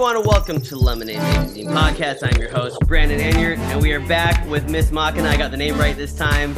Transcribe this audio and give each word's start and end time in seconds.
everyone, 0.00 0.16
and 0.16 0.24
welcome 0.24 0.58
to 0.62 0.76
Lemonade 0.76 1.18
Magazine 1.18 1.66
Podcast. 1.66 2.20
I'm 2.22 2.40
your 2.40 2.48
host, 2.48 2.80
Brandon 2.86 3.20
Anyard, 3.20 3.58
and 3.58 3.82
we 3.82 3.92
are 3.92 4.00
back 4.00 4.48
with 4.48 4.66
Miss 4.66 4.90
Mock 4.90 5.18
and 5.18 5.26
I 5.26 5.36
got 5.36 5.50
the 5.50 5.58
name 5.58 5.76
right 5.76 5.94
this 5.94 6.14
time, 6.14 6.54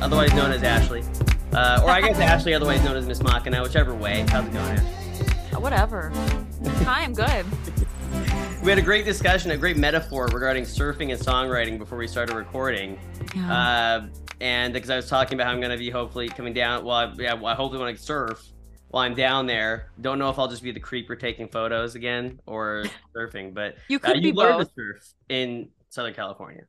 otherwise 0.00 0.32
known 0.32 0.50
as 0.50 0.62
Ashley. 0.62 1.04
Uh, 1.52 1.82
or 1.84 1.90
I 1.90 2.00
guess 2.00 2.18
Ashley, 2.20 2.54
otherwise 2.54 2.82
known 2.82 2.96
as 2.96 3.04
Miss 3.04 3.22
Machina, 3.22 3.62
whichever 3.62 3.94
way. 3.94 4.24
How's 4.30 4.46
it 4.46 4.52
going, 4.54 4.78
Ashley? 4.78 5.60
Whatever. 5.60 6.10
Hi, 6.84 7.02
I'm 7.02 7.12
good. 7.12 7.44
We 8.62 8.70
had 8.70 8.78
a 8.78 8.82
great 8.82 9.04
discussion, 9.04 9.50
a 9.50 9.58
great 9.58 9.76
metaphor 9.76 10.28
regarding 10.32 10.64
surfing 10.64 11.12
and 11.12 11.20
songwriting 11.20 11.78
before 11.78 11.98
we 11.98 12.08
started 12.08 12.34
recording. 12.34 12.98
Yeah. 13.36 13.52
Uh, 13.52 14.06
and 14.40 14.72
because 14.72 14.88
I 14.88 14.96
was 14.96 15.08
talking 15.08 15.34
about 15.34 15.48
how 15.48 15.52
I'm 15.52 15.60
going 15.60 15.70
to 15.70 15.78
be 15.78 15.90
hopefully 15.90 16.28
coming 16.28 16.54
down, 16.54 16.82
well, 16.82 16.96
I, 16.96 17.12
yeah, 17.16 17.34
I 17.44 17.54
hopefully 17.54 17.78
want 17.78 17.96
to 17.96 18.02
surf 18.02 18.42
while 18.88 19.04
I'm 19.04 19.14
down 19.14 19.46
there. 19.46 19.90
Don't 20.00 20.18
know 20.18 20.30
if 20.30 20.38
I'll 20.38 20.48
just 20.48 20.62
be 20.62 20.72
the 20.72 20.80
creeper 20.80 21.16
taking 21.16 21.48
photos 21.48 21.94
again 21.94 22.40
or 22.46 22.84
surfing, 23.16 23.54
but 23.54 23.76
you 23.88 23.98
uh, 23.98 24.00
could 24.12 24.22
be 24.22 24.28
you 24.28 24.34
learned 24.34 24.58
both. 24.58 24.68
to 24.68 24.74
surf 24.74 25.12
in 25.28 25.68
Southern 25.90 26.14
California. 26.14 26.62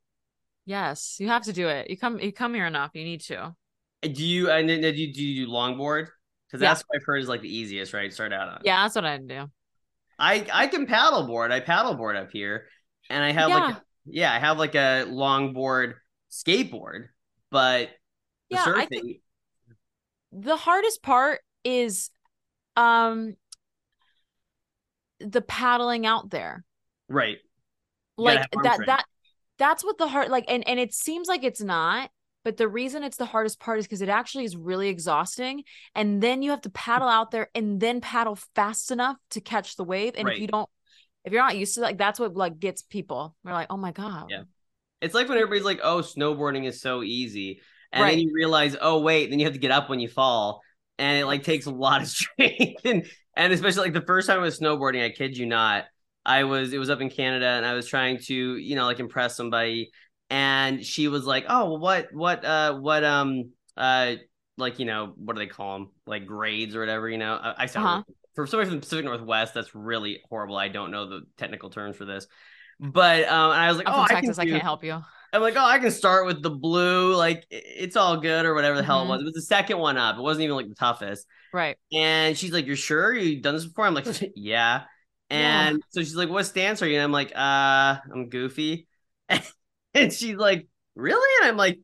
Yes, 0.66 1.18
you 1.20 1.28
have 1.30 1.44
to 1.44 1.54
do 1.54 1.68
it. 1.68 1.90
You 1.90 1.98
come 1.98 2.20
you 2.20 2.32
come 2.34 2.54
here 2.54 2.66
enough. 2.66 2.92
You 2.94 3.04
need 3.04 3.22
to. 3.22 3.56
Do 4.02 4.26
you 4.26 4.50
and 4.52 4.68
then 4.70 4.82
do 4.82 4.90
you, 4.90 5.14
do 5.14 5.24
you 5.24 5.48
longboard? 5.48 6.08
Because 6.48 6.62
Yeah. 6.62 6.70
that's 6.70 6.82
what 6.88 6.98
I've 6.98 7.06
heard 7.06 7.18
is 7.22 7.28
like 7.30 7.42
the 7.42 7.56
easiest, 7.56 7.94
right? 7.94 8.12
Start 8.14 8.34
out 8.34 8.50
on. 8.50 8.62
Yeah, 8.64 8.84
that's 8.84 8.96
what 8.96 9.06
I 9.06 9.18
do. 9.18 9.46
I 10.20 10.46
I 10.52 10.68
can 10.68 10.86
paddleboard. 10.88 11.52
I 11.52 11.62
paddleboard 11.62 12.16
up 12.22 12.32
here, 12.32 12.66
and 13.10 13.24
I 13.24 13.32
have 13.32 13.50
like 13.50 13.70
Yeah. 13.70 13.76
a, 13.78 13.82
yeah, 14.06 14.34
I 14.34 14.40
have 14.40 14.58
like 14.58 14.76
a 14.76 15.06
longboard 15.08 15.94
skateboard, 16.32 17.08
but 17.50 17.90
the 18.50 18.56
Yeah, 18.56 18.64
I 18.66 18.86
surfing, 18.86 18.90
think- 18.90 19.18
The 20.32 20.58
hardest 20.58 21.02
part 21.02 21.40
is 21.64 22.10
um 22.78 23.36
the 25.20 25.42
paddling 25.42 26.06
out 26.06 26.30
there. 26.30 26.64
right? 27.10 27.38
You 28.18 28.24
Like 28.24 28.50
that 28.64 28.86
that 28.86 29.06
that's 29.58 29.84
what 29.84 29.98
the 29.98 30.08
hard 30.08 30.30
like 30.30 30.46
and 30.48 30.68
and 30.68 30.80
it 30.80 30.94
seems 30.94 31.28
like 31.28 31.44
it's 31.44 31.62
not 31.62 32.10
but 32.44 32.56
the 32.58 32.68
reason 32.68 33.04
it's 33.04 33.18
the 33.18 33.26
hardest 33.26 33.60
part 33.60 33.80
is 33.80 33.86
because 33.86 34.02
it 34.02 34.10
actually 34.10 34.46
is 34.46 34.56
really 34.56 34.88
exhausting 34.90 35.64
and 35.96 36.22
then 36.22 36.42
you 36.42 36.52
have 36.52 36.62
to 36.62 36.70
paddle 36.70 37.08
out 37.10 37.32
there 37.32 37.50
and 37.56 37.80
then 37.80 38.00
paddle 38.00 38.38
fast 38.56 38.92
enough 38.92 39.18
to 39.32 39.42
catch 39.42 39.76
the 39.76 39.84
wave 39.84 40.14
and 40.16 40.28
Right. 40.28 40.36
if 40.36 40.42
you 40.42 40.48
don't 40.48 40.70
if 41.26 41.34
you're 41.34 41.42
not 41.42 41.58
used 41.58 41.76
to 41.76 41.82
like 41.82 41.98
that's 41.98 42.20
what 42.20 42.36
like 42.36 42.60
gets 42.60 42.82
people 42.84 43.36
they're 43.44 43.54
like 43.54 43.68
oh 43.70 43.78
my 43.78 43.92
god 43.92 44.30
Yeah. 44.30 44.44
It's 45.02 45.14
like 45.14 45.30
when 45.30 45.38
everybody's 45.38 45.64
like, 45.64 45.80
"Oh, 45.84 46.00
snowboarding 46.02 46.66
is 46.66 46.82
so 46.82 47.04
easy," 47.04 47.62
and 47.92 48.10
then 48.10 48.18
you 48.20 48.32
realize, 48.34 48.76
"Oh, 48.82 49.00
wait," 49.02 49.30
then 49.30 49.38
you 49.38 49.46
have 49.46 49.54
to 49.54 49.60
get 49.60 49.70
up 49.70 49.90
when 49.90 50.00
you 50.00 50.08
fall, 50.08 50.62
and 50.98 51.18
it 51.20 51.26
like 51.26 51.44
takes 51.44 51.66
a 51.66 51.72
lot 51.72 52.02
of 52.02 52.08
strength, 52.10 52.82
and 52.86 53.06
and 53.36 53.54
especially 53.54 53.84
like 53.84 53.94
the 53.94 54.02
first 54.02 54.28
time 54.28 54.40
I 54.40 54.44
was 54.44 54.60
snowboarding, 54.60 55.04
I 55.04 55.10
kid 55.12 55.38
you 55.38 55.46
not, 55.46 55.86
I 56.26 56.44
was 56.46 56.74
it 56.74 56.78
was 56.80 56.90
up 56.90 57.02
in 57.02 57.10
Canada, 57.10 57.48
and 57.48 57.66
I 57.66 57.74
was 57.74 57.88
trying 57.88 58.20
to 58.26 58.58
you 58.58 58.76
know 58.76 58.86
like 58.86 59.00
impress 59.00 59.36
somebody, 59.38 59.92
and 60.30 60.84
she 60.86 61.08
was 61.08 61.26
like, 61.26 61.46
"Oh, 61.50 61.66
well, 61.72 61.80
what 61.80 62.08
what 62.14 62.46
uh 62.46 62.76
what 62.80 63.04
um 63.04 63.52
uh 63.76 64.16
like 64.58 64.80
you 64.80 64.86
know 64.86 65.14
what 65.18 65.36
do 65.36 65.40
they 65.40 65.48
call 65.48 65.78
them 65.80 65.90
like 66.06 66.26
grades 66.26 66.76
or 66.76 66.80
whatever 66.80 67.08
you 67.10 67.18
know 67.18 67.34
I, 67.36 67.64
I 67.64 67.66
sound 67.68 68.00
Uh-huh. 68.00 68.04
for 68.36 68.48
somebody 68.48 68.70
from 68.70 68.78
the 68.80 68.82
Pacific 68.84 69.06
Northwest 69.06 69.54
that's 69.54 69.74
really 69.76 70.20
horrible. 70.30 70.58
I 70.58 70.68
don't 70.68 70.92
know 70.92 71.08
the 71.10 71.22
technical 71.38 71.70
terms 71.70 71.96
for 71.98 72.06
this." 72.06 72.28
But 72.80 73.24
um, 73.28 73.52
and 73.52 73.60
I 73.62 73.68
was 73.70 73.78
like, 73.78 73.88
i'm 73.88 73.94
oh, 73.94 73.94
from 73.94 74.06
I 74.10 74.16
can 74.16 74.34
texas 74.34 74.38
i, 74.40 74.46
can't 74.46 74.64
help 74.64 74.84
you 74.84 75.04
I'm 75.34 75.42
like, 75.42 75.56
oh, 75.58 75.66
I 75.66 75.80
can 75.80 75.92
start 75.92 76.26
with 76.26 76.42
the 76.42 76.50
blue, 76.50 77.16
like 77.16 77.46
it's 77.50 77.96
all 77.96 78.18
good 78.18 78.46
or 78.46 78.54
whatever 78.54 78.78
the 78.78 78.84
hell 78.84 79.04
it 79.04 79.06
Mhm. 79.06 79.10
was. 79.10 79.22
It 79.22 79.26
was 79.26 79.34
the 79.34 79.42
second 79.42 79.78
one 79.78 79.98
up. 79.98 80.18
It 80.18 80.22
wasn't 80.22 80.46
even 80.46 80.56
like 80.56 80.70
the 80.70 80.76
toughest. 80.76 81.26
right 81.54 81.78
And 81.94 82.38
she's 82.38 82.52
like, 82.54 82.66
"You're 82.68 82.76
sure 82.76 83.14
you've 83.16 83.44
done 83.44 83.56
this 83.56 83.66
before?" 83.66 83.86
I'm 83.86 83.94
like, 83.94 84.06
"Yeah." 84.36 84.84
And 85.30 85.82
so 85.90 86.02
she's 86.02 86.16
like, 86.16 86.30
"What 86.30 86.46
stance 86.46 86.82
are 86.82 86.88
you?" 86.88 86.96
And 86.96 87.04
I'm 87.04 87.12
like, 87.12 87.32
"Uh, 87.36 87.98
I'm 88.14 88.30
goofy." 88.30 88.88
and 89.94 90.14
she's 90.14 90.36
like, 90.36 90.68
"Really?" 90.96 91.28
And 91.42 91.50
I'm 91.52 91.58
like, 91.58 91.80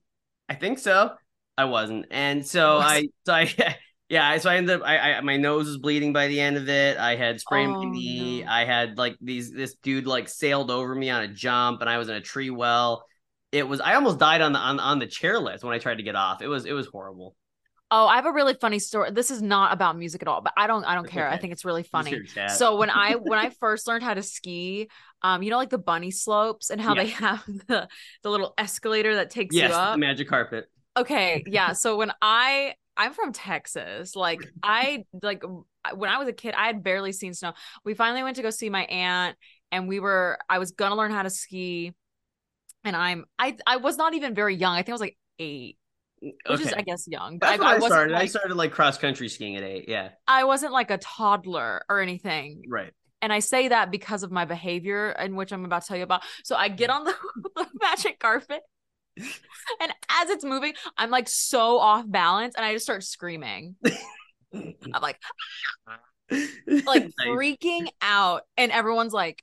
"I 0.50 0.56
think 0.56 0.80
so." 0.80 1.16
I 1.58 1.66
wasn't. 1.66 2.08
And 2.12 2.46
so 2.48 2.78
I, 2.80 3.08
so 3.26 3.34
I, 3.34 3.78
yeah. 4.10 4.38
So 4.38 4.50
I 4.50 4.58
ended 4.58 4.82
up, 4.82 4.88
I, 4.88 5.14
I, 5.16 5.22
my 5.22 5.38
nose 5.38 5.68
was 5.68 5.78
bleeding 5.78 6.14
by 6.14 6.28
the 6.28 6.40
end 6.40 6.58
of 6.58 6.68
it. 6.70 6.98
I 6.98 7.16
had 7.16 7.40
sprained 7.40 7.74
my 7.80 7.86
Oh, 7.86 7.90
knee. 7.90 8.44
no. 8.44 8.52
I 8.52 8.66
had 8.66 8.98
like 8.98 9.18
these, 9.22 9.52
this 9.52 9.76
dude 9.76 10.08
like 10.08 10.30
sailed 10.30 10.72
over 10.72 10.96
me 10.96 11.10
on 11.10 11.22
a 11.24 11.28
jump, 11.28 11.82
and 11.82 11.90
I 11.90 11.98
was 11.98 12.10
in 12.10 12.16
a 12.16 12.22
tree 12.22 12.50
well. 12.50 13.06
It 13.54 13.68
was. 13.68 13.80
I 13.80 13.94
almost 13.96 14.18
died 14.20 14.42
on 14.42 14.52
the 14.54 14.60
on, 14.60 14.80
on 14.80 15.00
the 15.00 15.08
chairlift 15.08 15.64
when 15.64 15.74
I 15.74 15.78
tried 15.80 15.98
to 15.98 16.04
get 16.04 16.16
off. 16.16 16.42
It 16.42 16.48
was 16.48 16.66
it 16.66 16.74
was 16.74 16.88
horrible. 16.88 17.36
oh 17.92 18.08
i 18.08 18.16
have 18.16 18.26
a 18.26 18.32
really 18.32 18.56
funny 18.56 18.80
story 18.80 19.12
this 19.12 19.30
is 19.30 19.42
not 19.42 19.74
about 19.74 19.98
music 19.98 20.22
at 20.24 20.28
all 20.28 20.42
but 20.42 20.54
i 20.58 20.66
don't 20.68 20.84
i 20.86 20.96
don't 20.96 21.08
care 21.08 21.30
i 21.30 21.38
think 21.38 21.54
it's 21.54 21.66
really 21.66 21.84
funny 21.84 22.16
so 22.48 22.78
when 22.78 22.90
i 22.90 23.14
when 23.30 23.38
i 23.38 23.50
first 23.60 23.88
learned 23.88 24.04
how 24.04 24.14
to 24.16 24.24
ski 24.24 24.88
um 25.22 25.44
you 25.44 25.50
know 25.52 25.58
like 25.58 25.70
the 25.70 25.78
bunny 25.78 26.10
slopes 26.10 26.70
and 26.72 26.82
how 26.82 26.96
Yeah. 26.96 27.04
they 27.04 27.10
have 27.10 27.44
the 27.68 27.88
the 28.24 28.30
little 28.30 28.54
escalator 28.58 29.16
that 29.16 29.30
takes 29.30 29.54
yes, 29.56 29.70
you 29.70 29.76
up 29.76 29.94
the 29.96 30.00
magic 30.00 30.28
carpet. 30.28 30.66
Okay, 30.98 31.44
yeah. 31.48 31.74
So 31.84 31.98
when 31.98 32.12
I 32.22 32.74
I'm 32.98 33.14
from 33.14 33.34
Texas, 33.34 34.16
like 34.16 34.42
I 34.64 35.06
like 35.22 35.44
when 35.96 36.10
I 36.10 36.18
was 36.18 36.28
a 36.28 36.34
kid, 36.34 36.54
I 36.56 36.68
had 36.68 36.84
barely 36.84 37.12
seen 37.12 37.34
snow. 37.34 37.54
We 37.84 37.94
finally 37.96 38.24
went 38.24 38.38
to 38.38 38.42
go 38.44 38.50
see 38.52 38.70
my 38.70 38.84
aunt, 38.86 39.36
and 39.72 39.88
we 39.88 40.00
were 40.00 40.38
I 40.50 40.60
was 40.60 40.72
gonna 40.72 40.96
learn 40.96 41.12
how 41.12 41.24
to 41.24 41.30
ski, 41.30 41.94
and 42.84 42.96
I'm 42.96 43.26
I 43.40 43.58
I 43.66 43.78
was 43.78 43.98
not 43.98 44.14
even 44.14 44.34
very 44.34 44.56
young. 44.56 44.74
I 44.74 44.78
think 44.78 44.90
I 44.90 44.94
was 44.94 45.02
like 45.02 45.18
eight, 45.40 45.78
which 46.20 46.62
is 46.62 46.74
I 46.74 46.82
guess 46.82 47.08
young, 47.08 47.40
but 47.40 47.48
That's 47.58 47.62
I, 47.62 47.74
when 47.74 47.82
I, 47.82 47.86
I 47.86 47.88
started. 47.88 48.14
I 48.16 48.20
like 48.20 48.30
started 48.30 48.56
like 48.56 48.72
cross 48.72 48.98
country 48.98 49.30
skiing 49.30 49.56
at 49.56 49.64
eight. 49.64 49.86
Yeah, 49.88 50.10
I 50.28 50.44
wasn't 50.44 50.74
like 50.74 50.92
a 50.92 50.98
toddler 50.98 51.84
or 51.90 52.00
anything. 52.02 52.64
right. 52.70 52.92
And 53.22 53.32
I 53.32 53.40
say 53.40 53.70
that 53.70 53.90
because 53.90 54.24
of 54.24 54.32
my 54.32 54.44
behavior, 54.44 55.12
in 55.12 55.38
which 55.38 55.54
I'm 55.54 55.64
about 55.64 55.84
to 55.84 55.88
tell 55.88 55.96
you 55.98 56.04
about. 56.04 56.24
So 56.44 56.58
I 56.58 56.68
get 56.68 56.90
on 56.90 57.06
the, 57.06 57.16
the 57.56 57.68
magic 57.82 58.20
carpet, 58.20 58.62
and 59.18 59.94
as 60.10 60.30
it's 60.30 60.44
moving, 60.44 60.74
I'm 60.98 61.10
like 61.10 61.30
so 61.30 61.78
off 61.80 62.04
balance, 62.06 62.56
and 62.56 62.66
I 62.66 62.74
just 62.74 62.84
start 62.84 63.02
screaming. 63.04 63.78
I'm 64.54 65.02
like 65.02 65.18
like 66.86 67.10
freaking 67.26 67.88
out, 68.02 68.42
and 68.58 68.74
everyone's 68.74 69.14
like, 69.14 69.42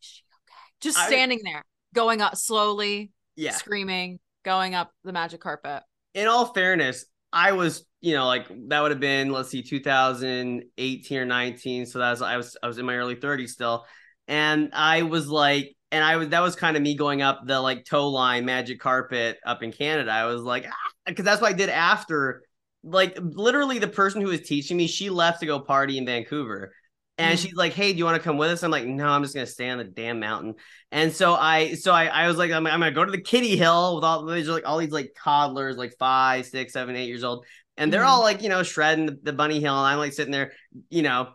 "Is 0.00 0.08
she 0.08 0.22
okay?" 0.22 0.54
Just 0.80 0.98
I- 0.98 1.06
standing 1.08 1.40
there, 1.44 1.64
going 1.94 2.20
up 2.20 2.36
slowly, 2.36 3.12
yeah. 3.36 3.52
screaming, 3.52 4.18
going 4.44 4.74
up 4.74 4.90
the 5.04 5.12
magic 5.12 5.40
carpet. 5.40 5.82
In 6.12 6.26
all 6.26 6.52
fairness, 6.52 7.06
I 7.32 7.52
was, 7.52 7.86
you 8.00 8.14
know, 8.14 8.26
like 8.26 8.46
that 8.68 8.80
would 8.80 8.90
have 8.90 9.00
been 9.00 9.32
let's 9.32 9.48
see, 9.48 9.62
2018 9.62 11.18
or 11.18 11.24
19. 11.24 11.86
So 11.86 11.98
that 11.98 12.10
was 12.10 12.22
I 12.22 12.36
was 12.36 12.56
I 12.62 12.66
was 12.66 12.78
in 12.78 12.86
my 12.86 12.96
early 12.96 13.16
30s 13.16 13.48
still, 13.48 13.86
and 14.28 14.70
I 14.74 15.02
was 15.02 15.28
like, 15.28 15.74
and 15.90 16.04
I 16.04 16.16
was 16.16 16.28
that 16.28 16.40
was 16.40 16.56
kind 16.56 16.76
of 16.76 16.82
me 16.82 16.96
going 16.96 17.22
up 17.22 17.40
the 17.46 17.60
like 17.60 17.84
tow 17.84 18.08
line 18.08 18.44
magic 18.44 18.80
carpet 18.80 19.38
up 19.46 19.62
in 19.62 19.72
Canada. 19.72 20.10
I 20.10 20.26
was 20.26 20.42
like, 20.42 20.66
ah, 20.68 20.90
because 21.06 21.24
that's 21.24 21.40
what 21.40 21.50
I 21.50 21.56
did 21.56 21.70
after. 21.70 22.42
Like 22.82 23.18
literally, 23.20 23.78
the 23.78 23.88
person 23.88 24.20
who 24.20 24.28
was 24.28 24.42
teaching 24.42 24.76
me, 24.76 24.86
she 24.86 25.08
left 25.08 25.40
to 25.40 25.46
go 25.46 25.58
party 25.58 25.98
in 25.98 26.04
Vancouver. 26.04 26.72
And 27.16 27.38
she's 27.38 27.54
like, 27.54 27.72
"Hey, 27.74 27.92
do 27.92 27.98
you 27.98 28.04
want 28.04 28.16
to 28.16 28.22
come 28.22 28.38
with 28.38 28.50
us?" 28.50 28.62
I'm 28.64 28.72
like, 28.72 28.86
"No, 28.86 29.06
I'm 29.06 29.22
just 29.22 29.34
gonna 29.34 29.46
stay 29.46 29.70
on 29.70 29.78
the 29.78 29.84
damn 29.84 30.18
mountain." 30.18 30.54
And 30.90 31.12
so 31.12 31.34
I, 31.34 31.74
so 31.74 31.92
I, 31.92 32.06
I 32.06 32.26
was 32.28 32.36
like, 32.36 32.50
I'm, 32.50 32.66
I'm 32.66 32.80
gonna 32.80 32.90
go 32.90 33.04
to 33.04 33.10
the 33.12 33.20
kitty 33.20 33.56
hill 33.56 33.94
with 33.94 34.04
all 34.04 34.26
these 34.26 34.48
like 34.48 34.66
all 34.66 34.78
these 34.78 34.90
like 34.90 35.14
toddlers, 35.16 35.76
like 35.76 35.94
five, 35.98 36.46
six, 36.46 36.72
seven, 36.72 36.96
eight 36.96 37.06
years 37.06 37.22
old, 37.24 37.46
and 37.76 37.92
they're 37.92 38.02
Mhm. 38.02 38.08
all 38.08 38.20
like, 38.22 38.42
you 38.42 38.48
know, 38.48 38.62
shredding 38.64 39.06
the, 39.06 39.18
the 39.22 39.32
bunny 39.32 39.60
hill, 39.60 39.76
and 39.78 39.86
I'm 39.86 39.98
like 39.98 40.12
sitting 40.12 40.32
there, 40.32 40.52
you 40.90 41.02
know, 41.02 41.28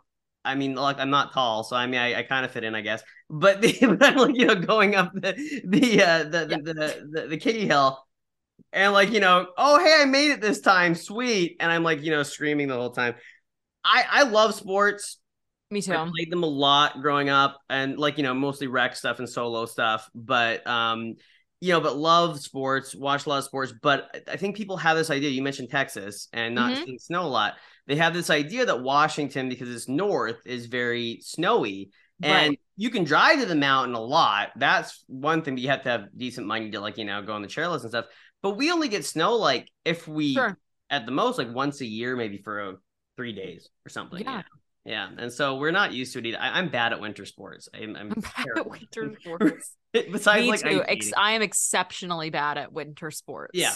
I 0.44 0.56
mean, 0.56 0.76
like 0.76 1.00
I'm 1.00 1.10
not 1.12 1.32
tall, 1.34 1.64
so 1.64 1.76
I 1.78 1.88
mean, 1.88 2.00
I, 2.00 2.20
I 2.20 2.24
kind 2.24 2.46
of 2.46 2.52
fit 2.52 2.64
in, 2.66 2.76
I 2.76 2.82
guess, 2.82 3.02
but, 3.30 3.62
the, 3.62 3.74
but 3.98 4.04
I'm 4.04 4.18
like, 4.18 4.36
you 4.36 4.48
know, 4.48 4.56
going 4.56 4.96
up 4.96 5.14
the 5.14 5.34
the 5.66 6.04
uh, 6.04 6.24
the, 6.24 6.46
Yeah. 6.48 6.58
the, 6.62 6.74
the 6.74 7.10
the 7.22 7.28
the 7.30 7.38
kitty 7.38 7.66
hill. 7.68 8.06
And 8.74 8.94
like, 8.94 9.12
you 9.12 9.20
know, 9.20 9.48
oh 9.58 9.80
hey, 9.84 10.02
I 10.02 10.06
made 10.06 10.32
it 10.32 10.42
this 10.42 10.62
time, 10.62 10.96
sweet. 10.96 11.58
And 11.60 11.72
I'm 11.72 11.84
like, 11.84 12.02
you 12.04 12.12
know, 12.12 12.24
screaming 12.24 12.68
the 12.68 12.76
whole 12.76 12.92
time. 12.92 13.16
I 13.86 14.06
I 14.10 14.24
love 14.24 14.56
sports. 14.56 15.19
Me 15.72 15.82
too. 15.82 15.94
I 15.94 16.10
played 16.10 16.32
them 16.32 16.44
a 16.44 16.48
lot 16.48 17.02
growing 17.02 17.30
up 17.30 17.62
and 17.70 17.98
like, 17.98 18.18
you 18.18 18.24
know, 18.24 18.34
mostly 18.34 18.68
rec 18.68 18.96
stuff 18.96 19.20
and 19.20 19.30
solo 19.30 19.66
stuff, 19.66 20.10
but 20.16 20.66
um 20.68 21.16
you 21.62 21.74
know, 21.74 21.82
but 21.82 21.98
love 21.98 22.40
sports, 22.40 22.96
watch 22.96 23.26
a 23.26 23.30
lot 23.30 23.40
of 23.40 23.44
sports, 23.44 23.74
but 23.82 24.24
I 24.32 24.38
think 24.38 24.56
people 24.56 24.78
have 24.78 24.96
this 24.96 25.10
idea. 25.10 25.30
You 25.30 25.42
mentioned 25.42 25.70
Texas 25.70 26.30
and 26.32 26.56
not 26.56 26.72
Mhm. 26.72 26.86
seeing 26.86 27.00
snow 27.00 27.24
a 27.24 27.28
lot. 27.28 27.56
They 27.86 27.98
have 27.98 28.14
this 28.14 28.30
idea 28.30 28.66
that 28.66 28.82
Washington 28.82 29.50
because 29.50 29.70
it's 29.70 29.90
north 29.90 30.38
is 30.46 30.68
very 30.68 31.20
snowy 31.22 31.92
and 32.24 32.56
you 32.78 32.90
can 32.90 33.04
drive 33.04 33.40
to 33.40 33.46
the 33.46 33.56
mountain 33.56 33.94
a 33.94 34.00
lot. 34.00 34.52
That's 34.56 35.04
one 35.08 35.42
thing, 35.42 35.56
but 35.56 35.62
you 35.62 35.68
have 35.70 35.84
to 35.84 35.90
have 35.90 36.18
decent 36.18 36.48
money 36.48 36.72
to 36.72 36.80
like, 36.80 36.98
you 36.98 37.04
know, 37.04 37.22
go 37.22 37.34
on 37.34 37.42
the 37.42 37.48
chairlifts 37.50 37.82
and 37.82 37.90
stuff. 37.90 38.06
But 38.42 38.52
we 38.56 38.72
only 38.72 38.88
get 38.88 39.04
snow 39.06 39.36
like 39.36 39.70
if 39.84 40.08
we 40.08 40.34
Sure. 40.34 40.58
at 40.90 41.06
the 41.06 41.12
most 41.12 41.38
like 41.38 41.54
once 41.54 41.82
a 41.82 41.86
year, 41.86 42.16
maybe 42.16 42.38
for 42.38 42.62
uh, 42.62 42.74
three 43.18 43.34
days 43.34 43.70
or 43.86 43.90
something. 43.90 44.24
Yeah. 44.24 44.38
Yeah. 44.38 44.42
Yeah. 44.90 45.08
And 45.20 45.32
so 45.32 45.56
we're 45.58 45.70
not 45.70 45.94
used 45.94 46.14
to 46.14 46.20
it 46.20 46.26
either. 46.26 46.40
I, 46.42 46.58
I'm 46.58 46.70
bad 46.70 46.94
at 46.94 47.00
winter 47.00 47.24
sports. 47.24 47.70
I'm, 47.76 47.96
I'm 47.96 48.12
I'm 48.16 48.22
bad 48.22 48.46
at 48.58 48.68
winter 48.68 49.16
sports. 49.22 49.76
Besides, 49.94 50.42
Me 50.42 50.50
like, 50.50 50.62
too. 50.62 50.84
Ex- 50.88 51.14
I 51.16 51.34
am 51.34 51.44
exceptionally 51.44 52.32
bad 52.32 52.58
at 52.58 52.74
winter 52.74 53.12
sports. 53.12 53.52
Yeah. 53.54 53.76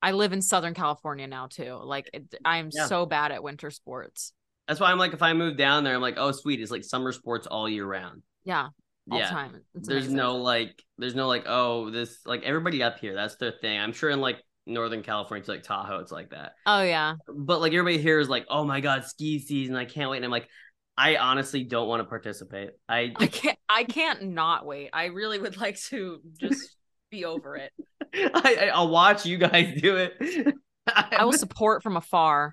I 0.00 0.12
live 0.12 0.32
in 0.32 0.40
Southern 0.40 0.72
California 0.72 1.26
now 1.26 1.48
too. 1.48 1.80
Like 1.82 2.10
it, 2.14 2.32
I 2.44 2.58
am 2.58 2.70
Yeah. 2.72 2.86
so 2.86 3.06
bad 3.06 3.32
at 3.32 3.42
winter 3.42 3.70
sports. 3.70 4.32
That's 4.68 4.78
why 4.78 4.92
I'm 4.92 4.98
like, 4.98 5.14
if 5.14 5.22
I 5.22 5.32
move 5.32 5.56
down 5.56 5.82
there, 5.82 5.96
I'm 5.96 6.00
like, 6.00 6.14
oh, 6.16 6.30
sweet. 6.30 6.60
It's 6.60 6.70
like 6.70 6.84
summer 6.84 7.10
sports 7.10 7.48
all 7.48 7.68
year 7.68 7.84
round. 7.84 8.22
Yeah. 8.44 8.68
All 9.10 9.18
yeah. 9.18 9.30
time. 9.30 9.60
It's 9.74 9.88
there's 9.88 10.04
amazing. 10.04 10.16
no 10.16 10.36
like, 10.36 10.80
there's 10.96 11.16
no 11.16 11.26
like, 11.26 11.42
oh, 11.46 11.90
this 11.90 12.20
like 12.24 12.44
everybody 12.44 12.84
up 12.84 13.00
here. 13.00 13.14
That's 13.16 13.34
their 13.34 13.50
thing. 13.50 13.80
I'm 13.80 13.92
sure 13.92 14.10
in 14.10 14.20
like 14.20 14.40
Northern 14.66 15.02
California, 15.02 15.40
it's 15.40 15.48
like 15.48 15.62
Tahoe, 15.62 15.98
it's 16.00 16.12
like 16.12 16.30
that. 16.30 16.52
Oh 16.66 16.82
yeah. 16.82 17.14
But 17.28 17.60
like 17.60 17.72
everybody 17.72 17.98
here 18.00 18.18
is 18.20 18.28
like, 18.28 18.46
oh 18.48 18.64
my 18.64 18.80
god, 18.80 19.04
ski 19.04 19.38
season! 19.38 19.76
I 19.76 19.84
can't 19.84 20.10
wait. 20.10 20.18
And 20.18 20.24
I'm 20.24 20.30
like, 20.30 20.48
I 20.96 21.16
honestly 21.16 21.64
don't 21.64 21.88
want 21.88 22.00
to 22.00 22.04
participate. 22.04 22.70
I 22.88 23.12
I 23.16 23.26
can't 23.26 23.58
I 23.68 23.84
can't 23.84 24.22
not 24.22 24.66
wait. 24.66 24.90
I 24.92 25.06
really 25.06 25.38
would 25.38 25.56
like 25.56 25.78
to 25.88 26.20
just 26.38 26.76
be 27.10 27.24
over 27.24 27.56
it. 27.56 27.72
I, 28.14 28.70
I 28.74 28.80
will 28.80 28.90
watch 28.90 29.26
you 29.26 29.38
guys 29.38 29.80
do 29.80 29.96
it. 29.96 30.54
I 30.86 31.24
will 31.24 31.32
support 31.32 31.82
from 31.82 31.96
afar. 31.96 32.50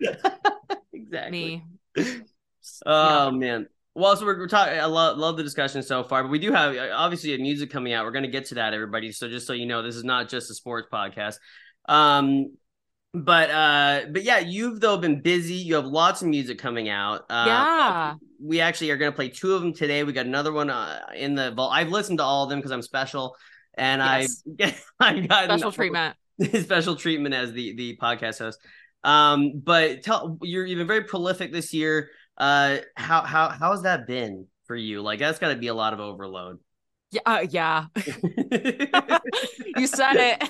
exactly. 0.94 1.64
Me. 1.96 2.04
Oh 2.86 3.26
Yeah. 3.26 3.32
man. 3.32 3.68
Well, 3.96 4.16
so 4.16 4.26
we're, 4.26 4.38
we're 4.38 4.48
talking. 4.48 4.78
I 4.80 4.86
love 4.86 5.18
love 5.18 5.38
the 5.38 5.44
discussion 5.44 5.82
so 5.82 6.04
far, 6.04 6.22
but 6.24 6.30
we 6.30 6.38
do 6.38 6.52
have 6.52 6.76
uh, 6.76 6.90
obviously 6.94 7.34
a 7.34 7.40
music 7.40 7.72
coming 7.72 7.94
out. 7.94 8.06
We're 8.06 8.12
going 8.12 8.26
to 8.26 8.30
get 8.32 8.46
to 8.46 8.56
that, 8.56 8.76
everybody. 8.76 9.12
So 9.12 9.28
just 9.28 9.48
so 9.48 9.54
you 9.54 9.66
know, 9.66 9.82
this 9.82 9.96
is 9.96 10.04
not 10.04 10.30
just 10.30 10.52
a 10.52 10.54
sports 10.54 10.88
podcast. 10.94 11.38
Um, 11.88 12.56
but 13.14 13.50
uh, 13.50 14.02
but 14.12 14.24
yeah, 14.24 14.40
you've 14.40 14.80
though 14.80 14.98
been 14.98 15.22
busy. 15.22 15.56
You 15.56 15.76
have 15.76 15.86
lots 15.86 16.22
of 16.22 16.28
music 16.28 16.60
coming 16.60 16.90
out. 16.90 17.22
Uh, 17.30 17.44
Yeah. 17.48 18.14
we 18.44 18.60
actually 18.62 18.92
are 18.92 18.98
going 18.98 19.12
to 19.12 19.16
play 19.16 19.30
two 19.30 19.54
of 19.56 19.62
them 19.62 19.74
today. 19.74 20.04
We 20.04 20.14
got 20.14 20.26
another 20.26 20.52
one 20.52 20.70
uh, 20.70 21.00
in 21.16 21.34
the 21.36 21.52
vault. 21.52 21.72
I've 21.74 21.90
listened 21.90 22.20
to 22.20 22.24
all 22.24 22.44
of 22.44 22.50
them 22.50 22.60
because 22.60 22.72
I'm 22.72 22.82
special, 22.82 23.36
and 23.76 24.02
Yes. 24.02 24.44
I 25.00 25.10
I've 25.10 25.28
gotten 25.28 25.50
Special 25.58 25.72
treatment. 25.72 26.16
special 26.62 26.96
treatment 26.96 27.34
as 27.34 27.54
the 27.54 27.76
the 27.76 27.98
podcast 28.02 28.40
host. 28.40 28.60
Um, 29.04 29.62
but 29.64 30.04
tell 30.04 30.38
you're 30.42 30.66
you've 30.66 30.78
been 30.78 30.88
very 30.88 31.04
prolific 31.06 31.52
this 31.52 31.74
year. 31.74 32.10
Uh, 32.38 32.78
how 32.96 33.22
how 33.22 33.50
how 33.50 33.72
has 33.72 33.82
that 33.84 34.06
been 34.06 34.46
for 34.66 34.76
you? 34.76 35.02
Like 35.02 35.18
that's 35.20 35.40
got 35.40 35.50
to 35.50 35.56
be 35.56 35.68
a 35.68 35.74
lot 35.74 35.94
of 35.94 36.00
overload. 36.00 36.60
Yeah, 37.12 37.22
uh, 37.26 37.46
yeah. 37.50 37.86
You 39.78 39.88
said 39.88 40.16
it. 40.18 40.50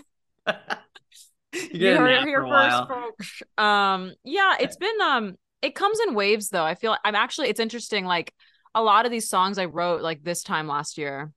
you 1.71 1.95
heard 1.95 2.11
it 2.11 2.27
here 2.27 2.45
first, 2.47 2.87
folks. 2.87 3.41
Um, 3.57 4.13
yeah, 4.23 4.55
it's 4.59 4.75
been 4.77 5.01
um, 5.01 5.35
it 5.61 5.75
comes 5.75 5.99
in 6.07 6.13
waves 6.13 6.49
though. 6.49 6.63
I 6.63 6.75
feel 6.75 6.95
I'm 7.03 7.15
actually 7.15 7.49
it's 7.49 7.59
interesting. 7.59 8.05
Like 8.05 8.33
a 8.75 8.81
lot 8.81 9.05
of 9.05 9.11
these 9.11 9.29
songs 9.29 9.57
I 9.57 9.65
wrote 9.65 10.01
like 10.01 10.23
this 10.23 10.43
time 10.43 10.67
last 10.67 10.97
year. 10.97 11.31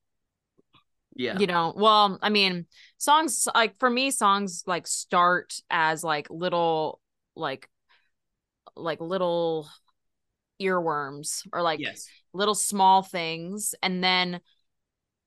Yeah, 1.16 1.38
You 1.38 1.46
know, 1.46 1.74
well, 1.76 2.18
I 2.22 2.30
mean, 2.30 2.66
songs 2.98 3.46
like 3.54 3.78
for 3.78 3.90
me, 3.90 4.10
songs 4.10 4.64
like 4.66 4.86
start 4.86 5.54
as 5.68 6.02
like 6.02 6.28
little 6.30 7.00
like 7.36 7.68
like 8.76 9.00
little 9.00 9.68
earworms 10.60 11.46
or 11.52 11.62
like 11.62 11.80
yes, 11.80 12.06
little 12.32 12.54
small 12.54 13.02
things 13.02 13.74
and 13.82 14.02
then 14.02 14.40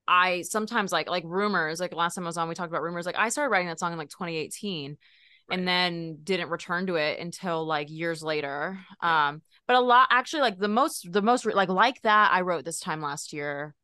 i 0.07 0.41
sometimes 0.41 0.91
like 0.91 1.09
like 1.09 1.23
rumors 1.25 1.79
like 1.79 1.94
last 1.95 2.15
time 2.15 2.25
i 2.25 2.27
was 2.27 2.38
on 2.38 2.50
we 2.50 2.55
talked 2.55 2.71
about 2.71 2.81
rumors 2.81 3.05
like 3.05 3.17
i 3.17 3.29
started 3.29 3.50
writing 3.50 3.67
that 3.67 3.79
song 3.79 3.91
in 3.91 3.97
like 3.97 4.09
2018 4.09 4.97
Right. 5.50 5.59
and 5.59 5.67
then 5.67 6.19
didn't 6.23 6.47
return 6.50 6.88
to 6.88 6.95
it 6.95 7.19
until 7.19 7.65
like 7.65 7.89
years 7.89 8.23
later 8.23 8.79
Yeah. 9.01 9.27
um 9.27 9.41
but 9.67 9.75
a 9.75 9.81
lot 9.81 10.07
actually 10.09 10.41
like 10.41 10.57
the 10.57 10.69
most 10.69 11.11
the 11.11 11.21
most 11.21 11.45
like 11.45 11.67
like 11.67 12.01
that 12.03 12.31
i 12.31 12.39
wrote 12.41 12.63
this 12.63 12.79
time 12.79 13.01
last 13.01 13.33
year 13.33 13.75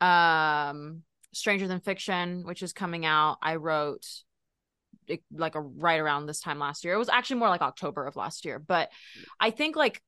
um 0.00 1.02
stranger 1.32 1.68
than 1.68 1.80
fiction 1.80 2.44
which 2.46 2.62
is 2.62 2.72
coming 2.72 3.04
out 3.04 3.36
i 3.42 3.56
wrote 3.56 4.06
it, 5.06 5.22
like 5.30 5.54
a 5.56 5.60
right 5.60 6.00
around 6.00 6.24
this 6.24 6.40
time 6.40 6.58
last 6.58 6.84
year 6.84 6.94
it 6.94 6.98
was 6.98 7.10
actually 7.10 7.36
more 7.36 7.48
like 7.50 7.60
october 7.60 8.06
of 8.06 8.16
last 8.16 8.46
year 8.46 8.58
but 8.58 8.88
i 9.38 9.50
think 9.50 9.76
like 9.76 10.00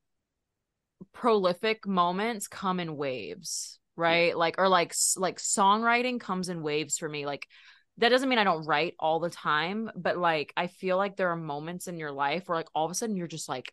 prolific 1.12 1.86
moments 1.86 2.48
come 2.48 2.80
in 2.80 2.96
waves 2.96 3.78
right? 3.96 4.36
Like 4.36 4.56
or 4.58 4.68
like 4.68 4.94
like 5.16 5.38
songwriting 5.38 6.20
comes 6.20 6.48
in 6.48 6.62
waves 6.62 6.98
for 6.98 7.08
me 7.08 7.26
like 7.26 7.46
that 7.98 8.10
doesn't 8.10 8.28
mean 8.28 8.38
i 8.38 8.44
don't 8.44 8.66
write 8.66 8.94
all 8.98 9.20
the 9.20 9.30
time 9.30 9.90
but 9.96 10.18
like 10.18 10.52
i 10.56 10.66
feel 10.66 10.98
like 10.98 11.16
there 11.16 11.30
are 11.30 11.36
moments 11.36 11.88
in 11.88 11.98
your 11.98 12.12
life 12.12 12.46
where 12.46 12.58
like 12.58 12.68
all 12.74 12.84
of 12.84 12.90
a 12.90 12.94
sudden 12.94 13.16
you're 13.16 13.26
just 13.26 13.48
like 13.48 13.72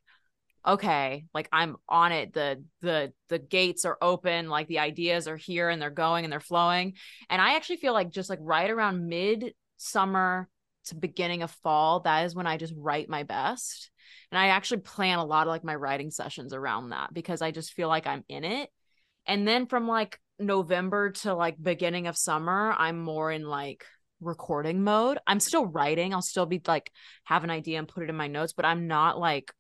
okay 0.66 1.26
like 1.34 1.50
i'm 1.52 1.76
on 1.90 2.12
it. 2.12 2.34
The 2.34 2.64
the 2.82 3.14
the 3.30 3.40
gates 3.40 3.86
are 3.86 3.98
open. 4.02 4.50
Like 4.50 4.68
the 4.68 4.80
ideas 4.80 5.28
are 5.28 5.38
here 5.38 5.70
and 5.70 5.82
they're 5.82 5.90
going 5.90 6.26
and 6.26 6.32
they're 6.32 6.40
flowing. 6.40 6.94
And 7.30 7.42
i 7.42 7.56
actually 7.56 7.78
feel 7.78 7.94
like 7.94 8.12
just 8.12 8.30
like 8.30 8.40
right 8.42 8.70
around 8.70 9.08
mid 9.08 9.54
summer 9.78 10.48
to 10.86 10.96
beginning 10.96 11.44
of 11.44 11.52
fall 11.52 12.02
that 12.02 12.26
is 12.26 12.36
when 12.36 12.48
i 12.48 12.58
just 12.58 12.74
write 12.78 13.10
my 13.10 13.24
best. 13.24 13.92
And 14.32 14.40
i 14.40 14.48
actually 14.48 14.82
plan 14.82 15.20
a 15.20 15.26
lot 15.26 15.48
of 15.48 15.52
like 15.52 15.64
my 15.64 15.76
writing 15.76 16.12
sessions 16.12 16.54
around 16.54 16.90
that 16.90 17.14
because 17.14 17.42
i 17.42 17.52
just 17.52 17.74
feel 17.74 17.88
like 17.88 18.08
i'm 18.08 18.24
in 18.30 18.44
it 18.44 18.70
and 19.28 19.48
then 19.48 19.66
from 19.66 19.88
like 19.88 20.20
november 20.40 21.12
to 21.12 21.34
like 21.34 21.56
beginning 21.62 22.08
of 22.08 22.18
summer 22.18 22.74
i'm 22.78 23.00
more 23.00 23.32
in 23.32 23.44
like 23.44 23.86
recording 24.24 24.84
mode. 24.84 25.20
I'm 25.28 25.40
still 25.40 25.66
writing. 25.66 26.14
I'll 26.14 26.22
still 26.22 26.46
be 26.46 26.62
like 26.66 26.92
have 27.26 27.44
an 27.44 27.50
idea 27.50 27.78
and 27.78 27.88
put 27.88 28.04
it 28.04 28.10
in 28.10 28.16
my 28.16 28.28
notes 28.28 28.54
but 28.54 28.66
i'm 28.66 28.88
not 28.88 29.20
like 29.20 29.52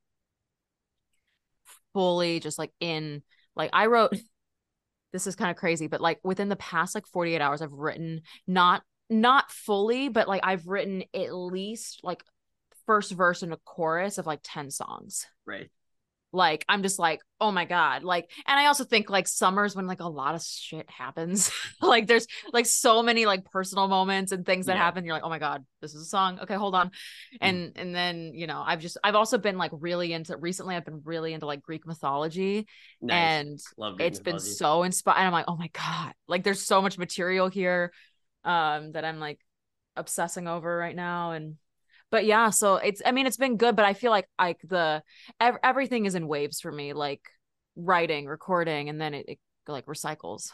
fully 1.93 2.39
just 2.39 2.57
like 2.57 2.71
in 2.79 3.21
like 3.55 3.69
I 3.73 3.85
wrote 3.85 4.13
this 5.13 5.27
is 5.27 5.35
kind 5.35 5.51
of 5.51 5.57
crazy 5.57 5.87
but 5.87 6.01
like 6.01 6.19
within 6.23 6.49
the 6.49 6.55
past 6.55 6.95
like 6.95 7.07
48 7.07 7.39
hours 7.39 7.61
I've 7.61 7.71
written 7.71 8.21
not 8.47 8.81
not 9.09 9.51
fully 9.51 10.09
but 10.09 10.27
like 10.27 10.41
I've 10.43 10.67
written 10.67 11.03
at 11.13 11.33
least 11.33 11.99
like 12.03 12.23
first 12.85 13.11
verse 13.11 13.43
and 13.43 13.53
a 13.53 13.57
chorus 13.57 14.17
of 14.17 14.25
like 14.25 14.39
10 14.43 14.71
songs. 14.71 15.27
Right. 15.45 15.69
Like 16.33 16.65
I'm 16.67 16.81
just 16.83 16.99
like 16.99 17.21
oh 17.39 17.51
my 17.51 17.65
god 17.65 18.03
like 18.03 18.29
and 18.47 18.59
I 18.59 18.65
also 18.65 18.83
think 18.83 19.09
like 19.09 19.27
summers 19.27 19.75
when 19.75 19.85
like 19.87 19.99
a 20.01 20.07
lot 20.07 20.33
of 20.35 20.41
shit 20.43 20.89
happens 20.89 21.51
like 21.81 22.07
there's 22.07 22.25
like 22.51 22.65
so 22.65 23.03
many 23.03 23.25
like 23.25 23.45
personal 23.45 23.87
moments 23.87 24.31
and 24.31 24.45
things 24.45 24.65
that 24.65 24.73
Yeah. 24.75 24.83
happen 24.83 25.05
you're 25.05 25.13
like 25.13 25.23
oh 25.23 25.29
my 25.29 25.39
god 25.39 25.63
this 25.81 25.93
is 25.93 26.01
a 26.01 26.05
song 26.05 26.39
okay 26.41 26.55
hold 26.55 26.73
on 26.75 26.89
and 27.39 27.73
and 27.75 27.93
then 27.93 28.31
you 28.33 28.47
know 28.47 28.63
I've 28.65 28.79
just 28.79 28.97
I've 29.03 29.15
also 29.15 29.37
been 29.37 29.57
like 29.57 29.71
really 29.73 30.11
into 30.11 30.35
recently 30.37 30.75
I've 30.75 30.85
been 30.85 31.01
really 31.05 31.33
into 31.33 31.45
like 31.45 31.61
Greek 31.61 31.85
mythology 31.85 32.67
Nice. 33.01 33.15
and 33.15 33.59
it's 33.99 34.19
been 34.19 34.39
so 34.39 34.83
inspired. 34.83 35.17
I'm 35.19 35.31
like, 35.31 35.45
oh 35.47 35.55
my 35.57 35.67
god, 35.67 36.13
like 36.27 36.43
there's 36.43 36.61
so 36.65 36.81
much 36.81 36.97
material 36.97 37.47
here, 37.49 37.91
um, 38.43 38.93
that 38.93 39.05
I'm 39.05 39.19
like 39.19 39.39
obsessing 39.95 40.47
over 40.47 40.75
right 40.75 40.95
now. 40.95 41.31
And 41.31 41.55
but 42.13 42.25
yeah, 42.25 42.51
so 42.51 42.75
it's 42.75 43.01
I 43.03 43.11
mean 43.11 43.25
it's 43.25 43.37
been 43.37 43.57
good, 43.57 43.75
but 43.75 43.85
I 43.85 43.93
feel 43.95 44.11
like 44.11 44.29
like 44.37 44.59
the 44.63 45.01
ev- 45.41 45.57
everything 45.63 46.05
is 46.05 46.13
in 46.13 46.27
waves 46.27 46.61
for 46.61 46.71
me, 46.71 46.93
like 46.93 47.21
writing, 47.75 48.27
recording, 48.27 48.87
and 48.89 49.01
then 49.01 49.15
it, 49.15 49.25
it 49.27 49.39
like 49.67 49.87
recycles. 49.87 50.51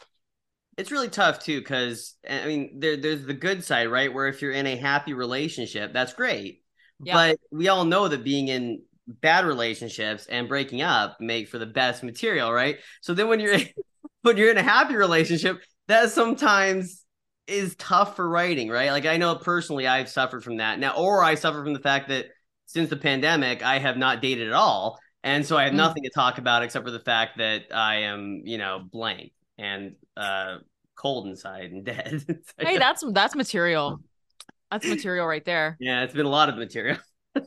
it's 0.77 0.91
really 0.91 1.09
tough 1.09 1.39
too 1.39 1.59
because 1.59 2.15
i 2.29 2.45
mean 2.45 2.79
there, 2.79 2.95
there's 2.95 3.25
the 3.25 3.33
good 3.33 3.63
side 3.63 3.87
right 3.89 4.13
where 4.13 4.27
if 4.27 4.41
you're 4.41 4.51
in 4.61 4.67
a 4.67 4.75
happy 4.77 5.13
relationship 5.13 5.91
that's 5.93 6.13
great 6.13 6.61
Yeah. 7.03 7.13
but 7.15 7.39
we 7.51 7.67
all 7.67 7.85
know 7.85 8.07
that 8.07 8.23
being 8.23 8.47
in 8.49 8.83
bad 9.07 9.45
relationships 9.45 10.27
and 10.27 10.47
breaking 10.47 10.81
up 10.83 11.17
make 11.19 11.49
for 11.49 11.57
the 11.57 11.65
best 11.65 12.03
material 12.03 12.53
right 12.53 12.77
so 13.01 13.13
then 13.15 13.27
when 13.27 13.39
you're 13.39 13.57
when 14.21 14.37
you're 14.37 14.51
in 14.51 14.57
a 14.57 14.63
happy 14.63 14.95
relationship 14.95 15.59
that 15.87 16.11
sometimes 16.11 17.03
is 17.49 17.75
tough 17.75 18.15
for 18.15 18.27
writing 18.29 18.69
right 18.69 18.91
like 18.91 19.05
i 19.05 19.17
know 19.17 19.35
personally 19.35 19.87
i've 19.87 20.07
suffered 20.09 20.43
from 20.43 20.57
that 20.57 20.79
now 20.79 20.93
or 20.95 21.23
i 21.23 21.35
suffer 21.35 21.63
from 21.63 21.73
the 21.73 21.79
fact 21.79 22.07
that 22.09 22.27
since 22.65 22.89
the 22.89 22.95
pandemic 22.97 23.63
i 23.63 23.79
have 23.79 23.97
not 23.97 24.21
dated 24.21 24.47
at 24.47 24.53
all 24.53 24.99
and 25.23 25.45
so 25.45 25.57
i 25.57 25.63
have 25.63 25.73
Mm. 25.73 25.77
nothing 25.77 26.03
to 26.03 26.09
talk 26.13 26.37
about 26.37 26.63
except 26.63 26.85
for 26.85 26.91
the 26.91 26.99
fact 26.99 27.37
that 27.39 27.63
i 27.73 27.95
am 28.01 28.41
you 28.45 28.57
know 28.57 28.79
blank 28.91 29.31
and 29.57 29.95
uh 30.15 30.57
cold 30.95 31.27
inside 31.27 31.71
and 31.71 31.85
dead. 31.85 32.25
Hey, 32.59 32.77
that's 32.77 33.03
that's 33.13 33.33
material. 33.35 33.99
That's 34.71 34.85
material 34.85 35.25
right 35.25 35.43
there. 35.45 35.77
yeah, 35.79 36.03
it's 36.03 36.13
been 36.13 36.27
a 36.27 36.29
lot 36.29 36.47
of 36.49 36.55
material. 36.57 36.97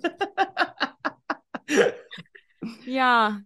Yeah. 2.87 3.39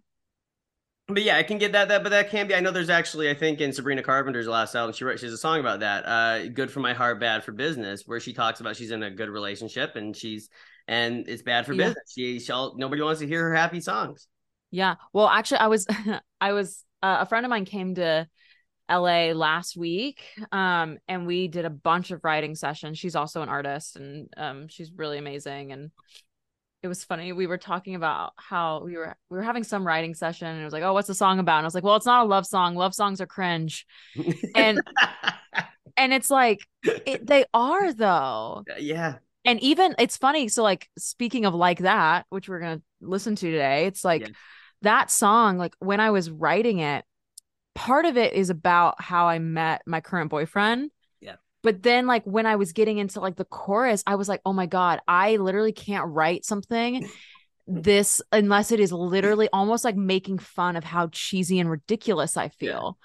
But 1.07 1.23
yeah, 1.23 1.37
I 1.37 1.43
can 1.43 1.57
get 1.57 1.71
that. 1.71 1.87
That, 1.87 2.03
but 2.03 2.09
that 2.09 2.29
can 2.29 2.47
be. 2.47 2.55
I 2.55 2.59
know 2.59 2.71
there's 2.71 2.89
actually, 2.89 3.29
I 3.29 3.33
think, 3.33 3.61
in 3.61 3.71
Sabrina 3.71 4.03
Carpenter's 4.03 4.47
last 4.47 4.75
album, 4.75 4.93
she 4.93 5.05
wrote, 5.05 5.19
she 5.19 5.25
has 5.25 5.33
a 5.33 5.37
song 5.37 5.59
about 5.59 5.79
that. 5.79 6.05
Uh, 6.05 6.47
"Good 6.49 6.71
for 6.71 6.79
My 6.81 6.93
Heart, 6.93 7.19
Bad 7.19 7.43
for 7.43 7.51
Business," 7.53 8.03
where 8.05 8.19
she 8.19 8.33
talks 8.33 8.59
about 8.59 8.75
she's 8.75 8.91
in 8.91 9.03
a 9.03 9.09
good 9.11 9.29
relationship 9.29 9.95
and 9.95 10.15
she's 10.15 10.49
and 10.87 11.27
it's 11.27 11.41
bad 11.41 11.65
for 11.65 11.73
Yeah. 11.73 11.87
business. 11.87 12.13
She, 12.13 12.39
she'll 12.39 12.75
nobody 12.77 13.01
wants 13.01 13.21
to 13.21 13.27
hear 13.27 13.43
her 13.43 13.55
happy 13.55 13.79
songs. 13.81 14.27
Yeah. 14.71 14.95
Well, 15.13 15.27
actually, 15.27 15.59
I 15.59 15.67
was, 15.67 15.87
I 16.41 16.51
was, 16.53 16.83
uh, 17.01 17.17
a 17.21 17.25
friend 17.25 17.45
of 17.45 17.49
mine 17.49 17.65
came 17.65 17.95
to 17.95 18.27
LA 18.89 19.33
last 19.33 19.77
week, 19.77 20.23
um, 20.51 20.97
and 21.07 21.25
we 21.27 21.47
did 21.47 21.65
a 21.65 21.69
bunch 21.69 22.11
of 22.11 22.23
writing 22.23 22.55
sessions. 22.55 22.97
She's 22.97 23.15
also 23.15 23.41
an 23.41 23.49
artist, 23.49 23.95
and 23.97 24.29
um, 24.37 24.67
she's 24.67 24.91
really 24.91 25.17
amazing. 25.17 25.71
And 25.71 25.91
it 26.83 26.87
was 26.87 27.03
funny. 27.03 27.33
We 27.33 27.47
were 27.47 27.57
talking 27.57 27.95
about 27.95 28.33
how 28.37 28.83
we 28.83 28.95
were 28.95 29.15
we 29.29 29.37
were 29.37 29.43
having 29.43 29.63
some 29.63 29.85
writing 29.85 30.13
session, 30.13 30.47
and 30.47 30.61
it 30.61 30.63
was 30.63 30.73
like, 30.73 30.83
"Oh, 30.83 30.93
what's 30.93 31.07
the 31.07 31.15
song 31.15 31.39
about?" 31.39 31.57
And 31.57 31.65
I 31.65 31.67
was 31.67 31.75
like, 31.75 31.83
"Well, 31.83 31.95
it's 31.95 32.05
not 32.05 32.25
a 32.25 32.29
love 32.29 32.45
song. 32.45 32.75
Love 32.75 32.93
songs 32.93 33.19
are 33.21 33.27
cringe." 33.27 33.85
And 34.53 34.83
and 35.97 36.13
it's 36.13 36.29
like 36.29 36.67
it, 37.05 37.25
they 37.25 37.45
are 37.53 37.93
though. 37.93 38.65
Uh, 38.69 38.75
yeah, 38.79 39.19
And 39.45 39.61
even 39.61 39.95
it's 39.99 40.17
funny. 40.17 40.49
So 40.49 40.63
like 40.63 40.89
speaking 40.97 41.45
of 41.45 41.55
like 41.55 41.79
that, 41.79 42.25
which 42.29 42.49
we're 42.49 42.59
gonna 42.59 42.81
listen 43.01 43.35
to 43.37 43.51
today, 43.51 43.85
it's 43.87 44.05
like 44.05 44.23
Yeah. 44.23 44.33
that 44.83 45.11
song, 45.11 45.57
like 45.57 45.75
when 45.79 45.99
I 45.99 46.11
was 46.11 46.29
writing 46.31 46.79
it, 46.79 47.05
part 47.75 48.05
of 48.05 48.17
it 48.17 48.33
is 48.33 48.49
about 48.49 49.01
how 49.01 49.27
I 49.27 49.39
met 49.39 49.83
my 49.87 50.01
current 50.01 50.29
boyfriend. 50.31 50.91
Yeah. 51.63 51.71
But 51.71 51.83
then 51.83 52.07
like 52.07 52.23
when 52.23 52.45
I 52.45 52.55
was 52.55 52.73
getting 52.73 52.97
into 52.97 53.19
like 53.19 53.35
the 53.35 53.45
chorus, 53.45 54.03
I 54.07 54.15
was 54.15 54.29
like, 54.29 54.41
"Oh 54.45 54.53
my 54.53 54.65
god, 54.65 54.99
I 55.07 55.37
literally 55.37 55.73
can't 55.73 56.07
write 56.07 56.45
something 56.45 57.03
mm. 57.03 57.09
this 57.67 58.21
unless 58.31 58.71
it 58.71 58.79
is 58.79 58.91
literally 58.91 59.49
almost 59.53 59.83
like 59.83 59.95
making 59.95 60.39
fun 60.39 60.75
of 60.75 60.83
how 60.83 61.07
cheesy 61.11 61.59
and 61.59 61.69
ridiculous 61.69 62.37
I 62.37 62.49
feel." 62.49 62.97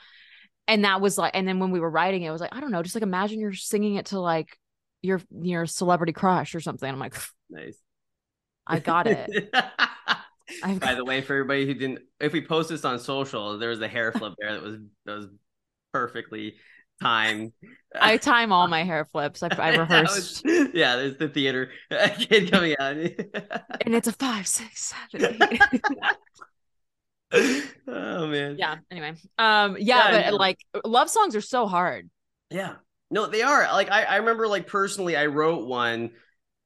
And 0.69 0.85
that 0.85 1.01
was 1.01 1.19
like 1.19 1.35
and 1.35 1.47
then 1.47 1.59
when 1.59 1.71
we 1.71 1.81
were 1.81 1.91
writing 1.91 2.23
it, 2.23 2.29
it 2.29 2.31
was 2.31 2.41
like, 2.41 2.55
I 2.55 2.61
don't 2.61 2.71
know, 2.71 2.83
just 2.83 2.95
like 2.95 3.03
imagine 3.03 3.41
you're 3.41 3.53
singing 3.53 3.97
it 3.97 4.07
to 4.07 4.21
like 4.21 4.57
your 5.03 5.21
your 5.31 5.67
celebrity 5.67 6.13
crush 6.13 6.55
or 6.55 6.61
something. 6.61 6.89
I'm 6.89 6.99
like, 6.99 7.17
Nice. 7.51 7.77
I 8.67 8.79
got 8.79 9.07
it. 9.07 9.55
I've 10.63 10.81
By 10.81 10.95
the 10.95 11.05
way, 11.05 11.21
for 11.21 11.35
everybody 11.35 11.67
who 11.67 11.75
didn't, 11.75 12.01
if 12.21 12.33
we 12.33 12.45
post 12.45 12.69
this 12.69 12.85
on 12.85 12.99
social, 12.99 13.59
there 13.59 13.71
was 13.71 13.81
a 13.81 13.89
hair 13.89 14.13
flip 14.13 14.35
there 14.39 14.53
that 14.53 14.63
was 14.63 14.77
that 15.05 15.17
was 15.17 15.27
perfectly 15.93 16.57
timed. 17.03 17.53
I 17.95 18.17
time 18.17 18.53
all 18.53 18.69
my 18.69 18.85
hair 18.85 19.05
flips. 19.05 19.43
I, 19.43 19.49
I 19.59 19.77
rehearsed, 19.77 20.45
was- 20.45 20.69
yeah, 20.73 20.97
there's 20.97 21.19
the 21.19 21.29
theater 21.29 21.71
kid 22.19 22.51
coming 22.51 22.75
out. 22.79 22.97
and 23.81 23.95
it's 23.95 24.09
a 24.09 24.13
five, 24.13 24.47
six, 24.47 24.95
seven, 25.11 25.37
eight. 25.43 25.61
oh 27.89 28.27
man. 28.27 28.57
yeah. 28.59 28.77
Anyway, 28.91 29.15
um, 29.39 29.77
yeah, 29.79 30.13
Yeah, 30.13 30.31
but 30.31 30.41
like 30.41 30.59
love 30.85 31.11
songs 31.11 31.37
are 31.37 31.41
so 31.41 31.67
hard. 31.67 32.09
Yeah. 32.51 32.75
No, 33.11 33.27
they 33.27 33.43
are. 33.43 33.65
Like 33.73 33.91
I, 33.91 34.05
I 34.05 34.17
remember 34.17 34.49
like 34.49 34.67
personally 34.67 35.17
I 35.17 35.27
wrote 35.27 35.67
one 35.67 36.11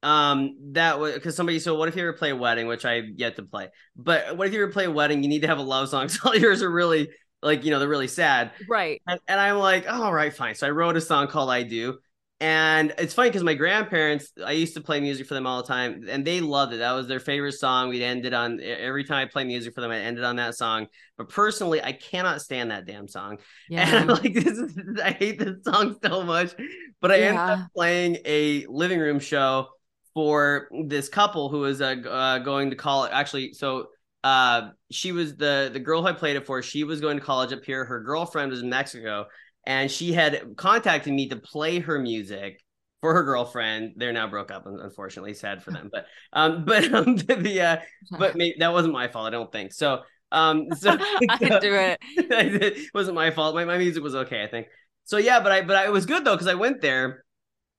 um 0.03 0.55
that 0.73 0.99
was 0.99 1.15
because 1.15 1.35
somebody 1.35 1.57
said 1.57 1.71
what 1.71 1.89
if 1.89 1.95
you 1.95 2.03
ever 2.03 2.13
play 2.13 2.29
a 2.29 2.35
wedding 2.35 2.67
which 2.67 2.85
i 2.85 3.01
yet 3.15 3.35
to 3.35 3.41
play 3.41 3.67
but 3.95 4.37
what 4.37 4.45
if 4.47 4.53
you 4.53 4.61
ever 4.61 4.71
play 4.71 4.85
a 4.85 4.91
wedding 4.91 5.23
you 5.23 5.27
need 5.27 5.41
to 5.41 5.47
have 5.47 5.57
a 5.57 5.63
love 5.63 5.89
song 5.89 6.07
so 6.07 6.19
all 6.29 6.35
yours 6.35 6.61
are 6.61 6.69
really 6.69 7.09
like 7.41 7.63
you 7.63 7.71
know 7.71 7.79
they're 7.79 7.87
really 7.87 8.07
sad 8.07 8.51
Right. 8.67 9.01
and, 9.07 9.19
and 9.27 9.39
i'm 9.39 9.57
like 9.57 9.85
oh, 9.87 10.03
all 10.03 10.13
right 10.13 10.33
fine 10.33 10.55
so 10.55 10.67
i 10.67 10.71
wrote 10.71 10.97
a 10.97 11.01
song 11.01 11.27
called 11.27 11.49
i 11.49 11.63
do 11.63 11.97
and 12.39 12.93
it's 12.99 13.13
funny 13.15 13.29
because 13.29 13.43
my 13.43 13.55
grandparents 13.55 14.31
i 14.45 14.51
used 14.51 14.75
to 14.75 14.81
play 14.81 14.99
music 14.99 15.25
for 15.27 15.33
them 15.33 15.47
all 15.47 15.61
the 15.61 15.67
time 15.67 16.05
and 16.07 16.25
they 16.25 16.39
loved 16.41 16.73
it 16.73 16.77
that 16.77 16.91
was 16.91 17.07
their 17.07 17.19
favorite 17.19 17.53
song 17.53 17.89
we'd 17.89 18.03
ended 18.03 18.33
on 18.33 18.59
every 18.61 19.03
time 19.03 19.25
i 19.27 19.29
play 19.29 19.43
music 19.43 19.73
for 19.73 19.81
them 19.81 19.89
i 19.91 19.97
ended 19.97 20.23
on 20.23 20.35
that 20.35 20.55
song 20.55 20.85
but 21.17 21.29
personally 21.29 21.81
i 21.83 21.91
cannot 21.91 22.41
stand 22.41 22.69
that 22.71 22.85
damn 22.85 23.07
song 23.07 23.37
and 23.75 23.89
Yeah. 23.89 24.01
I'm 24.01 24.07
like, 24.07 24.33
this 24.33 24.45
is, 24.57 24.75
I 25.03 25.11
hate 25.11 25.39
this 25.39 25.63
song 25.63 25.97
so 26.03 26.23
much. 26.23 26.53
But 27.01 27.11
I 27.11 27.21
ended 27.21 27.47
up 27.47 27.59
playing 27.75 28.17
a 28.25 28.65
living 28.67 28.99
room 28.99 29.19
show 29.19 29.67
for 30.13 30.67
this 30.87 31.09
couple 31.09 31.49
who 31.49 31.59
was 31.59 31.79
uh, 31.81 31.95
uh, 32.09 32.39
going 32.39 32.71
to 32.71 32.75
college. 32.75 33.11
Actually, 33.13 33.53
so 33.53 33.87
uh, 34.23 34.69
she 34.91 35.11
was 35.11 35.35
the 35.35 35.69
the 35.71 35.79
girl 35.79 36.01
who 36.01 36.07
I 36.07 36.13
played 36.13 36.35
it 36.35 36.45
for. 36.45 36.61
She 36.61 36.83
was 36.83 37.01
going 37.01 37.17
to 37.17 37.23
college 37.23 37.53
up 37.53 37.63
here. 37.63 37.85
Her 37.85 38.01
girlfriend 38.01 38.51
was 38.51 38.61
in 38.61 38.69
Mexico, 38.69 39.27
and 39.65 39.89
she 39.89 40.13
had 40.13 40.55
contacted 40.57 41.13
me 41.13 41.29
to 41.29 41.35
play 41.37 41.79
her 41.79 41.99
music 41.99 42.61
for 43.01 43.13
her 43.13 43.23
girlfriend. 43.23 43.93
They're 43.97 44.13
now 44.13 44.27
broke 44.27 44.51
up, 44.51 44.65
un- 44.65 44.79
unfortunately. 44.81 45.33
Sad 45.33 45.63
for 45.63 45.71
them, 45.71 45.89
but 45.91 46.05
um, 46.33 46.65
but 46.65 46.91
um, 46.93 47.15
the 47.15 47.61
uh, 47.61 47.77
but 48.17 48.35
maybe, 48.35 48.55
that 48.59 48.73
wasn't 48.73 48.93
my 48.93 49.07
fault. 49.07 49.27
I 49.27 49.31
don't 49.31 49.51
think 49.51 49.73
so. 49.73 50.01
Um, 50.31 50.67
so 50.75 50.97
I 51.29 51.37
didn't 51.37 51.61
do 51.61 51.73
it. 51.73 51.97
It 52.17 52.89
wasn't 52.93 53.15
my 53.15 53.31
fault. 53.31 53.55
My, 53.55 53.65
my 53.65 53.77
music 53.77 54.03
was 54.03 54.15
okay, 54.15 54.43
I 54.43 54.47
think. 54.47 54.67
So 55.05 55.17
yeah, 55.17 55.39
but 55.39 55.51
I 55.51 55.61
but 55.61 55.75
I, 55.75 55.85
it 55.85 55.91
was 55.91 56.05
good 56.05 56.25
though 56.25 56.35
because 56.35 56.47
I 56.47 56.55
went 56.55 56.81
there 56.81 57.23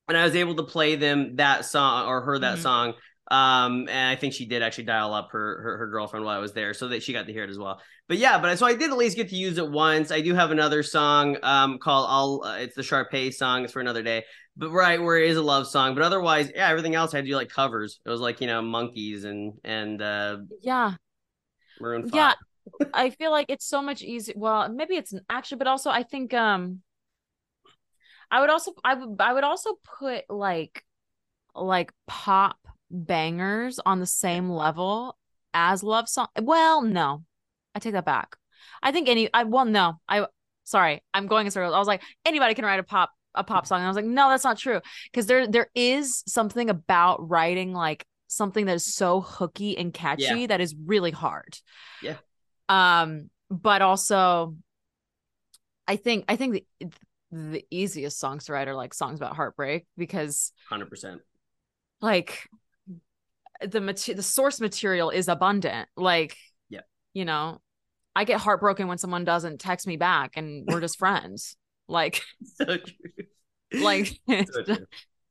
and 0.09 0.17
I 0.17 0.25
was 0.25 0.35
able 0.35 0.55
to 0.57 0.63
play 0.63 0.97
them 0.97 1.37
that 1.37 1.65
song 1.65 2.07
or 2.07 2.23
her 2.23 2.39
that 2.39 2.59
Mhm. 2.59 2.63
song. 2.63 2.95
Um, 3.31 3.89
and 3.89 4.09
I 4.11 4.17
think 4.17 4.33
she 4.33 4.47
did 4.47 4.63
actually 4.63 4.85
dial 4.85 5.13
up 5.13 5.33
her, 5.33 5.61
her 5.63 5.79
her 5.79 5.87
girlfriend 5.89 6.25
while 6.25 6.37
I 6.37 6.41
was 6.41 6.53
there, 6.53 6.73
so 6.73 6.89
that 6.89 7.03
she 7.03 7.13
got 7.13 7.27
to 7.27 7.33
hear 7.33 7.45
it 7.45 7.51
as 7.51 7.59
well. 7.59 7.81
But 8.09 8.17
yeah, 8.17 8.41
but 8.41 8.59
so 8.59 8.67
I 8.67 8.75
did 8.75 8.91
at 8.91 8.97
least 8.97 9.17
get 9.17 9.29
to 9.29 9.37
use 9.37 9.59
it 9.59 9.71
once. 9.71 10.11
I 10.11 10.23
do 10.23 10.35
have 10.35 10.51
another 10.51 10.83
song 10.83 11.37
um 11.43 11.79
called 11.79 12.07
"I'll." 12.09 12.43
Uh, 12.45 12.59
it's 12.59 12.75
the 12.75 12.83
Sharpay 12.83 13.35
song. 13.35 13.65
It's 13.65 13.73
for 13.73 13.81
another 13.81 14.03
day. 14.03 14.25
But 14.57 14.71
right 14.71 15.01
where 15.01 15.19
it 15.19 15.31
is 15.31 15.37
a 15.37 15.43
love 15.43 15.69
song, 15.69 15.95
but 15.95 16.03
otherwise, 16.03 16.51
yeah, 16.55 16.69
everything 16.69 16.95
else 16.95 17.15
I 17.15 17.19
had 17.19 17.27
to 17.27 17.31
do 17.31 17.37
like 17.37 17.49
covers. 17.51 18.01
It 18.05 18.11
was 18.11 18.21
like 18.21 18.41
you 18.41 18.47
know 18.47 18.63
monkeys 18.63 19.25
and 19.25 19.53
and 19.63 20.01
uh 20.01 20.39
Yeah. 20.63 20.95
Maroon 21.81 22.03
Five. 22.09 22.15
Yeah. 22.15 22.33
I 22.93 23.11
feel 23.11 23.31
like 23.31 23.47
it's 23.49 23.67
so 23.67 23.81
much 23.83 24.03
easier. 24.03 24.35
Well, 24.37 24.69
maybe 24.69 24.97
it's 24.97 25.15
actually, 25.31 25.59
but 25.59 25.67
also 25.67 25.91
I 25.91 26.03
think 26.03 26.35
um 26.35 26.83
I 28.31 28.41
would 28.41 28.51
also 28.51 28.75
I 28.85 28.95
would 28.95 29.21
I 29.21 29.33
would 29.33 29.45
also 29.45 29.79
put 29.99 30.25
like 30.29 30.85
like 31.55 31.93
pop 32.07 32.59
bangers 32.91 33.81
on 33.85 34.01
the 34.01 34.07
same 34.07 34.51
level 34.51 35.17
as 35.55 35.83
love 35.83 36.09
song. 36.09 36.29
Well, 36.41 36.83
no. 36.83 37.25
I 37.75 37.79
take 37.79 37.93
that 37.93 38.05
back. 38.05 38.37
I 38.83 38.93
think 38.93 39.09
any 39.09 39.29
I 39.33 39.45
well 39.45 39.65
no. 39.65 40.01
I 40.09 40.27
sorry. 40.65 41.03
I'm 41.15 41.27
going 41.27 41.47
in 41.47 41.51
circles. 41.51 41.75
I 41.75 41.79
was 41.79 41.89
like 41.89 42.03
anybody 42.25 42.55
can 42.55 42.65
write 42.65 42.81
a 42.81 42.85
pop 42.85 43.11
a 43.35 43.45
pop 43.45 43.67
song 43.67 43.79
and 43.79 43.87
I 43.87 43.89
was 43.89 43.97
like 43.97 44.05
no, 44.05 44.29
that's 44.29 44.45
not 44.45 44.59
true 44.59 44.81
because 45.11 45.27
there 45.27 45.47
there 45.47 45.71
is 45.75 46.25
something 46.27 46.71
about 46.71 47.29
writing 47.29 47.73
like 47.73 48.05
something 48.27 48.67
that 48.67 48.75
is 48.75 48.85
so 48.85 49.21
hooky 49.21 49.77
and 49.79 49.93
catchy 49.93 50.47
that 50.47 50.61
is 50.61 50.75
really 50.85 51.11
hard. 51.11 51.59
Yeah. 52.03 52.17
Um 52.69 53.31
but 53.51 53.83
also 53.83 54.57
I 55.87 55.97
think 55.97 56.25
I 56.29 56.37
think 56.37 56.65
the 56.81 56.91
the 57.31 57.65
easiest 57.71 58.19
songs 58.19 58.47
to 58.47 58.53
write 58.53 58.69
are 58.69 58.75
like 58.75 58.95
songs 58.95 59.21
about 59.21 59.37
heartbreak 59.37 59.87
because 59.97 60.53
hundred 60.69 60.91
percent. 60.91 61.21
like 62.01 62.49
the 63.67 63.81
mater- 63.81 64.15
the 64.15 64.23
source 64.23 64.61
material 64.61 65.11
is 65.11 65.29
abundant 65.29 65.89
like 65.97 66.37
Yeah. 66.69 66.81
you 67.15 67.25
know 67.25 67.61
i 68.17 68.25
get 68.25 68.41
heartbroken 68.41 68.89
when 68.89 68.99
someone 68.99 69.25
doesn't 69.25 69.59
text 69.61 69.87
me 69.87 69.97
back 69.97 70.33
and 70.37 70.67
we're 70.67 70.81
just 70.81 70.99
friends 70.99 71.57
like 71.89 72.23
So 72.57 72.65
true. 72.65 73.81
like 73.83 74.19
it 74.29 74.49
So 74.53 74.63
true. 74.63 74.87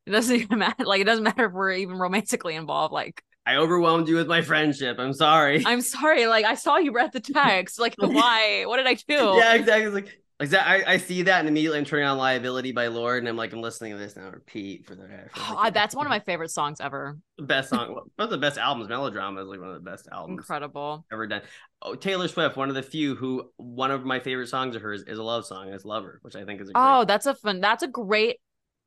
doesn't 0.05 0.35
even 0.35 0.59
matter 0.59 0.85
like 0.85 1.01
it 1.01 1.05
doesn't 1.05 1.23
matter 1.23 1.45
if 1.45 1.53
we're 1.53 1.71
even 1.73 1.97
romantically 1.97 2.55
involved 2.55 2.93
like 2.93 3.21
I 3.45 3.55
overwhelmed 3.55 4.09
you 4.09 4.15
with 4.17 4.27
my 4.27 4.41
friendship. 4.41 4.97
I'm 4.99 5.13
sorry. 5.13 5.63
i'm 5.65 5.79
sorry 5.81 6.27
like 6.27 6.43
i 6.45 6.55
saw 6.55 6.77
you 6.77 6.91
read 6.93 7.13
the 7.13 7.19
text 7.33 7.79
like 7.79 7.95
why 7.97 8.63
what 8.65 8.77
did 8.77 8.87
i 8.87 8.93
do 8.95 9.37
yeah, 9.37 9.53
exactly. 9.53 9.85
It's 9.85 9.95
like, 9.95 10.21
like 10.39 10.49
that. 10.49 10.67
I, 10.67 10.83
I 10.93 10.97
see 10.97 11.23
that 11.23 11.39
and 11.39 11.47
immediately 11.47 11.79
I'm 11.79 11.85
turning 11.85 12.05
on 12.05 12.17
Liability 12.17 12.71
by 12.71 12.87
Lorde, 12.87 13.19
and 13.19 13.27
I'm 13.27 13.35
like, 13.37 13.53
I'm 13.53 13.61
listening 13.61 13.93
to 13.93 13.97
this 13.97 14.15
now. 14.15 14.29
Repeat 14.29 14.85
for 14.85 14.95
the. 14.95 15.07
For 15.33 15.41
Oh, 15.49 15.69
that's 15.71 15.95
one 15.95 16.05
of 16.05 16.09
my 16.09 16.19
favorite 16.19 16.51
songs 16.51 16.79
ever 16.79 17.17
best 17.39 17.69
song. 17.69 17.93
One 17.93 18.05
of 18.19 18.29
the 18.29 18.37
best 18.37 18.57
albums. 18.57 18.89
Melodrama 18.89 19.41
is 19.41 19.47
like 19.47 19.59
one 19.59 19.69
of 19.69 19.75
the 19.75 19.89
best 19.89 20.07
albums 20.11 20.39
incredible 20.39 21.05
ever 21.11 21.25
done. 21.27 21.41
Oh, 21.81 21.95
Taylor 21.95 22.27
Swift, 22.27 22.57
one 22.57 22.69
of 22.69 22.75
the 22.75 22.83
few 22.83 23.15
who 23.15 23.49
one 23.57 23.91
of 23.91 24.05
my 24.05 24.19
favorite 24.19 24.47
songs 24.47 24.75
of 24.75 24.81
hers 24.81 25.03
is 25.03 25.17
a 25.17 25.23
love 25.23 25.45
song. 25.45 25.69
It's 25.69 25.85
Lover, 25.85 26.19
which 26.21 26.35
I 26.35 26.43
think 26.45 26.61
is 26.61 26.69
a 26.69 26.73
great, 26.73 26.83
oh 26.83 27.05
that's 27.05 27.25
a 27.25 27.35
fun 27.35 27.59
that's 27.61 27.83
a 27.83 27.87
great 27.87 28.37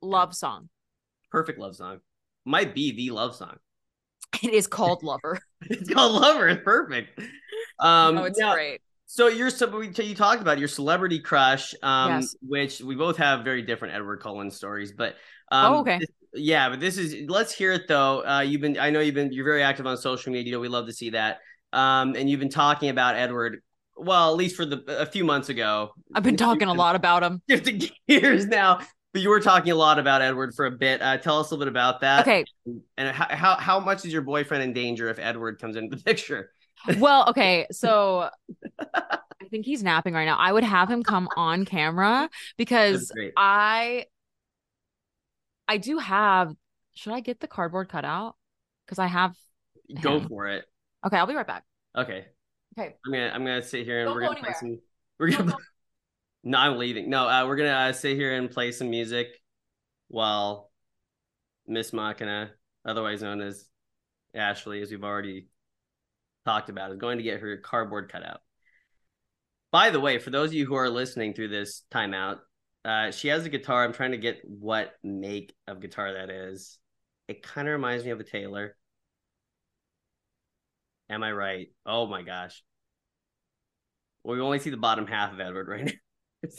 love 0.03 0.35
song 0.35 0.69
perfect 1.31 1.59
love 1.59 1.77
song. 1.77 2.01
Might 2.45 2.75
be 2.75 2.93
the 2.93 3.11
love 3.15 3.35
song. 3.37 3.57
it 4.43 4.53
is 4.53 4.67
called 4.67 5.03
lover 5.05 5.39
It's 5.63 5.89
called 5.93 6.21
Lover. 6.21 6.49
It's 6.49 6.63
perfect. 6.65 7.19
Um, 7.79 8.19
oh 8.19 8.25
it's 8.25 8.39
now- 8.39 8.55
great 8.55 8.81
So 9.13 9.27
you're 9.27 9.51
so 9.51 9.81
you 9.81 10.15
talked 10.15 10.41
about 10.41 10.61
your 10.61 10.69
celebrity 10.69 11.19
crush, 11.19 11.75
um, 11.83 12.13
Yes. 12.21 12.37
which 12.43 12.81
we 12.81 12.95
both 12.95 13.17
have 13.17 13.43
very 13.43 13.61
different 13.61 13.93
Edward 13.93 14.19
Cullen 14.19 14.53
stories, 14.53 14.93
but 14.93 15.17
um, 15.51 15.73
Oh, 15.73 15.79
okay. 15.81 15.99
this- 15.99 16.09
yeah, 16.33 16.69
but 16.69 16.79
this 16.79 16.97
is 16.97 17.29
let's 17.29 17.53
hear 17.53 17.73
it 17.73 17.89
though. 17.89 18.25
Uh, 18.25 18.41
you've 18.43 18.61
been 18.61 18.79
I 18.79 18.91
know 18.91 19.01
you've 19.01 19.17
been 19.17 19.33
you're 19.33 19.45
very 19.45 19.65
active 19.65 19.85
on 19.85 19.97
social 19.97 20.33
media. 20.33 20.61
We 20.61 20.69
love 20.69 20.87
to 20.87 20.93
see 20.93 21.11
that. 21.11 21.41
Um, 21.73 22.15
and 22.15 22.31
you've 22.31 22.39
been 22.39 22.51
talking 22.51 22.89
about 22.89 23.17
Edward. 23.17 23.63
Well, 23.97 24.31
at 24.31 24.37
least 24.37 24.55
for 24.55 24.65
the 24.65 24.85
a 24.87 25.07
few 25.07 25.25
months 25.25 25.49
ago. 25.49 25.91
i've 26.15 26.23
been 26.23 26.37
talking 26.37 26.69
a 26.69 26.73
lot 26.73 26.95
about 26.95 27.25
him 27.25 27.43
Shifting 27.51 27.83
gears 28.09 28.47
now, 28.47 28.79
but 29.13 29.23
you 29.23 29.29
were 29.29 29.41
talking 29.41 29.73
a 29.73 29.75
lot 29.77 29.99
about 29.99 30.23
Edward 30.23 30.55
for 30.55 30.67
a 30.67 30.71
bit. 30.71 31.03
Uh, 31.03 31.17
tell 31.17 31.41
us 31.41 31.51
a 31.51 31.55
little 31.55 31.65
bit 31.67 31.69
about 31.73 32.01
that. 32.03 32.21
okay 32.21 32.45
And 32.97 33.09
how, 33.09 33.27
how 33.29 33.57
how 33.57 33.81
much 33.81 34.05
is 34.05 34.13
your 34.13 34.23
boyfriend 34.23 34.63
in 34.63 34.73
danger 34.73 35.09
if 35.09 35.19
Edward 35.19 35.61
comes 35.61 35.75
into 35.75 35.97
the 35.97 36.03
picture? 36.11 36.53
Well 36.99 37.29
okay 37.29 37.67
so 37.71 38.29
i 38.81 39.19
think 39.51 39.67
he's 39.67 39.83
napping 39.83 40.15
right 40.15 40.25
now 40.25 40.37
i 40.39 40.53
would 40.53 40.65
have 40.65 40.89
him 40.89 41.03
come 41.03 41.29
on 41.37 41.65
camera 41.65 42.29
because 42.57 43.13
i 43.37 44.05
i 45.69 45.77
do 45.77 45.99
have 45.99 46.55
should 46.95 47.13
i 47.13 47.21
get 47.21 47.41
the 47.41 47.49
cardboard 47.49 47.89
cut 47.89 48.05
out 48.05 48.35
because 48.87 48.99
i 48.99 49.07
have 49.07 49.35
Go 50.03 50.21
for 50.21 50.47
it. 50.49 50.65
okay 51.07 51.17
i'll 51.17 51.27
be 51.27 51.35
right 51.35 51.47
back 51.47 51.65
Okay. 51.97 52.27
okay 52.79 52.95
I'm 53.05 53.13
gonna 53.13 53.31
I'm 53.35 53.45
gonna 53.45 53.63
sit 53.63 53.85
here 53.85 54.01
and 54.01 54.07
Don't 54.07 54.15
we're 54.15 54.21
go 54.21 54.27
gonna 54.29 54.41
play 54.43 54.53
some. 54.61 54.79
We're 55.19 55.31
gonna. 55.33 55.51
go- 55.51 55.59
No, 56.45 56.57
I'm 56.57 56.79
leaving. 56.79 57.11
No, 57.11 57.29
uh, 57.29 57.45
we're 57.47 57.57
gonna 57.57 57.71
uh, 57.91 57.93
sit 57.93 58.17
here 58.17 58.33
and 58.37 58.49
play 58.49 58.71
some 58.71 58.89
music 58.91 59.27
while 60.07 60.71
Miss 61.67 61.93
Machina, 61.93 62.53
otherwise 62.85 63.23
known 63.23 63.41
as 63.41 63.67
Ashley, 64.35 64.81
as 64.83 64.91
we've 64.93 65.03
already 65.03 65.49
talked 66.51 66.69
about, 66.69 66.91
is 66.91 66.99
going 66.99 67.19
to 67.19 67.23
get 67.25 67.41
her 67.41 67.57
cardboard 67.59 68.11
cut 68.11 68.27
out. 68.27 68.41
By 69.71 69.91
the 69.91 70.01
way, 70.01 70.19
for 70.19 70.31
those 70.31 70.51
of 70.51 70.55
you 70.55 70.67
who 70.67 70.75
are 70.75 70.91
listening 70.91 71.33
through 71.33 71.49
this 71.49 71.85
timeout, 71.93 72.39
uh, 72.85 73.13
she 73.13 73.29
has 73.29 73.45
a 73.45 73.49
guitar. 73.49 73.85
I'm 73.85 73.93
trying 73.93 74.11
to 74.13 74.19
get 74.19 74.41
what 74.45 74.93
make 75.05 75.55
of 75.69 75.81
guitar 75.81 76.15
that 76.15 76.29
is. 76.29 76.79
It 77.29 77.45
kind 77.45 77.69
of 77.69 77.73
reminds 77.73 78.05
me 78.05 78.11
of 78.11 78.19
a 78.19 78.25
Taylor. 78.25 78.77
Am 81.09 81.23
I 81.23 81.31
right? 81.31 81.69
Oh 81.87 82.07
my 82.07 82.23
gosh. 82.23 82.65
Well, 84.25 84.35
we 84.35 84.43
only 84.43 84.59
see 84.59 84.71
the 84.71 84.77
bottom 84.77 85.07
half 85.07 85.33
of 85.33 85.41
Edward 85.41 85.69
right 85.69 85.85
now. 85.85 86.51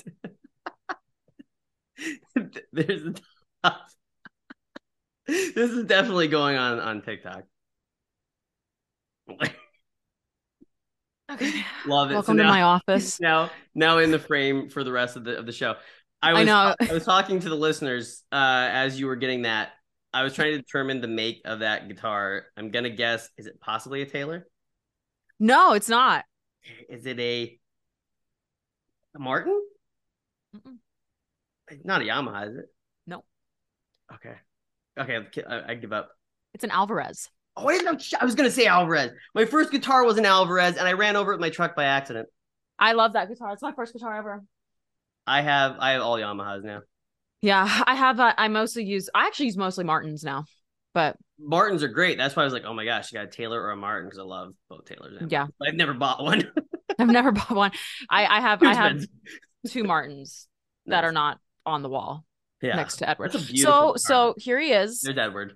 There's 2.72 3.04
the 3.04 3.22
top. 3.64 3.82
This 5.28 5.72
is 5.72 5.86
definitely 5.86 6.28
going 6.28 6.58
on 6.58 6.80
on 6.80 7.02
TikTok. 7.04 7.44
Okay. 11.34 11.64
Love 11.88 12.12
it. 12.12 12.16
Welcome 12.16 12.38
to 12.38 12.44
my 12.44 12.62
office. 12.64 13.20
Now, 13.22 13.52
now 13.74 14.00
in 14.00 14.12
the 14.12 14.20
frame 14.20 14.70
for 14.70 14.84
the 14.84 14.92
rest 14.92 15.16
of 15.16 15.24
the 15.24 15.38
of 15.38 15.46
the 15.46 15.52
show. 15.52 15.76
I 16.22 16.34
was 16.34 16.42
I 16.42 16.44
know. 16.44 16.76
I 16.80 16.94
was 16.94 17.06
talking 17.06 17.40
to 17.40 17.50
the 17.50 17.56
listeners 17.56 18.24
uh, 18.32 18.70
as 18.72 19.00
you 19.00 19.08
were 19.08 19.16
getting 19.16 19.44
that. 19.44 19.70
I 20.14 20.24
was 20.24 20.34
trying 20.34 20.52
to 20.52 20.58
determine 20.58 21.00
the 21.00 21.08
make 21.08 21.42
of 21.46 21.60
that 21.60 21.88
guitar. 21.88 22.46
I'm 22.58 22.70
gonna 22.70 22.90
guess. 22.90 23.30
Is 23.38 23.48
it 23.48 23.60
possibly 23.62 24.02
a 24.02 24.06
Taylor? 24.06 24.48
No, 25.40 25.74
it's 25.74 25.90
not. 25.90 26.26
Is 26.90 27.06
it 27.06 27.20
a, 27.20 27.58
a 29.16 29.20
Martin? 29.20 29.60
Mm-mm. 30.56 30.78
Not 31.84 32.02
a 32.02 32.06
Yamaha, 32.06 32.50
is 32.50 32.58
it? 32.58 32.66
No. 33.08 33.24
Okay. 34.14 34.36
Okay. 35.00 35.44
I, 35.48 35.72
I 35.72 35.76
give 35.76 35.94
up. 35.94 36.12
It's 36.54 36.64
an 36.64 36.72
Alvarez. 36.72 37.30
Oh 37.58 37.66
wait, 37.66 37.84
no, 37.84 37.98
sh- 37.98 38.14
I 38.20 38.24
was 38.26 38.36
gonna 38.36 38.52
say 38.52 38.66
Alvarez. 38.66 39.12
My 39.36 39.46
first 39.46 39.72
guitar 39.72 40.04
was 40.06 40.18
an 40.18 40.26
Alvarez, 40.26 40.78
and 40.78 40.88
I 40.88 40.94
ran 40.94 41.16
over 41.16 41.32
it 41.32 41.36
with 41.36 41.42
my 41.42 41.50
truck 41.50 41.76
by 41.76 41.84
accident. 41.86 42.30
I 42.80 42.94
love 42.94 43.14
that 43.14 43.28
guitar. 43.30 43.52
It's 43.54 43.62
my 43.62 43.74
first 43.74 43.94
guitar 43.94 44.18
ever. 44.18 44.44
I 45.28 45.42
have 45.42 45.76
I 45.80 45.92
have 45.92 46.02
all 46.02 46.16
Yamahas 46.18 46.64
now. 46.64 46.82
Yeah, 47.42 47.68
I 47.86 47.96
have. 47.96 48.20
Uh, 48.20 48.34
I 48.38 48.48
mostly 48.48 48.86
use. 48.86 49.10
I 49.14 49.28
actually 49.28 49.48
use 49.48 49.58
mostly 49.58 49.84
Martins 49.84 50.24
now, 50.24 50.46
but 50.94 51.18
Martins 51.40 51.84
are 51.84 51.88
great. 51.90 52.18
That's 52.18 52.36
why 52.36 52.44
I 52.44 52.46
was 52.46 52.54
like, 52.54 52.64
oh 52.66 52.74
my 52.74 52.86
gosh, 52.86 53.12
you 53.12 53.18
got 53.20 53.26
a 53.26 53.32
Taylor 53.32 53.62
or 53.62 53.72
a 53.72 53.76
Martin 53.76 54.08
because 54.08 54.20
I 54.20 54.24
love 54.24 54.54
both 54.70 54.86
Taylors. 54.86 55.18
and 55.20 55.32
yeah, 55.32 55.48
I've 55.66 55.76
never 55.76 55.94
bought 55.94 56.24
one. 56.24 56.52
I've 57.00 57.08
never 57.10 57.32
bought 57.32 57.52
one. 57.52 57.72
I 58.10 58.26
I 58.26 58.42
have 58.42 58.64
I 58.64 58.74
have 58.74 59.02
two 59.68 59.84
Martins 59.84 60.48
that 60.86 61.02
Nice. 61.02 61.10
are 61.10 61.12
not 61.12 61.40
on 61.66 61.82
the 61.84 61.90
wall 61.90 62.26
yeah. 62.62 62.76
next 62.76 62.98
to 62.98 63.10
Edward. 63.10 63.32
That's 63.34 63.44
a 63.44 63.48
beautiful 63.52 63.72
So 63.72 63.94
guitar. 63.94 63.98
so 63.98 64.34
here 64.38 64.60
he 64.60 64.72
is. 64.72 65.02
There's 65.02 65.18
Edward. 65.18 65.54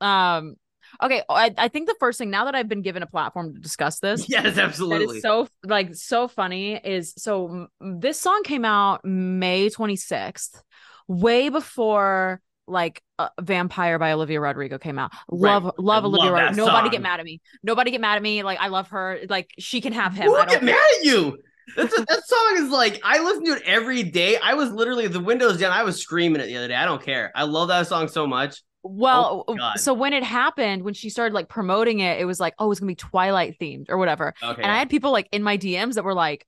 Um. 0.00 0.56
Okay, 1.02 1.22
I, 1.28 1.52
I 1.58 1.68
think 1.68 1.88
the 1.88 1.96
first 2.00 2.18
thing 2.18 2.30
now 2.30 2.44
that 2.46 2.54
I've 2.54 2.68
been 2.68 2.82
given 2.82 3.02
a 3.02 3.06
platform 3.06 3.54
to 3.54 3.60
discuss 3.60 3.98
this, 4.00 4.28
Yes, 4.28 4.58
absolutely. 4.58 5.16
is 5.18 5.22
so 5.22 5.48
like 5.64 5.94
so 5.94 6.28
funny 6.28 6.74
is 6.76 7.14
so 7.16 7.68
this 7.80 8.20
song 8.20 8.42
came 8.44 8.64
out 8.64 9.04
May 9.04 9.68
26th, 9.70 10.60
way 11.08 11.48
before 11.48 12.40
like 12.66 13.02
uh, 13.18 13.28
Vampire 13.40 13.98
by 13.98 14.12
Olivia 14.12 14.40
Rodrigo 14.40 14.78
came 14.78 14.98
out. 14.98 15.12
Love 15.30 15.64
Right. 15.64 15.72
love 15.78 16.04
I 16.04 16.06
Olivia 16.06 16.30
love 16.30 16.40
Rodrigo. 16.40 16.56
Nobody 16.66 16.86
song. 16.86 16.90
get 16.92 17.02
mad 17.02 17.20
at 17.20 17.26
me. 17.26 17.40
Nobody 17.62 17.90
get 17.90 18.00
mad 18.00 18.16
at 18.16 18.22
me. 18.22 18.42
Like 18.42 18.58
I 18.58 18.68
love 18.68 18.88
her. 18.88 19.18
Like 19.28 19.50
she 19.58 19.80
can 19.80 19.92
have 19.92 20.14
him. 20.14 20.26
Who 20.28 20.36
I 20.36 20.46
get 20.46 20.62
mad 20.62 20.76
at 20.98 21.04
you? 21.04 21.38
That's 21.76 21.96
a, 21.98 22.04
that 22.04 22.22
song 22.26 22.64
is 22.64 22.70
like 22.70 23.00
I 23.04 23.22
listen 23.22 23.44
to 23.46 23.52
it 23.52 23.62
every 23.66 24.02
day. 24.02 24.36
I 24.42 24.54
was 24.54 24.70
literally 24.70 25.06
the 25.08 25.20
windows 25.20 25.58
down. 25.58 25.72
I 25.72 25.82
was 25.82 26.00
screaming 26.00 26.40
it 26.40 26.46
the 26.46 26.56
other 26.56 26.68
day. 26.68 26.74
I 26.74 26.84
don't 26.86 27.02
care. 27.02 27.32
I 27.34 27.44
love 27.44 27.68
that 27.68 27.86
song 27.86 28.08
so 28.08 28.26
much. 28.26 28.62
Well, 28.86 29.44
Oh, 29.48 29.70
so 29.76 29.94
when 29.94 30.12
it 30.12 30.22
happened, 30.22 30.82
when 30.82 30.92
she 30.94 31.08
started 31.08 31.34
like 31.34 31.48
promoting 31.48 32.00
it, 32.00 32.20
it 32.20 32.26
was 32.26 32.38
like, 32.38 32.54
oh, 32.58 32.70
it's 32.70 32.80
gonna 32.80 32.90
be 32.90 32.94
Twilight 32.94 33.56
themed 33.58 33.86
or 33.88 33.96
whatever. 33.96 34.34
Okay. 34.42 34.62
And 34.62 34.70
I 34.70 34.76
had 34.78 34.90
people 34.90 35.10
like 35.10 35.26
in 35.32 35.42
my 35.42 35.56
DMs 35.56 35.94
that 35.94 36.04
were 36.04 36.12
like, 36.14 36.46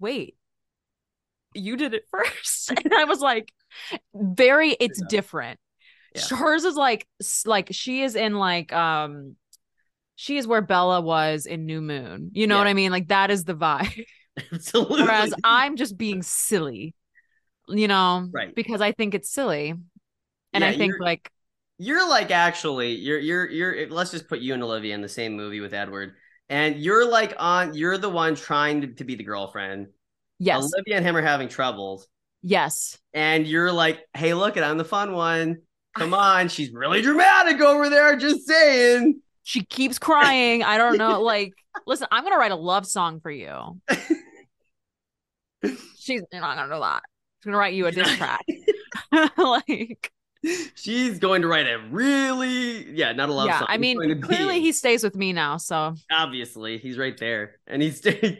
wait, 0.00 0.36
you 1.54 1.76
did 1.76 1.94
it 1.94 2.04
first. 2.10 2.70
and 2.72 2.92
I 2.92 3.04
was 3.04 3.20
like, 3.20 3.52
very, 4.12 4.70
it's 4.80 5.00
Yeah. 5.00 5.06
different. 5.08 5.60
Yeah. 6.16 6.36
Hers 6.36 6.64
is 6.64 6.74
like, 6.74 7.06
like 7.46 7.68
she 7.70 8.02
is 8.02 8.16
in 8.16 8.34
like, 8.34 8.72
um, 8.72 9.36
she 10.16 10.36
is 10.38 10.46
where 10.46 10.60
Bella 10.62 11.00
was 11.00 11.46
in 11.46 11.66
New 11.66 11.80
Moon. 11.80 12.30
You 12.34 12.48
know 12.48 12.58
what 12.58 12.66
I 12.66 12.74
mean? 12.74 12.90
Like 12.90 13.08
that 13.08 13.30
is 13.30 13.44
the 13.44 13.54
vibe. 13.54 14.04
absolutely. 14.52 15.02
Whereas 15.02 15.32
I'm 15.44 15.76
just 15.76 15.96
being 15.96 16.22
silly, 16.22 16.94
you 17.68 17.86
know, 17.86 18.28
Right. 18.32 18.52
because 18.54 18.80
I 18.80 18.90
think 18.90 19.14
it's 19.14 19.30
silly. 19.30 19.72
And 20.52 20.64
I 20.64 20.76
think 20.76 20.94
like, 20.98 21.30
You're 21.82 22.06
like 22.06 22.30
actually, 22.30 22.96
you're 22.96 23.18
you're 23.18 23.48
you're. 23.48 23.88
Let's 23.88 24.10
just 24.10 24.28
put 24.28 24.40
you 24.40 24.52
and 24.52 24.62
Olivia 24.62 24.94
in 24.94 25.00
the 25.00 25.08
same 25.08 25.34
movie 25.34 25.60
with 25.60 25.72
Edward, 25.72 26.12
and 26.50 26.76
you're 26.76 27.08
like 27.08 27.32
on. 27.38 27.72
You're 27.72 27.96
the 27.96 28.10
one 28.10 28.34
trying 28.34 28.82
to, 28.82 28.88
to 28.88 29.04
be 29.04 29.14
the 29.14 29.24
girlfriend. 29.24 29.86
yes, 30.38 30.62
Olivia 30.62 30.96
and 30.96 31.06
him 31.06 31.16
are 31.16 31.22
having 31.22 31.48
troubles, 31.48 32.06
yes. 32.42 32.98
and 33.14 33.46
you're 33.46 33.72
like, 33.72 34.00
"Hey, 34.12 34.34
look 34.34 34.58
it, 34.58 34.62
I'm 34.62 34.76
the 34.76 34.84
fun 34.84 35.14
one. 35.14 35.62
Come 35.96 36.12
on." 36.12 36.48
She's 36.48 36.70
really 36.70 37.00
dramatic 37.00 37.62
over 37.62 37.88
there. 37.88 38.14
Just 38.16 38.46
saying. 38.46 39.22
She 39.42 39.64
keeps 39.64 39.98
crying. 39.98 40.62
I 40.62 40.76
don't 40.76 40.98
know. 40.98 41.22
Like, 41.30 41.54
listen, 41.86 42.08
I'm 42.10 42.24
gonna 42.24 42.36
write 42.36 42.52
a 42.52 42.56
love 42.56 42.86
song 42.86 43.20
for 43.20 43.30
you. 43.30 43.80
She's 45.98 46.22
not 46.30 46.56
gonna 46.58 46.74
do 46.74 46.80
that. 46.80 47.04
She's 47.38 47.46
gonna 47.46 47.56
write 47.56 47.72
you 47.72 47.86
a 47.86 47.90
diss 47.90 48.16
track. 48.16 48.44
like, 49.38 50.12
She's 50.74 51.18
going 51.18 51.42
to 51.42 51.48
write 51.48 51.66
a 51.66 51.78
really, 51.90 52.90
yeah, 52.92 53.12
not 53.12 53.28
a 53.28 53.32
love 53.32 53.48
yeah. 53.48 53.58
song. 53.58 53.68
I 53.70 53.76
mean, 53.76 54.00
to 54.00 54.14
be- 54.14 54.20
clearly 54.22 54.60
he 54.60 54.72
stays 54.72 55.02
with 55.02 55.14
me 55.14 55.32
now. 55.32 55.58
So 55.58 55.94
obviously 56.10 56.78
he's 56.78 56.96
right 56.98 57.16
there, 57.18 57.56
and 57.66 57.82
he's 57.82 58.00
is 58.06 58.36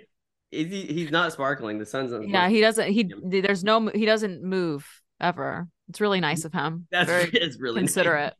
he, 0.51 0.87
he's 0.87 1.11
not 1.11 1.33
sparkling. 1.33 1.79
The 1.79 1.87
sun's 1.87 2.13
not. 2.13 2.27
yeah, 2.27 2.49
he 2.49 2.61
doesn't. 2.61 2.91
He 2.91 3.13
there's 3.23 3.65
no. 3.65 3.89
He 3.89 4.07
doesn't 4.07 4.43
move 4.43 4.89
ever. 5.21 5.69
It's 5.89 6.01
really 6.01 6.21
nice 6.21 6.45
of 6.45 6.53
him. 6.53 6.87
that's 6.91 7.09
Very 7.09 7.31
it's 7.33 7.61
really 7.61 7.83
nice. 7.83 7.93
considerate. 7.93 8.35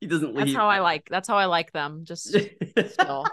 He 0.00 0.06
doesn't 0.06 0.34
leave. 0.34 0.46
That's 0.46 0.56
how 0.56 0.66
I 0.66 0.80
like. 0.80 1.06
That's 1.08 1.28
how 1.28 1.36
I 1.36 1.44
like 1.46 1.72
them. 1.72 2.04
Just 2.04 2.28
still. 2.28 3.26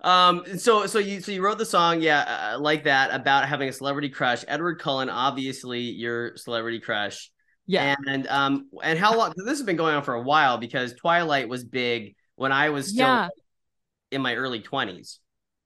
um 0.00 0.42
so 0.58 0.86
so 0.86 0.98
you 0.98 1.20
so 1.20 1.30
you 1.30 1.42
wrote 1.42 1.56
the 1.56 1.64
song 1.64 2.00
yeah 2.00 2.52
uh, 2.54 2.58
like 2.58 2.82
that 2.84 3.14
about 3.14 3.46
having 3.48 3.68
a 3.68 3.72
celebrity 3.72 4.08
crush 4.08 4.44
edward 4.48 4.80
cullen 4.80 5.08
obviously 5.08 5.80
your 5.80 6.36
celebrity 6.36 6.80
crush 6.80 7.30
Yeah. 7.66 7.96
and 8.06 8.26
um 8.28 8.68
and 8.82 8.98
how 8.98 9.16
long 9.16 9.32
this 9.36 9.46
has 9.58 9.62
been 9.62 9.76
going 9.76 9.94
on 9.94 10.02
for 10.02 10.14
a 10.14 10.22
while 10.22 10.58
because 10.58 10.94
twilight 10.94 11.48
was 11.48 11.64
big 11.64 12.14
when 12.36 12.52
i 12.52 12.70
was 12.70 12.88
still 12.88 13.06
Yeah. 13.06 13.28
in 14.10 14.22
my 14.22 14.34
early 14.36 14.60
20s 14.60 15.18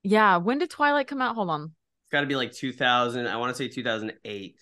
Yeah. 0.02 0.38
When 0.38 0.58
did 0.58 0.70
Twilight 0.70 1.06
come 1.08 1.20
out? 1.20 1.34
Hold 1.34 1.50
on. 1.50 1.62
it's 2.04 2.10
got 2.10 2.22
to 2.22 2.26
be 2.26 2.36
like 2.36 2.52
2000 2.52 3.26
i 3.26 3.36
want 3.36 3.50
to 3.54 3.56
say 3.62 3.68
2008 3.68 4.56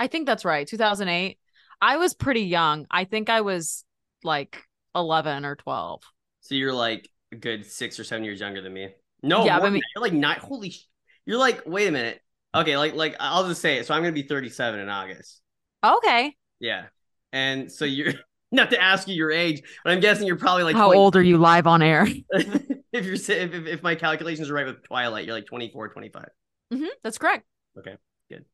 I 0.00 0.06
think 0.06 0.26
that's 0.26 0.44
right. 0.44 0.64
2008. 0.66 1.38
I 1.80 1.96
was 1.96 2.14
pretty 2.14 2.42
young. 2.42 2.86
I 2.88 3.02
think 3.04 3.28
I 3.28 3.40
was 3.40 3.84
like 4.22 4.62
11 4.94 5.44
or 5.44 5.56
12. 5.56 6.02
so 6.40 6.54
you're 6.54 6.72
like 6.72 7.08
a 7.32 7.36
good 7.36 7.66
six 7.66 7.98
or 7.98 8.04
seven 8.04 8.24
years 8.24 8.38
younger 8.40 8.60
than 8.62 8.72
me 8.72 8.88
no 9.22 9.44
Yeah, 9.44 9.58
but 9.58 9.66
I 9.66 9.70
mean- 9.70 9.82
you're 9.94 10.02
like 10.02 10.12
nine 10.12 10.38
holy 10.38 10.70
sh- 10.70 10.86
you're 11.26 11.36
like 11.38 11.62
wait 11.66 11.88
a 11.88 11.90
minute 11.92 12.20
okay 12.54 12.76
like 12.78 12.94
like 12.94 13.16
i'll 13.20 13.46
just 13.48 13.60
say 13.60 13.78
it 13.78 13.86
so 13.86 13.92
i'm 13.94 14.00
gonna 14.02 14.12
be 14.12 14.22
37 14.22 14.80
in 14.80 14.88
august 14.88 15.40
Okay. 15.84 16.34
Yeah. 16.60 16.86
And 17.32 17.70
so 17.70 17.84
you're 17.84 18.14
not 18.52 18.70
to 18.70 18.80
ask 18.82 19.08
you 19.08 19.14
your 19.14 19.30
age, 19.30 19.62
but 19.84 19.92
I'm 19.92 20.00
guessing 20.00 20.26
you're 20.26 20.36
probably 20.36 20.64
like 20.64 20.76
How 20.76 20.86
20 20.86 20.98
old 20.98 21.16
are 21.16 21.22
you 21.22 21.38
live 21.38 21.66
on 21.66 21.82
air? 21.82 22.06
if 22.30 23.04
you're 23.04 23.14
if, 23.14 23.28
if, 23.28 23.66
if 23.66 23.82
my 23.82 23.94
calculations 23.94 24.50
are 24.50 24.54
right 24.54 24.66
with 24.66 24.82
Twilight, 24.84 25.26
you're 25.26 25.34
like 25.34 25.46
24, 25.46 25.88
25. 25.88 26.24
hmm 26.72 26.84
that's 27.02 27.18
correct. 27.18 27.44
Okay, 27.78 27.96
good. 28.30 28.44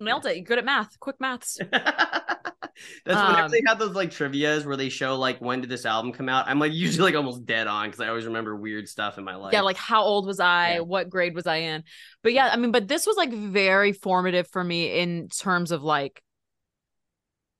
Nailed 0.00 0.26
it. 0.26 0.36
You're 0.36 0.44
good 0.44 0.58
at 0.58 0.64
math. 0.64 0.98
Quick 0.98 1.16
maths. 1.20 1.58
That's 3.06 3.22
whenever 3.22 3.42
Um, 3.44 3.50
they 3.50 3.62
have 3.66 3.78
those 3.78 3.94
like 3.94 4.10
trivias 4.10 4.66
where 4.66 4.76
they 4.76 4.90
show 4.90 5.16
like 5.16 5.38
when 5.40 5.62
did 5.62 5.70
this 5.70 5.86
album 5.86 6.12
come 6.12 6.28
out. 6.28 6.46
I'm 6.46 6.58
like 6.58 6.72
usually 6.74 7.10
like 7.10 7.16
almost 7.16 7.46
dead 7.46 7.66
on 7.66 7.86
because 7.86 8.00
I 8.00 8.08
always 8.08 8.26
remember 8.26 8.54
weird 8.54 8.86
stuff 8.88 9.16
in 9.16 9.24
my 9.24 9.34
life. 9.34 9.54
yeah, 9.54 9.62
like 9.62 9.78
how 9.78 10.02
old 10.02 10.26
was 10.26 10.40
I? 10.40 10.74
Yeah. 10.74 10.80
What 10.80 11.08
grade 11.08 11.34
was 11.34 11.46
I 11.46 11.56
in? 11.56 11.84
But 12.22 12.34
yeah, 12.34 12.50
I 12.52 12.56
mean, 12.56 12.72
but 12.72 12.86
this 12.86 13.06
was 13.06 13.16
like 13.16 13.32
very 13.32 13.92
formative 13.92 14.48
for 14.48 14.62
me 14.62 14.98
in 15.00 15.28
terms 15.28 15.70
of 15.70 15.82
like 15.82 16.22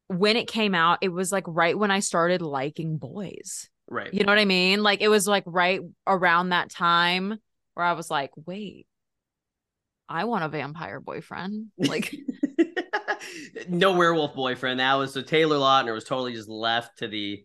when 0.09 0.37
it 0.37 0.47
came 0.49 0.75
out, 0.75 0.99
it 1.03 1.09
was 1.09 1.33
like 1.33 1.45
right 1.47 1.77
when 1.79 1.90
I 1.90 2.01
started 2.01 2.42
liking 2.42 2.97
boys. 2.99 3.69
right. 3.88 4.12
You 4.12 4.25
know 4.25 4.33
what 4.33 4.38
I 4.38 4.45
mean? 4.45 4.83
Like 4.83 5.01
it 5.01 5.09
was 5.09 5.27
like 5.27 5.45
right 5.47 5.81
around 6.07 6.51
that 6.51 6.71
time 6.71 7.38
where 7.75 7.87
I 7.87 7.92
was 7.95 8.11
like, 8.11 8.31
wait, 8.47 8.87
I 10.09 10.25
want 10.25 10.45
a 10.45 10.49
vampire 10.49 11.01
boyfriend. 11.01 11.66
Like, 11.79 12.14
no 13.69 13.92
werewolf 13.92 14.35
boyfriend. 14.35 14.81
That 14.81 14.95
was 14.95 15.12
so 15.12 15.23
Taylor 15.23 15.57
Lautner 15.57 15.92
was 15.92 16.05
totally 16.05 16.33
just 16.35 16.49
left 16.49 16.99
to 16.99 17.09
the. 17.09 17.45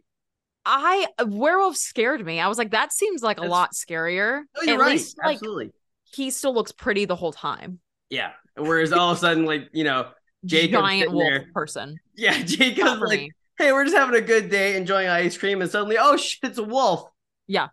I 0.64 1.08
werewolf 1.26 1.76
scared 1.76 2.24
me. 2.24 2.40
I 2.40 2.48
was 2.48 2.60
like, 2.60 2.72
that 2.72 2.94
seems 2.94 3.24
like 3.24 3.40
a 3.40 3.46
lot 3.46 3.72
scarier. 3.74 4.44
Oh, 4.56 4.62
you're 4.62 4.76
At 4.76 4.80
right. 4.80 4.92
least 4.92 5.18
like 5.18 5.38
Absolutely. 5.38 5.72
he 6.14 6.30
still 6.30 6.54
looks 6.54 6.72
pretty 6.72 7.06
the 7.06 7.16
whole 7.16 7.32
time. 7.34 7.80
Yeah. 8.12 8.34
Whereas 8.56 8.94
all 8.94 9.10
of 9.12 9.18
a 9.18 9.20
sudden, 9.20 9.46
like 9.46 9.70
you 9.74 9.84
know, 9.84 10.10
Jacob's 10.46 10.82
Giant 10.82 11.12
wolf 11.12 11.30
there. 11.30 11.48
person. 11.54 11.98
yeah, 12.16 12.42
Jacob's 12.44 13.02
like, 13.02 13.20
me. 13.20 13.32
hey, 13.58 13.72
we're 13.72 13.86
just 13.86 13.96
having 13.96 14.16
a 14.16 14.26
good 14.26 14.50
day, 14.50 14.76
enjoying 14.76 15.08
ice 15.08 15.38
cream, 15.38 15.62
and 15.62 15.70
suddenly, 15.70 15.98
oh 16.00 16.18
shit, 16.18 16.40
it's 16.44 16.58
a 16.58 16.64
wolf. 16.64 17.10
Yeah. 17.48 17.68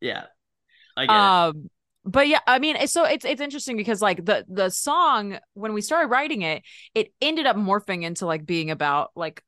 Yeah. 0.00 0.24
I 0.96 1.06
get 1.06 1.14
it. 1.14 1.18
Um, 1.18 1.70
but 2.04 2.28
yeah, 2.28 2.40
I 2.46 2.58
mean, 2.58 2.86
so 2.86 3.04
it's 3.04 3.24
it's 3.24 3.40
interesting 3.40 3.76
because 3.76 4.02
like 4.02 4.24
the 4.24 4.44
the 4.48 4.68
song 4.68 5.38
when 5.54 5.72
we 5.72 5.80
started 5.80 6.08
writing 6.08 6.42
it, 6.42 6.62
it 6.94 7.12
ended 7.22 7.46
up 7.46 7.56
morphing 7.56 8.02
into 8.02 8.26
like 8.26 8.44
being 8.44 8.70
about 8.70 9.10
like 9.16 9.42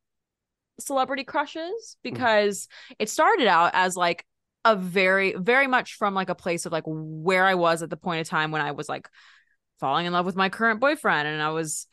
celebrity 0.80 1.24
crushes 1.24 1.96
because 2.02 2.68
it 2.98 3.10
started 3.10 3.46
out 3.46 3.72
as 3.74 3.96
like 3.96 4.24
a 4.64 4.74
very, 4.74 5.34
very 5.36 5.66
much 5.66 5.94
from 5.94 6.14
like 6.14 6.28
a 6.28 6.34
place 6.34 6.66
of 6.66 6.72
like 6.72 6.84
where 6.86 7.44
I 7.44 7.54
was 7.54 7.82
at 7.82 7.90
the 7.90 7.96
point 7.96 8.20
of 8.20 8.28
time 8.28 8.50
when 8.50 8.62
I 8.62 8.72
was 8.72 8.88
like 8.88 9.08
falling 9.78 10.06
in 10.06 10.12
love 10.12 10.26
with 10.26 10.36
my 10.36 10.48
current 10.48 10.80
boyfriend 10.80 11.28
and 11.28 11.42
I 11.42 11.50
was 11.50 11.86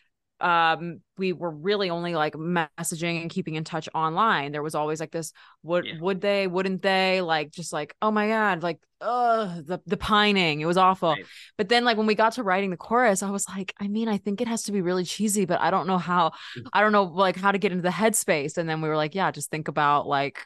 um 0.43 0.99
we 1.17 1.32
were 1.32 1.49
really 1.49 1.89
only 1.89 2.13
like 2.15 2.34
messaging 2.34 3.21
and 3.21 3.29
keeping 3.32 3.56
in 3.56 3.63
touch 3.63 3.88
online 3.95 4.51
there 4.51 4.62
was 4.62 4.75
always 4.75 4.99
like 4.99 5.12
this 5.12 5.32
would 5.63 5.86
Yeah. 5.86 5.93
would 6.01 6.19
they 6.21 6.47
wouldn't 6.47 6.82
they 6.82 7.21
like 7.21 7.49
just 7.51 7.71
like 7.71 7.95
oh 8.01 8.12
my 8.12 8.27
god 8.27 8.62
like 8.62 8.79
uh 9.01 9.62
the 9.62 9.79
the 9.86 9.95
pining 9.97 10.60
it 10.62 10.65
was 10.65 10.77
awful 10.77 11.12
Right. 11.12 11.25
but 11.58 11.69
then 11.69 11.86
like 11.86 11.97
when 11.97 12.08
we 12.08 12.15
got 12.15 12.34
to 12.34 12.43
writing 12.43 12.69
the 12.71 12.77
chorus 12.77 13.23
i 13.23 13.29
was 13.29 13.47
like 13.47 13.73
i 13.79 13.88
mean 13.88 14.08
i 14.10 14.17
think 14.17 14.41
it 14.41 14.47
has 14.49 14.63
to 14.63 14.71
be 14.73 14.82
really 14.82 15.06
cheesy 15.06 15.45
but 15.45 15.62
i 15.62 15.71
don't 15.71 15.88
know 15.88 15.97
how 15.97 16.32
Mm. 16.58 16.67
i 16.73 16.82
don't 16.82 16.91
know 16.91 17.03
like 17.03 17.38
how 17.38 17.51
to 17.51 17.58
get 17.58 17.71
into 17.71 17.82
the 17.84 17.89
headspace 17.89 18.58
and 18.58 18.67
then 18.69 18.82
we 18.82 18.89
were 18.89 18.97
like 18.97 19.15
yeah 19.15 19.32
just 19.32 19.49
think 19.49 19.67
about 19.69 20.08
like 20.08 20.45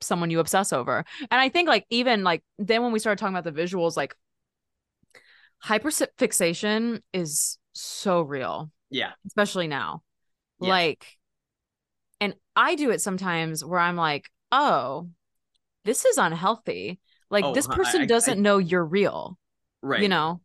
someone 0.00 0.30
you 0.30 0.40
obsess 0.40 0.72
over 0.72 1.04
and 1.30 1.40
i 1.40 1.48
think 1.48 1.68
like 1.68 1.86
even 1.90 2.24
like 2.24 2.42
then 2.58 2.82
when 2.82 2.92
we 2.92 2.98
started 2.98 3.18
talking 3.20 3.36
about 3.36 3.44
the 3.44 3.62
visuals 3.62 3.96
like 3.96 4.16
hyperfixation 5.64 7.00
is 7.12 7.58
so 7.72 8.22
real 8.22 8.70
Yeah. 8.90 9.12
especially 9.26 9.68
now. 9.68 10.02
Yeah. 10.60 10.68
Like, 10.70 11.06
and 12.20 12.34
I 12.54 12.74
do 12.74 12.90
it 12.90 13.00
sometimes 13.00 13.64
where 13.64 13.80
I'm 13.80 13.96
like, 13.96 14.30
oh, 14.50 15.08
this 15.84 16.04
is 16.04 16.18
unhealthy. 16.18 17.00
Like, 17.30 17.44
Oh, 17.44 17.54
this 17.54 17.66
person 17.66 18.02
I- 18.02 18.06
doesn't 18.06 18.40
know 18.40 18.58
you're 18.58 18.84
real, 18.84 19.38
Right. 19.82 20.02
you 20.02 20.08
know? 20.08 20.40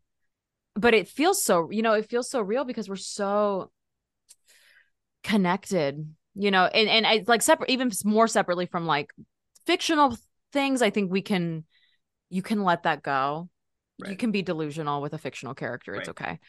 But 0.76 0.94
it 0.94 1.08
feels 1.08 1.44
so, 1.44 1.70
you 1.72 1.82
know, 1.82 1.94
it 1.94 2.10
feels 2.10 2.30
so 2.30 2.42
real 2.42 2.63
because 2.63 2.88
we're 2.88 2.96
so 2.96 3.72
connected, 5.24 6.13
you 6.36 6.52
know, 6.52 6.66
and, 6.66 6.90
and 6.90 7.06
I 7.06 7.24
like 7.28 7.42
separate, 7.42 7.70
even 7.70 7.92
more 8.06 8.28
separately 8.28 8.66
from 8.66 8.86
like 8.86 9.12
fictional 9.66 10.18
things, 10.54 10.82
I 10.82 10.90
think 10.90 11.12
we 11.12 11.22
can, 11.22 11.66
you 12.30 12.42
can 12.42 12.63
let 12.63 12.84
that 12.84 13.04
go. 13.04 13.50
You 14.06 14.16
can 14.16 14.32
be 14.32 14.44
delusional 14.44 15.02
with 15.02 15.13
a 15.13 15.18
fictional 15.18 15.56
character. 15.56 15.96
It's 15.96 16.08
Right. 16.08 16.22
okay. 16.22 16.40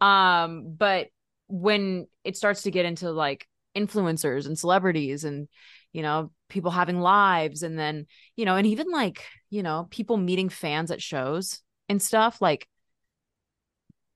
Um, 0.00 0.74
but 0.76 1.08
when 1.48 2.06
it 2.24 2.36
starts 2.36 2.62
to 2.62 2.70
get 2.70 2.84
into 2.84 3.10
like 3.10 3.46
influencers 3.76 4.46
and 4.46 4.58
celebrities 4.58 5.24
and 5.24 5.48
you 5.92 6.02
know 6.02 6.30
people 6.48 6.70
having 6.70 6.98
lives 7.00 7.62
and 7.62 7.78
then 7.78 8.06
you 8.34 8.44
know 8.44 8.56
and 8.56 8.66
even 8.66 8.90
like 8.90 9.24
you 9.50 9.62
know 9.62 9.86
people 9.90 10.16
meeting 10.16 10.48
fans 10.48 10.90
at 10.90 11.02
shows 11.02 11.60
and 11.88 12.00
stuff 12.00 12.40
like 12.40 12.66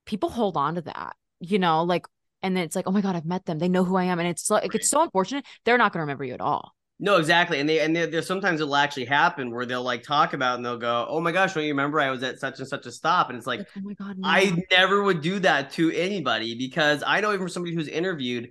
people 0.06 0.30
hold 0.30 0.56
on 0.56 0.76
to 0.76 0.80
that 0.80 1.14
you 1.40 1.58
know 1.58 1.84
like 1.84 2.06
and 2.42 2.56
then 2.56 2.64
it's 2.64 2.74
like 2.74 2.86
oh 2.86 2.90
my 2.90 3.00
god 3.00 3.16
i've 3.16 3.26
met 3.26 3.44
them. 3.44 3.58
They 3.58 3.68
know 3.68 3.84
who 3.84 3.96
i 3.96 4.04
am. 4.04 4.18
And 4.18 4.28
it's 4.28 4.48
like 4.50 4.74
it's 4.74 4.88
so 4.88 5.02
unfortunate. 5.02 5.44
They're 5.64 5.78
not 5.78 5.92
going 5.92 5.98
to 5.98 6.04
remember 6.04 6.24
you 6.24 6.34
at 6.34 6.40
all 6.40 6.72
No, 7.02 7.16
exactly. 7.16 7.58
And 7.60 7.68
they 7.68 7.80
and 7.80 7.96
there- 7.96 8.06
there's 8.06 8.26
sometimes 8.26 8.60
it'll 8.60 8.76
actually 8.76 9.06
happen 9.06 9.50
where 9.50 9.64
they'll 9.64 9.82
like 9.82 10.02
talk 10.02 10.34
about 10.34 10.56
and 10.56 10.64
they'll 10.64 10.76
go, 10.78 11.06
"Oh 11.08 11.20
my 11.20 11.32
gosh, 11.32 11.54
don't 11.54 11.64
you 11.64 11.70
remember 11.70 11.98
I 11.98 12.10
was 12.10 12.22
at 12.22 12.38
such 12.38 12.58
and 12.58 12.68
such 12.68 12.84
a 12.86 12.92
stop?" 12.92 13.30
And 13.30 13.38
it's 13.38 13.46
like 13.46 13.60
like 13.60 13.68
oh 13.76 13.80
my 13.80 13.94
god 13.94 14.18
no. 14.18 14.28
I 14.28 14.54
never 14.70 15.02
would 15.02 15.22
do 15.22 15.38
that 15.40 15.70
to 15.72 15.90
anybody 15.92 16.56
because 16.58 17.02
I 17.06 17.20
know 17.20 17.28
even 17.30 17.40
from 17.40 17.48
somebody 17.48 17.74
who's 17.74 17.88
interviewed 17.88 18.50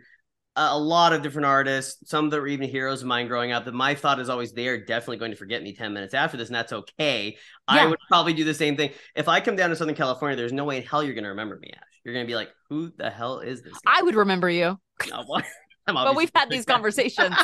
a, 0.55 0.69
a 0.71 0.79
lot 0.79 1.13
of 1.13 1.21
different 1.21 1.45
artists, 1.45 2.09
some 2.09 2.29
that 2.31 2.39
were 2.39 2.47
even 2.47 2.67
heroes 2.69 3.01
of 3.01 3.07
mine 3.07 3.27
growing 3.27 3.51
up, 3.51 3.65
that 3.65 3.73
my 3.73 3.93
thought 3.93 4.19
is 4.19 4.29
always 4.29 4.51
they 4.51 4.67
are 4.67 4.83
definitely 4.83 5.17
going 5.17 5.31
to 5.31 5.37
forget 5.37 5.61
me 5.61 5.75
10 5.75 5.93
minutes 5.93 6.13
after 6.15 6.35
this, 6.35 6.49
and 6.49 6.55
that's 6.55 6.73
okay. 6.73 7.37
I 7.67 7.85
would 7.85 7.99
probably 8.07 8.33
do 8.33 8.43
the 8.43 8.53
same 8.55 8.75
thing. 8.75 8.91
If 9.15 9.27
I 9.27 9.41
come 9.41 9.55
down 9.55 9.69
to 9.69 9.75
Southern 9.75 9.93
California, 9.95 10.35
there's 10.35 10.53
no 10.53 10.65
way 10.65 10.77
in 10.77 10.83
hell 10.83 11.03
you're 11.03 11.13
going 11.13 11.23
to 11.23 11.29
remember 11.29 11.57
me, 11.61 11.71
Ash. 11.75 11.83
You're 12.03 12.13
going 12.15 12.25
to 12.25 12.29
be 12.29 12.35
like, 12.35 12.49
who 12.69 12.91
the 12.97 13.09
hell 13.11 13.39
is 13.39 13.61
this? 13.61 13.73
guy?" 13.73 13.93
i 13.99 14.01
would 14.01 14.15
remember 14.15 14.49
you 14.49 14.79
No, 15.09 15.23
well, 15.29 15.43
but 15.85 16.15
we've 16.15 16.31
had 16.33 16.49
these 16.49 16.65
conversations 16.73 17.35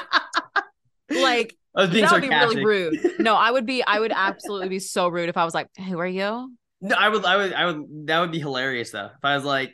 like 1.10 1.56
I 1.76 1.82
was 1.82 1.90
being 1.92 2.04
that 2.04 2.14
would 2.14 2.22
be 2.22 2.30
really 2.30 2.56
rude 2.56 3.00
no 3.20 3.36
i 3.36 3.52
would 3.52 3.66
be 3.66 3.84
i 3.86 4.00
would 4.00 4.12
absolutely 4.16 4.70
be 4.70 4.80
so 4.80 5.08
rude 5.08 5.30
if 5.30 5.38
i 5.38 5.46
was 5.46 5.54
like 5.54 5.68
who 5.78 6.00
are 6.00 6.08
you 6.08 6.52
No, 6.82 6.96
I 6.98 7.10
would, 7.10 7.26
I 7.26 7.38
would, 7.38 7.54
I 7.54 7.66
would. 7.66 8.08
That 8.08 8.20
would 8.20 8.32
be 8.32 8.40
hilarious 8.40 8.92
though. 8.92 9.06
If 9.08 9.24
I 9.24 9.36
was 9.36 9.46
like, 9.46 9.74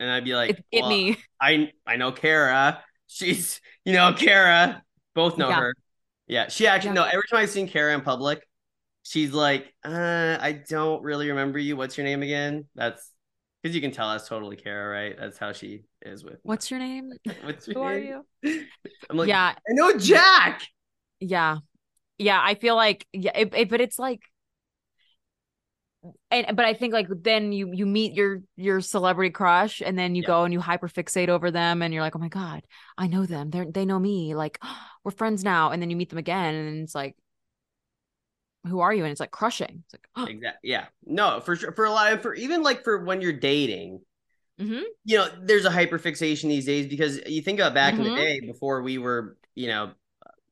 and 0.00 0.10
I'd 0.10 0.24
be 0.24 0.34
like, 0.34 0.50
it, 0.50 0.64
it 0.72 0.80
well, 0.82 0.90
me 0.90 1.16
I 1.40 1.72
I 1.86 1.96
know 1.96 2.12
Kara. 2.12 2.82
She's 3.06 3.60
you 3.84 3.92
know 3.94 4.12
Kara. 4.12 4.82
Both 5.14 5.38
know 5.38 5.48
Yeah. 5.48 5.56
her. 5.56 5.74
Yeah, 6.26 6.48
she 6.48 6.66
actually 6.66 6.90
Yeah. 6.90 6.94
no. 6.94 7.04
Every 7.04 7.22
time 7.30 7.40
I've 7.40 7.50
seen 7.50 7.68
Kara 7.68 7.94
in 7.94 8.02
public, 8.02 8.42
she's 9.04 9.32
like, 9.32 9.72
uh, 9.84 10.38
I 10.40 10.62
don't 10.68 11.02
really 11.02 11.28
remember 11.30 11.58
you. 11.58 11.76
What's 11.76 11.96
your 11.96 12.04
name 12.06 12.22
again? 12.22 12.66
That's 12.74 13.12
because 13.62 13.74
you 13.74 13.80
can 13.80 13.90
tell 13.90 14.10
that's 14.10 14.28
totally 14.28 14.56
Kara, 14.56 14.88
right? 14.88 15.16
That's 15.18 15.38
how 15.38 15.52
she 15.52 15.84
is 16.02 16.24
with. 16.24 16.38
what's 16.42 16.70
your 16.70 16.80
name 16.80 17.12
What's 17.42 17.66
your 17.66 17.74
who 17.76 17.82
are 17.82 17.98
you 17.98 18.26
I'm 19.10 19.16
like, 19.16 19.28
yeah 19.28 19.54
I 19.56 19.72
know 19.72 19.96
Jack. 19.98 20.62
yeah 21.20 21.58
yeah 22.18 22.40
i 22.42 22.54
feel 22.54 22.76
like 22.76 23.06
yeah 23.12 23.32
it, 23.34 23.52
it- 23.54 23.68
but 23.68 23.80
it's 23.80 23.98
like 23.98 24.20
and 26.30 26.56
but 26.56 26.64
i 26.64 26.72
think 26.74 26.92
like 26.92 27.08
then 27.22 27.52
you 27.52 27.72
you 27.72 27.84
meet 27.86 28.12
your 28.12 28.40
your 28.56 28.80
celebrity 28.80 29.30
crush 29.30 29.82
and 29.84 29.98
then 29.98 30.14
you 30.14 30.22
Yeah. 30.22 30.28
go 30.28 30.44
and 30.44 30.52
you 30.52 30.60
hyperfixate 30.60 31.28
over 31.28 31.50
them 31.50 31.82
and 31.82 31.92
you're 31.92 32.02
like 32.02 32.14
oh 32.14 32.20
my 32.20 32.28
god 32.28 32.62
i 32.96 33.06
know 33.06 33.26
them 33.26 33.50
they're 33.50 33.66
they 33.70 33.84
know 33.84 33.98
me 33.98 34.34
like 34.34 34.58
we're 35.04 35.10
friends 35.10 35.42
now 35.44 35.70
and 35.70 35.80
then 35.82 35.90
you 35.90 35.96
meet 35.96 36.08
them 36.10 36.18
again 36.18 36.54
and 36.54 36.82
it's 36.82 36.94
like 36.94 37.16
who 38.66 38.80
are 38.80 38.92
you 38.92 39.04
and 39.04 39.10
it's 39.10 39.20
like 39.20 39.30
crushing 39.30 39.82
it's 39.84 39.94
like 39.94 40.28
Exactly. 40.30 40.70
Yeah. 40.70 40.86
No, 41.04 41.40
for 41.40 41.56
sure. 41.56 41.72
For 41.72 41.84
a 41.84 41.90
lot, 41.90 42.12
of, 42.12 42.22
for 42.22 42.34
even 42.34 42.62
like 42.62 42.84
for 42.84 43.04
when 43.04 43.20
you're 43.20 43.32
dating, 43.32 44.00
Mhm. 44.60 44.82
you 45.04 45.18
know, 45.18 45.28
there's 45.42 45.66
a 45.66 45.70
hyperfixation 45.70 46.44
these 46.48 46.64
days 46.66 46.86
because 46.86 47.20
you 47.26 47.42
think 47.42 47.58
about 47.60 47.74
back 47.74 47.94
in 47.94 48.00
Mhm. 48.00 48.04
the 48.04 48.16
day 48.16 48.40
before 48.40 48.82
we 48.82 48.98
were, 48.98 49.36
you 49.54 49.68
know, 49.68 49.92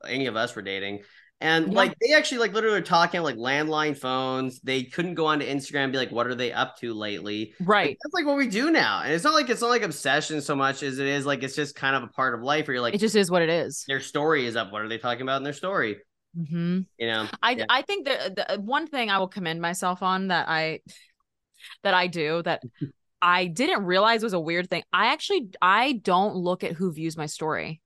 any 0.07 0.27
of 0.27 0.37
us 0.37 0.55
were 0.55 0.62
dating. 0.62 1.03
And 1.40 1.68
Yeah. 1.72 1.72
like 1.79 1.94
they 2.00 2.12
actually 2.14 2.38
like 2.38 2.53
literally 2.53 2.79
were 2.79 2.85
talking 2.87 3.18
on 3.20 3.24
like 3.24 3.37
landline 3.37 3.96
phones. 3.98 4.61
They 4.61 4.85
couldn't 4.85 5.14
go 5.14 5.27
onto 5.27 5.44
Instagram 5.46 5.85
and 5.85 5.92
be 5.92 5.98
like, 5.98 6.12
what 6.12 6.27
are 6.27 6.35
they 6.35 6.53
up 6.53 6.79
to 6.81 6.94
lately? 6.94 7.55
Like, 7.61 7.68
right 7.68 7.96
that's 8.03 8.14
like 8.14 8.24
what 8.27 8.37
we 8.37 8.46
do 8.46 8.70
now. 8.70 9.00
And 9.03 9.12
it's 9.12 9.24
not 9.24 9.35
like 9.35 9.48
it's 9.50 9.61
not 9.61 9.68
like 9.70 9.83
obsession 9.83 10.40
so 10.42 10.55
much 10.55 10.83
as 10.83 10.98
it 10.98 11.07
is 11.07 11.27
like 11.27 11.42
it's 11.42 11.57
just 11.57 11.74
kind 11.74 11.96
of 11.96 12.03
a 12.03 12.09
part 12.09 12.35
of 12.35 12.42
life 12.42 12.66
where 12.68 12.74
you're 12.74 12.83
like 12.83 12.94
it 12.94 13.00
just 13.00 13.16
is 13.16 13.31
what 13.31 13.42
it 13.42 13.48
is 13.50 13.85
their 13.88 14.00
story 14.00 14.46
is 14.46 14.55
up. 14.55 14.70
What 14.70 14.83
are 14.83 14.88
they 14.88 14.98
talking 14.98 15.22
about 15.22 15.38
in 15.38 15.44
their 15.44 15.53
story? 15.55 15.96
Mm-hmm. 16.36 16.80
You 16.98 17.06
know? 17.06 17.28
I 17.42 17.52
Yeah. 17.52 17.64
I 17.68 17.82
think 17.82 18.06
that 18.06 18.36
the 18.36 18.60
one 18.60 18.86
thing 18.86 19.10
I 19.10 19.18
will 19.18 19.28
commend 19.28 19.60
myself 19.60 20.02
on 20.02 20.28
that 20.28 20.48
I 20.48 20.80
that 21.82 21.94
I 21.94 22.06
do 22.06 22.42
that 22.42 22.62
I 23.22 23.46
didn't 23.46 23.84
realize 23.84 24.22
was 24.22 24.34
a 24.34 24.40
weird 24.40 24.68
thing. 24.68 24.82
I 24.92 25.06
actually 25.06 25.50
I 25.62 25.92
don't 25.92 26.36
look 26.36 26.62
at 26.62 26.72
who 26.72 26.92
views 26.92 27.16
my 27.16 27.26
story. 27.26 27.80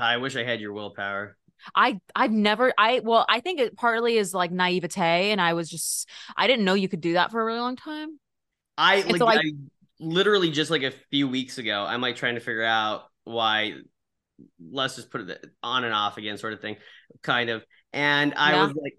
I 0.00 0.16
wish 0.16 0.36
I 0.36 0.44
had 0.44 0.60
your 0.60 0.72
willpower. 0.72 1.36
I 1.74 2.00
I've 2.14 2.32
never 2.32 2.72
I 2.76 3.00
well 3.00 3.24
I 3.28 3.40
think 3.40 3.60
it 3.60 3.76
partly 3.76 4.16
is 4.16 4.34
like 4.34 4.50
naivete 4.50 5.30
and 5.30 5.40
I 5.40 5.54
was 5.54 5.68
just 5.68 6.08
I 6.36 6.46
didn't 6.46 6.64
know 6.64 6.74
you 6.74 6.88
could 6.88 7.00
do 7.00 7.14
that 7.14 7.30
for 7.30 7.40
a 7.40 7.44
really 7.44 7.60
long 7.60 7.76
time. 7.76 8.18
I 8.78 8.96
And 8.96 9.12
like 9.12 9.18
so 9.18 9.26
I- 9.26 9.36
I 9.36 9.52
literally 10.00 10.50
just 10.50 10.70
like 10.70 10.82
a 10.82 10.92
few 11.10 11.28
weeks 11.28 11.58
ago, 11.58 11.84
I'm 11.86 12.00
like 12.00 12.16
trying 12.16 12.34
to 12.34 12.40
figure 12.40 12.64
out 12.64 13.04
why 13.24 13.74
let's 14.70 14.96
just 14.96 15.10
put 15.10 15.22
it 15.28 15.44
on 15.62 15.84
and 15.84 15.94
off 15.94 16.16
again, 16.18 16.38
sort 16.38 16.52
of 16.52 16.60
thing, 16.60 16.76
kind 17.22 17.50
of. 17.50 17.64
And 17.92 18.34
I 18.36 18.52
Yeah. 18.52 18.66
was 18.66 18.74
like, 18.74 18.96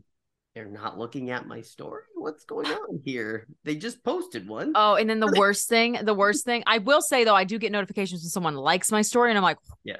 they're 0.56 0.65
not 0.65 0.99
looking 0.99 1.32
at 1.32 1.47
my 1.47 1.62
story. 1.62 2.03
What's 2.15 2.45
going 2.45 2.67
on 2.71 3.01
here? 3.03 3.47
They 3.63 3.75
just 3.75 4.03
posted 4.03 4.47
one. 4.47 4.73
Oh, 4.75 4.95
and 4.95 5.10
then 5.10 5.19
the 5.19 5.34
worst 5.38 5.67
thing, 5.67 5.97
the 6.03 6.13
worst 6.13 6.45
thing, 6.45 6.63
I 6.67 6.77
will 6.77 7.01
say 7.01 7.23
though, 7.23 7.36
I 7.36 7.43
do 7.43 7.58
get 7.58 7.71
notifications 7.71 8.21
when 8.23 8.29
someone 8.29 8.56
likes 8.56 8.91
my 8.91 9.01
story 9.01 9.32
and 9.32 9.38
I'm 9.38 9.43
like, 9.43 9.58
yeah. 9.84 9.97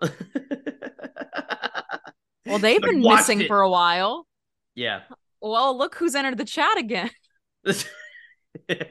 well, 2.46 2.58
they've 2.58 2.80
been 2.80 3.00
missing 3.00 3.42
it. 3.42 3.46
for 3.48 3.60
a 3.60 3.70
while. 3.70 4.26
yeah. 4.74 5.02
Well, 5.42 5.76
look 5.78 5.94
who's 5.94 6.14
entered 6.14 6.36
the 6.36 6.44
chat 6.44 6.76
again. 6.78 7.10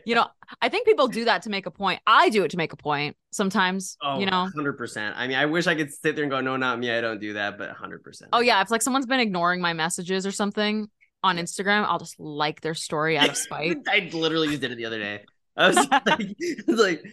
You 0.06 0.16
know, 0.16 0.26
I 0.62 0.70
think 0.70 0.88
people 0.88 1.08
do 1.08 1.26
that 1.26 1.42
to 1.44 1.50
make 1.50 1.66
a 1.66 1.72
point. 1.72 2.02
I 2.08 2.30
do 2.30 2.44
it 2.44 2.52
to 2.52 2.58
make 2.58 2.72
a 2.74 2.78
point 2.78 3.16
sometimes, 3.32 3.98
oh, 4.02 4.20
you 4.20 4.26
know. 4.26 4.50
100%. 4.58 5.14
I 5.16 5.28
mean, 5.28 5.38
I 5.38 5.46
wish 5.46 5.68
I 5.68 5.76
could 5.76 5.92
sit 5.94 6.16
there 6.16 6.24
and 6.24 6.32
go, 6.32 6.42
no, 6.42 6.56
not 6.58 6.80
me. 6.80 6.92
I 6.92 7.02
don't 7.02 7.20
do 7.20 7.34
that, 7.34 7.58
but 7.58 7.70
100%. 7.76 8.22
Oh 8.34 8.40
yeah, 8.40 8.62
if 8.62 8.72
like 8.72 8.82
someone's 8.82 9.06
been 9.06 9.20
ignoring 9.20 9.62
my 9.62 9.74
messages 9.74 10.26
or 10.26 10.32
something 10.32 10.88
on 11.24 11.38
Instagram, 11.38 11.86
I'll 11.86 12.00
just 12.00 12.20
like 12.20 12.62
their 12.62 12.74
story 12.74 13.18
out 13.18 13.30
of 13.30 13.38
spite. 13.38 13.78
I 13.90 14.10
literally 14.14 14.48
just 14.48 14.62
did 14.62 14.72
it 14.72 14.76
the 14.76 14.86
other 14.86 15.00
day. 15.00 15.24
I 15.58 15.68
was 15.68 15.76
like, 15.92 15.92
I 16.10 16.36
was 16.68 16.80
like, 16.80 17.04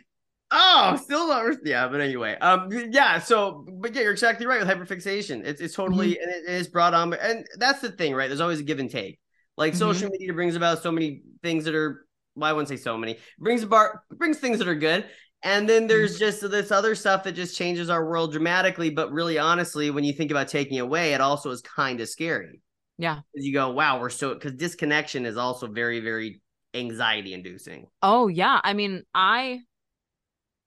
oh, 0.52 0.96
still 1.02 1.26
not. 1.26 1.56
Yeah, 1.64 1.88
but 1.88 2.00
anyway, 2.00 2.36
um, 2.40 2.70
yeah. 2.90 3.18
So, 3.18 3.66
but 3.80 3.94
yeah, 3.94 4.02
you're 4.02 4.12
exactly 4.12 4.46
right 4.46 4.60
with 4.64 4.68
hyperfixation. 4.68 5.44
It's 5.44 5.60
it's 5.60 5.74
totally 5.74 6.12
Mm-hmm. 6.14 6.22
and 6.22 6.48
it 6.48 6.50
is 6.50 6.68
brought 6.68 6.94
on, 6.94 7.12
and 7.14 7.44
that's 7.58 7.80
the 7.80 7.90
thing, 7.90 8.14
right? 8.14 8.28
There's 8.28 8.40
always 8.40 8.60
a 8.60 8.64
give 8.64 8.78
and 8.78 8.90
take. 8.90 9.18
Like 9.56 9.72
Mhm. 9.72 9.78
social 9.78 10.10
media 10.10 10.32
brings 10.32 10.54
about 10.54 10.82
so 10.82 10.92
many 10.92 11.22
things 11.42 11.64
that 11.64 11.74
are. 11.74 12.05
Well, 12.36 12.48
I 12.50 12.52
wouldn't 12.52 12.68
say 12.68 12.76
so 12.76 12.96
many. 12.96 13.18
Brings 13.38 13.62
about 13.62 13.90
brings 14.10 14.38
things 14.38 14.58
that 14.58 14.68
are 14.68 14.74
good. 14.76 15.06
And 15.42 15.68
then 15.68 15.86
Mm-hmm. 15.88 15.88
there's 15.88 16.18
just 16.18 16.40
this 16.50 16.70
other 16.72 16.94
stuff 16.94 17.24
that 17.24 17.32
just 17.32 17.56
changes 17.56 17.90
our 17.90 18.04
world 18.08 18.32
dramatically. 18.32 18.90
But 18.90 19.12
really, 19.12 19.38
honestly, 19.38 19.90
when 19.90 20.04
you 20.04 20.12
think 20.12 20.30
about 20.30 20.48
taking 20.48 20.80
away, 20.80 21.14
it 21.14 21.20
also 21.20 21.50
is 21.50 21.60
kind 21.62 22.00
of 22.00 22.08
scary 22.08 22.60
Yeah. 22.98 23.20
you 23.34 23.52
go, 23.52 23.70
wow, 23.70 24.00
we're 24.00 24.10
so 24.10 24.34
because 24.34 24.52
disconnection 24.54 25.26
is 25.26 25.36
also 25.36 25.66
very, 25.68 26.00
very 26.00 26.40
anxiety 26.74 27.34
inducing. 27.34 27.88
Oh 28.02 28.28
yeah. 28.28 28.60
I 28.64 28.72
mean, 28.74 29.04
I 29.14 29.62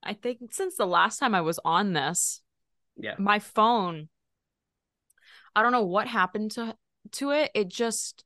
I 0.04 0.14
think 0.14 0.54
since 0.54 0.76
the 0.76 0.86
last 0.88 1.18
time 1.20 1.36
I 1.36 1.42
was 1.42 1.60
on 1.64 1.94
this, 1.94 2.42
Yeah. 2.98 3.16
my 3.18 3.40
phone 3.40 4.10
I 5.56 5.64
don't 5.64 5.72
know 5.72 5.84
what 5.84 6.08
happened 6.08 6.52
to 6.52 6.76
to 7.14 7.32
it. 7.32 7.52
It 7.54 7.68
just 7.70 8.24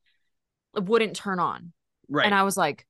wouldn't 0.76 1.16
turn 1.16 1.40
on. 1.40 1.74
Right. 2.10 2.26
And 2.26 2.36
I 2.36 2.44
was 2.44 2.58
like, 2.58 2.86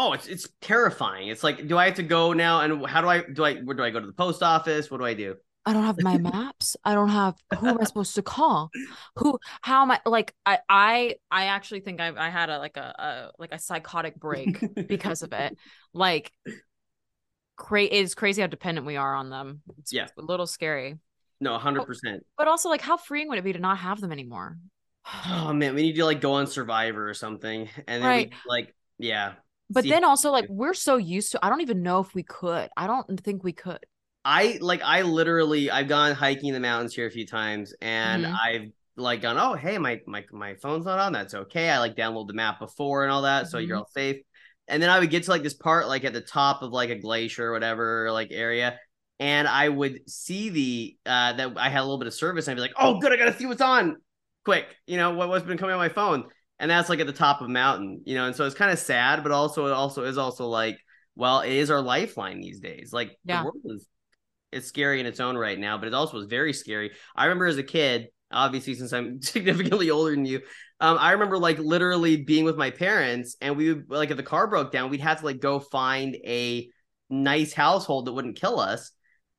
oh, 0.00 0.12
it's 0.14 0.26
it's 0.26 0.48
terrifying. 0.60 1.28
It's 1.28 1.44
like, 1.44 1.66
do 1.68 1.76
I 1.76 1.86
have 1.86 1.94
to 1.96 2.02
go 2.02 2.32
now? 2.32 2.60
And 2.62 2.86
how 2.86 3.00
do 3.02 3.08
I 3.08 3.22
do 3.22 3.44
I 3.44 3.56
where 3.56 3.76
do 3.76 3.82
I 3.82 3.90
go 3.90 4.00
to 4.00 4.06
the 4.06 4.12
post 4.12 4.42
office? 4.42 4.90
What 4.90 4.98
do 4.98 5.04
I 5.04 5.14
do? 5.14 5.36
I 5.66 5.74
don't 5.74 5.84
have 5.84 6.00
my 6.00 6.16
maps. 6.32 6.76
I 6.84 6.94
don't 6.94 7.10
have 7.10 7.34
who 7.58 7.66
am 7.68 7.78
I 7.80 7.84
supposed 7.84 8.14
to 8.14 8.22
call? 8.22 8.70
Who 9.16 9.38
how 9.60 9.82
am 9.82 9.90
I 9.90 10.00
like 10.06 10.34
I 10.46 10.58
I 10.68 11.14
I 11.30 11.46
actually 11.46 11.80
think 11.80 12.00
I 12.00 12.12
I 12.16 12.30
had 12.30 12.48
a 12.48 12.58
like 12.58 12.76
a, 12.78 12.94
a 12.98 13.30
like 13.38 13.52
a 13.52 13.58
psychotic 13.58 14.16
break 14.16 14.58
because 14.88 15.22
of 15.22 15.32
it. 15.34 15.56
Like 15.92 16.32
cra- 17.56 17.82
it's 17.84 18.14
crazy 18.14 18.40
how 18.40 18.46
dependent 18.48 18.86
we 18.86 18.96
are 18.96 19.14
on 19.14 19.30
them. 19.30 19.62
It's 19.78 19.92
Yeah. 19.92 20.08
a 20.18 20.22
little 20.22 20.46
scary. 20.46 20.98
No, 21.40 21.58
hundred 21.58 21.84
percent. 21.86 22.24
But 22.38 22.48
also 22.48 22.68
like 22.68 22.80
how 22.80 22.96
freeing 22.96 23.28
would 23.28 23.38
it 23.38 23.44
be 23.44 23.52
to 23.52 23.58
not 23.58 23.78
have 23.78 24.00
them 24.00 24.12
anymore? 24.12 24.58
Oh 25.26 25.52
man, 25.52 25.74
we 25.74 25.82
need 25.82 25.96
to 25.96 26.04
like 26.04 26.20
go 26.20 26.32
on 26.34 26.46
Survivor 26.46 27.08
or 27.08 27.14
something, 27.14 27.68
and 27.88 28.02
then 28.02 28.08
Right. 28.08 28.30
we 28.30 28.36
like 28.48 28.74
yeah. 28.98 29.32
But 29.70 29.86
See, 29.86 29.88
then 29.88 30.04
also 30.04 30.30
like 30.32 30.46
we're 30.48 30.74
so 30.74 30.96
used 30.96 31.32
to 31.32 31.44
I 31.44 31.48
don't 31.48 31.60
even 31.60 31.82
know 31.82 32.00
if 32.00 32.14
we 32.14 32.22
could. 32.22 32.70
I 32.76 32.86
don't 32.86 33.20
think 33.20 33.44
we 33.44 33.52
could. 33.52 33.84
I 34.24 34.58
like 34.60 34.82
I 34.82 35.02
literally 35.02 35.70
I've 35.70 35.88
gone 35.88 36.14
hiking 36.14 36.48
in 36.48 36.54
the 36.54 36.60
mountains 36.60 36.94
here 36.94 37.06
a 37.06 37.10
few 37.10 37.26
times, 37.26 37.72
and 37.80 38.26
Mhm. 38.26 38.40
I've 38.44 38.70
like 38.96 39.22
gone, 39.22 39.38
oh 39.38 39.54
hey, 39.54 39.78
my 39.78 40.00
my 40.06 40.24
my 40.30 40.54
phone's 40.56 40.84
not 40.84 40.98
on. 40.98 41.12
That's 41.12 41.34
okay. 41.34 41.70
I 41.70 41.78
like 41.78 41.96
download 41.96 42.26
the 42.26 42.34
map 42.34 42.58
before 42.58 43.02
and 43.04 43.12
all 43.12 43.22
that, 43.22 43.48
so 43.48 43.58
you're 43.58 43.76
Mhm. 43.76 43.78
all 43.78 43.88
safe. 43.94 44.16
And 44.68 44.82
then 44.82 44.90
I 44.90 44.98
would 45.00 45.10
get 45.10 45.24
to 45.24 45.30
like 45.30 45.42
this 45.42 45.54
part 45.54 45.88
like 45.88 46.04
at 46.04 46.12
the 46.12 46.20
top 46.20 46.62
of 46.62 46.70
like 46.72 46.90
a 46.90 46.96
glacier 46.98 47.48
or 47.48 47.52
whatever 47.52 48.12
like 48.12 48.28
area, 48.30 48.78
and 49.18 49.48
I 49.48 49.68
would 49.68 50.08
see 50.08 50.50
the 50.50 50.96
uh 51.06 51.32
that 51.34 51.52
I 51.56 51.68
had 51.70 51.80
a 51.80 51.84
little 51.84 51.98
bit 51.98 52.06
of 52.08 52.14
service, 52.14 52.46
and 52.46 52.52
I'd 52.52 52.56
be 52.56 52.60
like, 52.62 52.74
oh 52.78 52.98
good, 53.00 53.12
I 53.12 53.16
gotta 53.16 53.36
see 53.36 53.46
what's 53.46 53.62
on, 53.62 53.96
quick. 54.44 54.66
You 54.86 54.98
know 54.98 55.12
what 55.14 55.28
what's 55.30 55.46
been 55.46 55.56
coming 55.58 55.72
on 55.72 55.78
my 55.80 55.88
phone, 55.88 56.24
and 56.60 56.70
that's 56.70 56.88
like 56.88 57.00
at 57.00 57.06
the 57.08 57.12
top 57.12 57.40
of 57.40 57.46
a 57.46 57.50
mountain, 57.50 58.02
you 58.04 58.14
know. 58.14 58.26
And 58.26 58.36
so 58.36 58.44
it's 58.46 58.54
kind 58.54 58.70
of 58.70 58.78
sad, 58.78 59.22
but 59.24 59.32
also 59.32 59.66
it 59.66 59.72
also 59.72 60.04
is 60.04 60.18
also 60.18 60.46
like, 60.46 60.78
well, 61.16 61.40
it 61.40 61.52
is 61.52 61.70
our 61.70 61.80
lifeline 61.82 62.40
these 62.40 62.60
days. 62.60 62.92
Like 62.92 63.18
Yeah. 63.24 63.40
the 63.40 63.44
world 63.46 63.56
is 63.64 63.86
it's 64.52 64.66
scary 64.66 65.00
in 65.00 65.06
its 65.06 65.20
own 65.20 65.36
right 65.36 65.58
now, 65.58 65.78
but 65.78 65.88
it 65.88 65.94
also 65.94 66.16
was 66.16 66.26
very 66.26 66.52
scary. 66.52 66.92
I 67.16 67.24
remember 67.26 67.46
as 67.46 67.58
a 67.58 67.62
kid, 67.62 68.08
obviously 68.32 68.74
since 68.74 68.92
I'm 68.92 69.22
significantly 69.22 69.90
older 69.90 70.12
than 70.12 70.26
you, 70.26 70.40
um, 70.80 70.98
I 70.98 71.12
remember 71.12 71.38
like 71.38 71.58
literally 71.58 72.18
being 72.18 72.44
with 72.44 72.56
my 72.56 72.70
parents, 72.70 73.36
and 73.40 73.56
we 73.56 73.72
would 73.74 73.90
like 73.90 74.10
if 74.10 74.16
the 74.16 74.22
car 74.22 74.46
broke 74.46 74.72
down, 74.72 74.90
we'd 74.90 75.00
have 75.00 75.20
to 75.20 75.24
like 75.24 75.40
go 75.40 75.60
find 75.60 76.16
a 76.16 76.68
nice 77.08 77.52
household 77.52 78.06
that 78.06 78.12
wouldn't 78.12 78.40
kill 78.40 78.60
us. 78.60 78.90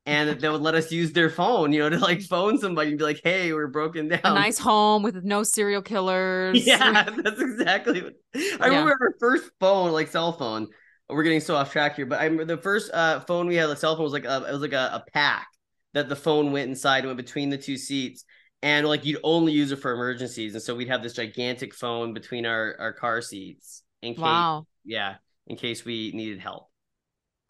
And 0.04 0.40
they 0.40 0.48
would 0.48 0.62
let 0.62 0.74
us 0.74 0.90
use 0.90 1.12
their 1.12 1.30
phone, 1.30 1.72
you 1.72 1.78
know, 1.78 1.88
to 1.88 1.98
like 1.98 2.22
phone 2.22 2.58
somebody 2.58 2.90
and 2.90 2.98
be 2.98 3.04
like, 3.04 3.20
"Hey, 3.22 3.52
we're 3.52 3.68
broken 3.68 4.08
down." 4.08 4.20
A 4.24 4.34
nice 4.34 4.58
home 4.58 5.02
with 5.04 5.22
no 5.22 5.42
serial 5.44 5.80
killers. 5.82 6.58
Yeah, 6.66 7.04
that's 7.04 7.40
exactly 7.40 8.02
what 8.02 8.14
I 8.60 8.66
remember 8.66 8.90
our 9.00 9.14
first 9.20 9.50
phone, 9.60 9.92
like 9.92 10.08
cell 10.08 10.32
phone. 10.32 10.68
We're 11.08 11.22
getting 11.22 11.40
so 11.40 11.54
off 11.54 11.70
track 11.70 11.96
here, 11.96 12.06
but 12.06 12.20
I 12.20 12.24
remember 12.24 12.44
the 12.56 12.60
first 12.60 12.90
uh, 12.92 13.20
phone 13.20 13.46
we 13.46 13.56
had, 13.56 13.68
the 13.68 13.76
cell 13.76 13.94
phone 13.94 14.04
was 14.04 14.12
like 14.12 14.24
a, 14.24 14.44
it 14.48 14.52
was 14.52 14.60
like 14.62 14.72
a, 14.72 14.90
a 15.04 15.10
pack 15.12 15.46
that 15.92 16.08
the 16.08 16.16
phone 16.16 16.50
went 16.52 16.68
inside, 16.68 16.98
and 17.00 17.08
went 17.08 17.18
between 17.18 17.50
the 17.50 17.58
two 17.58 17.76
seats, 17.76 18.24
and 18.62 18.86
like 18.88 19.04
you'd 19.04 19.20
only 19.22 19.52
use 19.52 19.70
it 19.70 19.76
for 19.76 19.92
emergencies, 19.92 20.54
and 20.54 20.62
so 20.62 20.74
we'd 20.74 20.88
have 20.88 21.02
this 21.02 21.12
gigantic 21.12 21.74
phone 21.74 22.12
between 22.12 22.44
our 22.46 22.74
our 22.80 22.92
car 22.92 23.20
seats 23.22 23.82
in 24.00 24.14
case, 24.14 24.22
Wow. 24.22 24.66
yeah, 24.84 25.16
in 25.46 25.56
case 25.56 25.84
we 25.84 26.10
needed 26.12 26.40
help. 26.40 26.70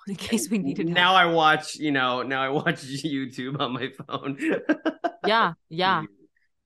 In 0.09 0.17
case 0.17 0.51
we 0.51 0.59
needed 0.59 0.89
help. 0.89 0.97
Now 0.97 1.15
I 1.15 1.27
watch, 1.27 1.77
you 1.77 1.93
know, 1.93 2.23
now 2.23 2.43
I 2.43 2.49
watch 2.49 2.83
YouTube 2.87 3.61
on 3.61 3.73
my 3.73 3.89
phone. 4.07 4.39
Yeah, 5.25 5.53
yeah. 5.69 6.03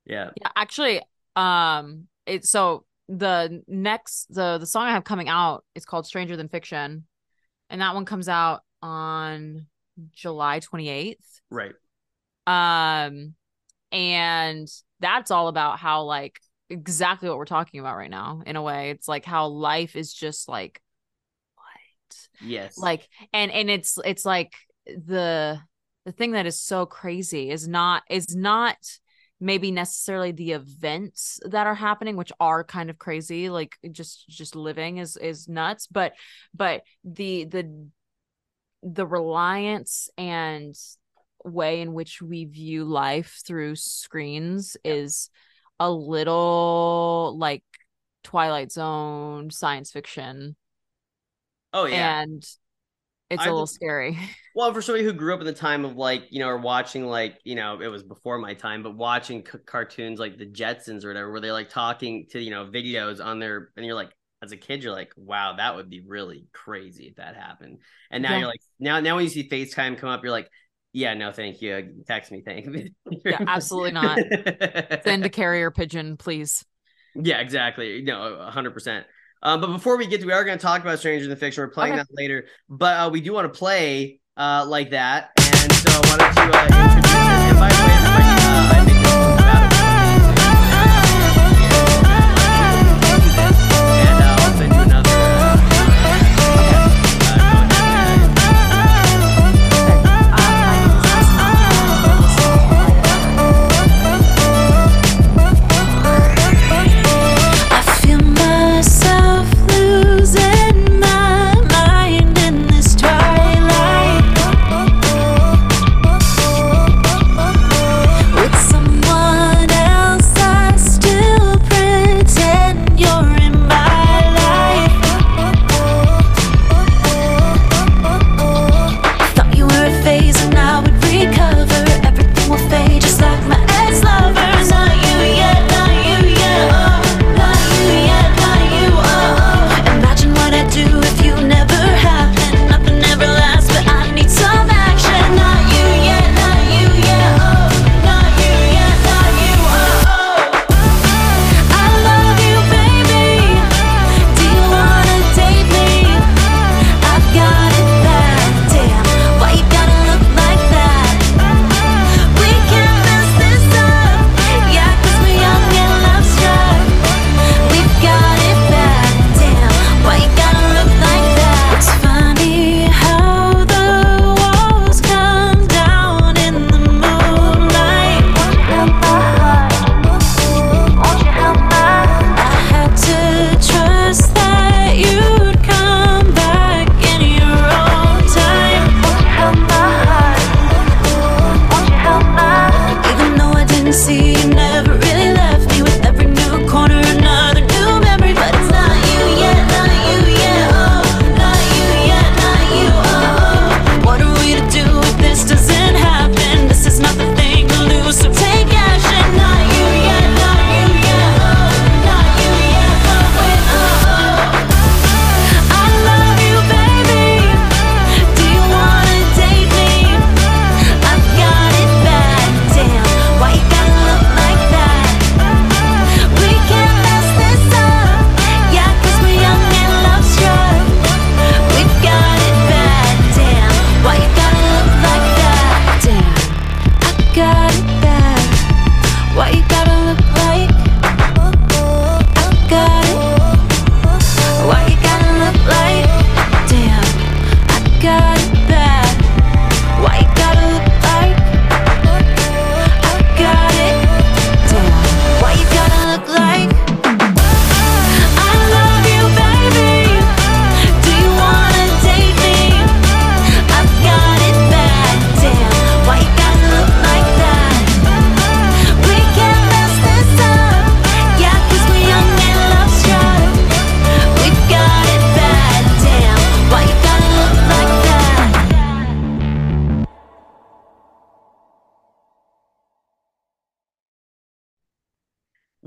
yeah. 0.06 0.30
Yeah, 0.34 0.48
actually, 0.56 1.02
um, 1.36 2.06
it's 2.24 2.48
so 2.48 2.86
the 3.06 3.62
next 3.68 4.32
the 4.32 4.56
the 4.56 4.64
song 4.64 4.86
I 4.86 4.92
have 4.92 5.04
coming 5.04 5.28
out 5.28 5.62
is 5.74 5.84
called 5.84 6.06
Stranger 6.06 6.38
Than 6.38 6.48
Fiction, 6.48 7.04
and 7.68 7.80
that 7.82 7.94
one 7.94 8.06
comes 8.06 8.30
out 8.30 8.62
on 8.80 9.66
July 10.12 10.60
28th. 10.60 11.16
Right. 11.50 11.74
Um, 12.46 13.34
and 13.92 14.68
that's 15.00 15.30
all 15.30 15.48
about 15.48 15.78
how 15.78 16.04
like 16.04 16.40
exactly 16.70 17.28
what 17.28 17.38
we're 17.38 17.44
talking 17.44 17.80
about 17.80 17.96
right 17.96 18.10
now. 18.10 18.42
In 18.46 18.56
a 18.56 18.62
way, 18.62 18.90
it's 18.90 19.08
like 19.08 19.24
how 19.24 19.48
life 19.48 19.96
is 19.96 20.12
just 20.12 20.48
like 20.48 20.80
Yes. 22.40 22.78
like 22.78 23.08
and 23.32 23.50
and 23.50 23.70
it's 23.70 23.98
it's 24.04 24.24
like 24.24 24.52
the 24.86 25.60
the 26.04 26.12
thing 26.12 26.32
that 26.32 26.46
is 26.46 26.58
so 26.58 26.86
crazy 26.86 27.50
is 27.50 27.66
not 27.66 28.02
is 28.08 28.34
not 28.34 28.76
maybe 29.38 29.70
necessarily 29.70 30.32
the 30.32 30.52
events 30.52 31.40
that 31.44 31.66
are 31.66 31.74
happening 31.74 32.16
which 32.16 32.32
are 32.40 32.64
kind 32.64 32.88
of 32.88 32.98
crazy 32.98 33.50
like 33.50 33.76
just 33.92 34.26
just 34.28 34.56
living 34.56 34.96
is 34.96 35.16
is 35.16 35.48
nuts 35.48 35.86
but 35.86 36.14
but 36.54 36.82
the 37.04 37.44
the 37.44 37.88
the 38.82 39.06
reliance 39.06 40.08
and 40.16 40.74
way 41.44 41.80
in 41.80 41.92
which 41.92 42.22
we 42.22 42.44
view 42.44 42.84
life 42.84 43.40
through 43.46 43.76
screens 43.76 44.76
is 44.84 45.28
a 45.78 45.90
little 45.90 47.36
like 47.38 47.64
twilight 48.22 48.72
zone 48.72 49.50
science 49.50 49.92
fiction 49.92 50.56
oh 51.76 51.84
yeah. 51.86 52.14
and 52.22 52.42
it's 53.30 53.44
I 53.44 53.48
a 53.48 53.52
little 53.52 53.66
scary. 53.66 54.18
Well, 54.54 54.72
for 54.72 54.80
somebody 54.80 55.04
who 55.04 55.12
grew 55.12 55.34
up 55.34 55.40
in 55.40 55.46
the 55.46 55.52
time 55.52 55.84
of 55.84 55.96
like, 55.96 56.24
you 56.30 56.38
know, 56.38 56.48
or 56.48 56.56
watching 56.56 57.04
like, 57.04 57.38
you 57.44 57.54
know, 57.54 57.80
it 57.80 57.88
was 57.88 58.02
before 58.02 58.38
my 58.38 58.54
time, 58.54 58.82
but 58.82 58.96
watching 58.96 59.44
c- 59.44 59.58
cartoons 59.66 60.18
like 60.18 60.38
the 60.38 60.46
Jetsons 60.46 61.04
or 61.04 61.08
whatever, 61.08 61.30
where 61.30 61.40
they're 61.42 61.52
like 61.52 61.68
talking 61.68 62.26
to, 62.30 62.40
you 62.40 62.50
know, 62.50 62.64
videos 62.64 63.22
on 63.22 63.38
their, 63.38 63.70
and 63.76 63.84
you're 63.84 63.94
like, 63.94 64.12
as 64.42 64.52
a 64.52 64.56
kid, 64.56 64.82
you're 64.82 64.92
like, 64.94 65.12
wow, 65.16 65.54
that 65.58 65.76
would 65.76 65.90
be 65.90 66.00
really 66.00 66.46
crazy 66.54 67.06
if 67.08 67.16
that 67.16 67.36
happened. 67.36 67.80
And 68.10 68.22
now 68.22 68.32
Yeah. 68.32 68.38
you're 68.38 68.48
like, 68.48 68.60
now, 68.80 69.00
now 69.00 69.16
when 69.16 69.24
you 69.24 69.30
see 69.30 69.48
FaceTime 69.48 69.98
come 69.98 70.08
up, 70.08 70.22
you're 70.22 70.32
like, 70.32 70.50
yeah, 70.92 71.12
no, 71.12 71.32
thank 71.32 71.60
you. 71.60 72.02
Text 72.06 72.32
me, 72.32 72.42
thank 72.44 72.66
you. 72.66 72.88
Yeah, 73.24 73.40
absolutely 73.46 73.90
not. 73.92 74.22
Send 75.00 75.24
a 75.26 75.30
carrier 75.30 75.70
pigeon, 75.70 76.16
please. 76.16 76.64
Yeah, 77.14 77.40
exactly. 77.40 78.02
No, 78.02 78.48
hundred 78.50 78.72
percent. 78.72 79.06
Um, 79.42 79.60
but 79.60 79.68
before 79.68 79.96
we 79.96 80.06
get 80.06 80.20
to, 80.20 80.26
we 80.26 80.32
are 80.32 80.44
going 80.44 80.58
to 80.58 80.62
talk 80.62 80.80
about 80.82 80.98
Stranger 80.98 81.28
Than 81.28 81.36
Fiction. 81.36 81.62
We're 81.62 81.68
playing 81.68 81.94
Okay. 81.94 82.02
that 82.02 82.08
later, 82.12 82.46
but 82.68 82.94
uh, 82.98 83.10
we 83.10 83.20
do 83.20 83.32
want 83.32 83.52
to 83.52 83.58
play 83.58 84.20
uh, 84.36 84.64
like 84.66 84.90
that. 84.90 85.30
And 85.38 85.72
so, 85.72 85.90
why 86.04 86.16
don't 86.18 86.36
you 86.36 86.52
uh, 86.52 86.64
introduce? 86.64 87.12
And 87.14 87.58
by 87.58 87.68
the 87.68 87.82
way, 87.82 87.92
everybody, 87.92 88.25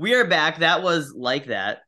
we 0.00 0.14
are 0.14 0.24
back. 0.24 0.58
That 0.60 0.82
was 0.82 1.12
like 1.14 1.46
that 1.46 1.82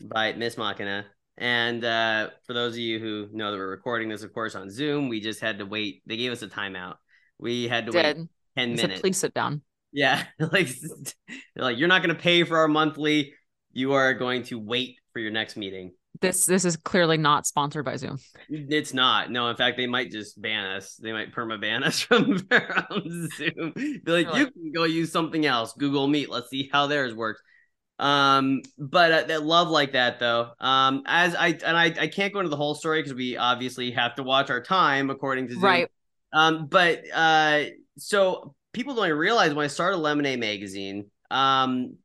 by 0.00 0.32
Miss 0.32 0.56
Machina. 0.56 1.04
And 1.36 1.84
uh, 1.84 2.30
for 2.46 2.54
those 2.54 2.72
of 2.72 2.78
you 2.78 2.98
who 2.98 3.28
know 3.32 3.50
that 3.50 3.58
we're 3.58 3.68
recording 3.68 4.08
this, 4.08 4.22
of 4.22 4.32
course, 4.32 4.54
on 4.54 4.70
Zoom, 4.70 5.08
we 5.08 5.20
just 5.20 5.40
had 5.40 5.58
to 5.58 5.66
wait. 5.66 6.02
They 6.06 6.16
gave 6.16 6.32
us 6.32 6.42
a 6.42 6.48
timeout. 6.48 6.94
We 7.38 7.68
had 7.68 7.86
to 7.86 7.92
Did. 7.92 8.16
wait 8.16 8.26
ten 8.56 8.70
He 8.70 8.76
said, 8.76 8.82
minutes. 8.84 9.00
please 9.02 9.18
sit 9.18 9.34
down. 9.34 9.62
Yeah, 9.92 10.24
like 10.38 10.68
like 11.56 11.76
you're 11.78 11.88
not 11.88 12.02
going 12.02 12.16
to 12.16 12.20
pay 12.20 12.44
for 12.44 12.58
our 12.58 12.68
monthly. 12.68 13.34
You 13.72 13.92
are 13.92 14.14
going 14.14 14.44
to 14.44 14.58
wait 14.58 14.96
for 15.12 15.18
your 15.18 15.32
next 15.32 15.56
meeting. 15.56 15.92
This 16.20 16.46
this 16.46 16.64
is 16.64 16.76
clearly 16.76 17.16
not 17.18 17.46
sponsored 17.46 17.84
by 17.84 17.96
Zoom. 17.96 18.18
It's 18.48 18.94
not. 18.94 19.30
No, 19.30 19.48
in 19.48 19.56
fact, 19.56 19.76
they 19.76 19.86
might 19.86 20.10
just 20.10 20.40
ban 20.40 20.64
us. 20.64 20.94
They 20.96 21.12
might 21.12 21.34
perma 21.34 21.60
ban 21.60 21.82
us 21.82 22.00
from, 22.02 22.38
from 22.38 23.28
Zoom. 23.36 23.72
Be 23.74 24.00
like, 24.04 24.04
They're 24.04 24.18
you 24.20 24.24
like- 24.44 24.52
can 24.54 24.72
go 24.72 24.84
use 24.84 25.10
something 25.10 25.44
else. 25.44 25.74
Google 25.76 26.06
Meet. 26.06 26.30
Let's 26.30 26.50
see 26.50 26.70
how 26.72 26.86
theirs 26.86 27.14
works. 27.14 27.42
Um, 27.98 28.62
but 28.78 29.12
uh, 29.12 29.22
that 29.24 29.42
love 29.44 29.68
like 29.68 29.92
that 29.92 30.18
though. 30.18 30.50
Um, 30.60 31.02
as 31.06 31.34
I 31.34 31.48
and 31.48 31.76
I, 31.76 31.86
I 31.86 32.06
can't 32.08 32.32
go 32.32 32.40
into 32.40 32.48
the 32.50 32.56
whole 32.56 32.74
story 32.74 33.00
because 33.00 33.14
we 33.14 33.36
obviously 33.36 33.90
have 33.92 34.14
to 34.16 34.22
watch 34.22 34.50
our 34.50 34.60
time 34.62 35.10
according 35.10 35.48
to 35.48 35.54
Zoom. 35.54 35.62
Right. 35.62 35.88
Um, 36.32 36.66
but 36.66 37.02
uh, 37.14 37.64
so 37.98 38.54
people 38.72 38.94
don't 38.94 39.06
even 39.06 39.18
realize 39.18 39.54
when 39.54 39.64
I 39.64 39.68
started 39.68 39.98
Lemonade 39.98 40.40
magazine. 40.40 41.10
Um, 41.30 41.96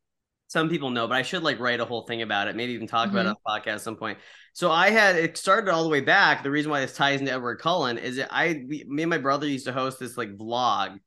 some 0.49 0.69
people 0.69 0.91
know, 0.91 1.07
but 1.07 1.15
I 1.17 1.23
should 1.23 1.43
like 1.43 1.59
write 1.59 1.79
a 1.79 1.85
whole 1.85 2.03
thing 2.07 2.21
about 2.23 2.49
it. 2.49 2.55
Maybe 2.57 2.73
even 2.73 2.87
talk 2.87 3.11
about 3.11 3.27
it 3.27 3.29
on 3.29 3.35
the 3.45 3.51
podcast 3.51 3.75
at 3.75 3.81
some 3.81 3.95
point. 3.97 4.19
So 4.53 4.71
I 4.71 4.89
had 4.91 5.15
it 5.15 5.37
started 5.37 5.71
all 5.71 5.83
the 5.83 5.89
way 5.89 6.01
back. 6.01 6.43
The 6.43 6.51
reason 6.51 6.71
why 6.71 6.81
this 6.81 6.95
ties 6.95 7.21
into 7.21 7.31
Edward 7.33 7.61
Cullen 7.61 7.97
is 7.97 8.17
that 8.17 8.29
I, 8.33 8.65
we, 8.67 8.83
me 8.87 9.03
and 9.03 9.09
my 9.11 9.19
brother 9.19 9.47
used 9.47 9.67
to 9.67 9.73
host 9.73 9.99
this 9.99 10.17
like 10.17 10.37
vlog, 10.37 10.99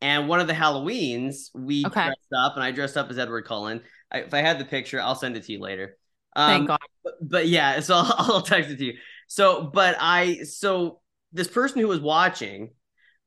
and 0.00 0.28
one 0.28 0.40
of 0.40 0.46
the 0.46 0.52
Halloweens 0.54 1.50
we 1.54 1.86
Okay. 1.86 2.02
dressed 2.04 2.32
up, 2.38 2.54
and 2.56 2.64
I 2.64 2.70
dressed 2.72 2.96
up 2.96 3.10
as 3.10 3.18
Edward 3.18 3.46
Cullen. 3.46 3.82
I, 4.12 4.20
if 4.20 4.34
I 4.34 4.40
had 4.40 4.58
the 4.58 4.64
picture, 4.64 5.00
I'll 5.00 5.14
send 5.14 5.36
it 5.36 5.44
to 5.44 5.52
you 5.52 5.60
later. 5.60 5.96
Um, 6.36 6.66
Thank 6.66 6.68
God. 6.68 6.78
but, 7.02 7.14
but 7.20 7.48
yeah, 7.48 7.80
so 7.82 7.94
I'll, 7.96 8.14
I'll 8.18 8.42
text 8.42 8.70
it 8.70 8.76
to 8.78 8.84
you. 8.84 8.94
So, 9.28 9.70
but 9.72 9.96
I, 9.98 10.42
so 10.44 11.00
this 11.32 11.48
person 11.48 11.80
who 11.80 11.88
was 11.88 12.00
watching, 12.00 12.70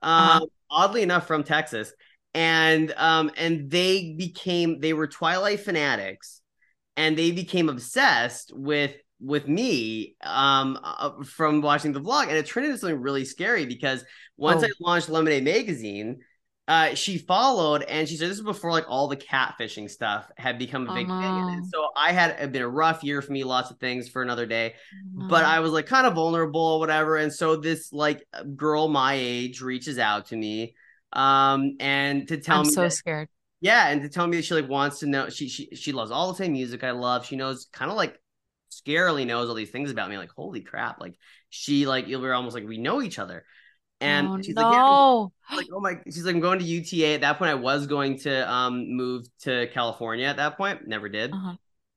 um, 0.02 0.42
Uh-huh. 0.42 0.48
oddly 0.70 1.02
enough, 1.02 1.28
from 1.28 1.44
Texas, 1.44 1.92
and 2.38 2.94
um, 2.98 3.32
and 3.38 3.70
they 3.72 4.14
became 4.18 4.80
they 4.80 4.94
were 4.94 5.08
Twilight 5.08 5.62
fanatics, 5.62 6.42
and 6.96 7.18
they 7.18 7.32
became 7.32 7.70
obsessed 7.70 8.52
with 8.56 8.96
with 9.20 9.48
me 9.48 10.16
um 10.24 10.80
uh, 10.84 11.24
from 11.24 11.62
watching 11.62 11.92
the 11.94 12.02
vlog, 12.02 12.24
and 12.28 12.38
it 12.38 12.46
turned 12.46 12.68
into 12.68 12.78
something 12.78 13.02
really 13.02 13.26
scary 13.26 13.66
because 13.66 14.04
once 14.38 14.64
Oh. 14.64 14.68
I 14.68 14.70
launched 14.80 15.10
Lemonade 15.10 15.44
magazine. 15.44 16.20
Uh, 16.70 16.94
she 16.96 17.18
followed 17.18 17.82
and 17.84 18.10
she 18.10 18.18
said 18.18 18.30
this 18.30 18.40
is 18.40 18.44
before 18.44 18.72
like 18.72 18.84
all 18.90 19.08
the 19.08 19.16
catfishing 19.16 19.90
stuff 19.90 20.30
had 20.38 20.60
become 20.60 20.86
a 20.86 20.90
big 20.90 21.14
thing. 21.16 21.50
And 21.50 21.66
so 21.66 21.90
I 21.96 22.12
had 22.12 22.32
it 22.42 22.52
been 22.52 22.62
a 22.62 22.68
rough 22.68 23.06
year 23.06 23.22
for 23.22 23.32
me, 23.32 23.46
lots 23.46 23.72
of 23.72 23.80
things 23.80 24.10
for 24.10 24.22
another 24.22 24.46
day 24.46 24.76
Mm-hmm. 25.18 25.28
but 25.28 25.46
I 25.46 25.62
was 25.62 25.72
like 25.72 25.86
kind 25.86 26.08
of 26.08 26.14
vulnerable 26.16 26.60
or 26.62 26.80
whatever. 26.80 27.18
And 27.18 27.34
so 27.34 27.56
this 27.56 27.94
like 27.94 28.24
girl 28.56 28.90
my 28.90 29.14
age 29.16 29.62
reaches 29.62 29.98
out 30.00 30.28
to 30.28 30.36
me 30.36 30.76
um 31.18 31.76
and 31.82 32.28
to 32.30 32.38
tell 32.38 32.60
I'm 32.60 32.66
me 32.66 32.72
so 32.72 32.84
that- 32.84 32.94
scared. 32.94 33.30
yeah, 33.62 33.90
and 33.90 34.02
to 34.04 34.10
tell 34.10 34.28
me 34.28 34.38
that 34.38 34.46
she 34.46 34.54
like 34.56 34.70
wants 34.70 35.00
to 35.00 35.08
know 35.08 35.30
she 35.30 35.50
she 35.50 35.70
she 35.76 35.92
loves 35.92 36.12
all 36.12 36.30
the 36.32 36.38
same 36.38 36.54
music 36.54 36.84
I 36.84 36.92
love. 36.92 37.26
She 37.26 37.36
knows 37.36 37.68
kind 37.74 37.92
of 37.92 37.98
like 37.98 38.18
scarily 38.72 39.26
knows 39.26 39.50
all 39.50 39.56
these 39.56 39.72
things 39.72 39.92
about 39.92 40.10
me. 40.10 40.18
Like, 40.18 40.32
holy 40.36 40.62
crap. 40.62 41.02
Like 41.02 41.16
she 41.50 41.88
like 41.88 42.08
you'll 42.08 42.22
be 42.22 42.30
almost 42.30 42.56
like 42.56 42.68
we 42.68 42.78
know 42.78 43.02
each 43.02 43.20
other. 43.20 43.46
And 44.00 44.30
oh, 44.32 44.42
she's 44.44 44.56
like, 44.56 44.68
yeah, 44.70 44.98
like 45.56 45.68
oh 45.74 45.80
my 45.80 45.96
she's 46.06 46.26
like 46.26 46.36
i'm 46.36 46.42
going 46.42 46.60
to 46.60 46.66
uta 46.66 47.14
at 47.14 47.22
that 47.22 47.38
point 47.38 47.50
i 47.52 47.56
was 47.56 47.88
going 47.88 48.20
to 48.20 48.52
um 48.52 48.96
move 48.96 49.26
to 49.40 49.68
california 49.74 50.28
at 50.28 50.38
that 50.38 50.58
point 50.58 50.86
never 50.88 51.08
did 51.10 51.32
Uh-huh. 51.32 51.56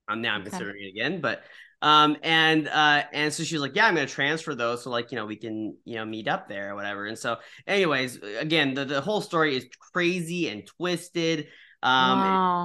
um 0.08 0.22
now 0.22 0.34
i'm 0.34 0.42
Okay. 0.42 0.50
considering 0.50 0.82
it 0.84 0.88
again 0.90 1.20
but 1.20 1.42
um 1.82 2.16
and 2.22 2.68
uh 2.68 3.02
and 3.12 3.32
so 3.32 3.42
she 3.42 3.54
was 3.54 3.62
like 3.62 3.74
yeah 3.74 3.86
i'm 3.86 3.94
gonna 3.94 4.06
transfer 4.06 4.54
those 4.54 4.84
so 4.84 4.90
like 4.90 5.10
you 5.10 5.16
know 5.16 5.26
we 5.26 5.36
can 5.36 5.76
you 5.84 5.96
know 5.96 6.04
meet 6.04 6.28
up 6.28 6.48
there 6.48 6.70
or 6.70 6.74
whatever 6.74 7.06
and 7.06 7.18
so 7.18 7.36
anyways 7.66 8.18
again 8.38 8.74
the, 8.74 8.84
the 8.84 9.00
whole 9.00 9.20
story 9.20 9.56
is 9.56 9.66
crazy 9.92 10.48
and 10.48 10.66
twisted 10.66 11.46
um 11.82 12.18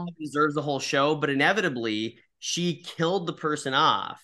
it 0.08 0.16
deserves 0.20 0.56
the 0.56 0.62
whole 0.62 0.80
show 0.80 1.16
but 1.16 1.30
inevitably 1.30 2.20
she 2.39 2.84
killed 2.84 3.26
the 3.28 3.34
person 3.34 3.74
off 3.74 4.22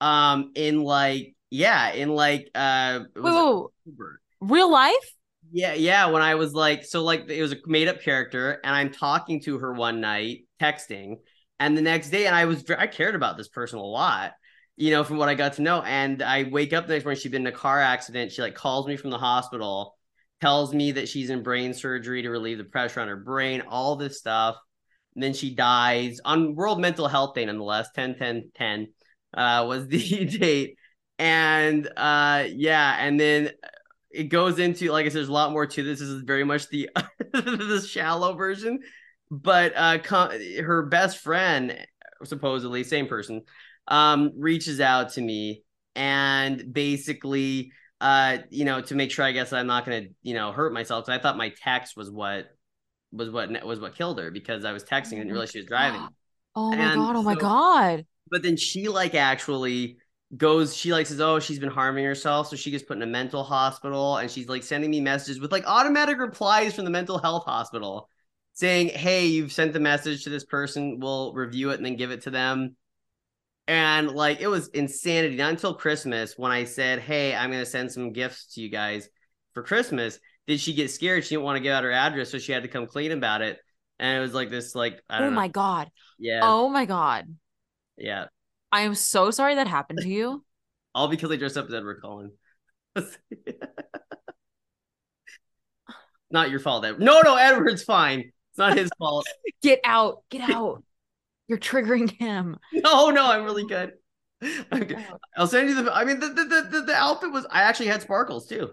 um 0.00 0.52
in 0.54 0.82
like 0.82 1.34
yeah 1.50 1.92
in 1.92 2.10
like 2.10 2.50
uh 2.54 3.00
it 3.14 3.20
was 3.20 3.34
wait, 3.34 3.96
wait. 3.98 4.12
Real 4.42 4.70
life? 4.70 5.14
Yeah, 5.52 5.74
yeah. 5.74 6.06
When 6.06 6.22
I 6.22 6.34
was 6.34 6.52
like, 6.52 6.84
so 6.84 7.02
like 7.02 7.28
it 7.28 7.40
was 7.40 7.52
a 7.52 7.56
made 7.66 7.86
up 7.86 8.00
character, 8.00 8.58
and 8.64 8.74
I'm 8.74 8.90
talking 8.90 9.40
to 9.42 9.58
her 9.58 9.72
one 9.72 10.00
night, 10.00 10.46
texting, 10.60 11.16
and 11.66 11.78
the 11.78 11.82
next 11.82 12.10
day, 12.10 12.26
and 12.26 12.34
I 12.34 12.46
was 12.46 12.64
I 12.76 12.88
cared 12.88 13.14
about 13.14 13.36
this 13.36 13.48
person 13.48 13.78
a 13.78 13.82
lot, 13.82 14.32
you 14.76 14.90
know, 14.90 15.04
from 15.04 15.16
what 15.16 15.28
I 15.28 15.34
got 15.34 15.54
to 15.54 15.62
know. 15.62 15.80
And 15.82 16.20
I 16.20 16.44
wake 16.44 16.72
up 16.72 16.86
the 16.86 16.94
next 16.94 17.04
morning, 17.04 17.20
she'd 17.20 17.30
been 17.30 17.46
in 17.46 17.52
a 17.52 17.56
car 17.56 17.80
accident. 17.80 18.32
She 18.32 18.42
like 18.42 18.56
calls 18.56 18.88
me 18.88 18.96
from 18.96 19.10
the 19.10 19.18
hospital, 19.18 19.96
tells 20.40 20.74
me 20.74 20.92
that 20.92 21.08
she's 21.08 21.30
in 21.30 21.44
brain 21.44 21.72
surgery 21.72 22.22
to 22.22 22.30
relieve 22.30 22.58
the 22.58 22.64
pressure 22.64 23.00
on 23.00 23.06
her 23.06 23.16
brain, 23.16 23.62
all 23.68 23.94
this 23.94 24.18
stuff. 24.18 24.56
And 25.14 25.22
then 25.22 25.34
she 25.34 25.54
dies 25.54 26.18
on 26.24 26.56
World 26.56 26.80
Mental 26.80 27.06
Health 27.06 27.34
Day, 27.34 27.44
nonetheless. 27.44 27.90
10 27.94 28.16
10 28.16 28.50
10 28.56 28.88
uh, 29.34 29.64
was 29.68 29.86
the 29.86 30.24
date. 30.38 30.76
And 31.20 31.88
uh, 31.96 32.46
yeah, 32.48 32.96
and 32.98 33.20
then 33.20 33.50
it 34.10 34.24
goes 34.24 34.58
into 34.58 34.90
like 34.90 35.06
I 35.06 35.10
said, 35.10 35.18
there's 35.18 35.28
a 35.28 35.32
lot 35.32 35.52
more 35.52 35.66
to 35.66 35.82
this. 35.84 36.00
This 36.00 36.08
is 36.08 36.22
very 36.22 36.42
much 36.42 36.68
the 36.70 36.90
the 37.32 37.86
shallow 37.88 38.34
version, 38.34 38.80
but 39.32 39.72
uh, 39.74 39.98
com- 39.98 40.30
her 40.62 40.82
best 40.82 41.18
friend, 41.18 41.74
supposedly 42.22 42.84
same 42.84 43.06
person, 43.06 43.42
um, 43.88 44.32
reaches 44.36 44.78
out 44.78 45.14
to 45.14 45.22
me 45.22 45.64
and 45.96 46.72
basically, 46.72 47.72
uh, 48.02 48.38
you 48.50 48.66
know, 48.66 48.82
to 48.82 48.94
make 48.94 49.10
sure 49.10 49.24
I 49.24 49.32
guess 49.32 49.54
I'm 49.54 49.66
not 49.66 49.86
gonna, 49.86 50.02
you 50.22 50.34
know, 50.34 50.52
hurt 50.52 50.74
myself. 50.74 51.06
Because 51.06 51.18
I 51.18 51.22
thought 51.22 51.38
my 51.38 51.48
text 51.64 51.96
was 51.96 52.10
what 52.10 52.54
was 53.10 53.30
what 53.30 53.50
was 53.64 53.80
what 53.80 53.96
killed 53.96 54.18
her 54.18 54.30
because 54.30 54.66
I 54.66 54.72
was 54.72 54.84
texting 54.84 55.20
and 55.20 55.28
didn't 55.30 55.50
she 55.50 55.58
was 55.58 55.66
driving. 55.66 56.06
Oh 56.54 56.68
my 56.68 56.76
And 56.76 57.00
god. 57.00 57.16
Oh 57.16 57.22
my 57.22 57.32
so- 57.32 57.40
god. 57.40 58.06
But 58.30 58.42
then 58.42 58.58
she 58.58 58.88
like 58.88 59.14
actually 59.14 59.96
goes, 60.36 60.76
she 60.76 60.92
like 60.92 61.06
says, 61.06 61.18
Oh, 61.18 61.38
she's 61.40 61.58
been 61.58 61.70
harming 61.70 62.04
herself. 62.04 62.48
So 62.48 62.56
she 62.56 62.70
gets 62.70 62.84
put 62.84 62.98
in 62.98 63.02
a 63.02 63.06
mental 63.06 63.42
hospital 63.42 64.18
and 64.18 64.30
she's 64.30 64.48
like 64.50 64.62
sending 64.62 64.90
me 64.90 65.00
messages 65.00 65.40
with 65.40 65.50
like 65.50 65.64
automatic 65.66 66.18
replies 66.18 66.74
from 66.74 66.84
the 66.84 66.90
mental 66.90 67.16
health 67.16 67.44
hospital 67.46 68.10
saying, 68.54 68.88
Hey, 68.88 69.26
you've 69.26 69.52
sent 69.52 69.72
the 69.72 69.80
message 69.80 70.24
to 70.24 70.30
this 70.30 70.44
person. 70.44 70.98
We'll 71.00 71.32
review 71.34 71.70
it 71.70 71.76
and 71.76 71.86
then 71.86 71.96
give 71.96 72.10
it 72.10 72.22
to 72.22 72.30
them. 72.30 72.76
And 73.68 74.10
like 74.10 74.40
it 74.40 74.48
was 74.48 74.68
insanity. 74.68 75.36
Not 75.36 75.50
until 75.50 75.74
Christmas 75.74 76.34
when 76.36 76.50
I 76.52 76.64
said, 76.64 76.98
Hey, 77.00 77.34
I'm 77.34 77.50
gonna 77.50 77.64
send 77.66 77.92
some 77.92 78.12
gifts 78.12 78.54
to 78.54 78.60
you 78.60 78.68
guys 78.68 79.08
for 79.54 79.62
Christmas. 79.62 80.18
Did 80.46 80.60
she 80.60 80.74
get 80.74 80.90
scared? 80.90 81.24
She 81.24 81.30
didn't 81.30 81.44
want 81.44 81.56
to 81.56 81.62
give 81.62 81.72
out 81.72 81.84
her 81.84 81.92
address, 81.92 82.30
so 82.30 82.38
she 82.38 82.52
had 82.52 82.64
to 82.64 82.68
come 82.68 82.86
clean 82.86 83.12
about 83.12 83.42
it. 83.42 83.58
And 84.00 84.18
it 84.18 84.20
was 84.20 84.34
like 84.34 84.50
this, 84.50 84.74
like 84.74 85.00
I 85.08 85.20
Oh 85.22 85.30
know. 85.30 85.36
my 85.36 85.46
god. 85.48 85.90
Yeah, 86.18 86.40
Oh 86.42 86.68
my 86.68 86.84
god. 86.84 87.26
yeah. 87.96 88.26
I 88.72 88.80
am 88.82 88.94
so 88.94 89.30
sorry 89.30 89.54
that 89.56 89.68
happened 89.68 90.00
to 90.00 90.08
you. 90.08 90.44
All 90.94 91.08
because 91.08 91.30
I 91.30 91.36
dressed 91.36 91.56
up 91.56 91.66
as 91.68 91.74
Edward 91.74 92.00
Cullen. 92.02 92.32
not 96.30 96.50
your 96.50 96.60
fault, 96.60 96.84
Edward. 96.84 97.02
No, 97.02 97.20
no, 97.22 97.36
Edward's 97.36 97.82
fine. 97.84 98.32
It's 98.52 98.58
not 98.58 98.76
his 98.76 98.90
fault. 98.98 99.26
Get 99.62 99.80
out. 99.84 100.22
Get 100.30 100.48
out. 100.50 100.82
You're 101.48 101.58
triggering 101.58 102.10
him. 102.10 102.58
No, 102.72 103.10
no, 103.10 103.30
I'm 103.30 103.44
really 103.44 103.66
good. 103.66 103.92
I'm 104.72 104.84
good. 104.84 104.98
I'll 105.36 105.46
send 105.46 105.68
you 105.68 105.82
the. 105.82 105.94
I 105.94 106.04
mean, 106.04 106.18
the 106.20 106.28
the, 106.28 106.68
the 106.70 106.82
the 106.86 106.94
outfit 106.94 107.32
was. 107.32 107.46
I 107.50 107.62
actually 107.62 107.86
had 107.88 108.02
sparkles 108.02 108.46
too. 108.48 108.70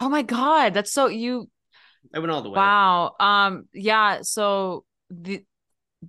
Oh 0.00 0.08
my 0.08 0.22
god. 0.22 0.74
That's 0.74 0.92
so 0.92 1.06
you 1.06 1.50
I 2.14 2.18
went 2.20 2.30
all 2.32 2.42
the 2.42 2.50
way. 2.50 2.56
wow. 2.56 3.14
Um 3.20 3.68
yeah, 3.72 4.20
so 4.22 4.84
the 5.10 5.44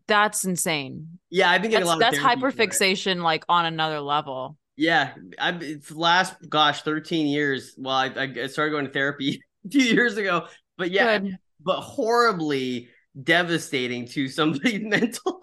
that's 0.07 0.45
insane. 0.45 1.19
Yeah, 1.29 1.49
I've 1.49 1.61
been 1.61 1.71
getting 1.71 1.85
That's 1.85 1.87
a 1.87 1.89
lot. 1.89 1.99
that's 1.99 2.17
of 2.17 2.23
therapy 2.23 2.51
for 2.51 2.63
it. 2.63 2.69
hyperfixation 2.69 3.21
like 3.21 3.43
on 3.49 3.65
another 3.65 3.99
level. 4.01 4.57
Yeah, 4.75 5.13
I've 5.39 5.63
it's 5.63 5.91
last 5.91 6.35
gosh, 6.49 6.83
13 6.83 7.27
years. 7.27 7.73
Well, 7.77 7.95
I, 7.95 8.05
I 8.43 8.47
started 8.47 8.71
going 8.71 8.85
to 8.85 8.91
therapy 8.91 9.41
a 9.65 9.69
few 9.69 9.81
years 9.83 10.17
ago, 10.17 10.47
but 10.77 10.91
yeah, 10.91 11.19
Good. 11.19 11.37
but 11.63 11.81
horribly 11.81 12.89
devastating 13.23 14.07
to 14.09 14.27
somebody's 14.27 14.81
mental. 14.83 15.41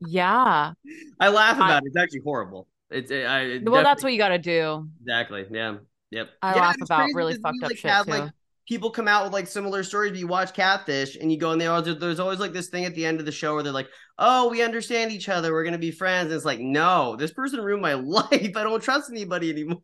Yeah. 0.00 0.72
I 1.20 1.28
laugh 1.28 1.60
I- 1.60 1.66
about 1.66 1.82
it. 1.84 1.88
It's 1.88 1.96
actually 1.96 2.20
horrible. 2.24 2.68
It's 2.90 3.10
I, 3.10 3.40
it 3.40 3.68
Well, 3.68 3.82
that's 3.82 4.02
what 4.02 4.12
you 4.12 4.18
got 4.18 4.28
to 4.28 4.38
do. 4.38 4.88
exactly. 5.00 5.46
Yeah. 5.50 5.76
Yep. 6.10 6.30
I 6.42 6.54
Yeah, 6.54 6.60
laugh 6.60 6.76
about 6.80 7.08
really 7.14 7.34
fucked 7.34 7.62
up 7.62 7.70
like, 7.70 7.78
shit 7.78 7.90
have, 7.90 8.06
too. 8.06 8.12
Like, 8.12 8.30
people 8.68 8.90
come 8.90 9.08
out 9.08 9.24
with 9.24 9.32
like 9.32 9.46
similar 9.46 9.82
stories. 9.82 10.12
But 10.12 10.20
you 10.20 10.26
watch 10.26 10.52
Catfish 10.54 11.16
and 11.16 11.32
you 11.32 11.38
go 11.38 11.50
and 11.50 11.60
they 11.60 11.66
always 11.66 11.98
there's 11.98 12.20
always 12.20 12.38
like 12.38 12.52
this 12.52 12.68
thing 12.68 12.84
at 12.84 12.94
the 12.94 13.04
end 13.04 13.18
of 13.20 13.26
the 13.26 13.32
show 13.32 13.54
where 13.54 13.62
they're 13.62 13.72
like, 13.72 13.88
"Oh, 14.18 14.48
we 14.48 14.62
understand 14.62 15.10
each 15.10 15.28
other. 15.28 15.52
We're 15.52 15.64
gonna 15.64 15.78
be 15.78 15.90
friends." 15.90 16.26
And 16.26 16.34
it's 16.36 16.44
like, 16.44 16.60
no, 16.60 17.16
this 17.16 17.32
person 17.32 17.60
ruined 17.60 17.82
my 17.82 17.94
life. 17.94 18.30
I 18.56 18.62
don't 18.62 18.82
trust 18.82 19.10
anybody 19.10 19.50
anymore. 19.50 19.82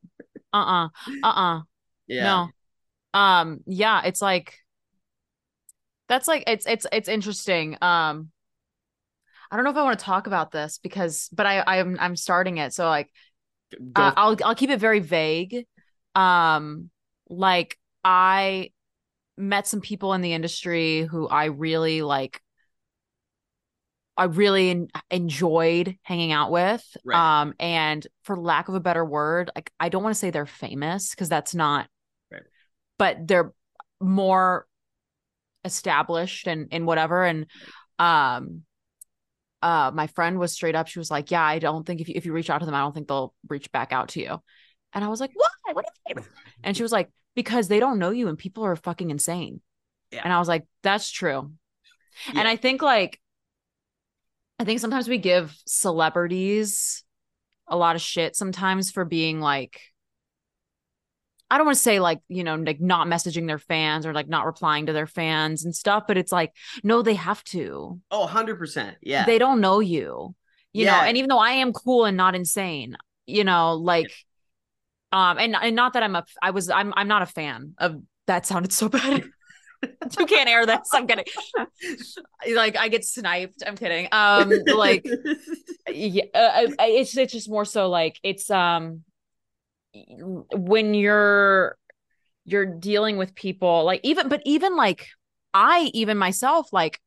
Uh-uh. 0.53 0.89
Uh-uh. 1.25 1.61
Yeah. 2.07 2.47
No. 3.15 3.19
Um 3.21 3.61
yeah, 3.67 4.03
it's 4.05 4.23
like 4.23 4.55
that's 6.11 6.29
like 6.29 6.45
it's 6.47 6.67
it's 6.67 6.87
it's 6.93 7.09
interesting. 7.09 7.79
Um 7.81 8.31
I 9.51 9.57
don't 9.57 9.65
know 9.65 9.71
if 9.71 9.77
I 9.77 9.83
want 9.83 9.99
to 9.99 10.05
talk 10.05 10.27
about 10.27 10.53
this 10.53 10.79
because, 10.79 11.29
but 11.33 11.47
I 11.47 11.63
I'm 11.67 11.97
I'm 11.99 12.17
starting 12.17 12.59
it, 12.59 12.73
so 12.73 12.87
like 12.87 13.11
uh, 13.95 14.13
I'll 14.17 14.37
I'll 14.45 14.55
keep 14.55 14.71
it 14.71 14.79
very 14.79 15.01
vague. 15.01 15.67
Um, 16.15 16.91
like 17.29 17.79
I 18.05 18.71
met 19.37 19.67
some 19.67 19.81
people 19.81 20.13
in 20.15 20.21
the 20.21 20.33
industry 20.33 21.03
who 21.03 21.29
I 21.29 21.47
really 21.47 22.03
like. 22.03 22.43
I 24.17 24.25
really 24.25 24.71
en- 24.71 24.89
enjoyed 25.11 25.97
hanging 26.03 26.33
out 26.33 26.51
with. 26.51 26.85
Right. 27.05 27.41
Um, 27.43 27.55
and 27.59 28.07
for 28.23 28.37
lack 28.37 28.69
of 28.69 28.75
a 28.75 28.81
better 28.81 29.05
word, 29.05 29.51
like 29.55 29.73
I 29.81 29.89
don't 29.89 30.03
want 30.03 30.15
to 30.15 30.19
say 30.19 30.31
they're 30.31 30.45
famous 30.47 31.11
because 31.11 31.29
that's 31.29 31.55
not. 31.55 31.89
Right. 32.31 32.43
But 32.99 33.27
they're 33.27 33.53
more 34.01 34.67
established 35.65 36.47
and 36.47 36.69
and 36.73 36.87
whatever. 36.87 37.25
And 37.25 37.47
um, 37.99 38.63
uh 39.63 39.91
my 39.95 40.07
friend 40.07 40.39
was 40.39 40.53
straight 40.55 40.75
up 40.75 40.89
she 40.89 40.99
was 40.99 41.11
like 41.11 41.31
yeah 41.31 41.45
i 41.45 41.59
don't 41.59 41.87
think 41.87 42.01
if 42.01 42.09
you 42.09 42.15
if 42.17 42.25
you 42.25 42.33
reach 42.33 42.49
out 42.49 42.61
to 42.61 42.65
them 42.65 42.75
i 42.75 42.81
don't 42.81 42.95
think 42.95 43.07
they'll 43.07 43.35
reach 43.49 43.71
back 43.73 43.93
out 43.93 44.09
to 44.09 44.19
you 44.21 44.41
and 44.95 45.05
i 45.05 45.09
was 45.09 45.21
like 45.21 45.31
why 45.35 45.73
what 45.75 45.85
do 46.09 46.23
and 46.65 46.75
she 46.75 46.83
was 46.83 46.93
like 46.93 47.11
because 47.35 47.69
they 47.69 47.79
don't 47.79 47.99
know 47.99 48.09
you 48.09 48.29
and 48.29 48.39
people 48.39 48.65
are 48.65 48.75
fucking 48.75 49.11
insane 49.11 49.61
Yeah. 50.13 50.23
and 50.25 50.33
i 50.33 50.39
was 50.39 50.49
like 50.49 50.67
that's 50.83 51.11
true 51.11 51.53
Yeah. 52.33 52.39
and 52.41 52.49
i 52.49 52.57
think 52.57 52.81
like 52.81 53.21
i 54.59 54.65
think 54.65 54.81
sometimes 54.81 55.09
we 55.09 55.19
give 55.19 55.55
celebrities 55.67 57.05
a 57.69 57.77
lot 57.77 57.97
of 57.97 58.01
shit 58.03 58.37
sometimes 58.37 58.91
for 58.91 59.05
being 59.05 59.41
like 59.41 59.79
I 61.51 61.57
don't 61.59 61.67
want 61.67 61.77
to 61.77 61.83
say 61.83 61.99
like, 62.01 62.21
you 62.29 62.45
know, 62.45 62.55
like 62.55 62.81
not 62.81 63.09
messaging 63.09 63.47
their 63.47 63.59
fans 63.59 64.07
or 64.07 64.13
like 64.15 64.29
not 64.29 64.47
replying 64.47 64.87
to 64.87 64.93
their 64.93 65.07
fans 65.09 65.65
and 65.65 65.75
stuff, 65.75 66.05
but 66.07 66.17
it's 66.17 66.31
like, 66.33 66.53
no, 66.85 67.03
they 67.03 67.15
have 67.15 67.43
to 67.45 68.01
Oh, 68.11 68.21
100%. 68.27 68.97
Yeah. 69.03 69.27
they 69.27 69.39
don't 69.39 69.61
know 69.61 69.81
you 69.81 70.35
you 70.73 70.85
know 70.85 70.93
Yeah. 70.93 71.05
and 71.09 71.17
even 71.17 71.29
though 71.29 71.39
i 71.41 71.51
am 71.51 71.73
cool 71.73 72.05
and 72.05 72.17
not 72.17 72.37
insane 72.37 72.97
you 73.27 73.43
know 73.43 73.75
like 73.75 74.13
um 75.13 75.37
and, 75.39 75.57
and 75.61 75.75
not 75.75 75.95
that 75.95 76.05
i'm 76.05 76.15
a 76.15 76.25
i 76.41 76.51
was 76.51 76.71
i'm 76.71 76.93
i'm 76.97 77.09
not 77.09 77.23
a 77.23 77.27
fan 77.27 77.75
of 77.79 78.01
that 78.29 78.47
sounded 78.47 78.73
so 78.73 78.89
bad 78.97 79.25
you 80.19 80.27
can't 80.27 80.49
air 80.49 80.67
this 80.67 80.89
i'm 80.93 81.07
kidding 81.09 81.25
like 82.55 82.77
i 82.77 82.89
get 82.89 83.05
sniped 83.05 83.63
i'm 83.67 83.77
kidding 83.77 84.07
um 84.13 84.53
like 84.77 85.05
yeah 85.91 86.23
uh, 86.35 86.67
it's 86.81 87.17
it's 87.17 87.33
just 87.33 87.49
more 87.51 87.65
so 87.65 87.89
like 87.89 88.19
it's 88.23 88.49
um 88.51 89.03
when 89.95 90.95
you're 90.95 91.77
you're 92.45 92.67
dealing 92.67 93.17
with 93.17 93.35
people 93.35 93.85
like 93.85 94.01
even 94.05 94.29
but 94.29 94.43
even 94.45 94.77
like 94.77 95.07
i 95.55 95.91
even 95.95 96.17
myself 96.17 96.73
like 96.73 97.01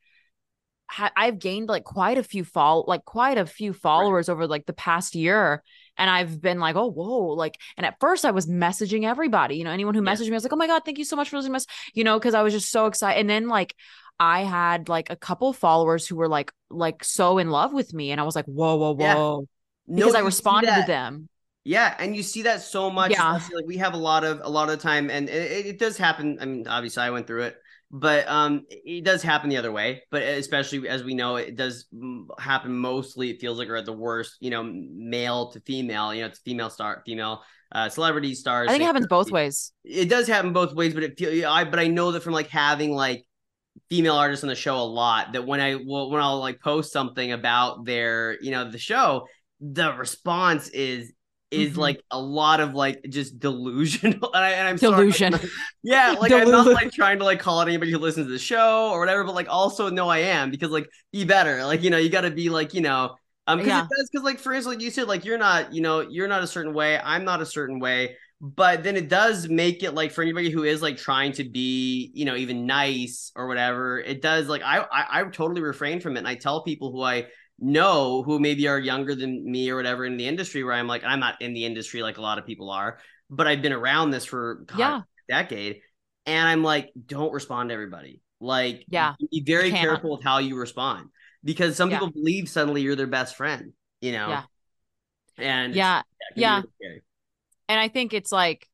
ha- 0.89 1.11
i've 1.15 1.39
gained 1.39 1.69
like 1.69 1.84
quite 1.84 2.17
a 2.17 2.23
few 2.23 2.43
fall 2.43 2.86
like 2.88 3.05
quite 3.05 3.38
a 3.38 3.45
few 3.45 3.73
followers 3.73 4.29
over 4.29 4.47
like 4.47 4.65
the 4.65 4.73
past 4.73 5.15
year 5.15 5.63
and 5.97 6.09
i've 6.09 6.41
been 6.41 6.59
like 6.59 6.75
oh 6.75 6.91
whoa 6.91 7.34
like 7.34 7.57
and 7.77 7.86
at 7.86 7.99
first 7.99 8.25
i 8.25 8.31
was 8.31 8.47
messaging 8.47 9.05
everybody 9.05 9.55
you 9.57 9.63
know 9.63 9.71
anyone 9.71 9.93
who 9.95 10.01
Yeah. 10.03 10.11
messaged 10.13 10.25
me 10.27 10.31
i 10.31 10.36
was 10.36 10.43
like 10.43 10.53
oh 10.53 10.57
my 10.57 10.67
god 10.67 10.84
thank 10.86 10.97
you 10.97 11.05
so 11.05 11.15
much 11.15 11.29
for 11.29 11.38
listening 11.38 11.53
to 11.53 11.57
us 11.57 11.65
you 11.93 12.03
know 12.03 12.19
because 12.19 12.34
i 12.34 12.41
was 12.41 12.53
just 12.53 12.69
so 12.71 12.86
excited 12.88 13.19
and 13.19 13.29
then 13.29 13.47
like 13.47 13.75
I 14.19 14.41
had 14.43 14.89
like 14.89 15.09
a 15.09 15.15
couple 15.15 15.51
followers 15.53 16.07
who 16.07 16.15
were 16.15 16.27
like 16.29 16.51
like 16.69 17.03
so 17.03 17.39
in 17.39 17.49
love 17.49 17.73
with 17.73 17.95
me 17.95 18.11
and 18.11 18.21
I 18.21 18.23
was 18.23 18.36
like 18.36 18.45
whoa 18.45 18.75
whoa 18.75 18.91
Yeah. 18.99 19.15
whoa 19.15 19.47
No, 19.88 20.05
because 20.05 20.13
I 20.13 20.19
responded 20.19 20.75
to 20.75 20.84
them 20.84 21.29
Yeah, 21.66 21.95
and 21.97 22.16
you 22.16 22.24
see 22.24 22.43
that 22.43 22.61
so 22.61 22.89
much. 22.89 23.11
Yeah. 23.11 23.39
Like 23.53 23.66
we 23.66 23.78
have 23.78 23.93
a 23.93 23.97
lot 23.97 24.24
of 24.24 24.41
a 24.43 24.49
lot 24.49 24.70
of 24.70 24.80
time, 24.80 25.09
and 25.09 25.30
it, 25.30 25.66
it 25.66 25.80
does 25.80 25.97
happen. 25.97 26.38
I 26.41 26.45
mean, 26.45 26.68
obviously, 26.68 27.03
I 27.03 27.09
went 27.09 27.26
through 27.26 27.43
it, 27.43 27.57
but 27.89 28.28
um, 28.28 28.66
it 28.70 29.05
does 29.05 29.24
happen 29.24 29.49
the 29.49 29.57
other 29.57 29.72
way. 29.72 30.03
But 30.11 30.24
especially 30.24 30.89
as 30.89 31.03
we 31.03 31.14
know, 31.14 31.38
it 31.38 31.55
does 31.55 31.86
happen 32.38 32.78
mostly. 32.78 33.30
It 33.30 33.39
feels 33.39 33.57
like 33.57 33.70
are 33.70 33.78
at 33.78 33.86
the 33.86 33.93
worst. 33.93 34.36
You 34.41 34.49
know, 34.49 34.64
male 34.64 35.51
to 35.51 35.61
female. 35.61 36.14
You 36.14 36.22
know, 36.22 36.28
it's 36.28 36.39
female 36.39 36.70
star, 36.70 37.01
female 37.05 37.43
uh, 37.72 37.88
celebrity 37.88 38.36
stars. 38.36 38.68
I 38.68 38.74
think 38.74 38.84
it 38.84 38.88
happens 38.88 39.07
both 39.07 39.28
person. 39.28 39.36
ways 39.36 39.72
It 39.86 40.09
does 40.09 40.28
happen 40.28 40.51
both 40.51 40.74
ways, 40.74 40.93
but 40.93 41.03
it 41.03 41.18
feel 41.18 41.47
I 41.47 41.64
but 41.64 41.80
I 41.80 41.88
know 41.88 42.11
that 42.11 42.24
from 42.24 42.34
like 42.34 42.49
having 42.49 42.91
like 42.91 43.26
female 43.89 44.16
artists 44.16 44.43
on 44.43 44.49
the 44.49 44.55
show 44.55 44.78
a 44.78 44.84
lot 44.84 45.34
that 45.34 45.47
when 45.47 45.59
I 45.59 45.76
will 45.76 46.11
when 46.11 46.22
I'll 46.22 46.39
like 46.39 46.59
post 46.61 46.91
something 46.91 47.32
about 47.32 47.86
their 47.86 48.38
you 48.41 48.51
know 48.51 48.70
the 48.70 48.78
show, 48.78 49.28
the 49.61 49.93
response 49.93 50.68
is 50.68 51.14
is 51.53 51.77
Mhm. 51.77 51.77
like 51.77 52.01
a 52.11 52.19
lot 52.19 52.59
of 52.59 52.73
like 52.73 53.03
just 53.09 53.39
delusional 53.39 54.31
and, 54.33 54.43
I, 54.43 54.51
and 54.51 54.67
I'm 54.67 54.77
sorry, 54.77 55.07
delusion 55.07 55.39
yeah, 55.83 56.15
like 56.19 56.33
I'm 56.33 56.49
not 56.49 56.71
like 56.71 56.91
trying 56.91 57.19
to 57.19 57.25
like 57.25 57.39
call 57.39 57.59
out 57.59 57.67
anybody 57.67 57.91
who 57.91 57.99
listens 57.99 58.27
to 58.27 58.31
the 58.33 58.39
show 58.39 58.89
or 58.91 58.99
whatever, 58.99 59.23
but 59.23 59.35
like 59.35 59.47
also 59.49 59.89
no, 59.89 60.09
I 60.09 60.19
am 60.19 60.51
because 60.51 60.71
like 60.71 60.87
be 61.11 61.25
better. 61.25 61.63
Like 61.65 61.83
you 61.83 61.89
know, 61.89 61.97
you 61.97 62.09
got 62.09 62.21
to 62.21 62.31
be 62.31 62.49
like 62.49 62.73
you 62.73 62.81
know, 62.81 63.15
um, 63.47 63.57
because 63.59 63.75
Yeah. 63.75 63.77
it 63.77 63.87
does 63.89 64.09
because 64.11 64.23
like 64.25 64.39
for 64.39 64.53
instance, 64.53 64.75
like 64.75 64.83
you 64.83 64.91
said, 64.91 65.07
like 65.07 65.25
you're 65.25 65.37
not 65.37 65.73
you 65.73 65.81
know 65.81 66.01
you're 66.01 66.27
not 66.27 66.43
a 66.43 66.47
certain 66.47 66.73
way, 66.73 66.99
I'm 66.99 67.25
not 67.25 67.41
a 67.41 67.45
certain 67.45 67.79
way, 67.79 68.17
but 68.41 68.83
then 68.83 68.95
it 68.97 69.09
does 69.09 69.47
make 69.49 69.83
it 69.83 69.91
like 69.93 70.11
for 70.11 70.21
anybody 70.21 70.49
who 70.49 70.63
is 70.63 70.81
like 70.81 70.97
trying 70.97 71.31
to 71.33 71.43
be 71.43 72.11
you 72.13 72.25
know 72.25 72.35
even 72.35 72.65
nice 72.65 73.31
or 73.35 73.47
whatever, 73.47 73.99
it 73.99 74.21
does 74.21 74.47
like 74.47 74.61
I 74.63 74.79
I, 74.79 75.21
I 75.21 75.23
totally 75.25 75.61
refrain 75.61 75.99
from 75.99 76.15
it, 76.15 76.19
and 76.19 76.27
I 76.27 76.35
tell 76.35 76.63
people 76.63 76.91
who 76.91 77.01
I 77.01 77.27
know 77.64 78.24
who 78.24 78.39
maybe 78.39 78.68
are 78.68 78.80
younger 78.80 79.16
than 79.16 79.49
me 79.49 79.70
or 79.70 79.76
whatever 79.78 80.05
in 80.05 80.18
the 80.18 80.28
industry 80.28 80.64
where 80.64 80.74
I'm 80.74 80.88
like 80.88 81.03
I'm 81.03 81.20
not 81.20 81.41
in 81.41 81.53
the 81.53 81.66
industry 81.66 82.03
like 82.03 82.18
a 82.18 82.22
lot 82.22 82.38
of 82.38 82.45
people 82.45 82.70
are, 82.70 82.99
but 83.30 83.47
I've 83.47 83.61
been 83.61 83.74
around 83.74 84.11
this 84.11 84.26
for 84.26 84.64
God, 84.68 84.78
Yeah. 84.80 85.01
decade 85.30 85.82
and 86.26 86.47
i'm 86.47 86.64
like 86.64 86.91
don't 87.05 87.34
respond 87.34 87.70
to 87.70 87.74
everybody 87.74 88.22
like 88.39 88.86
Yeah, 88.88 89.16
be 89.32 89.41
very 89.45 89.72
careful 89.72 90.11
with 90.11 90.24
how 90.24 90.38
you 90.39 90.55
respond 90.57 91.09
because 91.43 91.76
some 91.76 91.89
Yeah. 91.89 91.99
people 91.99 92.11
believe 92.11 92.47
suddenly 92.49 92.82
you're 92.82 92.95
their 92.95 93.07
best 93.07 93.36
friend 93.36 93.74
you 94.01 94.11
know 94.11 94.30
Yeah. 94.30 94.43
and 95.38 95.76
yeah 95.76 96.01
yeah. 96.36 96.61
really 96.82 97.01
and 97.70 97.80
i 97.80 97.88
think 97.88 98.14
it's 98.14 98.32
like 98.32 98.68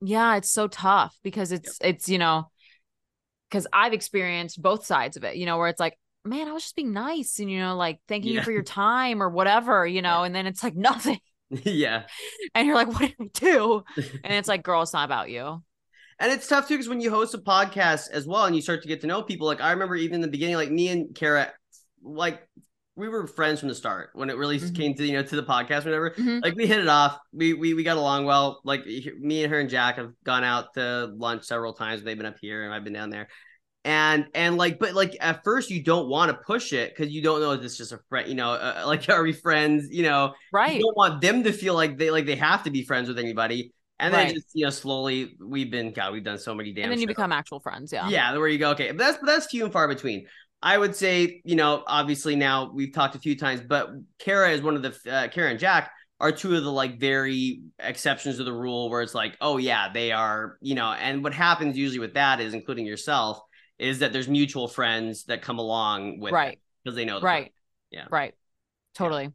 yeah 0.00 0.36
it's 0.36 0.50
so 0.50 0.68
tough 0.68 1.16
because 1.22 1.52
it's 1.52 1.78
it's 1.80 2.08
you 2.08 2.18
know 2.18 2.50
because 3.50 3.66
i've 3.72 3.92
experienced 3.92 4.60
both 4.60 4.84
sides 4.84 5.16
of 5.16 5.24
it 5.24 5.36
you 5.36 5.46
know 5.46 5.58
where 5.58 5.68
it's 5.68 5.80
like 5.80 5.98
man 6.26 6.48
i 6.48 6.52
was 6.52 6.62
just 6.64 6.76
being 6.76 6.92
nice 6.92 7.38
and 7.38 7.50
you 7.50 7.58
know 7.60 7.76
like 7.76 8.00
thanking 8.08 8.32
you 8.34 8.42
for 8.42 8.52
your 8.52 8.62
time 8.62 9.22
or 9.22 9.28
whatever 9.30 9.86
you 9.86 10.02
know 10.02 10.22
and 10.24 10.34
then 10.34 10.46
it's 10.46 10.62
like 10.62 10.74
nothing. 10.90 11.18
Yeah. 11.64 12.02
And 12.56 12.66
you're 12.66 12.74
like 12.74 12.88
what 12.88 12.98
did 13.00 13.14
i 13.20 13.24
do? 13.32 13.84
And 14.24 14.32
it's 14.34 14.48
like 14.48 14.64
girl 14.64 14.82
it's 14.82 14.92
not 14.92 15.04
about 15.04 15.30
you. 15.30 15.62
And 16.18 16.32
it's 16.32 16.48
tough 16.48 16.66
too 16.66 16.74
because 16.74 16.88
when 16.88 17.00
you 17.00 17.10
host 17.10 17.34
a 17.34 17.38
podcast 17.38 18.10
as 18.10 18.26
well 18.26 18.46
and 18.46 18.56
you 18.56 18.62
start 18.62 18.82
to 18.82 18.88
get 18.88 19.02
to 19.02 19.06
know 19.06 19.22
people 19.22 19.46
like 19.46 19.60
i 19.60 19.70
remember 19.70 19.94
even 19.94 20.16
in 20.16 20.20
the 20.22 20.28
beginning 20.28 20.56
like 20.56 20.70
me 20.70 20.88
and 20.88 21.14
kara 21.14 21.52
like 22.02 22.40
we 22.96 23.08
were 23.08 23.26
friends 23.26 23.60
from 23.60 23.68
the 23.68 23.74
start 23.74 24.10
when 24.14 24.30
it 24.30 24.36
really 24.38 24.58
Mhm. 24.58 24.74
came 24.74 24.94
to 24.94 25.04
you 25.06 25.12
know 25.12 25.22
to 25.22 25.36
the 25.36 25.42
podcast 25.42 25.84
whatever. 25.84 26.10
Mhm. 26.10 26.42
like 26.42 26.56
we 26.56 26.66
hit 26.66 26.80
it 26.80 26.88
off. 26.88 27.18
We, 27.32 27.52
we 27.52 27.74
we 27.74 27.84
got 27.84 27.98
along 27.98 28.24
well. 28.24 28.60
Like 28.64 28.84
me 28.86 29.44
and 29.44 29.52
her 29.52 29.60
and 29.60 29.68
jack 29.68 29.96
have 29.96 30.12
gone 30.24 30.42
out 30.44 30.72
to 30.74 31.12
lunch 31.14 31.44
several 31.44 31.74
times. 31.74 32.02
They've 32.02 32.16
been 32.16 32.26
up 32.26 32.38
here 32.40 32.64
and 32.64 32.72
i've 32.74 32.84
been 32.84 32.94
down 32.94 33.10
there 33.10 33.28
and 33.86 34.26
and 34.34 34.56
like 34.58 34.78
but 34.78 34.94
like 34.94 35.16
at 35.20 35.42
first 35.44 35.70
you 35.70 35.82
don't 35.82 36.08
want 36.08 36.30
to 36.30 36.36
push 36.44 36.72
it 36.74 36.94
because 36.94 37.12
you 37.12 37.22
don't 37.22 37.40
know 37.40 37.52
if 37.52 37.62
it's 37.62 37.76
just 37.76 37.92
a 37.92 38.00
friend 38.08 38.28
you 38.28 38.34
know 38.34 38.50
uh, 38.50 38.82
like 38.86 39.08
are 39.08 39.22
we 39.22 39.32
friends 39.32 39.88
you 39.90 40.02
know 40.02 40.34
right 40.52 40.74
you 40.74 40.80
don't 40.82 40.96
want 40.96 41.20
them 41.20 41.42
to 41.44 41.52
feel 41.52 41.74
like 41.74 41.96
they 41.96 42.10
like 42.10 42.26
they 42.26 42.36
have 42.36 42.64
to 42.64 42.70
be 42.70 42.82
friends 42.82 43.08
with 43.08 43.18
anybody 43.18 43.72
and 43.98 44.12
then 44.12 44.26
Right. 44.26 44.34
just 44.34 44.48
you 44.54 44.64
know 44.64 44.70
slowly 44.70 45.36
we've 45.40 45.70
been 45.70 45.92
god 45.92 46.12
we've 46.12 46.24
done 46.24 46.38
so 46.38 46.54
many 46.54 46.72
damn 46.72 46.84
and 46.84 46.92
then 46.92 46.98
you 46.98 47.04
shows. 47.06 47.14
become 47.14 47.32
actual 47.32 47.60
friends 47.60 47.92
yeah 47.92 48.08
Yeah, 48.10 48.36
where 48.36 48.48
you 48.48 48.58
go. 48.58 48.70
Okay, 48.72 48.88
but 48.88 48.98
that's 48.98 49.18
but 49.18 49.26
that's 49.26 49.46
few 49.46 49.64
and 49.64 49.72
far 49.72 49.88
between. 49.88 50.26
I 50.62 50.76
would 50.78 50.96
say, 50.96 51.42
you 51.44 51.54
know, 51.54 51.84
obviously 51.86 52.34
now 52.34 52.72
we've 52.74 52.92
talked 52.92 53.14
a 53.14 53.18
few 53.18 53.36
times, 53.36 53.60
but 53.60 53.90
Kara 54.18 54.50
is 54.50 54.62
one 54.62 54.74
of 54.74 54.82
the 54.82 55.12
uh, 55.12 55.28
Kara 55.28 55.50
and 55.50 55.60
Jack 55.60 55.90
are 56.18 56.32
two 56.32 56.56
of 56.56 56.64
the 56.64 56.72
like 56.72 56.98
very 56.98 57.62
exceptions 57.78 58.38
to 58.38 58.44
the 58.44 58.52
rule 58.52 58.88
where 58.90 59.02
it's 59.02 59.14
like, 59.14 59.36
oh 59.40 59.58
yeah, 59.58 59.92
they 59.92 60.12
are, 60.12 60.56
you 60.62 60.74
know, 60.74 60.90
and 60.92 61.22
what 61.22 61.34
happens 61.34 61.76
usually 61.76 61.98
with 62.00 62.14
that 62.14 62.40
is, 62.40 62.54
including 62.54 62.86
yourself, 62.86 63.38
is 63.78 64.00
that 64.00 64.12
there's 64.12 64.28
mutual 64.28 64.68
friends 64.68 65.24
that 65.24 65.42
come 65.42 65.58
along 65.58 66.18
with 66.20 66.32
right. 66.32 66.58
because 66.82 66.96
they 66.96 67.04
know 67.04 67.20
the 67.20 67.26
right. 67.26 67.52
Yeah. 67.90 68.06
right. 68.10 68.34
Totally. 68.94 69.32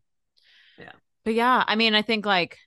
Yeah. 0.80 0.92
but 1.24 1.36
yeah 1.36 1.64
i 1.68 1.76
mean 1.76 1.94
i 1.94 2.02
think 2.02 2.26
like 2.26 2.58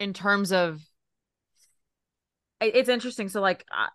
in 0.00 0.14
terms 0.14 0.50
of 0.52 0.80
it's 2.62 2.88
interesting. 2.88 3.28
So 3.28 3.40
like 3.40 3.64
I, 3.70 3.88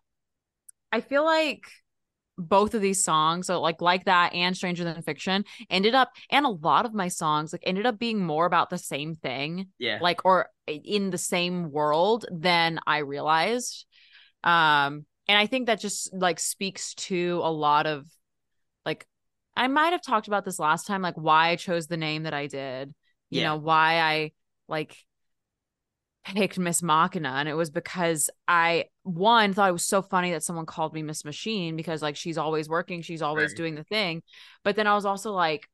I 0.91 1.01
feel 1.01 1.23
like 1.23 1.63
both 2.39 2.75
of 2.75 2.81
these 2.83 3.03
songs 3.03 3.47
so 3.47 3.59
like 3.59 3.81
like 3.81 4.05
that 4.05 4.31
and 4.35 4.55
stranger 4.55 4.83
than 4.83 5.01
fiction 5.01 5.43
ended 5.71 5.95
up 5.95 6.11
and 6.29 6.45
a 6.45 6.49
lot 6.49 6.85
of 6.85 6.93
my 6.93 7.07
songs 7.07 7.51
like 7.51 7.63
ended 7.65 7.87
up 7.87 7.97
being 7.97 8.23
more 8.23 8.45
about 8.45 8.69
the 8.69 8.77
same 8.77 9.15
thing 9.15 9.69
yeah, 9.79 9.97
like 10.03 10.23
or 10.23 10.47
in 10.67 11.09
the 11.09 11.17
same 11.17 11.71
world 11.71 12.25
than 12.31 12.79
I 12.85 12.99
realized. 12.99 13.85
Um 14.43 15.05
and 15.27 15.37
I 15.37 15.45
think 15.47 15.67
that 15.67 15.79
just 15.79 16.13
like 16.13 16.39
speaks 16.39 16.93
to 16.95 17.41
a 17.43 17.51
lot 17.51 17.85
of 17.85 18.05
like 18.85 19.05
I 19.55 19.67
might 19.67 19.91
have 19.91 20.01
talked 20.01 20.27
about 20.27 20.45
this 20.45 20.59
last 20.59 20.87
time 20.87 21.01
like 21.01 21.15
why 21.15 21.49
I 21.49 21.55
chose 21.55 21.87
the 21.87 21.97
name 21.97 22.23
that 22.23 22.33
I 22.33 22.47
did. 22.47 22.93
You 23.29 23.41
Yeah. 23.41 23.49
know, 23.49 23.57
why 23.57 23.99
I 23.99 24.31
like 24.67 24.95
picked 26.25 26.59
Miss 26.59 26.83
Machina, 26.83 27.29
and 27.29 27.47
it 27.49 27.53
was 27.53 27.69
because 27.69 28.29
I 28.47 28.85
one 29.03 29.53
thought 29.53 29.69
it 29.69 29.73
was 29.73 29.85
so 29.85 30.01
funny 30.01 30.31
that 30.31 30.43
someone 30.43 30.65
called 30.65 30.93
me 30.93 31.01
Miss 31.03 31.23
Machine 31.23 31.75
because 31.75 32.01
like 32.01 32.15
she's 32.15 32.37
always 32.37 32.67
working, 32.67 33.01
she's 33.01 33.21
always 33.21 33.51
Right. 33.51 33.57
doing 33.57 33.75
the 33.75 33.83
thing. 33.83 34.23
But 34.63 34.75
then 34.75 34.87
I 34.87 34.95
was 34.95 35.05
also 35.05 35.31
like, 35.31 35.67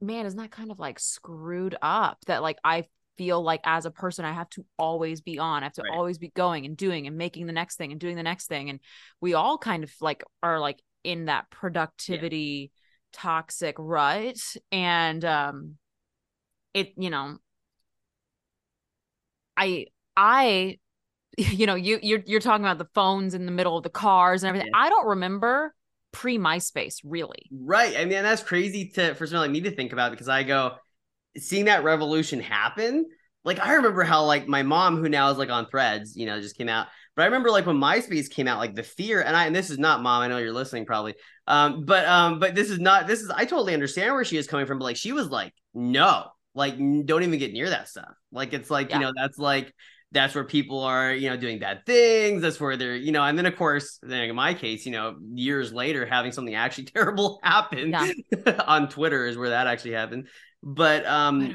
man, 0.00 0.26
isn't 0.26 0.38
that 0.38 0.50
kind 0.50 0.70
of 0.70 0.78
like 0.78 0.98
screwed 0.98 1.76
up 1.82 2.18
that 2.26 2.42
like 2.42 2.58
I 2.64 2.84
feel 3.18 3.42
like 3.42 3.60
as 3.64 3.86
a 3.86 3.90
person 3.90 4.24
I 4.24 4.32
have 4.32 4.48
to 4.50 4.64
always 4.78 5.20
be 5.20 5.38
on, 5.38 5.62
I 5.62 5.66
have 5.66 5.74
to 5.74 5.82
Right. 5.82 5.92
always 5.92 6.18
be 6.18 6.28
going 6.30 6.66
and 6.66 6.76
doing 6.76 7.06
and 7.06 7.16
making 7.16 7.46
the 7.46 7.52
next 7.52 7.76
thing 7.76 7.92
and 7.92 8.00
doing 8.00 8.16
the 8.16 8.22
next 8.22 8.46
thing, 8.46 8.70
and 8.70 8.80
we 9.20 9.34
all 9.34 9.58
kind 9.58 9.84
of 9.84 9.92
like 10.00 10.24
are 10.42 10.60
like 10.60 10.80
in 11.04 11.26
that 11.26 11.50
productivity 11.50 12.72
toxic 13.12 13.76
rut, 13.78 14.36
and 14.70 15.24
um, 15.24 15.76
it 16.74 16.94
you 16.96 17.10
know 17.10 17.38
I 19.56 19.86
I 20.16 20.78
you 21.38 21.66
know 21.66 21.74
you 21.74 21.98
you're 22.02 22.22
you're 22.26 22.40
talking 22.40 22.64
about 22.64 22.78
the 22.78 22.88
phones 22.94 23.34
in 23.34 23.46
the 23.46 23.52
middle 23.52 23.76
of 23.76 23.84
the 23.84 23.90
cars 23.90 24.42
and 24.42 24.48
everything. 24.48 24.68
Yeah. 24.68 24.78
I 24.80 24.88
don't 24.88 25.06
remember 25.08 25.74
pre 26.12 26.38
MySpace 26.38 27.00
really. 27.04 27.52
Right. 27.54 27.96
I 27.96 28.04
mean, 28.06 28.22
that's 28.22 28.42
crazy 28.42 28.88
to 28.94 29.14
for 29.14 29.26
someone 29.26 29.48
like 29.48 29.50
me 29.52 29.60
to 29.62 29.70
think 29.76 29.92
about 29.92 30.10
because 30.10 30.28
I 30.28 30.42
go 30.42 30.76
seeing 31.36 31.66
that 31.66 31.84
revolution 31.84 32.40
happen. 32.40 33.06
Like 33.44 33.58
I 33.60 33.74
remember 33.74 34.04
how 34.04 34.24
like 34.24 34.46
my 34.46 34.62
mom, 34.62 34.96
who 34.98 35.08
now 35.08 35.30
is 35.30 35.38
like 35.38 35.50
on 35.50 35.66
Threads, 35.66 36.16
you 36.16 36.26
know, 36.26 36.40
just 36.40 36.56
came 36.56 36.68
out. 36.68 36.86
But 37.16 37.22
I 37.22 37.24
remember 37.26 37.50
like 37.50 37.66
when 37.66 37.76
MySpace 37.76 38.30
came 38.30 38.48
out, 38.48 38.58
like 38.58 38.74
the 38.74 38.82
fear, 38.82 39.20
and 39.20 39.36
I 39.36 39.46
and 39.46 39.54
this 39.54 39.68
is 39.70 39.78
not 39.78 40.02
mom. 40.02 40.22
I 40.22 40.28
know 40.28 40.38
you're 40.38 40.52
listening 40.52 40.86
probably. 40.86 41.14
Um, 41.46 41.84
but 41.84 42.06
um, 42.06 42.38
but 42.38 42.54
this 42.54 42.70
is 42.70 42.78
not. 42.78 43.06
This 43.06 43.20
is 43.20 43.30
I 43.30 43.44
totally 43.44 43.74
understand 43.74 44.14
where 44.14 44.24
she 44.24 44.36
is 44.36 44.46
coming 44.46 44.66
from. 44.66 44.78
But 44.78 44.84
like 44.84 44.96
she 44.96 45.12
was 45.12 45.28
like, 45.28 45.52
no, 45.74 46.26
like 46.54 46.76
don't 46.78 47.22
even 47.22 47.38
get 47.38 47.52
near 47.52 47.68
that 47.70 47.88
stuff. 47.88 48.14
Like 48.30 48.52
it's 48.52 48.70
like 48.70 48.90
Yeah. 48.90 48.96
you 48.98 49.02
know 49.02 49.12
that's 49.16 49.38
like 49.38 49.74
that's 50.12 50.34
where 50.34 50.44
people 50.44 50.80
are 50.80 51.12
you 51.12 51.28
know 51.28 51.36
doing 51.36 51.58
bad 51.58 51.84
things. 51.84 52.42
That's 52.42 52.60
where 52.60 52.76
they're 52.76 52.94
you 52.96 53.12
know. 53.12 53.24
And 53.24 53.36
then 53.36 53.46
of 53.46 53.56
course, 53.56 53.98
then 54.02 54.22
in 54.22 54.36
my 54.36 54.54
case, 54.54 54.86
you 54.86 54.92
know, 54.92 55.16
years 55.34 55.72
later, 55.72 56.06
having 56.06 56.32
something 56.32 56.54
actually 56.54 56.84
terrible 56.94 57.40
happen 57.42 57.90
Yeah. 57.90 58.12
on 58.66 58.88
Twitter 58.88 59.26
is 59.26 59.36
where 59.36 59.50
that 59.50 59.66
actually 59.66 59.92
happened. 59.92 60.28
But 60.62 61.06
um, 61.06 61.54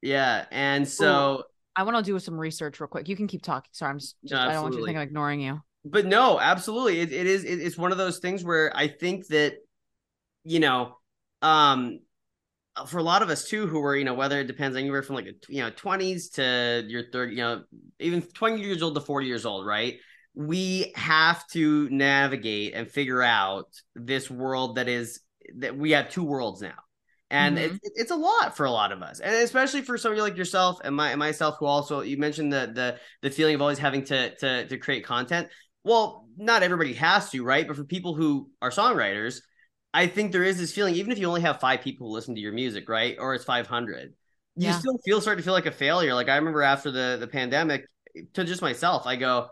yeah, 0.00 0.46
and 0.50 0.86
so. 0.86 1.44
I 1.74 1.84
want 1.84 1.96
to 1.96 2.02
do 2.02 2.18
some 2.18 2.38
research 2.38 2.80
real 2.80 2.86
quick. 2.88 3.08
You 3.08 3.16
can 3.16 3.26
keep 3.26 3.42
talking. 3.42 3.70
Sorry, 3.72 3.90
I'm 3.90 3.98
just, 3.98 4.16
just- 4.24 4.34
I 4.34 4.52
don't 4.52 4.62
want 4.62 4.74
you 4.74 4.80
to 4.80 4.86
think 4.86 4.98
I'm 4.98 5.04
ignoring 5.04 5.40
you. 5.40 5.62
but 5.84 6.06
no 6.06 6.38
absolutely 6.38 7.00
it, 7.00 7.12
it 7.12 7.26
is 7.26 7.42
it, 7.44 7.60
it's 7.60 7.76
one 7.76 7.90
of 7.90 7.98
those 7.98 8.20
things 8.20 8.44
where 8.44 8.70
i 8.76 8.86
think 8.86 9.26
that 9.26 9.54
you 10.44 10.60
know 10.60 10.96
um 11.40 11.98
for 12.86 12.98
a 12.98 13.02
lot 13.02 13.20
of 13.20 13.30
us 13.30 13.48
too 13.48 13.66
who 13.66 13.80
were 13.80 13.96
you 13.96 14.04
know 14.04 14.14
whether 14.14 14.38
it 14.38 14.46
depends 14.46 14.76
anywhere 14.76 15.02
from 15.02 15.16
like 15.16 15.26
a, 15.26 15.32
you 15.48 15.60
know 15.60 15.70
20s 15.72 16.30
to 16.34 16.84
your 16.86 17.10
30 17.10 17.32
you 17.32 17.38
know 17.38 17.62
even 17.98 18.22
20 18.22 18.62
years 18.62 18.80
old 18.80 18.94
to 18.94 19.00
40 19.00 19.26
years 19.26 19.44
old 19.44 19.66
right 19.66 19.96
we 20.34 20.92
have 20.94 21.44
to 21.48 21.88
navigate 21.90 22.74
and 22.74 22.88
figure 22.88 23.20
out 23.22 23.66
this 23.96 24.30
world 24.30 24.76
that 24.76 24.88
is 24.88 25.20
that 25.56 25.76
we 25.76 25.90
have 25.90 26.10
two 26.10 26.22
worlds 26.22 26.62
now 26.62 26.78
and 27.32 27.58
Mhm. 27.58 27.78
it's, 27.82 27.90
it's 27.96 28.10
a 28.12 28.16
lot 28.16 28.56
for 28.56 28.66
a 28.66 28.70
lot 28.70 28.92
of 28.92 29.02
us 29.02 29.18
and 29.20 29.34
especially 29.34 29.82
for 29.82 29.98
somebody 29.98 30.20
like 30.20 30.36
yourself 30.36 30.78
and 30.84 30.94
my 30.94 31.10
and 31.10 31.18
myself 31.18 31.56
who 31.58 31.66
also 31.66 32.02
you 32.02 32.16
mentioned 32.16 32.52
the 32.52 32.70
the 32.74 32.98
the 33.22 33.30
feeling 33.30 33.54
of 33.54 33.60
always 33.62 33.78
having 33.78 34.04
to 34.04 34.34
to 34.36 34.66
to 34.68 34.78
create 34.78 35.04
content 35.04 35.48
well 35.82 36.28
not 36.36 36.62
everybody 36.62 36.92
has 36.92 37.30
to 37.30 37.42
right 37.42 37.66
but 37.66 37.76
for 37.76 37.84
people 37.84 38.14
who 38.14 38.50
are 38.60 38.70
songwriters 38.70 39.40
i 39.94 40.06
think 40.06 40.30
there 40.30 40.44
is 40.44 40.58
this 40.58 40.72
feeling 40.72 40.94
even 40.94 41.10
if 41.10 41.18
you 41.18 41.26
only 41.26 41.40
have 41.40 41.58
five 41.60 41.80
people 41.80 42.06
who 42.06 42.12
listen 42.12 42.34
to 42.34 42.40
your 42.40 42.52
music 42.52 42.88
right 42.88 43.16
or 43.18 43.34
it's 43.34 43.44
500 43.44 44.14
you 44.58 44.68
Yeah. 44.68 44.78
still 44.78 44.98
feel 45.04 45.20
start 45.20 45.38
to 45.38 45.44
feel 45.44 45.54
like 45.54 45.66
a 45.66 45.72
failure 45.72 46.14
like 46.14 46.28
i 46.28 46.36
remember 46.36 46.62
after 46.62 46.90
the 46.90 47.16
the 47.18 47.26
pandemic 47.26 47.86
to 48.34 48.44
just 48.44 48.62
myself 48.62 49.06
i 49.06 49.16
go 49.16 49.48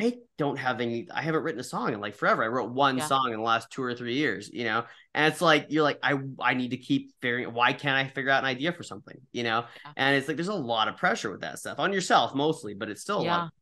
I 0.00 0.18
don't 0.38 0.56
have 0.56 0.80
any. 0.80 1.08
I 1.12 1.22
haven't 1.22 1.42
written 1.42 1.60
a 1.60 1.64
song 1.64 1.92
in 1.92 2.00
like 2.00 2.14
forever. 2.14 2.42
I 2.42 2.48
wrote 2.48 2.70
one 2.70 2.98
Yeah. 2.98 3.06
song 3.06 3.30
in 3.32 3.38
the 3.38 3.44
last 3.44 3.70
two 3.70 3.82
or 3.82 3.94
three 3.94 4.14
years, 4.14 4.50
you 4.52 4.64
know. 4.64 4.84
And 5.14 5.32
it's 5.32 5.40
like 5.40 5.66
you're 5.70 5.82
like, 5.82 5.98
I 6.02 6.18
I 6.40 6.54
need 6.54 6.70
to 6.70 6.76
keep 6.76 7.12
figuring. 7.20 7.52
Why 7.52 7.72
can't 7.72 7.96
I 7.96 8.10
figure 8.12 8.30
out 8.30 8.42
an 8.42 8.48
idea 8.48 8.72
for 8.72 8.82
something, 8.82 9.20
you 9.32 9.42
know? 9.42 9.64
Yeah. 9.84 9.92
And 9.96 10.16
it's 10.16 10.28
like 10.28 10.36
there's 10.36 10.48
a 10.48 10.54
lot 10.54 10.88
of 10.88 10.96
pressure 10.96 11.30
with 11.30 11.40
that 11.42 11.58
stuff 11.58 11.78
on 11.78 11.92
yourself 11.92 12.34
mostly, 12.34 12.74
but 12.74 12.88
it's 12.90 13.02
still 13.02 13.20
a 13.20 13.24
Yeah. 13.24 13.36
lot. 13.36 13.52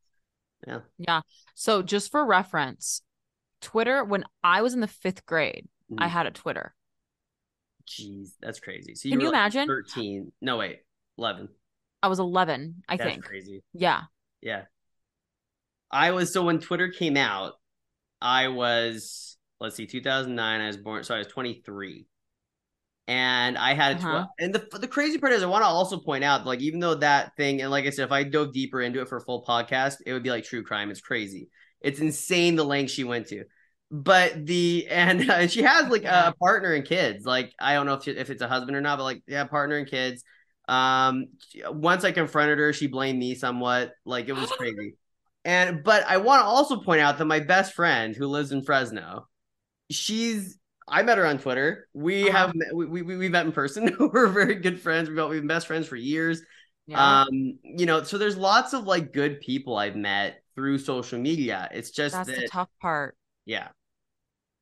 Yeah. 0.67 0.81
Yeah. 0.99 1.21
So 1.55 1.83
just 1.83 2.11
for 2.11 2.25
reference, 2.25 3.03
Twitter, 3.61 4.05
when 4.05 4.25
I 4.43 4.63
was 4.63 4.75
in 4.75 4.81
the 4.81 4.87
fifth 4.89 5.25
grade, 5.27 5.69
I 5.97 6.07
Mhm. 6.07 6.11
had 6.11 6.27
a 6.27 6.31
Twitter. 6.31 6.75
Jeez, 7.87 8.31
that's 8.41 8.61
crazy. 8.61 8.95
So 8.95 9.09
Can 9.09 9.19
were 9.19 9.25
you 9.25 9.31
like 9.31 9.35
imagine? 9.35 9.67
Thirteen? 9.67 10.33
No, 10.41 10.59
wait, 10.59 10.81
eleven. 11.17 11.49
I 12.03 12.09
was 12.09 12.19
11, 12.21 12.83
I 12.89 12.97
that's 12.97 13.11
think. 13.11 13.25
crazy. 13.25 13.65
Yeah. 13.73 14.03
Yeah. 14.41 14.67
I 15.91 16.11
was 16.13 16.33
so 16.33 16.45
when 16.45 16.61
Twitter 16.61 16.89
came 16.91 17.17
out, 17.17 17.55
I 18.21 18.49
was 18.49 19.37
let's 19.61 19.77
see, 19.77 19.87
2009. 19.87 20.61
I 20.61 20.67
was 20.69 20.77
born, 20.77 21.05
so 21.05 21.15
I 21.15 21.19
was 21.19 21.27
23, 21.29 22.07
and 23.09 23.59
I 23.59 23.75
had 23.75 23.99
a 23.99 24.01
Uh-huh. 24.01 24.25
tw- 24.27 24.31
and 24.39 24.55
the 24.55 24.79
the 24.79 24.89
crazy 24.89 25.19
part 25.19 25.33
is 25.33 25.43
I 25.43 25.47
want 25.47 25.63
to 25.63 25.69
also 25.69 25.99
point 25.99 26.25
out 26.25 26.47
like 26.47 26.61
even 26.61 26.81
though 26.81 26.97
that 26.97 27.37
thing 27.37 27.63
and 27.63 27.71
like 27.71 27.87
I 27.87 27.91
said, 27.91 28.05
if 28.05 28.13
I 28.13 28.25
dove 28.25 28.53
deeper 28.53 28.81
into 28.83 29.01
it 29.01 29.09
for 29.09 29.17
a 29.19 29.23
full 29.23 29.45
podcast, 29.45 29.97
it 30.07 30.13
would 30.13 30.23
be 30.23 30.31
like 30.31 30.45
true 30.45 30.63
crime. 30.65 30.91
It's 30.91 31.01
crazy. 31.01 31.49
It's 31.81 32.01
insane 32.01 32.57
the 32.57 32.65
length 32.65 32.93
she 32.93 33.05
went 33.05 33.29
to. 33.29 33.45
But 33.91 34.45
the 34.47 34.87
and 34.91 35.31
uh, 35.31 35.47
she 35.49 35.63
has 35.63 35.89
like 35.91 36.05
a 36.05 36.35
partner 36.41 36.75
and 36.75 36.85
kids. 36.85 37.25
Like 37.25 37.53
I 37.61 37.75
don't 37.75 37.87
know 37.87 37.95
if 37.95 38.05
she, 38.05 38.11
if 38.13 38.31
it's 38.31 38.43
a 38.43 38.49
husband 38.49 38.77
or 38.77 38.81
not, 38.83 38.99
but 38.99 39.05
like 39.05 39.23
yeah, 39.27 39.45
partner 39.45 39.77
and 39.77 39.89
kids. 39.89 40.25
Um, 40.69 41.29
once 41.71 42.05
I 42.05 42.13
confronted 42.13 42.59
her, 42.59 42.73
she 42.75 42.89
blamed 42.89 43.19
me 43.19 43.35
somewhat. 43.35 43.93
Like 44.05 44.29
it 44.29 44.35
was 44.35 44.53
crazy. 44.59 44.97
And 45.49 45.83
but 45.85 46.05
I 46.07 46.19
want 46.19 46.43
to 46.43 46.47
also 46.47 46.81
point 46.81 47.01
out 47.01 47.19
that 47.19 47.25
my 47.27 47.41
best 47.41 47.75
friend 47.75 48.15
who 48.17 48.29
lives 48.29 48.53
in 48.53 48.63
Fresno, 48.63 49.29
she's 49.91 50.59
I 50.89 51.03
met 51.03 51.19
her 51.19 51.27
on 51.27 51.39
Twitter. 51.39 51.89
We 51.95 52.31
Uh-huh. 52.31 52.47
have 52.47 52.55
met, 52.55 52.75
we, 52.75 52.87
we 53.03 53.03
we 53.17 53.29
met 53.29 53.47
in 53.47 53.53
person. 53.53 53.95
We're 54.13 54.29
very 54.29 54.57
good 54.57 54.81
friends. 54.81 55.09
We've 55.09 55.17
been, 55.17 55.29
we've 55.31 55.41
been 55.41 55.49
best 55.49 55.67
friends 55.67 55.87
for 55.89 55.97
years. 55.97 56.43
Yeah. 56.87 57.19
Um, 57.25 57.59
you 57.65 57.87
know, 57.87 58.03
so 58.05 58.19
there's 58.19 58.37
lots 58.37 58.73
of 58.75 58.85
like 58.85 59.13
good 59.13 59.41
people 59.41 59.77
I've 59.77 59.97
met 59.97 60.43
through 60.55 60.79
social 60.79 61.19
media. 61.19 61.69
It's 61.73 61.91
just 61.91 62.15
That's 62.15 62.29
that 62.29 62.37
the 62.37 62.49
tough 62.49 62.69
part. 62.81 63.17
yeah, 63.47 63.69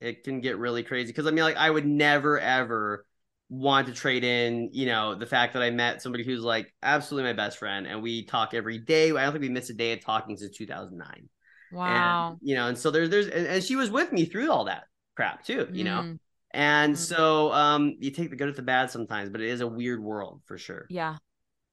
it 0.01 0.25
can 0.25 0.41
get 0.41 0.59
really 0.59 0.83
crazy 0.83 1.09
because 1.09 1.27
I 1.27 1.31
mean, 1.31 1.45
like, 1.45 1.57
I 1.57 1.71
would 1.71 1.87
never 1.87 2.39
ever 2.39 3.07
want 3.49 3.87
to 3.87 3.93
trade 3.93 4.25
in, 4.25 4.71
you 4.73 4.87
know, 4.87 5.15
the 5.15 5.27
fact 5.27 5.53
that 5.55 5.63
I 5.63 5.71
met 5.71 6.03
somebody 6.03 6.25
who's 6.25 6.43
like 6.43 6.73
absolutely 6.83 7.31
my 7.31 7.37
best 7.37 7.59
friend 7.59 7.87
and 7.87 8.03
we 8.03 8.25
talk 8.25 8.55
every 8.55 8.79
day. 8.79 9.11
I 9.11 9.23
don't 9.25 9.33
think 9.33 9.43
we 9.43 9.49
missed 9.49 9.71
a 9.71 9.75
day 9.75 9.93
of 9.93 10.01
talking 10.05 10.37
since 10.37 10.57
2009. 10.57 11.29
Wow. 11.71 12.39
And, 12.41 12.49
you 12.49 12.57
know, 12.57 12.67
and 12.69 12.77
so 12.79 12.91
there's, 12.91 13.11
there's, 13.11 13.29
and, 13.29 13.47
and 13.47 13.63
she 13.65 13.77
was 13.77 13.91
with 13.91 14.13
me 14.13 14.25
through 14.25 14.51
all 14.51 14.65
that 14.65 14.85
crap 15.15 15.45
too, 15.45 15.69
you 15.73 15.85
know? 15.85 16.05
Mm, 16.05 16.19
And 16.53 16.95
Mm. 16.95 16.97
so, 16.97 17.53
um, 17.53 17.97
you 18.01 18.11
take 18.11 18.31
the 18.31 18.37
good 18.37 18.47
with 18.49 18.57
the 18.57 18.63
bad 18.63 18.91
sometimes, 18.91 19.31
but 19.31 19.41
it 19.41 19.49
is 19.51 19.61
a 19.61 19.67
weird 19.67 20.03
world 20.03 20.43
for 20.47 20.59
sure. 20.59 20.87
yeah. 20.89 21.19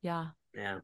Yeah. 0.02 0.32
Yeah. 0.54 0.80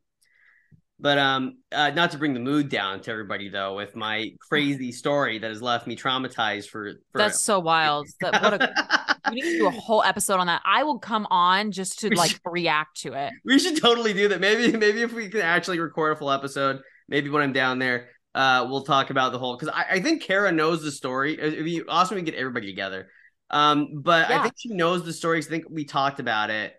But 1.01 1.17
um, 1.17 1.57
uh, 1.71 1.91
not 1.91 2.11
to 2.11 2.17
bring 2.17 2.33
the 2.33 2.41
mood 2.41 2.67
down 2.67 2.99
to 3.01 3.11
everybody 3.11 3.47
though, 3.47 3.75
with 3.77 3.95
my 3.95 4.31
crazy 4.49 4.91
story 4.91 5.39
that 5.39 5.47
has 5.47 5.61
left 5.61 5.87
me 5.87 5.95
traumatized 5.95 6.67
for. 6.67 6.93
for 7.11 7.17
That's 7.19 7.41
so 7.41 7.59
wild. 7.59 8.07
That 8.19 8.41
what 8.41 8.61
a 8.61 9.31
we 9.31 9.35
need 9.41 9.51
to 9.53 9.57
do 9.59 9.67
a 9.67 9.71
whole 9.71 10.03
episode 10.03 10.39
on 10.39 10.47
that. 10.47 10.61
I 10.65 10.83
will 10.83 10.99
come 10.99 11.25
on 11.31 11.71
just 11.71 11.99
to 11.99 12.09
We 12.09 12.15
like 12.15 12.31
should- 12.31 12.41
react 12.45 12.99
to 13.01 13.13
it. 13.13 13.31
we 13.45 13.59
should 13.59 13.77
totally 13.79 14.13
do 14.13 14.27
that. 14.29 14.41
Maybe, 14.41 14.75
maybe 14.75 15.01
if 15.01 15.13
we 15.13 15.29
can 15.29 15.41
actually 15.41 15.79
record 15.79 16.13
a 16.13 16.15
full 16.15 16.31
episode, 16.31 16.81
maybe 17.07 17.29
when 17.29 17.43
I'm 17.43 17.53
down 17.53 17.79
there, 17.79 18.09
uh, 18.35 18.65
we'll 18.69 18.83
talk 18.83 19.09
about 19.09 19.31
the 19.31 19.39
whole. 19.39 19.55
Because 19.55 19.73
I, 19.73 19.85
I 19.95 19.99
think 20.01 20.21
Kara 20.23 20.51
knows 20.51 20.81
the 20.83 20.91
story. 20.91 21.39
It'd 21.39 21.63
be 21.63 21.81
awesome 21.87 22.17
if 22.17 22.25
we 22.25 22.31
get 22.31 22.37
everybody 22.39 22.67
together. 22.67 23.09
Um, 23.49 24.01
but 24.01 24.29
I 24.29 24.41
think 24.43 24.53
she 24.57 24.69
knows 24.69 25.05
the 25.05 25.13
story. 25.13 25.39
I 25.39 25.41
think 25.41 25.65
we 25.69 25.85
talked 25.85 26.19
about 26.19 26.49
it. 26.49 26.73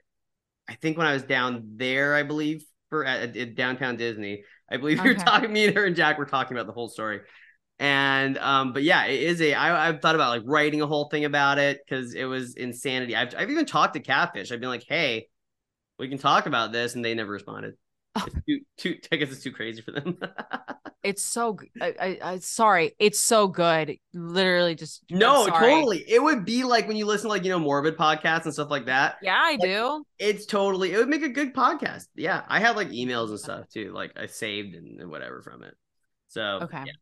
I 0.68 0.74
think 0.74 0.98
when 0.98 1.06
I 1.06 1.14
was 1.14 1.22
down 1.22 1.72
there, 1.76 2.14
I 2.14 2.22
believe 2.22 2.64
for 2.90 3.04
at, 3.04 3.36
at 3.36 3.54
downtown 3.54 3.96
Disney, 3.96 4.44
I 4.70 4.76
believe 4.76 4.98
Okay. 4.98 5.14
talking. 5.14 5.52
Me 5.52 5.66
and 5.66 5.76
her 5.76 5.86
and 5.86 5.96
Jack 5.96 6.18
were 6.18 6.26
talking 6.26 6.56
about 6.56 6.66
the 6.66 6.72
whole 6.72 6.88
story. 6.88 7.20
And 7.78 8.36
um, 8.36 8.74
but 8.74 8.82
yeah, 8.82 9.06
it 9.06 9.22
is 9.22 9.40
a. 9.40 9.54
I 9.54 9.88
I've 9.88 10.02
thought 10.02 10.14
about 10.14 10.28
like 10.28 10.42
writing 10.44 10.82
a 10.82 10.86
whole 10.86 11.08
thing 11.08 11.24
about 11.24 11.58
it 11.58 11.80
because 11.82 12.14
it 12.14 12.24
was 12.24 12.54
insanity. 12.56 13.16
I've 13.16 13.34
I've 13.34 13.50
even 13.50 13.64
talked 13.64 13.94
to 13.94 14.00
Catfish. 14.00 14.52
I've 14.52 14.60
been 14.60 14.68
like, 14.68 14.84
hey, 14.86 15.28
we 15.98 16.08
can 16.08 16.18
talk 16.18 16.44
about 16.44 16.72
this, 16.72 16.94
and 16.94 17.02
they 17.02 17.14
never 17.14 17.32
responded. 17.32 17.74
It's 18.16 18.34
too, 18.46 18.60
too, 18.76 18.98
I 19.12 19.16
guess 19.16 19.30
it's 19.30 19.42
too 19.42 19.52
crazy 19.52 19.82
for 19.82 19.92
them. 19.92 20.18
It's 21.02 21.24
so 21.24 21.58
I, 21.80 21.94
I, 21.98 22.18
I 22.22 22.38
sorry. 22.40 22.94
It's 22.98 23.18
so 23.18 23.48
good. 23.48 23.96
Literally 24.12 24.74
just 24.74 25.02
no, 25.10 25.46
totally. 25.46 26.04
It 26.06 26.22
would 26.22 26.44
be 26.44 26.62
like 26.62 26.86
when 26.88 26.96
you 26.98 27.06
listen 27.06 27.28
to 27.28 27.28
like 27.28 27.42
you 27.42 27.48
know 27.48 27.58
morbid 27.58 27.96
podcasts 27.96 28.44
and 28.44 28.52
stuff 28.52 28.70
like 28.70 28.84
that. 28.84 29.16
Yeah, 29.22 29.40
I 29.42 29.56
do. 29.56 30.04
It's 30.18 30.44
totally. 30.44 30.92
It 30.92 30.98
would 30.98 31.08
make 31.08 31.22
a 31.22 31.30
good 31.30 31.54
podcast. 31.54 32.06
Yeah, 32.14 32.42
I 32.48 32.60
have 32.60 32.76
like 32.76 32.88
emails 32.88 33.30
and 33.30 33.40
stuff 33.40 33.66
too. 33.70 33.92
Like 33.94 34.12
I 34.16 34.26
saved 34.26 34.74
and, 34.74 35.00
and 35.00 35.10
whatever 35.10 35.40
from 35.40 35.62
it. 35.62 35.74
So 36.28 36.42
Okay. 36.64 36.82
yeah. 36.84 36.92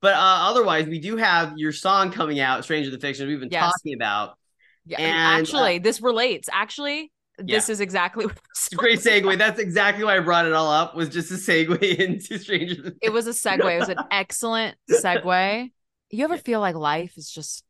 But 0.00 0.14
uh, 0.14 0.18
otherwise, 0.48 0.86
we 0.86 1.00
do 1.00 1.16
have 1.16 1.54
your 1.56 1.72
song 1.72 2.12
coming 2.12 2.38
out, 2.38 2.62
"Stranger 2.62 2.90
Than 2.90 3.00
Fiction." 3.00 3.26
We've 3.26 3.40
been 3.40 3.50
Yes. 3.50 3.72
talking 3.72 3.94
about. 3.94 4.38
Yeah. 4.86 5.00
And, 5.00 5.38
uh, 5.38 5.40
actually, 5.40 5.78
this 5.80 6.00
relates. 6.00 6.48
Actually, 6.52 7.10
this 7.46 7.68
is 7.68 7.80
exactly 7.80 8.26
what 8.26 8.38
great 8.76 8.98
segue. 9.00 9.36
That's 9.38 9.58
exactly 9.60 10.04
why 10.04 10.16
I 10.16 10.20
brought 10.20 10.46
it 10.46 10.52
all 10.52 10.70
up. 10.70 10.94
Was 10.94 11.08
just 11.08 11.30
a 11.30 11.34
segue 11.34 11.82
into 11.98 12.38
Stranger. 12.38 12.82
Than- 12.82 12.96
it 13.02 13.12
was 13.12 13.26
a 13.26 13.30
segue. 13.30 13.74
It 13.76 13.80
was 13.80 13.88
an 13.88 13.98
excellent 14.10 14.76
segue. 14.90 15.70
You 16.10 16.24
ever 16.24 16.36
feel 16.36 16.60
like 16.60 16.74
life 16.74 17.16
is 17.16 17.30
just 17.30 17.64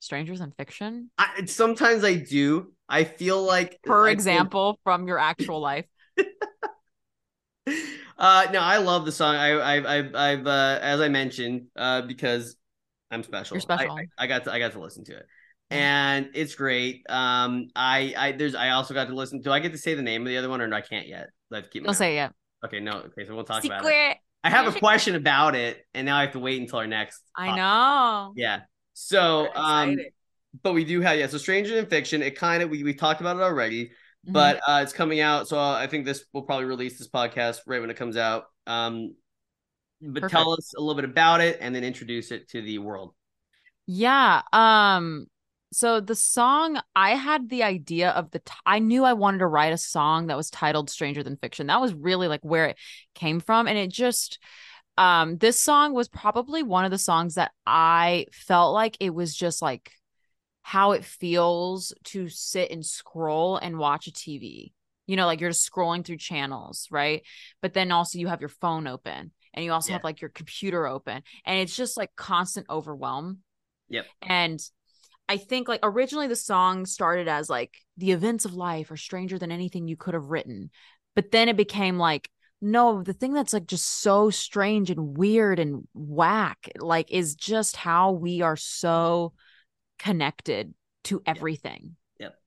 strangers 0.00 0.38
than 0.40 0.52
fiction? 0.52 1.10
I, 1.18 1.44
sometimes 1.46 2.04
I 2.04 2.14
do. 2.14 2.72
I 2.88 3.04
feel 3.04 3.42
like, 3.42 3.78
For 3.84 4.02
I 4.04 4.06
feel- 4.06 4.12
example, 4.12 4.78
from 4.84 5.06
your 5.08 5.18
actual 5.18 5.60
life. 5.60 5.86
uh, 8.18 8.46
no, 8.52 8.60
I 8.60 8.78
love 8.78 9.04
the 9.04 9.12
song. 9.12 9.34
I, 9.36 9.50
I, 9.52 9.96
I've, 9.98 10.14
I've, 10.14 10.46
uh, 10.46 10.78
as 10.82 11.00
I 11.00 11.08
mentioned, 11.08 11.66
uh, 11.76 12.02
because 12.02 12.56
I'm 13.10 13.22
special. 13.22 13.56
You're 13.56 13.60
special. 13.62 13.92
I, 13.92 14.02
I, 14.18 14.24
I 14.24 14.26
got 14.26 14.44
to, 14.44 14.52
I 14.52 14.58
got 14.58 14.72
to 14.72 14.80
listen 14.80 15.04
to 15.04 15.16
it, 15.16 15.26
and 15.72 16.30
it's 16.34 16.54
great. 16.54 17.04
Um, 17.08 17.68
I, 17.74 18.14
I, 18.16 18.32
there's, 18.32 18.54
I 18.54 18.70
also 18.70 18.94
got 18.94 19.08
to 19.08 19.14
listen. 19.14 19.40
Do 19.40 19.50
I 19.52 19.58
get 19.58 19.72
to 19.72 19.78
say 19.78 19.94
the 19.94 20.02
name 20.02 20.22
of 20.22 20.28
the 20.28 20.36
other 20.36 20.48
one, 20.48 20.60
or 20.60 20.66
no? 20.66 20.76
I 20.76 20.80
can't 20.80 21.08
yet. 21.08 21.28
Let's 21.50 21.68
keep. 21.68 21.84
Don't 21.84 21.94
say 21.94 22.18
it. 22.18 22.30
Okay, 22.64 22.80
no. 22.80 22.98
Okay, 22.98 23.26
so 23.26 23.34
we'll 23.34 23.44
talk 23.44 23.64
about 23.64 23.80
it. 23.80 23.84
Secret. 23.84 24.16
I 24.44 24.50
have 24.50 24.74
a 24.74 24.78
question 24.78 25.14
about 25.14 25.54
it, 25.54 25.84
and 25.94 26.06
now 26.06 26.16
I 26.16 26.22
have 26.22 26.32
to 26.32 26.38
wait 26.38 26.60
until 26.60 26.80
our 26.80 26.86
next. 26.86 27.22
I 27.36 27.56
know. 27.56 28.32
Yeah. 28.36 28.60
So, 28.94 29.48
um, 29.54 29.96
but 30.62 30.72
we 30.72 30.84
do 30.84 31.00
have 31.00 31.18
yeah. 31.18 31.26
So, 31.26 31.38
Stranger 31.38 31.74
Than 31.74 31.86
Fiction. 31.86 32.22
It 32.22 32.36
kind 32.36 32.62
of 32.62 32.70
we 32.70 32.82
we 32.82 32.94
talked 32.94 33.20
about 33.20 33.36
it 33.36 33.42
already 33.42 33.92
Mhm. 34.26 34.32
but 34.32 34.60
uh, 34.68 34.80
it's 34.82 34.92
coming 34.92 35.20
out. 35.20 35.48
So 35.48 35.58
I 35.58 35.86
think 35.86 36.04
this 36.04 36.24
will 36.32 36.42
probably 36.42 36.66
release 36.66 36.98
this 36.98 37.08
podcast 37.08 37.60
right 37.66 37.80
when 37.80 37.90
it 37.90 37.96
comes 37.96 38.16
out. 38.16 38.44
Um, 38.66 39.14
but 40.00 40.28
tell 40.28 40.52
us 40.52 40.74
a 40.76 40.80
little 40.80 40.94
bit 40.94 41.04
about 41.04 41.40
it 41.40 41.58
and 41.60 41.74
then 41.74 41.84
introduce 41.84 42.30
it 42.30 42.48
to 42.50 42.62
the 42.62 42.78
world. 42.78 43.14
Yeah. 43.86 44.42
Um 44.52 45.26
so 45.72 46.00
the 46.00 46.14
song 46.14 46.80
I 46.94 47.10
had 47.16 47.48
the 47.48 47.62
idea 47.62 48.10
of 48.10 48.30
the 48.30 48.40
t- 48.40 48.52
I 48.66 48.78
knew 48.78 49.04
I 49.04 49.14
wanted 49.14 49.38
to 49.38 49.46
write 49.46 49.72
a 49.72 49.78
song 49.78 50.26
that 50.26 50.36
was 50.36 50.50
titled 50.50 50.90
Stranger 50.90 51.22
Than 51.22 51.36
Fiction. 51.36 51.66
That 51.68 51.80
was 51.80 51.94
really 51.94 52.28
like 52.28 52.42
where 52.42 52.66
it 52.66 52.78
came 53.14 53.40
from 53.40 53.66
and 53.66 53.78
it 53.78 53.90
just 53.90 54.38
um 54.98 55.38
this 55.38 55.58
song 55.58 55.94
was 55.94 56.08
probably 56.08 56.62
one 56.62 56.84
of 56.84 56.90
the 56.90 56.98
songs 56.98 57.34
that 57.34 57.52
I 57.66 58.26
felt 58.32 58.74
like 58.74 58.96
it 59.00 59.14
was 59.14 59.34
just 59.34 59.62
like 59.62 59.90
how 60.62 60.92
it 60.92 61.04
feels 61.04 61.92
to 62.04 62.28
sit 62.28 62.70
and 62.70 62.84
scroll 62.84 63.56
and 63.56 63.78
watch 63.78 64.06
a 64.06 64.12
TV. 64.12 64.72
You 65.06 65.16
know, 65.16 65.26
like 65.26 65.40
you're 65.40 65.50
just 65.50 65.70
scrolling 65.70 66.04
through 66.04 66.18
channels, 66.18 66.88
right? 66.90 67.22
But 67.60 67.74
then 67.74 67.90
also 67.92 68.18
you 68.18 68.28
have 68.28 68.40
your 68.40 68.48
phone 68.48 68.86
open 68.86 69.32
and 69.52 69.64
you 69.64 69.72
also 69.72 69.90
Yeah. 69.90 69.96
have 69.96 70.04
like 70.04 70.20
your 70.20 70.30
computer 70.30 70.86
open 70.86 71.22
and 71.44 71.58
it's 71.58 71.76
just 71.76 71.96
like 71.96 72.14
constant 72.16 72.66
overwhelm. 72.70 73.38
Yep. 73.88 74.06
And 74.22 74.60
I 75.32 75.38
think 75.38 75.66
like 75.66 75.80
originally 75.82 76.26
the 76.28 76.36
song 76.36 76.84
started 76.84 77.26
as 77.26 77.48
like 77.48 77.78
the 77.96 78.10
events 78.10 78.44
of 78.44 78.52
life 78.52 78.90
are 78.90 78.98
stranger 78.98 79.38
than 79.38 79.50
anything 79.50 79.88
you 79.88 79.96
could 79.96 80.12
have 80.12 80.26
written. 80.26 80.68
But 81.14 81.30
then 81.30 81.48
it 81.48 81.56
became 81.56 81.96
like 81.96 82.28
no, 82.60 83.02
the 83.02 83.14
thing 83.14 83.32
that's 83.32 83.54
like 83.54 83.66
just 83.66 83.88
so 84.02 84.28
strange 84.28 84.90
and 84.90 85.16
weird 85.16 85.58
and 85.58 85.88
whack 85.94 86.70
like 86.78 87.10
is 87.10 87.34
just 87.34 87.76
how 87.76 88.12
we 88.12 88.42
are 88.42 88.56
so 88.58 89.32
connected 89.98 90.74
to 91.04 91.22
everything. 91.24 91.96
Yep. 92.20 92.38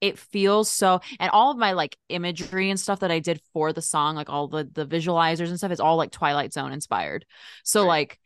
It 0.00 0.18
feels 0.18 0.70
so 0.70 1.02
and 1.20 1.30
all 1.32 1.50
of 1.50 1.58
my 1.58 1.72
like 1.72 1.98
imagery 2.08 2.70
and 2.70 2.80
stuff 2.80 3.00
that 3.00 3.10
I 3.10 3.18
did 3.18 3.42
for 3.52 3.74
the 3.74 3.82
song, 3.82 4.16
like 4.16 4.30
all 4.30 4.48
the 4.48 4.66
the 4.72 4.86
visualizers 4.86 5.48
and 5.48 5.58
stuff 5.58 5.70
is 5.70 5.80
all 5.80 5.96
like 5.98 6.12
Twilight 6.12 6.54
Zone 6.54 6.72
inspired. 6.72 7.26
So 7.62 7.82
Right. 7.82 7.88
like 7.88 8.18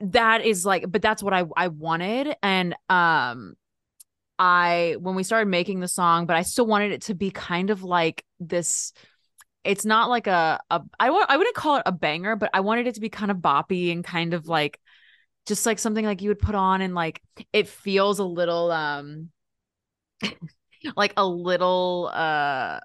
that 0.00 0.44
is 0.44 0.64
like 0.64 0.90
but 0.90 1.02
that's 1.02 1.22
what 1.22 1.34
I 1.34 1.44
I 1.56 1.68
wanted. 1.68 2.34
And 2.42 2.74
um 2.88 3.54
I 4.38 4.96
when 5.00 5.14
we 5.14 5.24
started 5.24 5.48
making 5.48 5.80
the 5.80 5.88
song, 5.88 6.26
but 6.26 6.36
I 6.36 6.42
still 6.42 6.66
wanted 6.66 6.92
it 6.92 7.02
to 7.02 7.14
be 7.14 7.30
kind 7.30 7.70
of 7.70 7.82
like 7.82 8.24
this 8.40 8.92
it's 9.64 9.84
not 9.84 10.10
like 10.10 10.26
a 10.26 10.60
a 10.70 10.82
I 11.00 11.10
want 11.10 11.30
I 11.30 11.36
wouldn't 11.36 11.56
call 11.56 11.76
it 11.76 11.82
a 11.86 11.92
banger, 11.92 12.36
but 12.36 12.50
I 12.54 12.60
wanted 12.60 12.86
it 12.86 12.96
to 12.96 13.00
be 13.00 13.10
kind 13.10 13.30
of 13.30 13.38
boppy 13.38 13.92
and 13.92 14.04
kind 14.04 14.34
of 14.34 14.48
like 14.48 14.80
just 15.46 15.66
like 15.66 15.78
something 15.78 16.04
like 16.04 16.22
you 16.22 16.30
would 16.30 16.40
put 16.40 16.54
on 16.54 16.82
and 16.82 16.94
like 16.94 17.22
it 17.52 17.68
feels 17.68 18.18
a 18.20 18.24
little 18.24 18.70
um 18.72 19.30
like 20.96 21.12
a 21.16 21.26
little 21.26 22.10
uh 22.12 22.80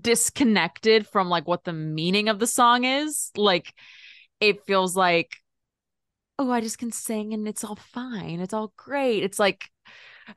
disconnected 0.00 1.06
from 1.06 1.28
like 1.28 1.46
what 1.46 1.64
the 1.64 1.72
meaning 1.72 2.28
of 2.28 2.38
the 2.38 2.46
song 2.46 2.84
is. 2.84 3.30
Like 3.36 3.74
it 4.40 4.64
feels 4.64 4.96
like 4.96 5.36
oh 6.42 6.50
i 6.50 6.60
just 6.60 6.78
can 6.78 6.92
sing 6.92 7.32
and 7.34 7.46
it's 7.48 7.64
all 7.64 7.76
fine 7.76 8.40
it's 8.40 8.54
all 8.54 8.72
great 8.76 9.22
it's 9.22 9.38
like 9.38 9.68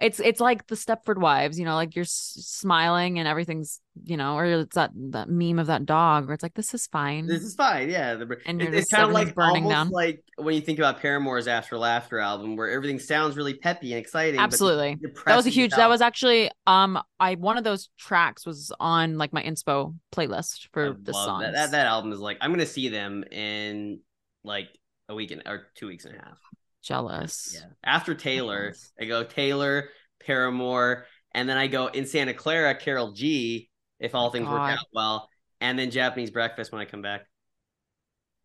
it's 0.02 0.20
it's 0.20 0.40
like 0.40 0.66
the 0.66 0.76
stepford 0.76 1.18
wives 1.20 1.60
you 1.60 1.64
know 1.66 1.76
like 1.76 1.96
you're 1.96 2.02
s- 2.04 2.36
smiling 2.40 3.20
and 3.20 3.28
everything's 3.28 3.82
you 4.04 4.18
know 4.18 4.36
or 4.36 4.46
it's 4.46 4.74
that 4.76 4.90
that 4.96 5.30
meme 5.30 5.60
of 5.60 5.68
that 5.68 5.86
dog 5.86 6.26
where 6.26 6.34
it's 6.34 6.42
like 6.42 6.56
this 6.56 6.74
is 6.74 6.88
fine 6.88 7.28
This 7.28 7.44
is 7.44 7.54
fine. 7.54 7.90
Yeah. 7.90 8.16
The, 8.16 8.36
And 8.48 8.62
it- 8.64 8.74
it's 8.74 8.90
kind 8.92 9.04
of 9.06 9.12
like 9.12 9.36
burning 9.36 9.66
almost 9.66 9.70
down. 9.76 9.90
like 9.92 10.24
when 10.38 10.56
you 10.56 10.62
think 10.62 10.80
about 10.80 11.00
Paramore's 11.02 11.48
After 11.48 11.78
Laughter 11.78 12.18
album, 12.18 12.56
where 12.58 12.70
everything 12.72 12.98
sounds 13.00 13.38
really 13.38 13.54
peppy 13.54 13.94
and 13.94 14.00
exciting. 14.02 14.40
Absolutely. 14.40 14.98
that 15.28 15.36
was 15.36 15.46
a 15.46 15.50
huge 15.52 15.72
that 15.72 15.88
was 15.88 16.02
actually 16.02 16.50
um 16.66 17.00
i 17.20 17.36
one 17.36 17.58
of 17.58 17.64
those 17.64 17.90
tracks 17.98 18.44
was 18.46 18.74
on 18.80 19.18
like 19.20 19.34
my 19.34 19.44
inspo 19.44 19.94
playlist 20.14 20.66
I 20.66 20.70
for 20.74 20.98
the 21.00 21.12
love 21.12 21.26
songs 21.26 21.44
that, 21.44 21.54
that. 21.54 21.72
That 21.72 21.86
album 21.86 22.12
is 22.12 22.20
like 22.20 22.38
I'm 22.42 22.52
gonna 22.52 22.66
see 22.66 22.90
them 22.90 23.24
in 23.32 24.00
like 24.44 24.70
a 25.10 25.16
week 25.16 25.32
and 25.32 25.44
or 25.46 25.68
two 25.76 25.88
weeks 25.88 26.06
and 26.06 26.16
a 26.16 26.20
half. 26.20 26.38
jealous 26.82 27.56
Yeah. 27.56 27.70
After 27.84 28.16
Taylor, 28.16 28.68
Nice. 28.68 28.92
I 29.00 29.06
go 29.06 29.24
Taylor, 29.24 29.90
Paramore, 30.20 31.06
and 31.34 31.48
then 31.50 31.58
I 31.58 31.68
go 31.68 31.88
in 31.88 32.06
Santa 32.06 32.34
Clara, 32.34 32.76
Karol 32.76 33.12
G, 33.14 33.70
if 34.00 34.16
all 34.16 34.30
things 34.32 34.50
work 34.50 34.62
out 34.62 34.86
well, 34.94 35.30
and 35.62 35.78
then 35.80 35.92
Japanese 35.92 36.32
breakfast 36.32 36.72
when 36.72 36.82
I 36.82 36.86
come 36.86 37.02
back. 37.02 37.28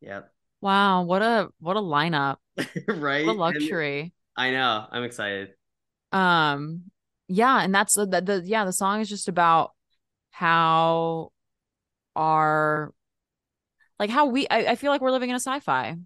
Yep. 0.00 0.32
wow 0.60 1.02
what 1.02 1.22
a 1.22 1.48
what 1.58 1.76
a 1.76 1.80
lineup 1.80 2.36
right. 2.88 3.26
what 3.26 3.36
a 3.36 3.38
And 3.48 3.70
luxury 3.70 4.12
I 4.36 4.50
know. 4.52 4.86
I'm 4.90 5.04
excited. 5.04 5.50
um 6.12 6.90
yeah 7.28 7.62
and 7.62 7.74
that's 7.74 7.94
the, 7.94 8.06
the, 8.06 8.20
the 8.20 8.42
yeah 8.44 8.64
the 8.64 8.72
song 8.72 9.00
is 9.00 9.08
just 9.08 9.28
about 9.28 9.72
how 10.30 11.30
our 12.16 12.92
like 13.98 14.10
how 14.10 14.26
we 14.26 14.48
I, 14.48 14.72
I 14.72 14.74
feel 14.76 14.90
like 14.90 15.00
we're 15.00 15.10
living 15.10 15.30
in 15.30 15.36
a 15.36 15.40
sci-fi. 15.40 15.96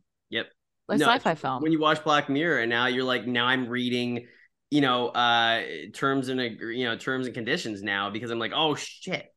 A 0.89 0.95
No, 0.95 0.99
sci-fi 0.99 1.35
film 1.35 1.65
When 1.65 1.73
you 1.73 1.81
watch 1.81 2.05
Black 2.05 2.29
Mirror 2.29 2.61
and 2.61 2.71
now 2.71 2.87
you're 2.87 3.05
like, 3.05 3.27
now 3.27 3.47
I'm 3.47 3.69
reading, 3.69 4.27
you 4.71 4.81
know, 4.81 5.09
uh 5.09 5.63
terms 5.95 6.29
and 6.29 6.41
you 6.41 6.85
know, 6.85 6.97
terms 6.97 7.27
and 7.27 7.35
conditions 7.35 7.83
now 7.83 8.11
because 8.11 8.31
I'm 8.31 8.39
like, 8.39 8.53
oh 8.55 8.75
shit. 8.75 9.33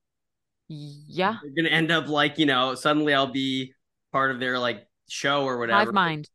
yeah 0.69 1.37
They're 1.41 1.51
gonna 1.63 1.69
end 1.75 1.91
up 1.91 2.07
like, 2.07 2.37
you 2.39 2.45
know, 2.45 2.75
suddenly 2.75 3.13
I'll 3.13 3.31
be 3.31 3.73
part 4.11 4.31
of 4.31 4.39
their 4.39 4.59
like 4.59 4.87
show 5.09 5.43
or 5.45 5.57
whatever. 5.57 5.91
hive 5.91 5.93
mind 5.93 6.29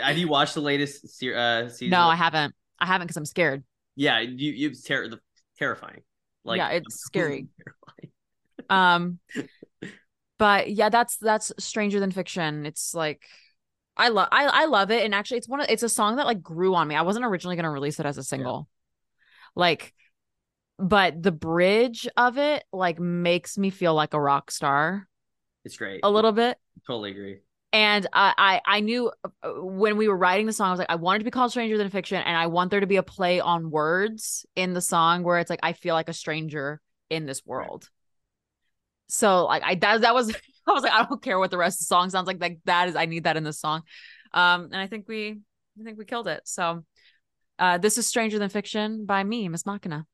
Have 0.00 0.18
you 0.18 0.28
watched 0.28 0.54
the 0.54 0.60
latest 0.60 1.08
se- 1.08 1.34
uh 1.34 1.68
season? 1.68 1.90
no 1.90 2.08
i 2.08 2.16
haven't 2.16 2.54
i 2.78 2.86
haven't 2.86 3.06
because 3.06 3.16
i'm 3.16 3.24
scared 3.24 3.62
Yeah, 3.96 4.20
you 4.20 4.52
you 4.52 4.68
it's 4.70 4.82
ter- 4.82 5.08
the- 5.08 5.20
terrifying. 5.58 6.02
Like 6.44 6.58
Yeah, 6.58 6.70
it's 6.70 6.96
scary. 7.04 7.48
um 8.70 9.18
but 10.38 10.70
yeah 10.70 10.88
that's 10.88 11.16
that's 11.16 11.52
stranger 11.58 12.00
than 12.00 12.10
fiction 12.10 12.66
it's 12.66 12.94
like 12.94 13.26
i 13.98 14.08
love 14.08 14.28
I, 14.32 14.46
I 14.46 14.64
love 14.66 14.90
it 14.90 15.04
and 15.04 15.14
actually 15.14 15.38
it's 15.38 15.48
one 15.48 15.60
of 15.60 15.66
it's 15.68 15.82
a 15.82 15.88
song 15.88 16.16
that 16.16 16.26
like 16.26 16.42
grew 16.42 16.74
on 16.74 16.88
me 16.88 16.94
i 16.94 17.02
wasn't 17.02 17.24
originally 17.24 17.56
going 17.56 17.64
to 17.64 17.70
release 17.70 18.00
it 18.00 18.06
as 18.06 18.18
a 18.18 18.24
single 18.24 18.68
like 19.54 19.92
but 20.78 21.22
the 21.22 21.32
bridge 21.32 22.08
of 22.16 22.38
it 22.38 22.64
like 22.72 23.00
makes 23.00 23.58
me 23.58 23.70
feel 23.70 23.94
like 23.94 24.14
a 24.14 24.20
rock 24.20 24.50
star 24.50 25.08
It's 25.64 25.76
great. 25.76 26.00
a 26.02 26.10
little 26.10 26.32
bit 26.32 26.56
Totally 26.86 27.10
agree. 27.10 27.38
and 27.72 28.06
I, 28.12 28.34
I 28.38 28.76
I 28.76 28.80
knew 28.80 29.10
uh, 29.24 29.50
when 29.56 29.96
we 29.96 30.08
were 30.08 30.16
writing 30.16 30.46
the 30.46 30.52
song, 30.52 30.68
I 30.68 30.70
was 30.70 30.78
like, 30.78 30.90
I 30.90 30.94
wanted 30.94 31.18
to 31.18 31.24
be 31.24 31.30
called 31.30 31.50
Stranger 31.50 31.76
Than 31.76 31.90
Fiction, 31.90 32.22
and 32.22 32.36
I 32.36 32.46
want 32.46 32.70
there 32.70 32.80
to 32.80 32.86
be 32.86 32.96
a 32.96 33.02
play 33.02 33.40
on 33.40 33.70
words 33.70 34.46
in 34.56 34.72
the 34.72 34.80
song 34.80 35.22
where 35.22 35.38
it's 35.38 35.50
like 35.50 35.60
I 35.62 35.72
feel 35.74 35.94
like 35.94 36.08
a 36.08 36.14
stranger 36.14 36.80
in 37.10 37.26
this 37.26 37.44
world. 37.44 37.90
So 39.08 39.46
like 39.46 39.62
I 39.64 39.74
that 39.76 40.02
that 40.02 40.14
was 40.14 40.34
I 40.68 40.72
was 40.72 40.82
like 40.82 40.92
I 40.92 41.04
don't 41.04 41.22
care 41.22 41.38
what 41.38 41.50
the 41.50 41.58
rest 41.58 41.76
of 41.76 41.80
the 41.80 41.86
song 41.86 42.10
sounds 42.10 42.26
like. 42.26 42.40
Like 42.40 42.60
that 42.64 42.88
is 42.88 42.96
I 42.96 43.06
need 43.06 43.24
that 43.24 43.36
in 43.36 43.44
this 43.44 43.60
song, 43.60 43.82
um, 44.32 44.64
and 44.64 44.76
I 44.76 44.86
think 44.86 45.06
we 45.08 45.38
I 45.80 45.84
think 45.84 45.98
we 45.98 46.04
killed 46.04 46.28
it. 46.28 46.42
So, 46.44 46.84
uh, 47.58 47.78
this 47.78 47.98
is 47.98 48.06
Stranger 48.06 48.38
Than 48.38 48.48
Fiction 48.48 49.06
by 49.06 49.22
me, 49.24 49.48
Miss 49.48 49.64
Machina. 49.64 50.06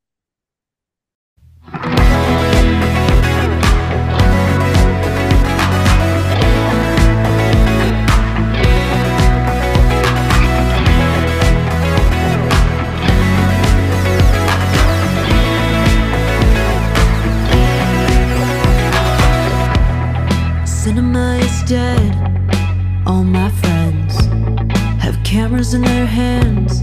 Cameras 25.55 25.75
in 25.75 25.83
their 25.83 26.07
hands, 26.07 26.81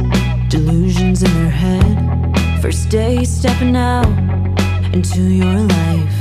delusions 0.47 1.23
in 1.23 1.33
their 1.33 1.51
head. 1.51 2.61
First 2.61 2.87
day 2.89 3.25
stepping 3.25 3.75
out 3.75 4.07
into 4.93 5.23
your 5.23 5.59
life. 5.59 6.15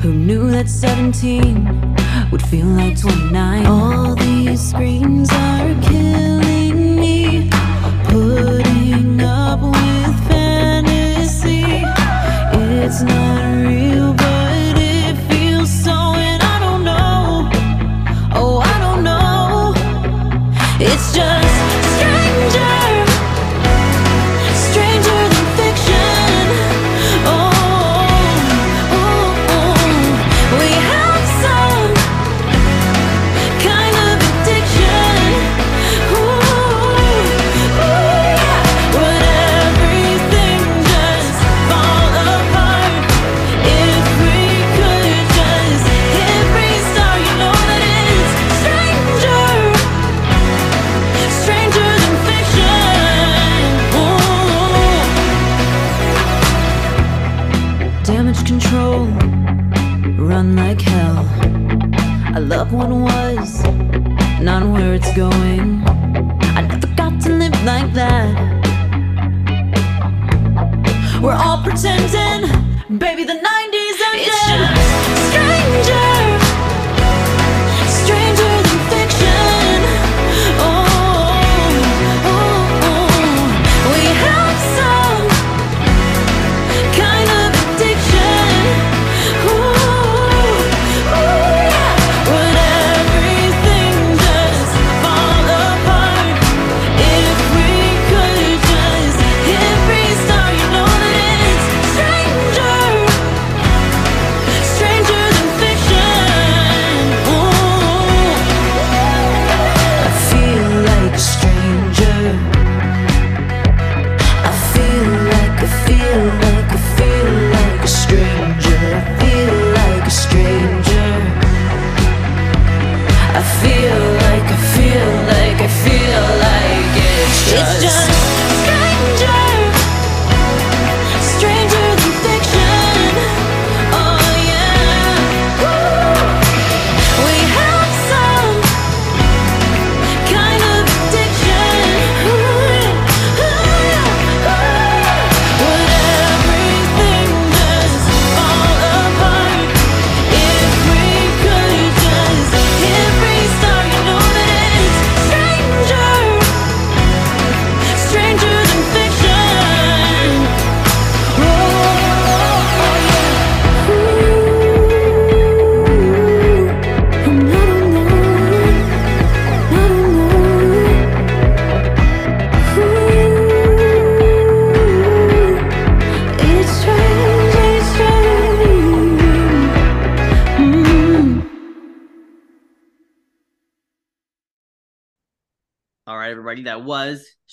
Who 0.00 0.12
knew 0.12 0.48
that 0.52 0.68
17 0.68 2.30
would 2.30 2.42
feel 2.46 2.66
like 2.66 3.00
29? 3.00 3.66
All 3.66 4.14
these 4.14 4.60
screens 4.70 5.28
are 5.32 5.74
killing 5.82 6.94
me. 6.94 7.50
Putting 8.04 9.20
up 9.20 9.60
with 9.60 10.28
fantasy. 10.28 11.64
It's 12.84 13.02
not 13.02 13.66
real, 13.66 14.12
but 14.14 14.78
it 14.78 15.16
feels 15.28 15.70
so, 15.84 15.96
and 16.14 16.40
I 16.42 16.60
don't 16.60 16.84
know. 16.84 17.50
Oh, 18.34 18.58
I 18.60 18.78
don't 18.78 19.02
know. 19.02 19.74
It's 20.78 21.12
just 21.12 21.55
going. 65.16 65.82
I 66.58 66.60
never 66.60 66.88
got 66.88 67.18
to 67.22 67.30
live 67.32 67.64
like 67.64 67.90
that. 67.94 68.28
We're 71.22 71.32
all 71.32 71.62
pretending, 71.62 72.50
baby. 72.98 73.24
The 73.24 73.32
90s 73.32 73.55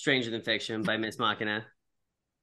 Stranger 0.04 0.30
Than 0.30 0.42
Fiction 0.42 0.82
by 0.82 0.98
Miss 0.98 1.18
Machina. 1.18 1.64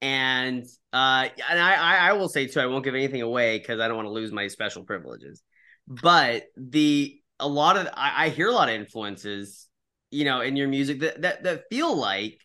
And 0.00 0.64
uh 0.92 1.28
and 1.48 1.60
I, 1.60 2.08
I 2.08 2.12
will 2.14 2.28
say 2.28 2.48
too, 2.48 2.58
I 2.58 2.66
won't 2.66 2.84
give 2.84 2.96
anything 2.96 3.22
away 3.22 3.56
because 3.56 3.78
I 3.78 3.86
don't 3.86 3.96
want 3.96 4.06
to 4.06 4.12
lose 4.12 4.32
my 4.32 4.48
special 4.48 4.82
privileges. 4.82 5.44
But 5.86 6.46
the 6.56 7.20
a 7.38 7.46
lot 7.46 7.76
of 7.76 7.86
I, 7.94 8.24
I 8.24 8.28
hear 8.30 8.48
a 8.48 8.52
lot 8.52 8.68
of 8.68 8.74
influences, 8.74 9.68
you 10.10 10.24
know, 10.24 10.40
in 10.40 10.56
your 10.56 10.66
music 10.66 10.98
that 11.00 11.22
that, 11.22 11.44
that 11.44 11.62
feel 11.70 11.94
like 11.96 12.40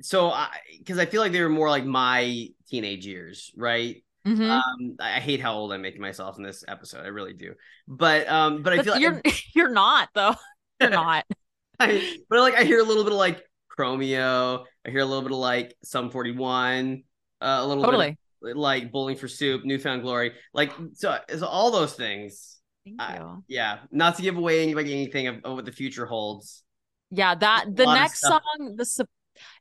so 0.00 0.30
I 0.30 0.48
because 0.78 0.98
I 0.98 1.04
feel 1.04 1.20
like 1.20 1.32
they 1.32 1.42
were 1.42 1.50
more 1.50 1.68
like 1.68 1.84
my 1.84 2.46
teenage 2.66 3.06
years, 3.06 3.52
right? 3.58 4.02
Mhm. 4.26 4.48
Um, 4.48 4.96
I 5.00 5.20
hate 5.20 5.40
how 5.42 5.52
old 5.52 5.70
I'm 5.70 5.82
making 5.82 6.00
myself 6.00 6.38
in 6.38 6.44
this 6.44 6.64
episode. 6.66 7.04
I 7.04 7.08
really 7.08 7.34
do. 7.34 7.52
But 7.86 8.26
um, 8.26 8.62
but 8.62 8.72
I 8.72 8.82
feel 8.82 8.94
like 8.94 9.02
you're 9.02 9.20
you're 9.54 9.68
not 9.68 10.08
though. 10.14 10.34
You're 10.80 10.88
not. 10.88 11.26
I, 11.78 12.16
but 12.30 12.40
like 12.40 12.54
I 12.54 12.64
hear 12.64 12.80
a 12.80 12.84
little 12.84 13.04
bit 13.04 13.12
of 13.12 13.18
like 13.18 13.44
Chromeo. 13.76 14.64
I 14.86 14.90
hear 14.90 15.00
a 15.00 15.04
little 15.04 15.22
bit 15.22 15.32
of 15.32 15.38
like 15.38 15.74
Sum 15.84 16.10
41. 16.10 17.02
Uh, 17.40 17.44
a 17.60 17.66
little 17.66 17.84
Totally. 17.84 18.16
bit 18.42 18.50
of, 18.52 18.56
like 18.56 18.92
Bowling 18.92 19.16
for 19.16 19.28
Soup, 19.28 19.64
New 19.64 19.78
Found 19.78 20.02
Glory. 20.02 20.32
Like 20.52 20.72
so, 20.94 21.18
so 21.36 21.46
all 21.46 21.70
those 21.70 21.94
things. 21.94 22.58
Thank 22.84 23.00
I- 23.00 23.16
you. 23.16 23.44
Yeah, 23.48 23.78
not 23.90 24.16
to 24.16 24.22
give 24.22 24.36
away 24.36 24.62
anybody 24.62 24.92
anything 24.92 25.26
of, 25.26 25.36
of 25.44 25.54
what 25.56 25.64
the 25.64 25.72
future 25.72 26.06
holds. 26.06 26.62
Yeah, 27.10 27.34
that 27.34 27.64
the 27.74 27.86
next 27.86 28.20
song, 28.20 28.74
the 28.76 28.84
su- 28.84 29.04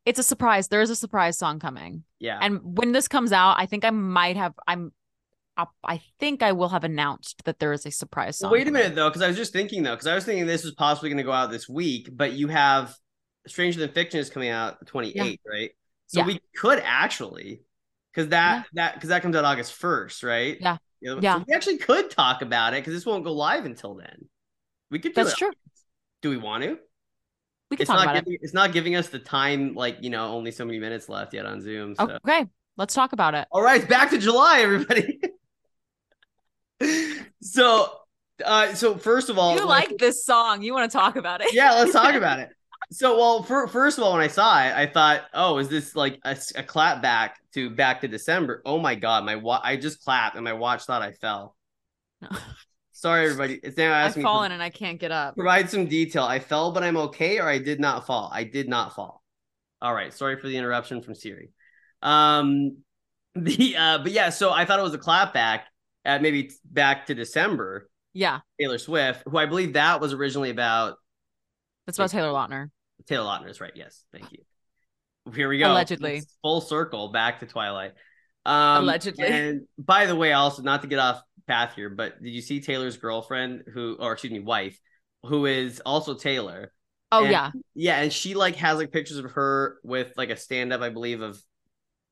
it's 0.06 0.20
a 0.20 0.24
surprise. 0.24 0.68
There 0.68 0.82
is 0.82 0.90
a 0.90 0.96
surprise 0.96 1.38
song 1.38 1.60
coming, 1.60 2.04
Yeah, 2.20 2.38
and 2.42 2.60
when 2.64 2.92
this 2.92 3.08
comes 3.08 3.32
out, 3.32 3.56
I 3.58 3.66
think 3.66 3.86
I 3.86 3.90
might 3.92 4.38
have. 4.38 4.54
I'm. 4.68 4.92
I- 5.58 5.66
I 5.84 6.02
think 6.20 6.42
I 6.44 6.52
will 6.54 6.70
have 6.70 6.84
announced 6.86 7.44
that 7.46 7.60
there 7.60 7.74
is 7.74 7.86
a 7.86 7.92
surprise 7.92 8.40
song. 8.40 8.50
Well, 8.52 8.60
wait 8.60 8.68
a 8.68 8.72
minute 8.72 8.96
though, 8.96 9.10
because 9.10 9.22
I 9.22 9.28
was 9.28 9.36
just 9.36 9.52
thinking 9.52 9.84
though, 9.84 9.94
because 9.96 10.08
I 10.08 10.16
was 10.16 10.24
thinking 10.24 10.46
this 10.46 10.64
was 10.64 10.74
possibly 10.76 11.10
going 11.10 11.18
to 11.18 11.24
go 11.24 11.32
out 11.34 11.52
this 11.52 11.68
week, 11.68 12.08
but 12.14 12.32
you 12.34 12.48
have 12.48 12.96
Stranger 13.50 13.80
Than 13.80 13.90
Fiction 13.92 14.20
is 14.20 14.30
coming 14.30 14.50
out 14.50 14.80
the 14.80 14.86
28th, 14.86 15.40
right? 15.50 15.72
So 16.08 16.20
Yeah. 16.22 16.26
we 16.26 16.40
could 16.56 16.80
actually, 16.84 17.62
because 18.14 18.30
that 18.30 18.66
that 18.74 18.94
because 18.96 19.10
that 19.10 19.22
comes 19.22 19.36
out 19.36 19.46
August 19.46 19.74
1st, 19.80 20.24
right? 20.24 20.58
Yeah. 20.60 20.78
You 21.02 21.16
know, 21.16 21.22
Yeah. 21.22 21.38
So 21.40 21.46
we 21.48 21.54
actually 21.54 21.78
could 21.78 22.10
talk 22.10 22.42
about 22.42 22.74
it 22.74 22.78
because 22.78 22.94
this 22.94 23.06
won't 23.06 23.24
go 23.24 23.34
live 23.34 23.66
until 23.66 23.96
then. 23.96 24.28
We 24.92 25.00
could 25.00 25.14
do 25.14 25.24
That's 25.24 25.34
it. 25.34 25.38
true. 25.38 25.52
Do 26.22 26.30
we 26.30 26.38
want 26.38 26.64
to? 26.64 26.78
We 27.70 27.78
can 27.78 27.84
It's 27.84 27.88
talk 27.90 27.98
not 27.98 28.04
about 28.06 28.16
it. 28.18 28.26
giving 28.26 28.40
it's 28.42 28.54
not 28.54 28.72
giving 28.74 28.96
us 28.96 29.10
the 29.10 29.20
time, 29.20 29.76
like 29.76 29.98
you 30.02 30.10
know, 30.10 30.26
only 30.34 30.52
so 30.52 30.66
many 30.66 30.80
minutes 30.80 31.08
left 31.08 31.34
yet 31.34 31.46
on 31.46 31.62
Zoom. 31.62 31.94
So. 31.96 32.18
Okay, 32.26 32.48
let's 32.78 32.94
talk 32.96 33.14
about 33.14 33.36
it. 33.36 33.48
All 33.52 33.62
right, 33.62 33.88
back 33.88 34.10
to 34.10 34.18
July, 34.18 34.62
everybody. 34.62 35.20
so, 37.42 37.92
uh, 38.44 38.74
so 38.74 38.96
first 38.98 39.30
of 39.30 39.38
all, 39.38 39.56
You 39.56 39.66
like- 39.66 39.90
like 39.90 39.98
this 40.00 40.26
song? 40.26 40.62
You 40.62 40.74
want 40.74 40.92
to 40.92 40.98
talk 40.98 41.16
about 41.16 41.42
it? 41.42 41.54
yeah, 41.54 41.74
let's 41.74 41.94
talk 41.94 42.16
about 42.16 42.40
it. 42.40 42.50
So, 42.92 43.18
well, 43.18 43.44
for, 43.44 43.68
first 43.68 43.98
of 43.98 44.04
all, 44.04 44.14
when 44.14 44.22
I 44.22 44.28
saw 44.28 44.64
it, 44.64 44.74
I 44.74 44.88
thought, 44.88 45.22
oh, 45.34 45.60
is 45.60 45.70
this 45.70 45.96
like 45.96 46.20
a, 46.24 46.36
a 46.56 46.64
clap 46.64 47.02
back 47.04 47.38
to 47.54 47.70
back 47.70 48.02
to 48.02 48.08
December? 48.08 48.64
Oh 48.66 48.80
my 48.80 48.96
god, 48.96 49.26
my 49.26 49.36
wa- 49.36 49.62
I 49.64 49.76
just 49.76 50.04
clapped 50.04 50.36
and 50.36 50.44
my 50.44 50.54
watch 50.54 50.86
thought 50.86 51.02
I 51.02 51.12
fell. 51.12 51.56
No. 52.22 52.30
Sorry, 52.92 53.26
everybody. 53.26 53.60
It's 53.64 53.78
now 53.78 53.94
I've 53.94 54.08
asking 54.08 54.24
me 54.24 54.26
fallen 54.26 54.52
and 54.52 54.62
I 54.62 54.70
can't 54.70 55.00
get 55.00 55.12
up. 55.12 55.36
provide 55.36 55.70
some 55.70 55.86
detail. 55.86 56.24
I 56.24 56.40
fell, 56.40 56.72
but 56.72 56.84
I'm 56.84 56.98
okay, 56.98 57.40
or 57.40 57.48
I 57.48 57.58
did 57.60 57.80
not 57.80 58.06
fall. 58.06 58.30
I 58.34 58.44
did 58.44 58.68
not 58.68 58.94
fall. 58.94 59.24
All 59.82 59.94
right. 59.94 60.14
Sorry 60.14 60.38
for 60.38 60.48
the 60.48 60.58
interruption 60.58 61.02
from 61.02 61.16
Siri. 61.16 61.52
Um, 62.02 62.80
the 63.36 63.78
uh, 63.78 64.00
but 64.00 64.12
yeah, 64.12 64.30
so 64.32 64.52
I 64.52 64.66
thought 64.66 64.80
it 64.80 64.84
was 64.84 64.96
a 64.96 65.00
clapback 65.00 65.62
at 66.04 66.22
maybe 66.22 66.52
back 66.66 67.06
to 67.06 67.16
December. 67.16 67.90
Yeah, 68.14 68.40
Taylor 68.60 68.80
Swift, 68.80 69.24
who 69.30 69.38
I 69.38 69.46
believe 69.46 69.74
that 69.74 70.02
was 70.02 70.12
originally 70.12 70.50
about 70.50 70.96
that's 71.86 71.98
about 71.98 72.10
Taylor 72.10 72.34
Lautner. 72.34 72.70
Taylor 73.08 73.26
Lautner 73.26 73.50
is 73.50 73.62
right. 73.62 73.72
Yes, 73.76 74.04
thank 74.12 74.32
you. 74.32 74.40
Here 75.34 75.50
we 75.50 75.60
go. 75.60 75.72
Allegedly. 75.72 76.18
It's 76.18 76.36
full 76.42 76.62
circle 76.62 77.10
back 77.10 77.40
to 77.42 77.46
Twilight. 77.46 77.94
Um, 78.46 78.84
Allegedly. 78.84 79.28
And 79.28 79.62
by 79.78 80.06
the 80.06 80.16
way, 80.16 80.34
also 80.34 80.62
not 80.64 80.82
to 80.82 80.88
get 80.88 81.00
off 81.00 81.22
path 81.48 81.74
here, 81.76 81.90
but 81.90 82.22
did 82.22 82.30
you 82.32 82.42
see 82.42 82.62
Taylor's 82.62 82.98
girlfriend 82.98 83.64
who, 83.74 83.98
or 84.00 84.14
excuse 84.14 84.32
me, 84.34 84.40
wife, 84.40 84.80
who 85.24 85.46
is 85.46 85.82
also 85.86 86.14
Taylor? 86.16 86.72
Oh 87.12 87.24
And- 87.24 87.32
yeah, 87.32 87.52
Yeah, 87.76 88.02
and 88.02 88.14
she 88.14 88.34
like 88.36 88.56
has 88.58 88.78
like 88.78 88.92
pictures 88.92 89.18
of 89.18 89.32
her 89.32 89.78
with 89.84 90.14
like 90.18 90.30
a 90.30 90.38
stand 90.38 90.72
up, 90.74 90.82
I 90.82 90.90
believe, 90.90 91.22
of 91.22 91.42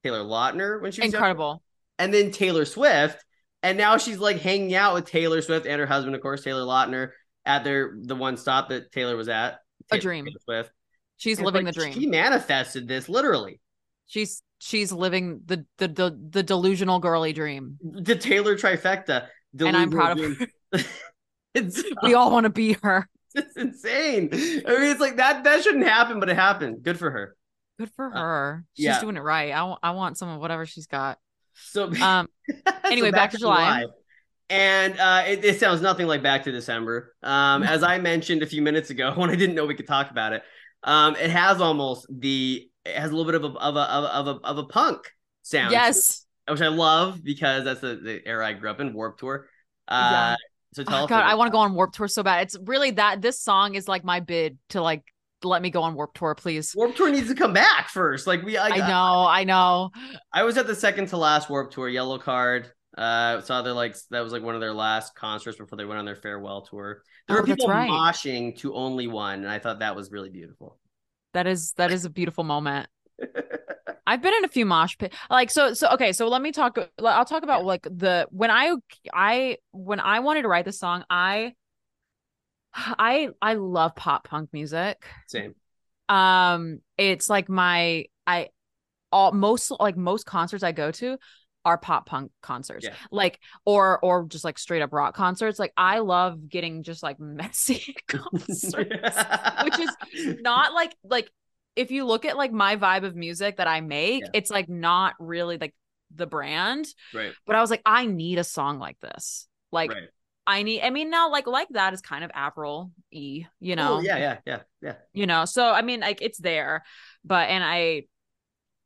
Taylor 0.04 0.24
Lautner 0.24 0.82
when 0.82 0.92
she 0.92 1.02
was 1.02 1.14
incredible. 1.14 1.62
and 1.98 2.14
then 2.14 2.32
Taylor 2.32 2.66
Swift, 2.66 3.24
and 3.64 3.78
now 3.78 3.98
she's 3.98 4.18
like 4.20 4.40
hanging 4.42 4.76
out 4.76 4.94
with 4.94 5.06
Taylor 5.06 5.42
Swift 5.42 5.66
and 5.66 5.80
her 5.80 5.88
husband, 5.88 6.16
of 6.16 6.22
course, 6.22 6.44
Taylor 6.44 6.64
Lautner, 6.64 7.10
at 7.46 7.64
their 7.64 7.96
the 8.02 8.16
one 8.16 8.38
stop 8.38 8.70
that 8.70 8.92
Taylor 8.92 9.16
was 9.16 9.30
at. 9.30 9.60
A 9.92 9.98
dream. 9.98 10.26
Taylor 10.26 10.40
Swift. 10.44 10.72
She's 11.18 11.38
And 11.40 11.46
living 11.46 11.66
like, 11.66 11.74
the 11.74 11.80
dream. 11.82 11.94
She 11.94 12.08
manifested 12.08 12.88
this 12.88 13.10
literally. 13.10 13.60
She's 14.08 14.42
she's 14.60 14.92
living 14.92 15.42
the 15.46 15.66
the 15.78 15.88
the, 15.88 16.20
the 16.30 16.44
delusional 16.44 17.00
girly 17.00 17.34
dream, 17.34 17.78
The 17.82 18.16
Taylor 18.16 18.56
trifecta. 18.56 19.28
and 19.60 19.76
I'm 19.76 19.90
proud 19.92 20.12
of 20.12 20.18
Delusional 20.18 20.48
her. 20.74 20.80
it's, 21.54 21.84
we 22.04 22.14
all 22.14 22.32
want 22.32 22.44
to 22.46 22.50
be 22.50 22.74
her. 22.84 23.08
it's 23.36 23.58
insane. 23.58 24.30
I 24.32 24.36
mean, 24.38 24.64
it's 24.68 25.02
like 25.02 25.18
that. 25.18 25.44
That 25.44 25.64
shouldn't 25.64 25.86
happen, 25.86 26.20
but 26.20 26.30
it 26.30 26.36
happened. 26.36 26.84
Good 26.84 26.98
for 27.00 27.10
her. 27.12 27.36
Good 27.80 27.92
for 27.96 28.10
her. 28.10 28.64
She's 28.76 28.88
Uh, 28.88 28.90
yeah. 28.92 29.02
doing 29.02 29.18
it 29.18 29.22
right. 29.22 29.52
I 29.52 29.64
want 29.64 29.80
I 29.84 29.92
want 29.92 30.18
some 30.18 30.30
of 30.30 30.40
whatever 30.40 30.66
she's 30.66 30.88
got. 30.88 31.18
So 31.56 31.92
Um, 32.02 32.28
Anyway, 32.86 33.12
back 33.12 33.32
to 33.32 33.38
July. 33.38 33.86
And 34.50 34.98
uh, 34.98 35.24
it, 35.28 35.44
it 35.44 35.60
sounds 35.60 35.82
nothing 35.82 36.08
like 36.08 36.24
Back 36.24 36.46
to 36.46 36.52
December. 36.54 37.14
Um, 37.22 37.64
as 37.64 37.84
I 37.84 37.98
mentioned 38.00 38.44
a 38.44 38.46
few 38.46 38.62
minutes 38.62 38.90
ago 38.92 39.12
when 39.16 39.30
I 39.30 39.36
didn't 39.36 39.56
know 39.56 39.66
we 39.66 39.76
could 39.76 39.88
talk 39.88 40.10
about 40.10 40.32
it, 40.32 40.42
um, 40.88 41.16
it 41.18 41.30
has 41.30 41.62
almost 41.62 42.08
the 42.10 42.68
it 42.86 42.96
has 42.96 43.12
a 43.12 43.16
little 43.16 43.32
bit 43.32 43.36
of 43.36 43.44
a 43.44 43.58
of 43.60 43.76
a 43.76 43.80
of 43.80 44.04
a 44.04 44.08
of 44.08 44.28
a, 44.28 44.48
of 44.48 44.58
a 44.58 44.64
punk 44.64 45.12
sound. 45.44 45.72
yes. 45.72 46.26
which 46.50 46.62
I 46.62 46.70
love 46.70 47.24
because 47.24 47.66
that's 47.66 47.82
the, 47.82 47.96
the 47.96 48.26
era 48.26 48.48
I 48.48 48.54
grew 48.54 48.70
up 48.70 48.80
in. 48.80 48.94
Warped 48.94 49.20
Tour. 49.20 49.48
Uh, 49.88 50.10
Yeah. 50.12 50.36
So 50.74 50.84
tell 50.84 51.04
Oh, 51.04 51.08
God, 51.08 51.24
I 51.24 51.36
want 51.36 51.48
to 51.48 51.52
go 51.52 51.60
on 51.60 51.74
Warped 51.74 51.96
Tour 51.96 52.08
so 52.08 52.24
bad. 52.24 52.44
It's 52.44 52.58
really 52.64 52.92
that 52.92 53.22
this 53.22 53.40
song 53.40 53.76
is 53.76 53.88
like 53.88 54.04
my 54.04 54.20
bid 54.22 54.58
to 54.70 54.82
like 54.82 55.04
let 55.44 55.62
me 55.62 55.70
go 55.70 55.84
on 55.84 55.94
Warped 55.94 56.18
Tour, 56.18 56.36
please. 56.36 56.74
Warped 56.76 56.98
Tour 56.98 57.12
needs 57.12 57.28
to 57.28 57.36
come 57.36 57.54
back 57.54 57.90
first. 57.90 58.26
Like 58.26 58.44
we, 58.44 58.58
I, 58.58 58.68
I 58.70 58.88
know, 58.88 59.28
I 59.28 59.44
know. 59.44 59.92
I 60.34 60.44
was 60.44 60.58
at 60.58 60.68
the 60.68 60.76
second 60.76 61.08
to 61.10 61.18
last 61.18 61.50
Warped 61.50 61.74
Tour, 61.74 61.90
Yellowcard. 61.90 62.68
Uh, 62.98 63.42
saw 63.42 63.62
their 63.62 63.74
like 63.74 63.96
that 64.10 64.22
was 64.22 64.34
like 64.34 64.42
one 64.42 64.56
of 64.56 64.62
their 64.62 64.74
last 64.74 65.16
concerts 65.16 65.58
before 65.58 65.78
they 65.78 65.86
went 65.86 66.00
on 66.00 66.06
their 66.06 66.16
farewell 66.16 66.64
tour. 66.64 67.04
There 67.28 67.36
Oh, 67.36 67.42
were 67.42 67.44
people 67.46 67.70
right. 67.70 67.90
moshing 67.90 68.58
to 68.60 68.74
only 68.74 69.08
one, 69.08 69.42
and 69.44 69.50
I 69.50 69.60
thought 69.60 69.80
that 69.80 69.96
was 69.96 70.12
really 70.12 70.30
beautiful. 70.30 70.80
That 71.34 71.48
is 71.48 71.74
that 71.74 71.92
is 71.92 72.06
a 72.06 72.10
beautiful 72.10 72.44
moment. 72.44 72.90
I've 74.08 74.22
been 74.22 74.34
in 74.34 74.46
a 74.46 74.50
few 74.50 74.66
mosh 74.66 74.98
pit 74.98 75.14
like 75.30 75.52
so 75.52 75.74
so 75.74 75.90
okay 75.90 76.14
so 76.14 76.30
let 76.30 76.42
me 76.42 76.54
talk 76.54 76.78
I'll 77.04 77.26
talk 77.26 77.44
about 77.44 77.66
like 77.66 77.84
the 77.84 78.26
when 78.32 78.50
I 78.50 78.74
I 79.14 79.58
when 79.72 80.00
I 80.00 80.22
wanted 80.22 80.44
to 80.44 80.48
write 80.48 80.64
this 80.64 80.80
song 80.80 81.04
I 81.10 81.54
I 82.74 83.30
I 83.42 83.54
love 83.56 83.96
pop 83.96 84.28
punk 84.28 84.50
music 84.54 85.04
Same. 85.26 85.56
um 86.10 86.80
it's 86.98 87.30
like 87.30 87.50
my 87.50 88.06
I 88.26 88.50
all 89.12 89.32
most 89.32 89.72
like 89.80 89.98
most 89.98 90.26
concerts 90.26 90.64
I 90.64 90.72
go 90.74 90.92
to 90.92 91.18
are 91.68 91.78
pop 91.78 92.06
punk 92.06 92.32
concerts 92.42 92.86
Yeah. 92.86 92.94
like 93.12 93.40
or 93.66 94.00
or 94.04 94.26
just 94.26 94.46
like 94.46 94.58
straight 94.58 94.82
up 94.82 94.94
rock 94.94 95.14
concerts 95.16 95.60
like 95.60 95.74
I 95.76 96.00
love 96.00 96.48
getting 96.48 96.84
just 96.84 97.04
like 97.04 97.20
messy 97.42 97.96
concerts 98.08 99.18
which 99.64 99.80
is 99.80 100.38
not 100.42 100.74
like 100.74 100.96
like 101.04 101.30
if 101.76 101.92
you 101.92 102.06
look 102.06 102.26
at 102.26 102.38
like 102.38 102.52
my 102.52 102.76
vibe 102.76 103.04
of 103.04 103.16
music 103.16 103.58
that 103.58 103.68
I 103.68 103.82
make, 103.82 104.24
Yeah. 104.24 104.30
it's 104.34 104.50
like 104.50 104.68
not 104.68 105.14
really 105.20 105.58
like 105.60 105.76
the 106.14 106.26
brand. 106.26 106.88
right. 107.14 107.34
But 107.46 107.56
I 107.56 107.62
was 107.62 107.70
like, 107.70 107.84
I 107.86 108.08
need 108.08 108.40
a 108.40 108.44
song 108.44 108.80
like 108.80 109.00
this. 109.00 109.48
Like 109.72 109.92
right. 109.92 110.08
I 110.48 110.64
need 110.64 110.82
I 110.82 110.90
mean 110.90 111.12
now 111.12 111.30
like 111.30 111.46
like 111.46 111.68
that 111.72 111.94
is 111.94 112.02
kind 112.02 112.24
of 112.24 112.32
April 112.36 112.92
E, 113.12 113.46
you 113.60 113.74
oh, 113.74 113.76
know. 113.76 113.94
Oh, 113.98 114.00
yeah, 114.00 114.18
yeah, 114.18 114.38
yeah, 114.46 114.60
yeah. 114.82 114.96
You 115.14 115.28
know, 115.28 115.46
so 115.46 115.72
I 115.72 115.82
mean 115.84 116.00
like 116.00 116.22
it's 116.22 116.40
there, 116.40 116.84
but 117.24 117.50
and 117.50 117.64
I 117.64 118.06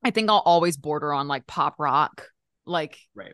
I 0.03 0.11
think 0.11 0.29
I'll 0.29 0.39
always 0.39 0.75
border 0.75 1.13
on 1.13 1.27
like 1.27 1.47
pop 1.47 1.75
rock. 1.79 2.25
Like 2.71 2.97
Right. 3.15 3.33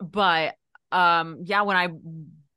but 0.00 0.54
um 0.90 1.40
yeah, 1.44 1.62
when 1.62 1.76
I 1.76 1.88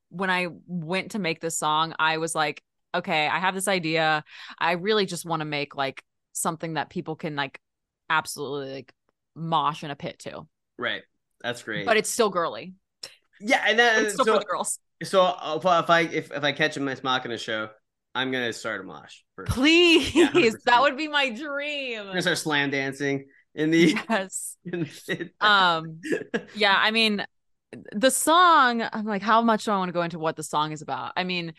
when 0.10 0.30
I 0.30 0.48
went 0.68 1.12
to 1.12 1.20
make 1.20 1.42
this 1.42 1.58
song, 1.58 1.94
I 2.00 2.18
was 2.20 2.34
like, 2.36 2.62
okay, 2.94 3.28
I 3.28 3.40
have 3.40 3.54
this 3.56 3.68
idea. 3.68 4.24
I 4.60 4.74
really 4.74 5.06
just 5.06 5.26
want 5.26 5.42
to 5.42 5.46
make 5.46 5.76
like 5.76 6.04
something 6.34 6.76
that 6.76 6.90
people 6.90 7.16
can 7.16 7.36
like 7.36 7.60
absolutely 8.10 8.74
like 8.74 8.94
mosh 9.36 9.84
in 9.84 9.92
a 9.92 9.96
pit 9.96 10.20
to. 10.20 10.48
Right. 10.78 11.02
That's 11.42 11.64
great. 11.64 11.86
But 11.86 11.98
it's 11.98 12.10
still 12.10 12.30
girly. 12.30 12.74
yeah, 13.42 13.64
and 13.68 13.78
then 13.78 14.06
It's 14.06 14.14
still 14.14 14.26
so 14.26 14.34
for 14.36 14.40
the 14.40 14.46
girls. 14.46 14.80
so 15.04 15.22
uh, 15.22 15.60
if 15.84 15.90
I 15.90 16.02
if 16.02 16.32
if 16.32 16.44
I 16.44 16.52
catch 16.54 16.78
a 16.78 16.80
Miss 16.80 17.04
Machina 17.04 17.38
show, 17.38 17.70
I'm 18.14 18.32
gonna 18.32 18.54
start 18.54 18.82
a 18.82 18.84
mosh. 18.84 19.18
Please. 19.48 20.12
100%. 20.14 20.64
that 20.66 20.82
would 20.82 20.96
be 20.98 21.08
my 21.10 21.30
dream. 21.30 22.00
I'm 22.00 22.08
gonna 22.08 22.22
start 22.22 22.38
slam 22.38 22.70
dancing 22.72 23.26
in 23.56 23.72
the. 23.72 23.96
Yes. 24.10 24.58
In 24.66 24.82
the 24.82 25.30
Um 25.42 26.02
yeah, 26.56 26.76
I 26.78 26.92
mean 26.92 27.26
the 27.92 28.12
song, 28.12 28.82
I'm 28.94 29.06
like, 29.06 29.22
how 29.22 29.42
much 29.42 29.66
do 29.66 29.72
I 29.72 29.78
want 29.78 29.90
to 29.90 29.94
go 29.94 30.02
into 30.02 30.20
what 30.20 30.36
the 30.36 30.44
song 30.44 30.72
is 30.72 30.82
about? 30.82 31.12
I 31.18 31.24
mean, 31.24 31.54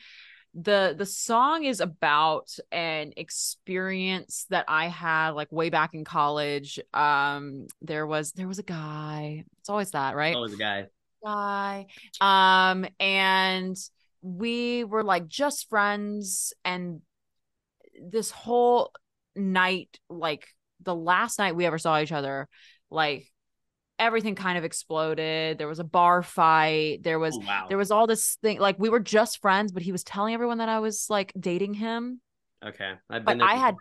the 0.54 0.94
the 0.96 1.04
song 1.06 1.64
is 1.64 1.80
about 1.80 2.56
an 2.72 3.12
experience 3.16 4.46
that 4.50 4.64
I 4.68 4.88
had 4.88 5.30
like 5.30 5.52
way 5.52 5.70
back 5.70 5.94
in 5.94 6.04
college. 6.04 6.78
Um 6.94 7.66
there 7.82 8.06
was 8.06 8.32
there 8.32 8.48
was 8.48 8.58
a 8.58 8.64
guy. 8.64 9.44
It's 9.60 9.68
always 9.68 9.90
that, 9.92 10.16
right? 10.16 10.34
always 10.34 10.54
a 10.54 10.56
guy. 10.56 10.86
guy. 11.24 11.86
Um, 12.20 12.86
and 12.98 13.76
we 14.22 14.84
were 14.84 15.04
like 15.04 15.28
just 15.28 15.68
friends, 15.68 16.52
and 16.64 17.00
this 18.00 18.30
whole 18.30 18.92
night, 19.34 19.98
like 20.08 20.48
the 20.82 20.94
last 20.94 21.38
night 21.38 21.56
we 21.56 21.66
ever 21.66 21.78
saw 21.78 22.00
each 22.00 22.12
other, 22.12 22.48
like 22.90 23.30
everything 23.98 24.34
kind 24.34 24.58
of 24.58 24.64
exploded. 24.64 25.58
There 25.58 25.68
was 25.68 25.78
a 25.78 25.84
bar 25.84 26.22
fight. 26.22 27.02
There 27.02 27.18
was 27.18 27.34
Oh, 27.36 27.46
wow. 27.46 27.66
there 27.68 27.78
was 27.78 27.90
all 27.90 28.06
this 28.06 28.36
thing 28.42 28.58
like 28.58 28.78
we 28.78 28.88
were 28.90 29.00
just 29.00 29.40
friends, 29.40 29.72
but 29.72 29.82
he 29.82 29.92
was 29.92 30.04
telling 30.04 30.34
everyone 30.34 30.58
that 30.58 30.68
I 30.68 30.80
was 30.80 31.06
like 31.08 31.32
dating 31.38 31.74
him. 31.74 32.20
okay. 32.64 32.92
I've 33.10 33.24
but 33.24 33.32
been 33.32 33.38
there 33.38 33.48
I 33.48 33.54
had- 33.54 33.76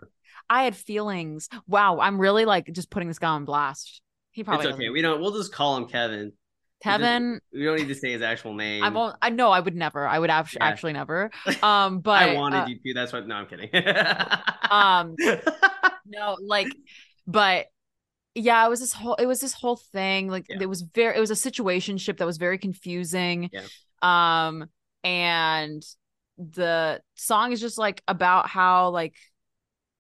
I 0.49 0.63
had 0.63 0.75
feelings. 0.75 1.49
Wow, 1.67 1.99
I'm 1.99 2.19
really 2.19 2.45
like 2.45 2.71
just 2.71 2.91
putting 2.91 3.07
this 3.07 3.17
guy 3.19 3.29
on 3.29 3.45
blast. 3.45 4.01
He 4.31 4.43
probably 4.43 4.65
It's 4.67 4.73
okay. 4.75 4.83
doesn't- 4.83 4.93
We 4.93 5.01
don't. 5.01 5.19
We'll 5.19 5.33
just 5.35 5.51
call 5.51 5.75
him 5.77 5.87
Kevin. 5.87 6.33
Kevin. 6.83 7.39
We 7.51 7.63
don't 7.63 7.77
need 7.77 7.87
to 7.87 7.95
say 7.95 8.11
his 8.11 8.21
actual 8.21 8.53
name. 8.53 8.83
I 8.83 8.89
won't. 8.89 9.15
I 9.21 9.31
know 9.31 9.49
I 9.49 9.59
would 9.59 9.75
never. 9.75 10.05
I 10.05 10.19
would 10.19 10.29
actually 10.29 10.59
Yeah. 10.61 10.67
actually 10.67 10.93
never. 10.93 11.31
Um, 11.63 11.99
but 11.99 12.21
I 12.21 12.33
wanted 12.35 12.57
uh, 12.57 12.65
you 12.67 12.75
to. 12.75 12.93
That's 12.93 13.11
what. 13.11 13.25
No, 13.27 13.35
I'm 13.35 13.47
kidding. 13.47 13.69
um, 14.69 15.15
no, 16.05 16.37
like, 16.41 16.67
but 17.27 17.67
yeah, 18.33 18.65
it 18.65 18.69
was 18.69 18.79
this 18.81 18.93
whole. 18.93 19.15
It 19.15 19.25
was 19.25 19.39
this 19.39 19.53
whole 19.53 19.77
thing. 19.77 20.27
Like, 20.29 20.45
Yeah. 20.49 20.57
it 20.61 20.65
was 20.69 20.81
very. 20.81 21.15
It 21.17 21.19
was 21.19 21.31
a 21.31 21.35
situationship 21.51 22.17
that 22.17 22.25
was 22.25 22.37
very 22.37 22.57
confusing. 22.57 23.49
Yeah. 23.51 23.63
Um, 24.01 24.65
and 25.03 25.83
the 26.37 27.01
song 27.15 27.51
is 27.53 27.61
just 27.61 27.77
like 27.77 28.01
about 28.07 28.47
how 28.49 28.89
like 28.89 29.15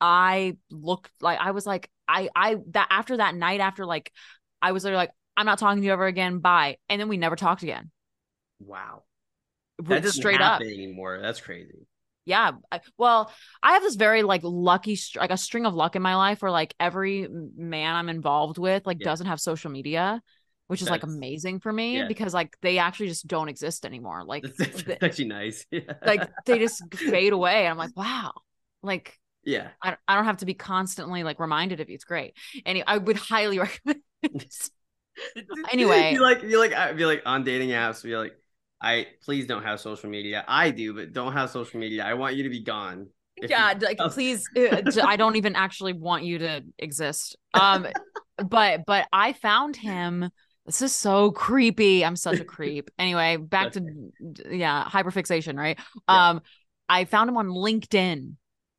I 0.01 0.57
looked 0.69 1.11
like 1.21 1.39
I 1.39 1.51
was 1.51 1.65
like 1.65 1.89
I 2.07 2.29
I 2.35 2.57
that 2.71 2.87
after 2.89 3.17
that 3.17 3.35
night 3.35 3.61
after 3.61 3.85
like 3.85 4.11
I 4.61 4.73
was 4.73 4.83
literally 4.83 5.03
like 5.03 5.11
I'm 5.37 5.45
not 5.45 5.59
talking 5.59 5.81
to 5.81 5.85
you 5.85 5.93
ever 5.93 6.05
again. 6.07 6.39
Bye. 6.39 6.77
And 6.89 6.99
then 6.99 7.07
we 7.07 7.17
never 7.17 7.35
talked 7.35 7.63
again. 7.63 7.91
wow. 8.59 9.03
That 9.79 10.03
doesn't 10.03 10.19
straight 10.21 10.39
up. 10.41 10.61
anymore. 10.61 11.19
That's 11.21 11.41
crazy. 11.41 11.85
Yeah 12.25 12.51
I, 12.71 12.81
well 12.97 13.31
i 13.63 13.73
have 13.73 13.83
this 13.83 13.95
very 13.95 14.23
like 14.23 14.41
lucky 14.43 14.95
str- 14.95 15.19
like 15.19 15.31
a 15.31 15.37
string 15.37 15.65
of 15.65 15.73
luck 15.73 15.95
in 15.95 16.01
my 16.01 16.15
life 16.15 16.41
where 16.41 16.51
like 16.51 16.73
every 16.79 17.27
man 17.55 17.95
i'm 17.95 18.09
involved 18.09 18.57
with 18.57 18.85
like 18.85 18.97
Yeah. 18.99 19.05
doesn't 19.05 19.27
have 19.27 19.39
social 19.39 19.71
media 19.71 20.21
which 20.67 20.81
is 20.81 20.89
like 20.89 21.03
amazing 21.03 21.59
for 21.59 21.71
me 21.71 21.97
yeah. 21.97 22.07
because 22.07 22.33
like 22.33 22.57
they 22.61 22.79
actually 22.79 23.07
just 23.07 23.27
don't 23.27 23.49
exist 23.49 23.85
anymore 23.85 24.23
like 24.25 24.43
That's, 24.57 24.83
that's 24.83 25.03
actually 25.03 25.27
nice. 25.27 25.65
Yeah. 25.71 25.81
like 26.05 26.29
they 26.45 26.57
just 26.59 26.81
fade 26.95 27.33
away 27.33 27.65
and 27.65 27.69
i'm 27.69 27.77
like 27.77 27.95
wow 27.95 28.31
like 28.81 29.17
yeah. 29.43 29.67
I, 29.79 29.89
don't- 29.91 29.99
I 30.07 30.15
don't 30.15 30.25
have 30.25 30.37
to 30.37 30.45
be 30.47 30.55
constantly 30.55 31.21
like 31.23 31.39
reminded 31.39 31.79
of 31.79 31.87
you 31.89 31.93
it's 31.95 32.03
great 32.03 32.33
and 32.65 32.83
i 32.87 32.97
would 32.97 33.17
highly 33.17 33.59
recommend. 33.65 34.01
Anyway. 35.71 36.11
you 36.13 36.21
like 36.21 36.43
you 36.43 36.59
like 36.59 36.73
I'd 36.73 36.97
be 36.97 37.05
like 37.05 37.23
on 37.25 37.43
dating 37.45 37.69
apps. 37.69 38.03
Be 38.03 38.17
like, 38.17 38.35
I 38.85 39.07
please 39.23 39.47
don't 39.47 39.63
have 39.63 39.79
social 39.79 40.09
media. 40.09 40.45
I 40.47 40.69
do, 40.69 40.93
but 40.93 41.11
don't 41.11 41.33
have 41.33 41.49
social 41.49 41.79
media. 41.79 42.05
I 42.05 42.13
want 42.13 42.35
you 42.35 42.43
to 42.43 42.49
be 42.49 42.61
gone. 42.61 43.07
Yeah 43.41 43.73
you- 43.73 43.79
like 43.79 43.97
please 44.11 44.47
I 44.55 45.17
don't 45.17 45.35
even 45.35 45.55
actually 45.55 45.93
want 45.93 46.23
you 46.23 46.37
to 46.39 46.63
exist 46.77 47.35
um 47.53 47.87
but 48.47 48.85
but 48.85 49.07
I 49.11 49.33
found 49.33 49.75
him. 49.75 50.29
This 50.65 50.81
is 50.81 50.93
so 50.93 51.31
creepy. 51.31 52.03
I'm 52.03 52.15
such 52.15 52.39
a 52.39 52.45
creep. 52.45 52.89
Anyway, 52.97 53.37
back 53.37 53.73
to 53.73 53.85
yeah, 54.49 54.83
hyperfixation, 54.85 55.57
right? 55.57 55.77
Yeah. 56.09 56.29
Um, 56.29 56.41
I 56.89 57.05
found 57.05 57.29
him 57.29 57.37
on 57.37 57.47
LinkedIn. 57.47 58.33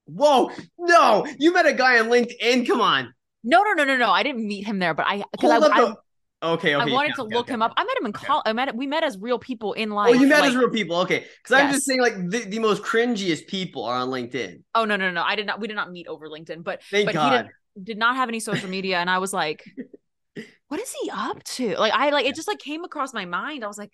Whoa, 0.07 0.51
no, 0.79 1.27
you 1.39 1.53
met 1.53 1.67
a 1.67 1.73
guy 1.73 1.99
on 2.01 2.07
LinkedIn. 2.07 2.67
Come 2.67 2.81
on. 2.81 3.13
No, 3.45 3.63
no, 3.63 3.73
no, 3.75 3.85
no, 3.85 3.97
no. 3.97 4.11
I 4.11 4.25
didn't 4.25 4.47
meet 4.47 4.67
him 4.67 4.81
there, 4.81 4.95
but 4.95 5.07
I 5.07 5.23
because 5.33 5.63
I, 5.63 5.69
I. 5.69 5.95
Okay, 6.43 6.75
okay. 6.77 6.91
I 6.91 6.93
wanted 6.93 7.13
okay, 7.13 7.15
to 7.15 7.23
okay, 7.23 7.35
look 7.35 7.47
okay, 7.47 7.55
him 7.55 7.63
okay. 7.63 7.71
up. 7.71 7.75
I 7.79 7.85
met 7.85 7.97
him 7.99 8.07
in 8.07 8.13
college. 8.13 8.43
I 8.45 8.53
met 8.53 8.77
we 8.77 8.87
met 8.87 9.03
as 9.03 9.17
real 9.19 9.39
people 9.39 9.73
in 9.73 9.91
life. 9.91 10.11
Oh, 10.11 10.13
you 10.13 10.27
met 10.27 10.41
like- 10.41 10.51
as 10.51 10.57
real 10.57 10.71
people. 10.71 10.97
Okay. 10.99 11.25
Because 11.43 11.59
I'm 11.59 11.73
just 11.73 11.87
saying, 11.87 12.01
like, 12.01 12.15
the, 12.15 12.45
the 12.47 12.59
most 12.59 12.83
cringiest 12.83 13.47
people 13.47 13.85
are 13.85 13.97
on 13.97 14.09
LinkedIn. 14.09 14.63
Oh 14.75 14.85
no, 14.85 14.97
no, 14.97 15.11
no. 15.11 15.23
I 15.23 15.35
did 15.35 15.47
not. 15.47 15.61
We 15.61 15.67
did 15.67 15.77
not 15.77 15.91
meet 15.91 16.07
over 16.09 16.29
LinkedIn, 16.29 16.63
but 16.63 16.83
Thank 16.91 17.07
but 17.07 17.13
he 17.13 17.19
God. 17.19 17.49
did, 17.75 17.85
did 17.85 17.99
not 17.99 18.17
have 18.17 18.29
any 18.29 18.41
social 18.41 18.69
media, 18.69 18.99
and 18.99 19.09
I 19.09 19.19
was 19.19 19.33
like, 19.33 19.65
what 20.69 20.81
is 20.81 20.95
he 21.01 21.11
up 21.11 21.43
to? 21.45 21.77
Like 21.79 21.93
I 21.95 22.11
like 22.11 22.27
it 22.27 22.35
just 22.35 22.49
like 22.49 22.59
came 22.59 22.85
across 22.85 23.15
my 23.15 23.25
mind. 23.25 23.65
I 23.65 23.67
was 23.67 23.79
like, 23.79 23.93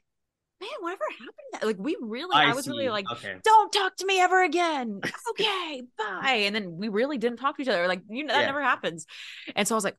man, 0.61 0.71
whatever 0.81 1.05
happened? 1.11 1.33
to 1.53 1.59
that? 1.61 1.67
Like 1.67 1.77
we 1.79 1.97
really, 2.01 2.35
I, 2.35 2.53
was 2.55 2.67
really 2.67 2.89
like, 2.89 3.05
okay. 3.11 3.37
don't 3.45 3.73
talk 3.73 3.97
to 3.97 4.07
me 4.07 4.21
ever 4.21 4.43
again. 4.43 5.01
Okay, 5.31 5.83
bye. 5.97 6.43
And 6.45 6.55
then 6.55 6.77
we 6.77 6.89
really 6.89 7.17
didn't 7.17 7.39
talk 7.39 7.57
to 7.57 7.63
each 7.63 7.69
other. 7.69 7.89
Like 7.89 8.03
you 8.11 8.25
know 8.25 8.35
that 8.35 8.41
Yeah. 8.41 8.47
never 8.47 8.63
happens. 8.63 9.07
And 9.57 9.67
so 9.67 9.75
I 9.75 9.77
was 9.77 9.85
like, 9.85 9.97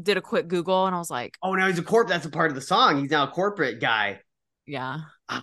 did 0.00 0.16
a 0.16 0.20
quick 0.20 0.48
Google, 0.48 0.86
and 0.86 0.94
I 0.94 0.98
was 0.98 1.10
like, 1.10 1.36
Oh, 1.42 1.54
now 1.54 1.66
he's 1.66 1.78
a 1.78 1.82
corp. 1.82 2.08
That's 2.08 2.26
a 2.26 2.30
part 2.30 2.50
of 2.50 2.54
the 2.54 2.60
song. 2.60 3.00
He's 3.00 3.10
now 3.10 3.24
a 3.24 3.28
corporate 3.28 3.80
guy. 3.80 4.20
yeah. 4.66 4.98
Ah. 5.28 5.42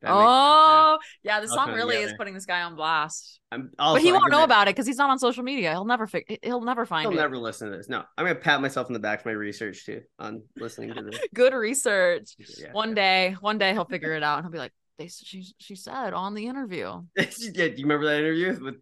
Makes- 0.00 0.12
oh, 0.14 0.98
yeah. 1.24 1.40
The 1.40 1.48
song 1.48 1.72
really 1.72 1.96
is 1.96 2.12
putting 2.16 2.32
this 2.32 2.46
guy 2.46 2.62
on 2.62 2.76
blast. 2.76 3.40
I'm 3.50 3.70
but 3.76 4.00
he 4.00 4.12
won't 4.12 4.30
know 4.30 4.44
about 4.44 4.68
it 4.68 4.76
because 4.76 4.86
he's 4.86 4.96
not 4.96 5.10
on 5.10 5.18
social 5.18 5.42
media. 5.42 5.72
He'll 5.72 5.84
never 5.84 6.06
fi- 6.06 6.24
he'll 6.42 6.60
never 6.60 6.86
find 6.86 7.06
it. 7.06 7.10
He'll 7.10 7.18
it. 7.18 7.22
never 7.22 7.36
listen 7.36 7.70
to 7.70 7.76
this. 7.76 7.88
No, 7.88 8.04
I'm 8.16 8.24
gonna 8.24 8.36
pat 8.36 8.60
myself 8.60 8.86
in 8.86 8.92
the 8.92 9.00
back 9.00 9.22
for 9.22 9.30
my 9.30 9.34
research 9.34 9.84
too 9.84 10.02
on 10.20 10.42
listening 10.56 10.94
to 10.94 11.02
this. 11.02 11.18
Good 11.34 11.52
research. 11.52 12.36
Yeah. 12.38 12.70
One 12.70 12.94
day, 12.94 13.34
one 13.40 13.58
day 13.58 13.72
he'll 13.72 13.86
figure 13.86 14.12
it 14.12 14.22
out 14.22 14.38
and 14.38 14.44
he'll 14.44 14.52
be 14.52 14.58
like, 14.58 14.72
"They 14.98 15.08
she 15.08 15.44
she 15.58 15.74
said 15.74 16.12
on 16.12 16.34
the 16.34 16.46
interview." 16.46 17.02
yeah, 17.16 17.24
do 17.26 17.64
you 17.64 17.82
remember 17.82 18.06
that 18.06 18.18
interview 18.18 18.56
with? 18.62 18.76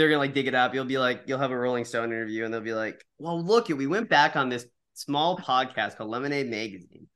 They're 0.00 0.08
gonna 0.08 0.18
like 0.18 0.34
dig 0.34 0.46
it 0.46 0.54
up. 0.54 0.74
You'll 0.74 0.86
be 0.86 0.98
like, 0.98 1.24
you'll 1.26 1.38
have 1.38 1.50
a 1.50 1.58
Rolling 1.58 1.84
Stone 1.84 2.12
interview, 2.12 2.44
and 2.44 2.54
they'll 2.54 2.60
be 2.62 2.72
like, 2.72 3.04
"Well, 3.18 3.44
look, 3.44 3.68
we 3.68 3.86
went 3.86 4.08
back 4.08 4.34
on 4.34 4.48
this 4.48 4.66
small 4.94 5.36
podcast 5.36 5.96
called 5.96 6.10
Lemonade 6.10 6.48
Magazine, 6.48 7.06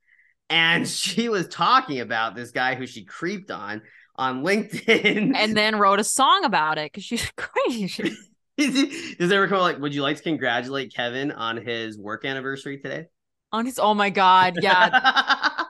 and 0.49 0.87
she 0.87 1.27
was 1.27 1.47
talking 1.47 1.99
about 1.99 2.35
this 2.35 2.51
guy 2.51 2.75
who 2.75 2.85
she 2.85 3.03
creeped 3.05 3.49
on 3.49 3.81
on 4.15 4.43
LinkedIn." 4.43 5.35
And 5.35 5.57
then 5.57 5.77
wrote 5.77 5.99
a 5.99 6.03
song 6.03 6.45
about 6.45 6.77
it 6.77 6.91
because 6.91 7.03
she's 7.03 7.31
crazy. 7.37 8.15
Does 8.57 9.31
ever 9.31 9.47
come 9.47 9.59
like, 9.59 9.79
would 9.79 9.93
you 9.93 10.01
like 10.01 10.17
to 10.17 10.23
congratulate 10.23 10.93
Kevin 10.93 11.31
on 11.31 11.57
his 11.57 11.97
work 11.97 12.23
anniversary 12.23 12.77
today? 12.77 13.07
on 13.51 13.65
his, 13.65 13.79
oh 13.79 13.93
my 13.93 14.09
god, 14.09 14.57
yeah, 14.61 15.63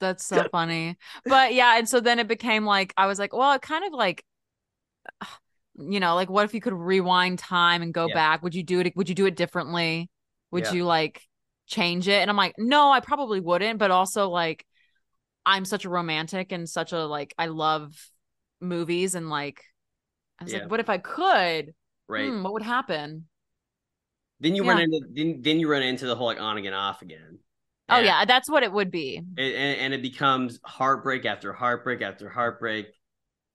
that's 0.00 0.24
so 0.24 0.46
funny. 0.50 0.96
But 1.24 1.52
yeah, 1.52 1.78
and 1.78 1.88
so 1.88 2.00
then 2.00 2.18
it 2.18 2.28
became 2.28 2.64
like 2.64 2.94
I 2.96 3.06
was 3.06 3.18
like, 3.18 3.34
well, 3.34 3.52
it 3.52 3.62
kind 3.62 3.84
of 3.84 3.92
like, 3.92 4.24
you 5.78 6.00
know, 6.00 6.14
like 6.14 6.30
what 6.30 6.44
if 6.44 6.54
you 6.54 6.60
could 6.60 6.72
rewind 6.74 7.38
time 7.38 7.82
and 7.82 7.94
go 7.94 8.08
Yeah. 8.08 8.14
back? 8.14 8.42
Would 8.42 8.54
you 8.54 8.62
do 8.62 8.80
it? 8.80 8.96
Would 8.96 9.08
you 9.08 9.14
do 9.14 9.26
it 9.26 9.36
differently? 9.36 10.10
Would 10.50 10.64
Yeah. 10.64 10.72
you 10.72 10.84
like 10.84 11.22
change 11.66 12.08
it? 12.08 12.20
And 12.20 12.30
I'm 12.30 12.36
like, 12.36 12.54
no, 12.58 12.90
I 12.90 13.00
probably 13.00 13.40
wouldn't. 13.40 13.78
But 13.78 13.90
also 13.90 14.28
like, 14.28 14.64
I'm 15.46 15.64
such 15.64 15.84
a 15.84 15.90
romantic 15.90 16.52
and 16.52 16.68
such 16.68 16.92
a 16.92 17.06
like, 17.06 17.34
I 17.38 17.46
love 17.46 17.94
movies 18.60 19.14
and 19.14 19.30
like, 19.30 19.62
I 20.40 20.44
was 20.44 20.52
Yeah. 20.52 20.60
like, 20.60 20.70
what 20.70 20.80
if 20.80 20.90
I 20.90 20.98
could? 20.98 21.74
right. 22.08 22.34
Hmm, 22.34 22.42
what 22.42 22.54
would 22.54 22.62
happen? 22.62 23.28
Then 24.40 24.54
you 24.56 24.64
run 24.64 24.78
into 24.78 25.00
then, 25.12 25.42
then 25.42 25.60
you 25.60 25.68
run 25.70 25.82
into 25.82 26.06
the 26.06 26.16
whole 26.16 26.26
like 26.26 26.40
on 26.40 26.58
again 26.58 26.74
off 26.74 27.02
again. 27.02 27.38
Oh 27.88 27.98
yeah, 28.00 28.24
that's 28.24 28.50
what 28.50 28.62
it 28.62 28.72
would 28.72 28.90
be. 28.90 29.22
and, 29.36 29.54
and, 29.54 29.80
and 29.80 29.94
it 29.94 30.02
becomes 30.02 30.58
heartbreak 30.64 31.24
after 31.24 31.52
heartbreak 31.52 32.02
after 32.02 32.28
heartbreak. 32.28 32.88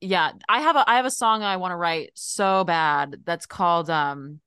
Yeah 0.04 0.32
i 0.50 0.60
have 0.62 0.76
a 0.76 0.84
i 0.90 0.96
have 0.98 1.06
a 1.06 1.12
song 1.12 1.44
i 1.44 1.56
want 1.58 1.72
to 1.72 1.76
write 1.78 2.12
so 2.14 2.64
bad 2.66 3.16
that's 3.26 3.46
called 3.46 3.90
um 3.90 4.40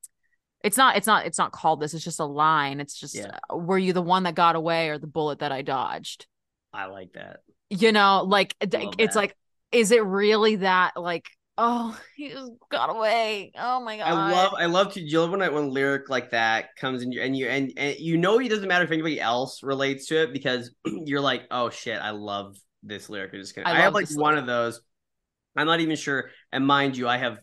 it's 0.62 0.76
not 0.76 0.96
it's 0.96 1.06
not 1.06 1.24
it's 1.26 1.38
not 1.38 1.52
called 1.52 1.80
this 1.80 1.94
it's 1.94 2.04
just 2.04 2.20
a 2.20 2.24
line 2.24 2.78
it's 2.80 2.98
just 2.98 3.14
Yeah. 3.14 3.38
uh, 3.50 3.56
were 3.56 3.78
you 3.78 3.92
the 3.92 4.02
one 4.02 4.24
that 4.24 4.34
got 4.34 4.54
away 4.56 4.88
or 4.90 4.98
the 4.98 5.06
bullet 5.06 5.38
that 5.38 5.52
i 5.52 5.62
dodged 5.62 6.26
I 6.74 6.86
like 6.86 7.12
that. 7.14 7.40
you 7.70 7.90
know 7.90 8.24
like 8.26 8.54
Love 8.60 8.94
it's 8.98 9.14
that. 9.14 9.20
like 9.20 9.36
is 9.72 9.90
it 9.92 10.04
really 10.04 10.56
that 10.56 10.92
like 10.96 11.24
oh 11.56 11.98
he 12.16 12.28
just 12.28 12.52
got 12.70 12.90
away 12.90 13.50
oh 13.58 13.80
my 13.82 13.96
god 13.96 14.06
I 14.08 14.30
love 14.32 14.52
I 14.58 14.66
love 14.66 14.92
to 14.92 15.00
you 15.00 15.20
love 15.20 15.30
when 15.30 15.40
I, 15.40 15.48
when 15.48 15.64
a 15.64 15.68
lyric 15.68 16.10
like 16.10 16.32
that 16.32 16.76
comes 16.76 17.02
in 17.02 17.12
your 17.12 17.24
and 17.24 17.34
you 17.34 17.48
and, 17.48 17.72
and 17.78 17.96
you 17.98 18.18
know 18.18 18.38
it 18.40 18.48
doesn't 18.50 18.68
matter 18.68 18.84
if 18.84 18.90
anybody 18.90 19.18
else 19.18 19.62
relates 19.62 20.06
to 20.08 20.22
it 20.22 20.34
because 20.34 20.70
you're 20.84 21.22
like 21.22 21.44
oh 21.50 21.70
shit 21.70 21.98
I 21.98 22.10
love 22.10 22.56
this 22.82 23.08
lyric 23.08 23.32
I'm 23.32 23.40
just 23.40 23.56
gonna 23.56 23.68
I 23.68 23.72
I, 23.72 23.80
have 23.80 23.94
like 23.94 24.10
one 24.10 24.34
lyric. 24.34 24.40
of 24.42 24.46
those 24.46 24.80
I'm 25.56 25.66
not 25.66 25.80
even 25.80 25.96
sure 25.96 26.30
and 26.52 26.66
mind 26.66 26.96
you 26.96 27.08
I 27.08 27.18
have 27.18 27.38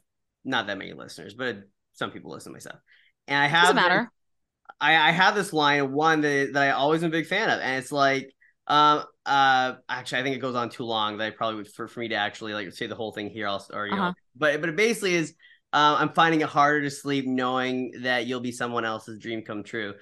not 0.45 0.67
that 0.67 0.77
many 0.77 0.93
listeners 0.93 1.33
but 1.33 1.57
some 1.93 2.11
people 2.11 2.31
listen 2.31 2.51
to 2.51 2.55
my 2.55 2.59
stuff 2.59 2.79
and 3.27 3.37
I 3.37 3.47
have 3.47 3.75
doesn't 3.75 3.75
matter 3.75 4.11
I, 4.79 5.09
I 5.09 5.11
have 5.11 5.35
this 5.35 5.53
line 5.53 5.91
one 5.91 6.21
that, 6.21 6.51
that 6.53 6.63
I 6.63 6.71
always 6.71 7.03
am 7.03 7.09
a 7.09 7.11
big 7.11 7.27
fan 7.27 7.49
of, 7.49 7.59
and 7.59 7.77
it's 7.77 7.91
like, 7.91 8.29
um, 8.67 9.03
uh, 9.25 9.73
actually, 9.89 10.19
I 10.19 10.23
think 10.23 10.35
it 10.35 10.39
goes 10.39 10.55
on 10.55 10.69
too 10.69 10.83
long. 10.83 11.17
That 11.17 11.25
I 11.27 11.29
probably 11.31 11.57
would 11.57 11.67
for, 11.71 11.87
for 11.87 11.99
me 11.99 12.09
to 12.09 12.15
actually 12.15 12.53
like 12.53 12.71
say 12.73 12.87
the 12.87 12.95
whole 12.95 13.11
thing 13.11 13.29
here, 13.29 13.47
I'll 13.47 13.65
or 13.73 13.87
you 13.87 13.93
Uh-huh. 13.93 14.07
know, 14.07 14.13
but 14.35 14.59
but 14.61 14.69
it 14.69 14.75
basically 14.75 15.15
is, 15.15 15.33
uh, 15.73 15.97
I'm 15.99 16.13
finding 16.13 16.41
it 16.41 16.49
harder 16.49 16.81
to 16.81 16.89
sleep 16.91 17.25
knowing 17.27 17.91
that 18.03 18.25
you'll 18.25 18.39
be 18.39 18.51
someone 18.51 18.85
else's 18.85 19.19
dream 19.19 19.41
come 19.43 19.63
true, 19.63 19.93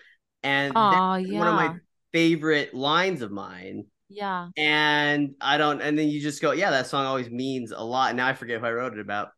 and 0.43 0.89
that's 0.89 1.01
yeah 1.19 1.37
one 1.37 1.47
of 1.47 1.55
my 1.55 1.75
favorite 2.11 2.73
lines 2.73 3.21
of 3.21 3.31
mine. 3.31 3.85
Yeah 4.11 4.49
And 4.57 5.35
I 5.39 5.57
don't, 5.57 5.81
and 5.81 5.97
then 5.97 6.09
you 6.09 6.19
just 6.21 6.41
go, 6.41 6.51
yeah, 6.51 6.71
that 6.71 6.87
song 6.87 7.05
always 7.05 7.29
means 7.29 7.71
a 7.71 7.81
lot. 7.81 8.09
And 8.09 8.17
now 8.17 8.27
I 8.27 8.33
forget 8.33 8.59
who 8.59 8.65
I 8.65 8.71
wrote 8.71 8.93
it 8.93 8.99
about. 8.99 9.29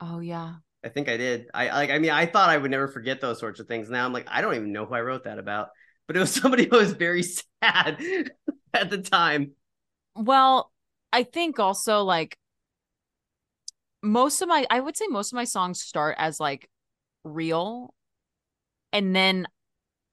oh 0.00 0.20
yeah 0.20 0.56
I 0.84 0.88
think 0.88 1.08
I 1.08 1.16
did. 1.16 1.46
I 1.52 1.68
like. 1.70 1.90
I 1.90 1.98
mean, 1.98 2.12
I 2.12 2.26
thought 2.26 2.48
I 2.48 2.56
would 2.56 2.70
never 2.70 2.86
forget 2.86 3.20
those 3.20 3.40
sorts 3.40 3.58
of 3.58 3.66
things. 3.66 3.90
Now 3.90 4.04
I'm 4.04 4.12
like, 4.12 4.28
I 4.30 4.40
don't 4.40 4.54
even 4.54 4.72
know 4.72 4.86
who 4.86 4.94
I 4.94 5.00
wrote 5.00 5.24
that 5.24 5.38
about. 5.38 5.68
But 6.06 6.16
it 6.16 6.20
was 6.20 6.30
somebody 6.40 6.68
who 6.70 6.76
was 6.76 6.92
very 6.92 7.24
sad 7.24 7.50
at 8.74 8.90
the 8.90 8.98
time. 8.98 9.52
Well, 10.14 10.70
I 11.12 11.24
think 11.24 11.58
also 11.58 12.02
like 12.04 12.38
most 14.02 14.42
of 14.42 14.48
my 14.48 14.66
I 14.70 14.80
would 14.80 14.96
say 14.96 15.06
most 15.08 15.32
of 15.32 15.36
my 15.36 15.44
songs 15.44 15.80
start 15.80 16.16
as 16.18 16.38
like 16.38 16.68
real 17.24 17.94
and 18.92 19.14
then 19.14 19.46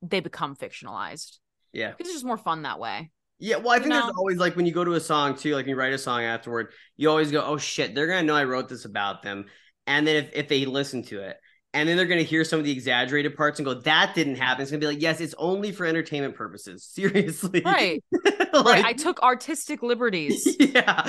they 0.01 0.19
become 0.19 0.55
fictionalized. 0.55 1.39
Yeah, 1.73 1.89
Because 1.91 2.07
it's 2.07 2.15
just 2.15 2.25
more 2.25 2.37
fun 2.37 2.61
that 2.63 2.79
way. 2.79 3.11
yeah. 3.39 3.57
Well, 3.57 3.71
I 3.71 3.79
think 3.79 3.91
there's 3.91 4.05
know? 4.05 4.13
always 4.17 4.37
like 4.37 4.55
when 4.55 4.65
you 4.65 4.71
go 4.71 4.83
to 4.85 4.93
a 4.93 4.99
song 4.99 5.35
too, 5.35 5.55
like 5.55 5.65
you 5.67 5.75
write 5.75 5.93
a 5.93 5.97
song 5.97 6.21
afterward, 6.23 6.71
you 6.97 7.09
always 7.09 7.31
go, 7.31 7.43
"Oh 7.43 7.57
shit, 7.57 7.93
they're 7.95 8.07
gonna 8.07 8.23
know 8.23 8.35
I 8.35 8.43
wrote 8.45 8.69
this 8.69 8.85
about 8.85 9.23
them." 9.23 9.45
And 9.87 10.05
then 10.07 10.15
if 10.23 10.29
if 10.33 10.47
they 10.47 10.65
listen 10.65 11.03
to 11.05 11.21
it, 11.21 11.37
and 11.73 11.89
then 11.89 11.97
they're 11.97 12.05
gonna 12.05 12.21
hear 12.21 12.43
some 12.43 12.59
of 12.59 12.65
the 12.65 12.71
exaggerated 12.71 13.35
parts 13.35 13.59
and 13.59 13.65
go, 13.65 13.73
"That 13.81 14.13
didn't 14.15 14.35
happen." 14.35 14.61
It's 14.61 14.71
gonna 14.71 14.79
be 14.79 14.85
like, 14.87 15.01
"Yes, 15.01 15.19
it's 15.19 15.33
only 15.37 15.71
for 15.71 15.85
entertainment 15.85 16.35
purposes." 16.35 16.83
Seriously, 16.93 17.61
Right. 17.65 18.03
like, 18.11 18.53
right. 18.65 18.85
I 18.85 18.93
took 18.93 19.21
artistic 19.23 19.81
liberties. 19.81 20.55
yeah, 20.59 21.01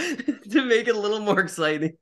to 0.51 0.65
make 0.65 0.89
it 0.89 0.97
a 0.97 0.99
little 0.99 1.21
more 1.21 1.41
exciting. 1.41 1.93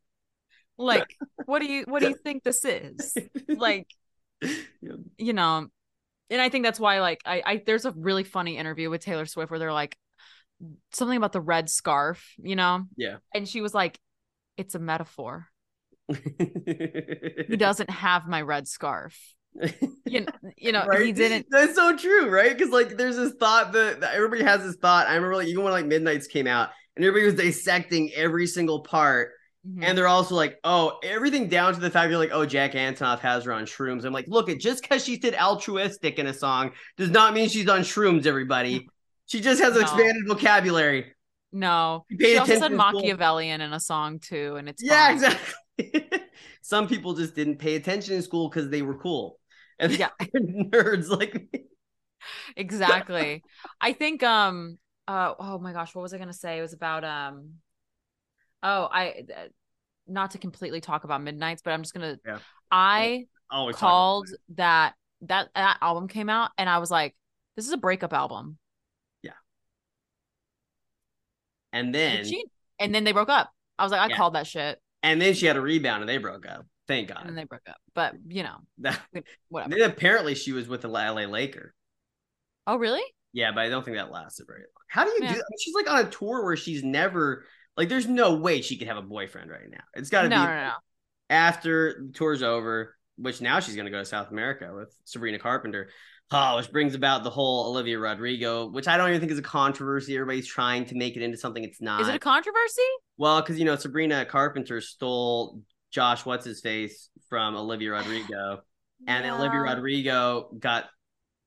like, 0.79 1.15
what 1.47 1.59
do 1.61 1.67
you 1.67 1.85
what 1.89 2.01
do 2.01 2.09
you 2.09 2.15
think 2.15 2.45
this 2.45 2.65
is? 2.65 3.15
Like, 3.49 3.89
you 5.19 5.33
know, 5.33 5.67
and 6.33 6.41
I 6.41 6.49
think 6.49 6.64
that's 6.64 6.80
why 6.80 7.01
like 7.01 7.20
I, 7.24 7.43
I 7.45 7.62
there's 7.64 7.85
a 7.85 7.93
really 7.93 8.24
funny 8.24 8.57
interview 8.57 8.91
with 8.91 9.05
Taylor 9.05 9.26
Swift 9.26 9.51
where 9.51 9.61
they're 9.61 9.72
like 9.72 9.97
something 10.93 11.16
about 11.16 11.33
the 11.33 11.41
red 11.41 11.68
scarf, 11.68 12.35
you 12.43 12.57
know? 12.57 12.85
Yeah. 12.97 13.16
And 13.35 13.49
she 13.49 13.61
was 13.61 13.74
like, 13.74 13.99
It's 14.57 14.74
a 14.74 14.78
metaphor. 14.78 15.47
He 17.49 17.57
doesn't 17.57 17.91
have 17.91 18.26
my 18.26 18.43
red 18.43 18.66
scarf. 18.66 19.18
You, 20.07 20.26
you 20.57 20.72
know, 20.72 20.87
he 20.99 21.12
didn't 21.12 21.47
That's 21.51 21.74
so 21.74 21.97
true, 21.97 22.28
right? 22.30 22.57
Because 22.57 22.72
like, 22.72 22.97
there's 22.97 23.16
this 23.16 23.35
thought 23.39 23.72
that, 23.72 24.01
that 24.01 24.14
everybody 24.14 24.43
has 24.43 24.62
this 24.62 24.76
thought. 24.76 25.07
I 25.07 25.14
remember 25.14 25.37
like 25.37 25.49
even 25.49 25.62
when 25.62 25.72
like 25.72 25.87
Midnights 25.87 26.26
came 26.26 26.47
out, 26.47 26.70
and 26.97 27.05
everybody 27.05 27.26
was 27.26 27.35
dissecting 27.35 28.11
every 28.14 28.47
single 28.47 28.80
part, 28.80 29.33
Mhm. 29.67 29.85
and 29.85 29.97
they're 29.97 30.09
also 30.09 30.35
like, 30.35 30.59
oh, 30.65 30.99
everything 31.05 31.49
down 31.49 31.73
to 31.75 31.81
the 31.81 31.91
fact 31.91 32.09
they're 32.11 32.19
like, 32.19 32.31
oh, 32.33 32.45
Jack 32.45 32.73
Antonoff 32.73 33.21
has 33.21 33.45
her 33.45 33.53
on 33.53 33.65
shrooms. 33.65 34.05
I'm 34.05 34.13
like, 34.13 34.27
look, 34.27 34.49
it 34.49 34.59
just 34.61 34.83
because 34.83 35.05
she 35.05 35.17
did 35.19 35.35
altruistic 35.37 36.19
in 36.19 36.27
a 36.27 36.35
song 36.35 36.73
does 36.97 37.11
not 37.11 37.33
mean 37.35 37.49
she's 37.49 37.69
on 37.69 37.81
shrooms. 37.83 38.27
Everybody, 38.27 38.89
she 39.27 39.41
just 39.41 39.63
has 39.63 39.77
an 39.77 39.83
expanded 39.83 40.27
vocabulary. 40.27 41.15
no. 41.53 42.05
Paid 42.11 42.27
She 42.27 42.39
also 42.39 42.59
said. 42.59 42.73
Machiavellian 42.73 43.61
in 43.61 43.73
a 43.73 43.79
song 43.81 44.19
too, 44.19 44.57
and 44.57 44.69
it's 44.69 44.83
Yeah, 44.83 45.13
exactly. 45.13 45.55
Some 46.63 46.89
people 46.89 47.15
just 47.15 47.35
didn't 47.35 47.57
pay 47.59 47.77
attention 47.77 48.15
in 48.15 48.23
school 48.23 48.49
because 48.49 48.69
they 48.69 48.83
were 48.83 48.97
cool, 48.99 49.39
and 49.79 49.93
Yeah. 49.97 50.11
nerds 50.37 51.09
like 51.09 51.35
me. 51.53 51.65
exactly 52.57 53.43
i 53.81 53.93
think 53.93 54.23
um 54.23 54.79
uh 55.09 55.35
oh 55.41 55.59
my 55.59 55.73
gosh 55.73 55.93
what 55.93 56.03
was 56.03 56.15
i 56.15 56.19
gonna 56.19 56.33
say 56.33 56.57
it 56.59 56.63
was 56.63 56.73
about 56.73 57.03
um 57.05 57.55
oh 58.63 58.89
i 58.91 59.25
uh, 59.37 59.49
not 60.07 60.33
to 60.33 60.39
completely 60.39 60.81
talk 60.81 61.05
about 61.05 61.23
midnights 61.23 61.63
but 61.63 61.73
i'm 61.73 61.83
just 61.83 61.95
gonna 61.95 62.19
Yeah. 62.27 62.39
i 62.71 63.27
Always 63.51 63.77
called 63.77 64.29
that 64.55 64.95
that 65.23 65.51
that 65.55 65.77
album 65.83 66.09
came 66.09 66.31
out, 66.31 66.51
and 66.57 66.69
I 66.71 66.79
was 66.79 66.91
like, 66.91 67.15
this 67.55 67.67
is 67.67 67.73
a 67.73 67.77
breakup 67.77 68.15
album. 68.15 68.57
Yeah. 69.23 69.33
And 71.73 71.95
then 71.95 72.25
she? 72.25 72.45
And 72.79 72.95
then 72.95 73.05
they 73.05 73.13
broke 73.13 73.29
up. 73.29 73.51
I 73.79 73.83
was 73.85 73.93
like, 73.93 74.01
I 74.01 74.09
Yeah. 74.09 74.17
called 74.17 74.35
that 74.35 74.47
shit, 74.47 74.81
and 75.03 75.21
then 75.21 75.35
she 75.35 75.47
had 75.47 75.57
a 75.57 75.61
rebound 75.61 76.03
and 76.03 76.09
they 76.09 76.19
broke 76.19 76.47
up. 76.47 76.67
Thank 76.89 77.09
God. 77.09 77.25
and 77.27 77.37
they 77.39 77.45
broke 77.45 77.69
up. 77.69 77.77
But 77.95 78.15
you 78.27 78.43
know, 78.43 78.57
whatever. 79.49 79.77
then 79.77 79.91
apparently 79.91 80.35
she 80.35 80.53
was 80.53 80.67
with 80.67 80.81
the 80.81 80.89
LA 80.89 81.27
Laker. 81.27 81.75
Oh, 82.67 82.77
really? 82.77 83.03
Yeah, 83.33 83.53
but 83.53 83.61
I 83.61 83.69
don't 83.69 83.85
think 83.85 83.97
that 83.97 84.11
lasted 84.11 84.47
very 84.47 84.61
long. 84.61 84.85
How 84.89 85.05
do 85.05 85.11
you 85.11 85.19
Yeah. 85.23 85.35
do? 85.35 85.41
I 85.41 85.45
mean, 85.51 85.59
she's 85.61 85.75
like 85.75 85.91
on 85.91 86.07
a 86.07 86.11
tour 86.11 86.45
where 86.45 86.57
she's 86.57 86.83
never 86.83 87.45
like 87.77 87.89
there's 87.89 88.07
no 88.07 88.35
way 88.35 88.61
she 88.62 88.77
could 88.77 88.89
have 88.89 88.97
a 88.97 89.03
boyfriend 89.03 89.51
right 89.51 89.70
now. 89.70 89.85
It's 89.95 90.11
gotta 90.11 90.29
no, 90.29 90.37
be 90.37 90.47
no, 90.47 90.55
no. 90.55 90.73
after 91.31 92.05
the 92.07 92.12
tour's 92.12 92.43
over, 92.43 92.97
which 93.16 93.41
now 93.41 93.61
she's 93.61 93.77
gonna 93.77 93.91
go 93.91 93.99
to 93.99 94.05
South 94.05 94.31
America 94.31 94.70
with 94.75 94.95
Sabrina 95.05 95.39
Carpenter. 95.39 95.91
Oh, 96.35 96.57
which 96.57 96.73
brings 96.73 96.95
about 96.95 97.25
the 97.25 97.31
whole 97.31 97.68
Olivia 97.68 97.99
Rodrigo, 97.99 98.66
which 98.70 98.89
I 98.89 98.97
don't 98.97 99.11
even 99.11 99.20
think 99.20 99.33
is 99.33 99.39
a 99.39 99.43
controversy. 99.43 100.14
Everybody's 100.14 100.47
trying 100.47 100.87
to 100.87 100.95
make 100.95 101.14
it 101.16 101.23
into 101.23 101.37
something 101.37 101.62
it's 101.62 101.81
not. 101.81 102.01
Is 102.01 102.09
it 102.09 102.14
a 102.14 102.18
controversy? 102.18 102.81
well, 103.18 103.41
because 103.41 103.59
you 103.59 103.64
know 103.64 103.77
Sabrina 103.77 104.25
Carpenter 104.25 104.81
stole 104.81 105.61
Josh 105.91 106.25
what's 106.25 106.45
his 106.45 106.61
face 106.61 107.11
from 107.29 107.55
Olivia 107.55 107.91
Rodrigo, 107.93 108.62
and 109.07 109.25
then 109.25 109.35
Olivia 109.35 109.61
Rodrigo 109.61 110.51
got 110.59 110.87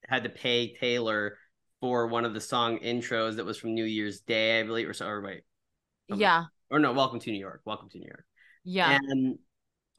had 0.08 0.24
to 0.24 0.30
pay 0.30 0.76
Taylor 0.76 1.38
for 1.82 2.08
one 2.08 2.26
of 2.26 2.34
the 2.34 2.42
song 2.42 2.80
intros 2.80 3.36
that 3.36 3.46
was 3.46 3.58
from 3.58 3.74
New 3.74 3.86
Year's 3.86 4.22
Day, 4.22 4.60
I 4.60 4.64
believe, 4.64 4.88
or 4.88 4.94
so. 4.94 5.08
Or 5.08 5.22
wait, 5.22 5.42
something- 6.10 6.22
Yeah, 6.22 6.46
or 6.70 6.80
no, 6.80 6.94
Welcome 6.94 7.20
to 7.20 7.32
New 7.32 7.40
York. 7.40 7.62
Welcome 7.66 7.90
to 7.90 7.98
New 8.00 8.08
York. 8.08 8.26
yeah. 8.64 8.98
And 9.02 9.38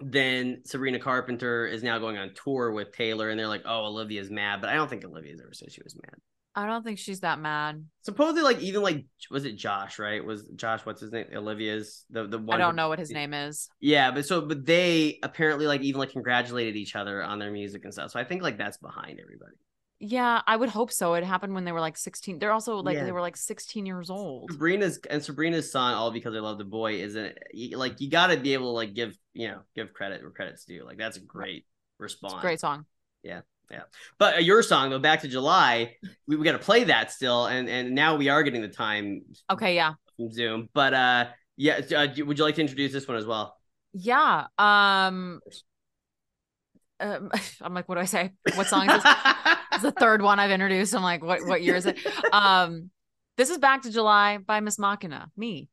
then 0.01 0.61
Sabrina 0.67 0.99
Carpenter 0.99 1.67
is 1.67 1.83
now 1.83 1.99
going 1.99 2.19
on 2.19 2.33
tour 2.35 2.71
with 2.73 2.93
Taylor, 2.93 3.31
and 3.31 3.39
they're 3.41 3.49
like, 3.49 3.63
"Oh, 3.65 3.87
Olivia's 3.87 4.31
mad," 4.31 4.61
but 4.61 4.69
I 4.69 4.75
don't 4.75 4.91
think 4.91 5.05
Olivia's 5.05 5.41
ever 5.41 5.55
said 5.55 5.73
she 5.73 5.81
was 5.83 5.95
mad. 5.97 6.17
I 6.55 6.67
don't 6.67 6.83
think 6.83 6.99
she's 6.99 7.21
that 7.21 7.39
mad. 7.39 7.85
Supposedly, 8.03 8.43
like 8.43 8.61
even 8.61 8.83
like 8.83 9.07
was 9.31 9.45
it 9.47 9.57
Josh? 9.57 9.99
Right? 9.99 10.25
Was 10.25 10.49
Josh? 10.57 10.81
What's 10.85 11.01
his 11.01 11.13
name? 11.13 11.27
Olivia's 11.35 12.05
the 12.11 12.27
the 12.27 12.39
one. 12.39 12.57
I 12.61 12.65
don't 12.65 12.77
know 12.77 12.89
what 12.89 12.99
his 12.99 13.11
name 13.11 13.33
is. 13.35 13.69
Yeah, 13.81 14.11
but 14.11 14.27
so 14.27 14.41
but 14.43 14.65
they 14.67 15.19
apparently 15.23 15.67
like 15.67 15.81
even 15.83 15.99
like 15.99 16.13
congratulated 16.13 16.77
each 16.77 16.95
other 16.97 17.23
on 17.23 17.39
their 17.39 17.51
music 17.51 17.85
and 17.85 17.93
stuff. 17.93 18.11
So 18.11 18.21
I 18.21 18.25
think 18.25 18.43
like 18.43 18.59
that's 18.59 18.77
behind 18.79 19.19
everybody. 19.21 19.57
Yeah, 19.99 20.43
I 20.47 20.57
would 20.57 20.69
hope 20.69 20.93
so. 20.93 21.15
It 21.15 21.25
happened 21.25 21.55
when 21.55 21.65
they 21.65 21.73
were 21.73 21.81
like 21.81 21.97
16. 21.97 22.39
They're 22.39 22.53
also 22.53 22.77
like 22.79 22.97
Yeah. 22.97 23.05
they 23.05 23.13
were 23.13 23.21
like 23.23 23.37
16 23.37 23.87
years 23.87 24.11
old. 24.11 24.51
Sabrina's 24.53 24.99
and 25.09 25.23
Sabrina's 25.23 25.73
son, 25.73 25.95
all 25.95 26.11
because 26.11 26.35
I 26.35 26.41
love 26.41 26.59
the 26.59 26.65
boy, 26.65 26.97
isn't 26.97 27.39
like 27.73 28.01
you 28.01 28.11
got 28.11 28.27
to 28.29 28.37
be 28.37 28.53
able 28.53 28.73
to 28.73 28.77
like 28.77 28.95
give 28.95 29.17
you 29.33 29.49
know 29.49 29.61
give 29.75 29.93
credit 29.95 30.21
where 30.23 30.31
credit's 30.31 30.65
due. 30.65 30.85
Like 30.85 30.99
that's 30.99 31.17
a 31.17 31.21
great 31.21 31.65
response. 31.99 32.35
A 32.35 32.41
great 32.41 32.61
song. 32.61 32.85
Yeah, 33.23 33.41
yeah. 33.71 33.83
But 34.19 34.37
uh, 34.37 34.39
your 34.41 34.63
song 34.63 34.91
though, 34.91 34.99
back 34.99 35.23
to 35.23 35.29
July, 35.29 35.97
we, 36.27 36.37
we 36.37 36.45
got 36.45 36.53
to 36.53 36.59
play 36.59 36.85
that 36.85 37.11
still, 37.11 37.47
and 37.47 37.69
and 37.69 37.95
now 37.95 38.17
we 38.17 38.29
are 38.29 38.43
getting 38.43 38.61
the 38.63 38.69
time 38.69 39.23
Okay, 39.51 39.75
yeah. 39.75 39.95
from 40.17 40.31
Zoom. 40.31 40.69
But 40.75 40.93
uh, 40.93 41.27
yeah, 41.57 41.81
uh, 41.97 42.09
would 42.25 42.39
you 42.39 42.45
like 42.45 42.57
to 42.57 42.61
introduce 42.61 42.93
this 42.93 43.09
one 43.09 43.17
as 43.17 43.25
well? 43.25 43.57
Yeah. 43.95 44.49
Um 44.59 45.41
um, 47.01 47.31
I'm 47.61 47.75
like, 47.75 47.89
what 47.89 47.97
do 47.97 48.01
I 48.01 48.07
say? 48.07 48.33
What 48.55 48.67
song 48.67 48.89
is 48.91 49.03
this? 49.03 49.15
It's 49.73 49.83
the 49.83 49.93
third 49.99 50.23
one 50.23 50.39
I've 50.39 50.51
introduced. 50.51 50.95
I'm 50.95 51.03
like, 51.03 51.23
what 51.23 51.47
what 51.47 51.63
year 51.63 51.77
is 51.77 51.87
it? 51.87 51.99
Um, 52.33 52.91
this 53.37 53.51
is 53.51 53.59
Back 53.59 53.83
to 53.83 53.91
July 53.91 54.39
by 54.39 54.61
Miss 54.61 54.79
Machina. 54.79 55.31
Me. 55.37 55.69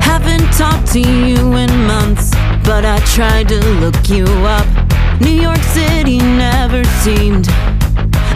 Haven't 0.00 0.52
talked 0.54 0.92
to 0.92 1.00
you 1.00 1.54
in 1.54 1.86
months, 1.86 2.30
but 2.64 2.84
I 2.84 2.98
tried 3.14 3.48
to 3.48 3.60
look 3.76 4.08
you 4.08 4.24
up. 4.46 4.66
New 5.20 5.30
York 5.30 5.58
City 5.58 6.18
never 6.18 6.84
seemed 6.84 7.48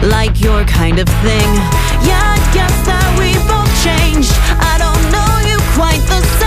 like 0.09 0.41
your 0.41 0.63
kind 0.65 0.99
of 0.99 1.07
thing. 1.07 1.49
Yeah, 2.03 2.35
I 2.35 2.39
guess 2.53 2.75
that 2.85 3.07
we 3.17 3.33
both 3.47 3.71
changed. 3.83 4.33
I 4.59 4.77
don't 4.77 5.03
know 5.11 5.31
you 5.49 5.57
quite 5.75 6.01
the 6.07 6.21
same. 6.37 6.42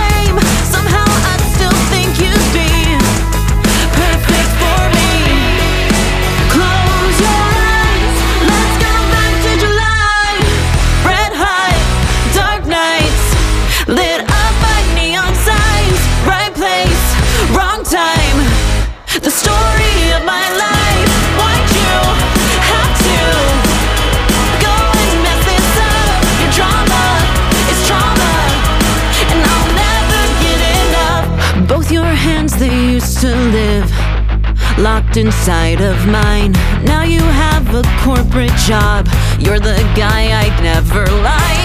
Locked 34.77 35.17
inside 35.17 35.81
of 35.81 36.07
mine. 36.07 36.51
Now 36.83 37.03
you 37.03 37.21
have 37.21 37.73
a 37.73 37.83
corporate 38.03 38.55
job. 38.65 39.07
You're 39.39 39.59
the 39.59 39.77
guy 39.95 40.31
I'd 40.41 40.63
never 40.63 41.05
like. 41.23 41.56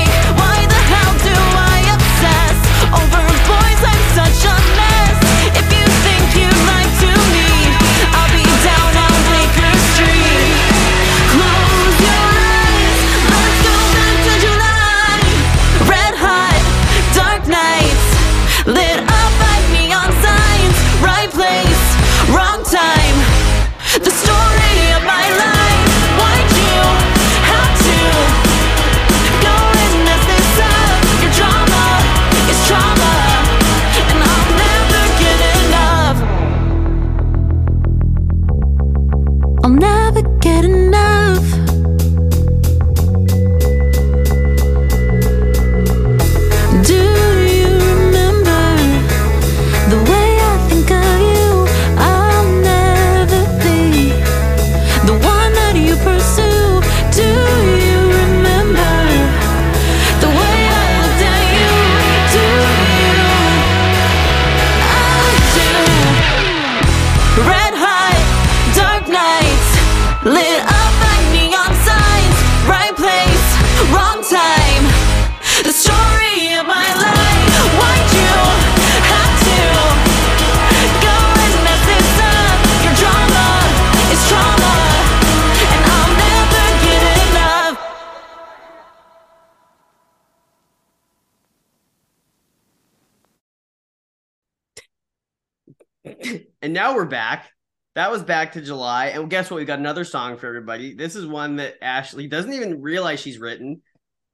And 96.73 96.79
now 96.79 96.95
we're 96.95 97.05
back. 97.05 97.51
That 97.97 98.11
was 98.11 98.23
back 98.23 98.53
to 98.53 98.63
July, 98.63 99.09
and 99.09 99.29
guess 99.29 99.51
what? 99.51 99.59
We 99.59 99.67
got 99.67 99.79
another 99.79 100.05
song 100.05 100.39
for 100.39 100.47
everybody. 100.47 100.95
This 100.95 101.15
is 101.17 101.27
one 101.27 101.57
that 101.57 101.75
Ashley 101.83 102.27
doesn't 102.29 102.55
even 102.55 102.81
realize 102.81 103.21
she's 103.21 103.39
written, 103.39 103.83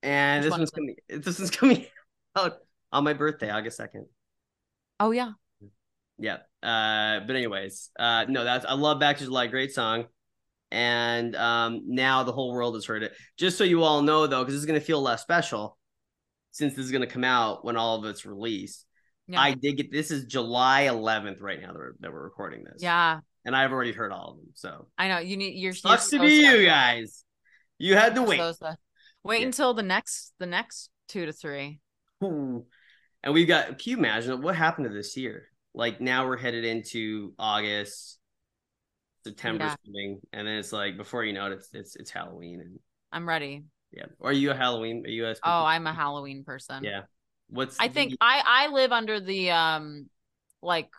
and 0.04 0.44
Which 0.44 0.44
this 0.44 0.50
one 0.52 0.60
one's 0.60 0.68
is 0.68 0.72
coming. 0.72 0.96
This 1.08 1.40
is 1.40 1.50
coming 1.58 1.86
out 2.36 2.58
on 2.92 3.02
my 3.02 3.12
birthday, 3.12 3.50
August 3.50 3.76
second. 3.76 4.06
Oh 5.00 5.10
yeah. 5.10 5.32
Yeah. 6.16 6.36
Uh, 6.62 7.26
but 7.26 7.34
anyways, 7.34 7.90
uh, 7.98 8.26
no, 8.28 8.44
that's 8.44 8.64
I 8.64 8.74
love 8.74 9.00
Back 9.00 9.18
to 9.18 9.24
July. 9.24 9.48
Great 9.48 9.74
song. 9.74 10.04
and 10.70 11.34
um, 11.34 11.82
now 11.86 12.22
the 12.22 12.30
whole 12.32 12.52
world 12.52 12.76
has 12.76 12.84
heard 12.84 13.02
it. 13.02 13.14
Just 13.36 13.58
so 13.58 13.64
you 13.64 13.82
all 13.82 14.02
know, 14.02 14.28
though, 14.28 14.42
because 14.44 14.54
this 14.54 14.60
is 14.60 14.66
going 14.66 14.78
to 14.78 14.86
feel 14.86 15.02
less 15.02 15.22
special 15.22 15.76
since 16.52 16.74
this 16.74 16.84
is 16.84 16.92
going 16.92 17.02
to 17.02 17.12
come 17.12 17.24
out 17.24 17.64
when 17.64 17.76
all 17.76 17.96
of 17.96 18.04
it's 18.04 18.24
released. 18.24 18.84
Yeah. 19.28 19.40
I 19.40 19.52
did 19.52 19.76
get 19.76 19.92
this 19.92 20.10
is 20.10 20.24
July 20.24 20.88
11th 20.90 21.40
right 21.42 21.60
now 21.60 21.68
that 21.68 21.78
we're, 21.78 21.92
that 22.00 22.12
we're 22.12 22.22
recording 22.22 22.64
this. 22.64 22.82
yeah, 22.82 23.20
and 23.44 23.54
I've 23.54 23.72
already 23.72 23.92
heard 23.92 24.10
all 24.10 24.30
of 24.32 24.36
them. 24.38 24.48
So 24.54 24.88
I 24.96 25.08
know 25.08 25.18
you 25.18 25.36
need. 25.36 25.54
You're 25.58 25.74
sucks 25.74 26.08
to 26.10 26.18
be 26.20 26.36
you 26.46 26.64
guys. 26.64 27.24
You 27.78 27.94
had 27.94 28.14
to 28.14 28.22
wait. 28.22 28.40
Wait 29.24 29.40
Yeah. 29.40 29.46
until 29.46 29.74
the 29.74 29.82
next 29.82 30.32
the 30.38 30.46
next 30.46 30.90
two 31.08 31.26
to 31.26 31.32
three. 31.32 31.80
Ooh. 32.24 32.64
And 33.22 33.34
we've 33.34 33.46
got. 33.48 33.66
Can 33.78 33.90
you 33.90 33.98
imagine 33.98 34.40
what 34.42 34.56
happened 34.56 34.88
to 34.88 34.94
this 34.94 35.16
year? 35.16 35.48
Like 35.74 36.00
now 36.00 36.26
we're 36.26 36.38
headed 36.38 36.64
into 36.64 37.34
August, 37.38 38.18
September's 39.24 39.70
Yeah. 39.70 39.76
coming, 39.86 40.20
and 40.32 40.46
then 40.48 40.54
it's 40.58 40.72
like 40.72 40.96
before 40.96 41.24
you 41.24 41.32
know 41.32 41.46
it, 41.46 41.52
it's 41.52 41.68
it's 41.74 41.96
it's 41.96 42.10
Halloween 42.10 42.60
and 42.60 42.78
I'm 43.12 43.28
ready. 43.28 43.64
yeah. 43.92 44.06
Are 44.20 44.32
you 44.32 44.50
a 44.50 44.54
Halloween? 44.54 45.04
Are 45.06 45.10
you 45.10 45.26
a 45.26 45.34
Oh, 45.44 45.64
I'm 45.64 45.86
a 45.86 45.92
Halloween 45.92 46.44
person. 46.44 46.82
yeah. 46.84 47.02
What's 47.50 47.78
I 47.78 47.88
the- 47.88 47.94
think 47.94 48.14
I 48.20 48.42
I 48.46 48.66
live 48.68 48.92
under 48.92 49.20
the 49.20 49.50
um 49.50 50.08
like 50.62 50.90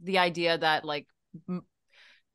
the 0.00 0.18
idea 0.18 0.56
that 0.58 0.84
like 0.84 1.06
m- 1.48 1.64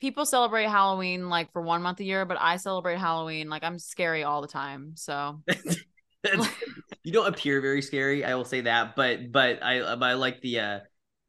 people 0.01 0.25
celebrate 0.25 0.65
Halloween 0.65 1.29
like 1.29 1.51
for 1.53 1.61
one 1.61 1.81
month 1.81 1.99
a 1.99 2.03
year, 2.03 2.25
but 2.25 2.37
I 2.39 2.57
celebrate 2.57 2.97
Halloween 2.97 3.49
like 3.49 3.63
I'm 3.63 3.79
scary 3.79 4.23
all 4.23 4.41
the 4.41 4.47
time. 4.47 4.93
So 4.95 5.41
you 7.03 7.11
don't 7.11 7.27
appear 7.27 7.61
very 7.61 7.81
scary. 7.81 8.23
I 8.23 8.35
will 8.35 8.45
say 8.45 8.61
that, 8.61 8.95
but 8.95 9.31
but 9.31 9.63
I 9.63 9.95
but 9.95 10.03
I 10.03 10.13
like 10.13 10.41
the 10.41 10.59
uh 10.59 10.79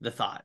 the 0.00 0.10
thought, 0.10 0.44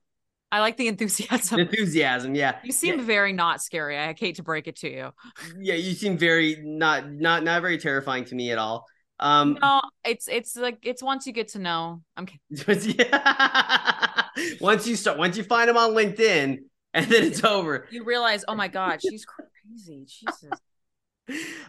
I 0.52 0.60
like 0.62 0.78
the 0.78 0.84
the 0.86 0.88
enthusiasm. 0.90 1.60
enthusiasm. 1.60 2.36
Yeah, 2.36 2.60
You 2.64 2.72
seem 2.72 2.98
yeah, 2.98 3.04
very 3.06 3.34
not 3.34 3.62
scary. 3.62 3.98
I 3.98 4.14
hate 4.18 4.36
to 4.38 4.44
break 4.44 4.68
it 4.68 4.78
to 4.78 4.90
you. 4.90 5.12
yeah. 5.60 5.76
You 5.76 5.94
seem 5.94 6.18
very 6.18 6.58
not 6.64 7.10
not 7.12 7.44
not 7.44 7.62
very 7.62 7.78
terrifying 7.78 8.26
to 8.26 8.36
me 8.36 8.52
at 8.52 8.58
all. 8.58 8.86
Um, 9.20 9.58
No, 9.62 9.82
it's 10.06 10.28
it's 10.28 10.56
like 10.56 10.80
it's 10.84 11.04
once 11.04 11.28
you 11.28 11.34
get 11.34 11.50
to 11.50 11.60
know. 11.60 12.02
I'm 12.16 12.26
kidding. 12.26 12.96
once 14.62 14.88
you 14.88 14.96
start, 14.96 15.18
once 15.18 15.38
you 15.38 15.44
find 15.44 15.70
them 15.70 15.78
on 15.78 15.92
LinkedIn, 15.92 16.60
and 16.94 17.06
then 17.06 17.24
it's 17.24 17.44
over. 17.44 17.88
You 17.92 18.04
realize, 18.04 18.46
oh 18.48 18.56
my 18.56 18.68
god, 18.68 19.02
she's 19.02 19.26
crazy. 19.26 20.06
Jesus. 20.08 20.60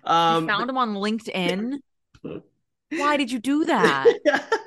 Um, 0.04 0.44
you 0.44 0.48
found 0.48 0.70
him 0.70 0.78
on 0.78 0.94
LinkedIn. 0.94 1.78
Why 2.90 3.16
did 3.16 3.30
you 3.30 3.38
do 3.38 3.66
that? 3.66 4.06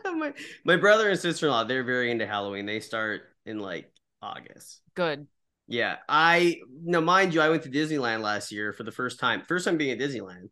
my, 0.06 0.34
my 0.64 0.76
brother 0.78 1.10
and 1.10 1.20
sister 1.20 1.48
in 1.48 1.52
law, 1.52 1.64
they're 1.64 1.84
very 1.84 2.12
into 2.12 2.26
Halloween. 2.26 2.66
They 2.66 2.80
start 2.80 3.24
in 3.46 3.60
like 3.60 3.92
August. 4.22 4.82
Good. 4.96 5.28
Yeah, 5.68 5.98
I 6.08 6.58
now 6.84 7.02
mind 7.02 7.34
you, 7.34 7.42
I 7.42 7.50
went 7.50 7.64
to 7.64 7.70
Disneyland 7.70 8.22
last 8.22 8.52
year 8.52 8.74
for 8.74 8.84
the 8.84 8.92
first 8.92 9.20
time. 9.20 9.44
First 9.48 9.66
time 9.66 9.78
being 9.78 9.92
at 9.92 10.00
Disneyland, 10.00 10.50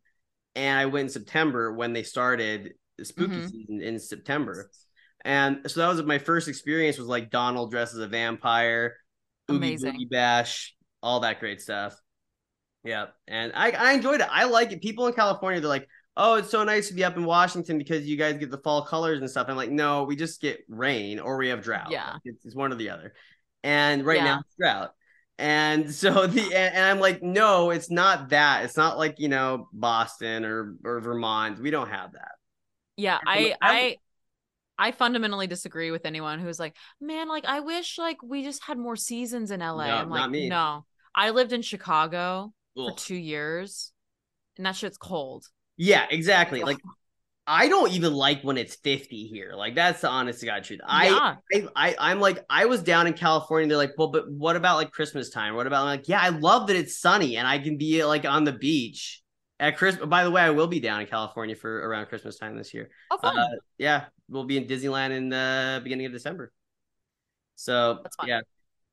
and 0.56 0.80
I 0.80 0.86
went 0.88 1.08
in 1.08 1.10
September 1.10 1.74
when 1.74 1.94
they 1.94 2.04
started 2.04 2.74
the 2.98 3.06
spooky 3.06 3.36
Mhm. 3.36 3.50
season 3.52 3.82
in 3.82 4.00
September, 4.00 4.70
and 5.24 5.62
so 5.70 5.80
that 5.82 5.88
was 5.88 6.04
my 6.04 6.18
first 6.18 6.48
experience. 6.48 6.98
Was 6.98 7.08
like 7.08 7.30
Donald 7.32 7.72
dressed 7.72 7.94
as 7.94 8.00
a 8.00 8.08
vampire, 8.08 8.98
Amazing. 9.50 10.08
Bash, 10.10 10.76
all 11.04 11.20
that 11.22 11.40
great 11.40 11.62
stuff. 11.62 11.96
Yeah, 12.84 13.08
and 13.28 13.52
I 13.56 13.72
I 13.72 13.94
enjoyed 13.94 14.22
it. 14.22 14.28
I 14.32 14.46
like 14.46 14.72
it. 14.72 14.82
People 14.82 15.08
in 15.08 15.14
California, 15.14 15.60
they're 15.62 15.70
like, 15.70 15.88
"Oh, 16.18 16.36
it's 16.36 16.50
so 16.50 16.64
nice 16.64 16.88
to 16.88 16.94
be 16.94 17.04
up 17.04 17.16
in 17.18 17.26
Washington 17.26 17.78
because 17.78 18.08
you 18.08 18.18
guys 18.18 18.38
get 18.38 18.50
the 18.50 18.58
fall 18.60 18.84
colors 18.86 19.20
and 19.20 19.30
stuff." 19.30 19.48
I'm 19.50 19.56
like, 19.58 19.70
"No, 19.72 20.04
we 20.04 20.16
just 20.16 20.42
get 20.42 20.64
rain 20.70 21.20
or 21.20 21.38
we 21.38 21.50
have 21.50 21.62
drought. 21.62 21.92
Yeah. 21.92 22.14
Like, 22.14 22.22
it's, 22.26 22.46
it's 22.46 22.56
one 22.56 22.72
or 22.72 22.76
the 22.76 22.90
other." 22.90 23.14
And 23.64 24.04
right 24.06 24.18
Yeah. 24.18 24.24
now 24.26 24.40
it's 24.40 24.56
drought. 24.60 24.94
And 25.42 25.92
so 25.92 26.28
the 26.28 26.42
and, 26.42 26.76
and 26.76 26.86
I'm 26.86 27.00
like, 27.00 27.24
no, 27.24 27.72
it's 27.72 27.90
not 27.90 28.30
that. 28.30 28.64
It's 28.64 28.78
not 28.78 28.98
like 28.98 29.20
you 29.20 29.28
know 29.28 29.68
Boston 29.74 30.46
or 30.46 30.76
or 30.86 31.00
Vermont. 31.02 31.60
We 31.60 31.72
don't 31.72 31.90
have 31.90 32.14
that. 32.14 32.34
Yeah, 32.96 33.20
I 33.26 33.56
I 33.62 33.98
I 34.78 34.92
fundamentally 34.92 35.48
disagree 35.48 35.92
with 35.92 36.06
anyone 36.06 36.40
who's 36.40 36.60
like, 36.60 36.76
man, 37.00 37.28
like 37.28 37.46
I 37.46 37.62
wish 37.62 37.98
like 37.98 38.22
we 38.22 38.44
just 38.44 38.64
had 38.64 38.78
more 38.78 38.96
seasons 38.96 39.52
in 39.52 39.60
LA. 39.60 39.88
No, 39.88 39.96
I'm 39.96 40.10
like, 40.10 40.20
not 40.20 40.32
me. 40.32 40.48
no. 40.48 40.86
I 41.14 41.32
lived 41.32 41.52
in 41.52 41.62
Chicago 41.62 42.54
for 42.76 42.96
two 42.96 43.16
years, 43.16 43.92
and 44.58 44.66
that 44.66 44.76
shit's 44.76 44.98
cold. 44.98 45.46
Yeah, 45.76 46.06
exactly. 46.10 46.64
Like 46.64 46.78
I 47.48 47.68
don't 47.68 47.92
even 47.92 48.14
like 48.14 48.44
when 48.44 48.58
it's 48.58 48.76
50 48.76 49.28
here. 49.28 49.54
Like 49.56 49.76
that's 49.76 50.02
the 50.02 50.10
honest 50.10 50.40
to 50.42 50.46
God 50.46 50.64
truth. 50.64 50.80
I 50.86 51.08
yeah, 51.52 51.66
I, 51.76 51.90
I 51.90 52.12
I'm 52.12 52.20
like 52.20 52.46
I 52.50 52.66
was 52.66 52.84
down 52.84 53.08
in 53.08 53.14
California. 53.14 53.68
They're 53.68 53.78
like, 53.78 53.94
well, 53.98 54.10
but 54.10 54.32
what 54.32 54.56
about 54.56 54.78
like 54.78 54.92
Christmas 54.92 55.30
time? 55.30 55.56
What 55.56 55.68
about 55.68 55.82
I'm 55.82 55.88
like, 55.88 56.08
yeah, 56.08 56.22
I 56.22 56.30
love 56.30 56.68
that 56.68 56.76
it's 56.76 56.98
sunny 56.98 57.38
and 57.38 57.48
I 57.48 57.60
can 57.60 57.78
be 57.78 58.04
like 58.06 58.26
on 58.26 58.44
the 58.44 58.52
beach 58.52 59.22
at 59.60 59.78
Christmas. 59.78 60.08
By 60.08 60.24
the 60.24 60.32
way, 60.32 60.42
I 60.42 60.52
will 60.52 60.68
be 60.68 60.80
down 60.80 61.02
in 61.02 61.08
California 61.08 61.56
for 61.56 61.88
around 61.88 62.08
Christmas 62.08 62.38
time 62.38 62.58
this 62.58 62.74
year. 62.74 62.90
oh 63.10 63.18
fun. 63.18 63.38
Uh, 63.38 63.48
yeah, 63.78 64.06
we'll 64.30 64.46
be 64.46 64.58
in 64.58 64.66
Disneyland 64.66 65.12
in 65.12 65.30
the 65.30 65.82
beginning 65.84 66.06
of 66.06 66.12
December. 66.12 66.52
So 67.56 68.04
yeah, 68.26 68.42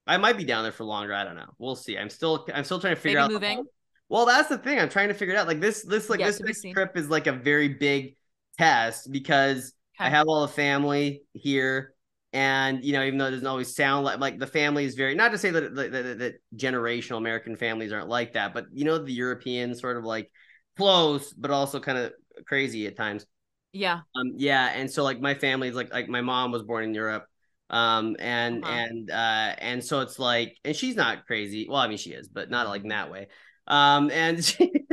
I 0.07 0.19
might 0.19 0.37
be 0.37 0.45
down 0.45 0.63
there 0.63 0.73
for 0.73 0.85
longer. 0.85 1.15
I 1.15 1.25
don't 1.25 1.37
know. 1.37 1.51
We'll 1.59 1.77
see. 1.77 1.97
I'm 1.97 2.11
still 2.11 2.47
I'm 2.55 2.65
still 2.65 2.81
trying 2.81 2.95
to 2.95 3.01
figure 3.01 3.19
Maybe 3.19 3.25
out 3.25 3.33
moving? 3.33 3.65
well, 4.09 4.27
that's 4.27 4.49
the 4.49 4.59
thing. 4.59 4.79
I'm 4.79 4.91
trying 4.91 5.09
to 5.09 5.15
figure 5.15 5.35
it 5.35 5.39
out. 5.39 5.47
Like 5.47 5.61
this 5.61 5.83
this 5.83 6.11
like 6.11 6.21
this 6.21 6.37
to 6.37 6.43
be 6.43 6.49
next 6.49 6.61
seen. 6.61 6.75
trip 6.75 6.97
is 6.97 7.09
like 7.09 7.27
a 7.27 7.33
very 7.33 7.69
big 7.69 8.17
test 8.59 9.11
because 9.11 9.73
I 10.03 10.11
have 10.11 10.29
all 10.29 10.43
the 10.43 10.53
family 10.53 11.23
here. 11.33 11.95
And 12.33 12.85
you 12.85 12.93
know, 12.93 13.03
even 13.05 13.19
though 13.19 13.27
it 13.27 13.31
doesn't 13.33 13.47
always 13.47 13.75
sound 13.75 14.05
like 14.05 14.21
like 14.21 14.39
the 14.39 14.47
family 14.47 14.85
is 14.85 14.95
very 14.95 15.15
not 15.15 15.33
to 15.33 15.39
say 15.39 15.51
that 15.51 15.75
that, 15.75 15.93
that, 15.93 16.19
that 16.19 16.35
generational 16.57 17.17
American 17.19 17.57
families 17.57 17.93
aren't 17.93 18.09
like 18.09 18.35
that, 18.35 18.53
but 18.53 18.67
you 18.73 18.85
know, 18.85 18.99
the 18.99 19.13
European 19.13 19.75
sort 19.75 19.97
of 19.97 20.05
like 20.05 20.31
close, 20.77 21.33
but 21.33 21.51
also 21.51 21.81
kind 21.81 21.97
of 21.99 22.13
crazy 22.47 22.87
at 22.87 22.97
times. 22.97 23.25
yeah, 23.73 24.03
Um, 24.17 24.33
yeah, 24.37 24.69
and 24.75 24.91
so 24.91 25.05
like 25.05 25.21
my 25.21 25.35
family's 25.35 25.75
like 25.75 25.93
like 25.93 26.09
my 26.09 26.21
mom 26.21 26.51
was 26.53 26.63
born 26.63 26.85
in 26.85 26.95
Europe, 26.95 27.27
um, 27.71 28.17
and 28.19 28.65
Uh-huh. 28.65 28.67
and 28.67 29.11
uh, 29.11 29.55
and 29.59 29.85
so 29.85 30.01
it's 30.01 30.19
like, 30.19 30.57
and 30.65 30.75
she's 30.75 30.97
not 30.97 31.27
crazy. 31.27 31.67
Well, 31.69 31.79
I 31.81 31.89
mean 31.89 31.99
she 31.99 32.11
is, 32.13 32.29
but 32.29 32.51
not 32.51 32.69
like 32.69 32.83
in 32.83 32.89
that 32.89 33.11
way. 33.11 33.29
Um, 33.67 34.11
and 34.11 34.45
she, 34.45 34.87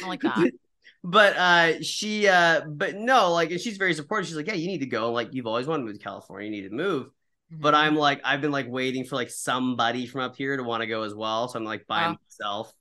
like 0.00 0.22
that. 0.22 0.48
but 1.04 1.36
uh, 1.36 1.82
she 1.82 2.28
uh, 2.28 2.62
but 2.66 2.94
no, 2.96 3.32
like, 3.32 3.50
and 3.50 3.60
she's 3.60 3.76
very 3.76 3.94
supportive. 3.94 4.26
She's 4.28 4.36
like, 4.36 4.46
yeah, 4.46 4.54
you 4.54 4.68
need 4.68 4.78
to 4.80 4.86
go. 4.86 5.12
Like, 5.12 5.32
you've 5.32 5.46
always 5.46 5.66
wanted 5.66 5.82
to 5.82 5.86
move 5.86 5.98
to 5.98 6.04
California. 6.04 6.48
You 6.50 6.62
need 6.62 6.68
to 6.68 6.74
move. 6.74 7.10
But 7.50 7.74
Mhm. 7.74 7.78
I'm 7.78 7.96
like, 7.96 8.20
I've 8.24 8.40
been 8.40 8.50
like 8.52 8.66
waiting 8.68 9.04
for 9.04 9.16
like 9.16 9.30
somebody 9.30 10.06
from 10.06 10.22
up 10.22 10.36
here 10.36 10.56
to 10.56 10.62
want 10.62 10.80
to 10.82 10.86
go 10.86 11.02
as 11.02 11.14
well. 11.14 11.48
So 11.48 11.58
I'm 11.58 11.64
like 11.64 11.86
by 11.86 12.06
Oh. 12.06 12.16
myself. 12.22 12.72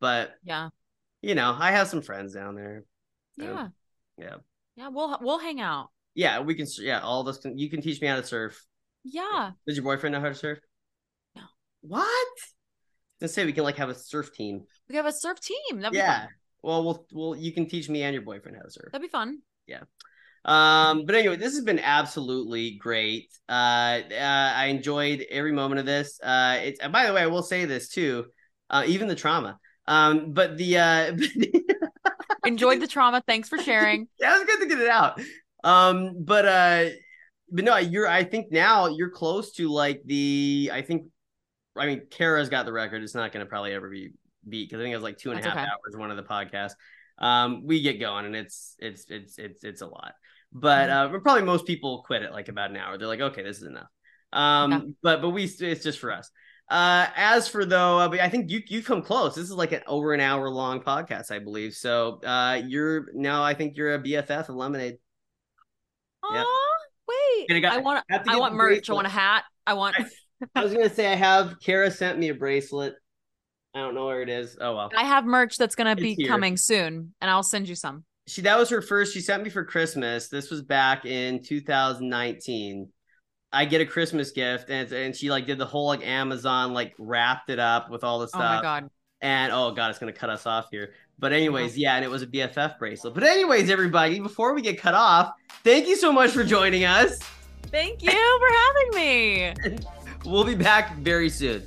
But 0.00 0.34
yeah, 0.44 0.70
you 1.20 1.34
know, 1.34 1.54
I 1.58 1.72
have 1.72 1.88
some 1.88 2.00
friends 2.00 2.32
down 2.32 2.54
there. 2.54 2.84
Um, 3.40 3.46
yeah, 3.46 3.68
yeah. 4.16 4.34
yeah. 4.76 4.88
We'll 4.88 5.18
we'll 5.20 5.38
hang 5.38 5.60
out. 5.60 5.88
Yeah, 6.14 6.40
we 6.40 6.54
can. 6.54 6.66
Yeah, 6.78 7.00
all 7.00 7.20
of 7.20 7.28
us 7.28 7.38
can. 7.38 7.58
You 7.58 7.68
can 7.68 7.82
teach 7.82 8.00
me 8.00 8.06
how 8.06 8.16
to 8.16 8.24
surf. 8.24 8.64
Yeah, 9.02 9.50
Does 9.66 9.76
your 9.76 9.84
boyfriend 9.84 10.14
know 10.14 10.20
how 10.20 10.28
to 10.30 10.34
surf? 10.34 10.58
No. 11.36 11.42
What? 11.82 12.28
Let's 13.20 13.34
say 13.34 13.44
we 13.44 13.52
can 13.52 13.64
like 13.64 13.76
have 13.76 13.90
a 13.90 13.94
surf 13.94 14.32
team. 14.32 14.64
we 14.88 14.96
have 14.96 15.04
a 15.06 15.12
surf 15.12 15.38
team. 15.40 15.80
That'd 15.80 15.92
be 15.92 15.98
yeah. 15.98 16.28
Well, 16.64 16.82
we'll 16.82 17.06
well 17.12 17.36
you 17.36 17.52
can 17.52 17.68
teach 17.68 17.90
me 17.90 18.02
and 18.02 18.14
your 18.14 18.22
boyfriend 18.22 18.56
how 18.56 18.62
to 18.62 18.70
surf. 18.70 18.90
That'd 18.90 19.02
be 19.02 19.10
fun. 19.10 19.40
Yeah. 19.66 19.82
Um, 20.46 21.04
but 21.04 21.14
anyway, 21.14 21.36
this 21.36 21.54
has 21.54 21.62
been 21.62 21.78
absolutely 21.78 22.78
great. 22.78 23.30
Uh, 23.48 24.00
uh 24.10 24.52
I 24.56 24.66
enjoyed 24.66 25.26
every 25.30 25.52
moment 25.52 25.80
of 25.80 25.86
this. 25.86 26.18
Uh, 26.22 26.60
it's 26.62 26.80
and 26.80 26.90
by 26.90 27.06
the 27.06 27.12
way, 27.12 27.22
I 27.22 27.26
will 27.26 27.42
say 27.42 27.66
this 27.66 27.90
too. 27.90 28.26
Uh, 28.70 28.84
even 28.86 29.08
the 29.08 29.14
trauma. 29.14 29.58
Um, 29.86 30.32
but 30.32 30.56
the 30.56 30.78
uh, 30.78 31.16
Enjoyed 32.46 32.80
the 32.80 32.86
trauma. 32.86 33.22
Thanks 33.26 33.50
for 33.50 33.58
sharing. 33.58 34.08
yeah, 34.20 34.34
it 34.34 34.38
was 34.38 34.46
good 34.46 34.60
to 34.60 34.66
get 34.66 34.78
it 34.78 34.88
out. 34.88 35.20
Um, 35.62 36.24
but 36.24 36.46
uh, 36.46 36.84
but 37.50 37.64
no, 37.64 37.76
you're. 37.76 38.08
I 38.08 38.24
think 38.24 38.50
now 38.50 38.86
you're 38.86 39.10
close 39.10 39.52
to 39.52 39.70
like 39.70 40.00
the. 40.06 40.70
I 40.72 40.80
think, 40.80 41.08
I 41.76 41.84
mean, 41.86 42.06
Kara's 42.10 42.48
got 42.48 42.64
the 42.64 42.72
record. 42.72 43.02
It's 43.02 43.14
not 43.14 43.32
going 43.32 43.44
to 43.44 43.48
probably 43.50 43.74
ever 43.74 43.90
be 43.90 44.12
beat 44.48 44.68
because 44.68 44.80
I 44.80 44.84
think 44.84 44.92
it 44.92 44.96
was 44.96 45.02
like 45.04 45.18
two 45.18 45.30
and 45.30 45.40
a 45.40 45.42
half 45.42 45.56
okay. 45.56 45.60
hours 45.66 45.96
one 45.96 46.10
of 46.10 46.16
the 46.16 46.22
podcasts. 46.22 46.74
Um, 47.18 47.64
we 47.64 47.80
get 47.82 48.00
going 48.00 48.26
and 48.26 48.34
it's 48.34 48.74
it's 48.78 49.06
it's 49.08 49.38
it's 49.38 49.64
it's 49.64 49.80
a 49.82 49.86
lot. 49.86 50.14
But 50.52 50.88
Mm-hmm. 50.88 51.16
uh, 51.16 51.18
probably 51.20 51.42
most 51.42 51.66
people 51.66 52.02
quit 52.06 52.22
at 52.22 52.32
like 52.32 52.48
about 52.48 52.70
an 52.70 52.76
hour. 52.76 52.96
They're 52.98 53.08
like, 53.08 53.20
okay, 53.20 53.42
this 53.42 53.58
is 53.58 53.64
enough. 53.64 53.88
Um, 54.32 54.70
Yeah. 54.72 54.80
but 55.02 55.22
but 55.22 55.30
we 55.30 55.44
it's 55.44 55.82
just 55.82 55.98
for 55.98 56.12
us. 56.12 56.30
Uh, 56.68 57.06
as 57.14 57.46
for 57.46 57.64
though, 57.66 57.98
uh, 57.98 58.16
I 58.20 58.28
think 58.28 58.50
you 58.50 58.62
you 58.68 58.82
come 58.82 59.02
close. 59.02 59.34
This 59.34 59.44
is 59.44 59.52
like 59.52 59.72
an 59.72 59.82
over 59.86 60.14
an 60.14 60.20
hour 60.20 60.48
long 60.48 60.80
podcast, 60.80 61.30
I 61.30 61.38
believe. 61.38 61.74
So 61.74 62.20
uh, 62.24 62.62
you're 62.66 63.06
now 63.14 63.42
I 63.42 63.54
think 63.54 63.76
you're 63.76 63.94
a 63.94 63.98
BFF 64.02 64.48
of 64.48 64.54
Lemonade. 64.56 64.96
Aw, 66.22 66.34
Yeah. 66.34 66.44
wait. 67.08 67.56
I 67.56 67.60
got- 67.60 67.72
I 67.74 67.78
want 67.78 68.04
I 68.10 68.36
want 68.38 68.54
merch. 68.54 68.88
I 68.88 68.92
want 68.94 69.06
a 69.06 69.10
hat. 69.10 69.44
I 69.66 69.74
want 69.74 69.96
I 70.54 70.62
was 70.62 70.72
gonna 70.72 70.88
say 70.92 71.10
I 71.12 71.16
have 71.16 71.56
Kara 71.60 71.90
sent 71.90 72.18
me 72.18 72.28
a 72.30 72.34
bracelet. 72.34 72.94
I 73.74 73.80
don't 73.80 73.94
know 73.94 74.06
where 74.06 74.22
it 74.22 74.28
is. 74.28 74.56
Oh 74.60 74.76
well. 74.76 74.90
I 74.96 75.04
have 75.04 75.24
merch 75.24 75.58
that's 75.58 75.74
gonna 75.74 75.96
be 75.96 76.14
here. 76.14 76.28
coming 76.28 76.56
soon, 76.56 77.14
and 77.20 77.30
I'll 77.30 77.42
send 77.42 77.68
you 77.68 77.74
some. 77.74 78.04
She 78.26 78.42
that 78.42 78.56
was 78.58 78.70
her 78.70 78.80
first. 78.80 79.12
She 79.12 79.20
sent 79.20 79.42
me 79.42 79.50
for 79.50 79.64
Christmas. 79.64 80.28
This 80.28 80.50
was 80.50 80.62
back 80.62 81.04
in 81.04 81.42
2019. 81.42 82.88
I 83.52 83.64
get 83.64 83.80
a 83.80 83.86
Christmas 83.86 84.30
gift, 84.30 84.70
and 84.70 84.90
and 84.92 85.14
she 85.14 85.30
like 85.30 85.46
did 85.46 85.58
the 85.58 85.66
whole 85.66 85.86
like 85.88 86.06
Amazon 86.06 86.72
like 86.72 86.94
wrapped 86.98 87.50
it 87.50 87.58
up 87.58 87.90
with 87.90 88.04
all 88.04 88.20
the 88.20 88.28
stuff. 88.28 88.40
Oh 88.42 88.56
my 88.56 88.62
god. 88.62 88.90
And 89.20 89.52
oh 89.52 89.72
god, 89.72 89.90
it's 89.90 89.98
gonna 89.98 90.12
cut 90.12 90.30
us 90.30 90.46
off 90.46 90.68
here. 90.70 90.92
But 91.18 91.32
anyways, 91.32 91.76
yeah, 91.76 91.96
and 91.96 92.04
it 92.04 92.10
was 92.10 92.22
a 92.22 92.26
BFF 92.26 92.78
bracelet. 92.78 93.14
But 93.14 93.24
anyways, 93.24 93.70
everybody, 93.70 94.20
before 94.20 94.54
we 94.54 94.62
get 94.62 94.78
cut 94.78 94.94
off, 94.94 95.32
thank 95.62 95.86
you 95.86 95.96
so 95.96 96.12
much 96.12 96.30
for 96.30 96.44
joining 96.44 96.84
us. 96.84 97.18
Thank 97.64 98.02
you 98.02 98.10
for 98.10 98.48
having 98.54 98.94
me. 98.94 99.78
We'll 100.24 100.44
be 100.44 100.54
back 100.54 100.96
very 100.96 101.28
soon. 101.28 101.64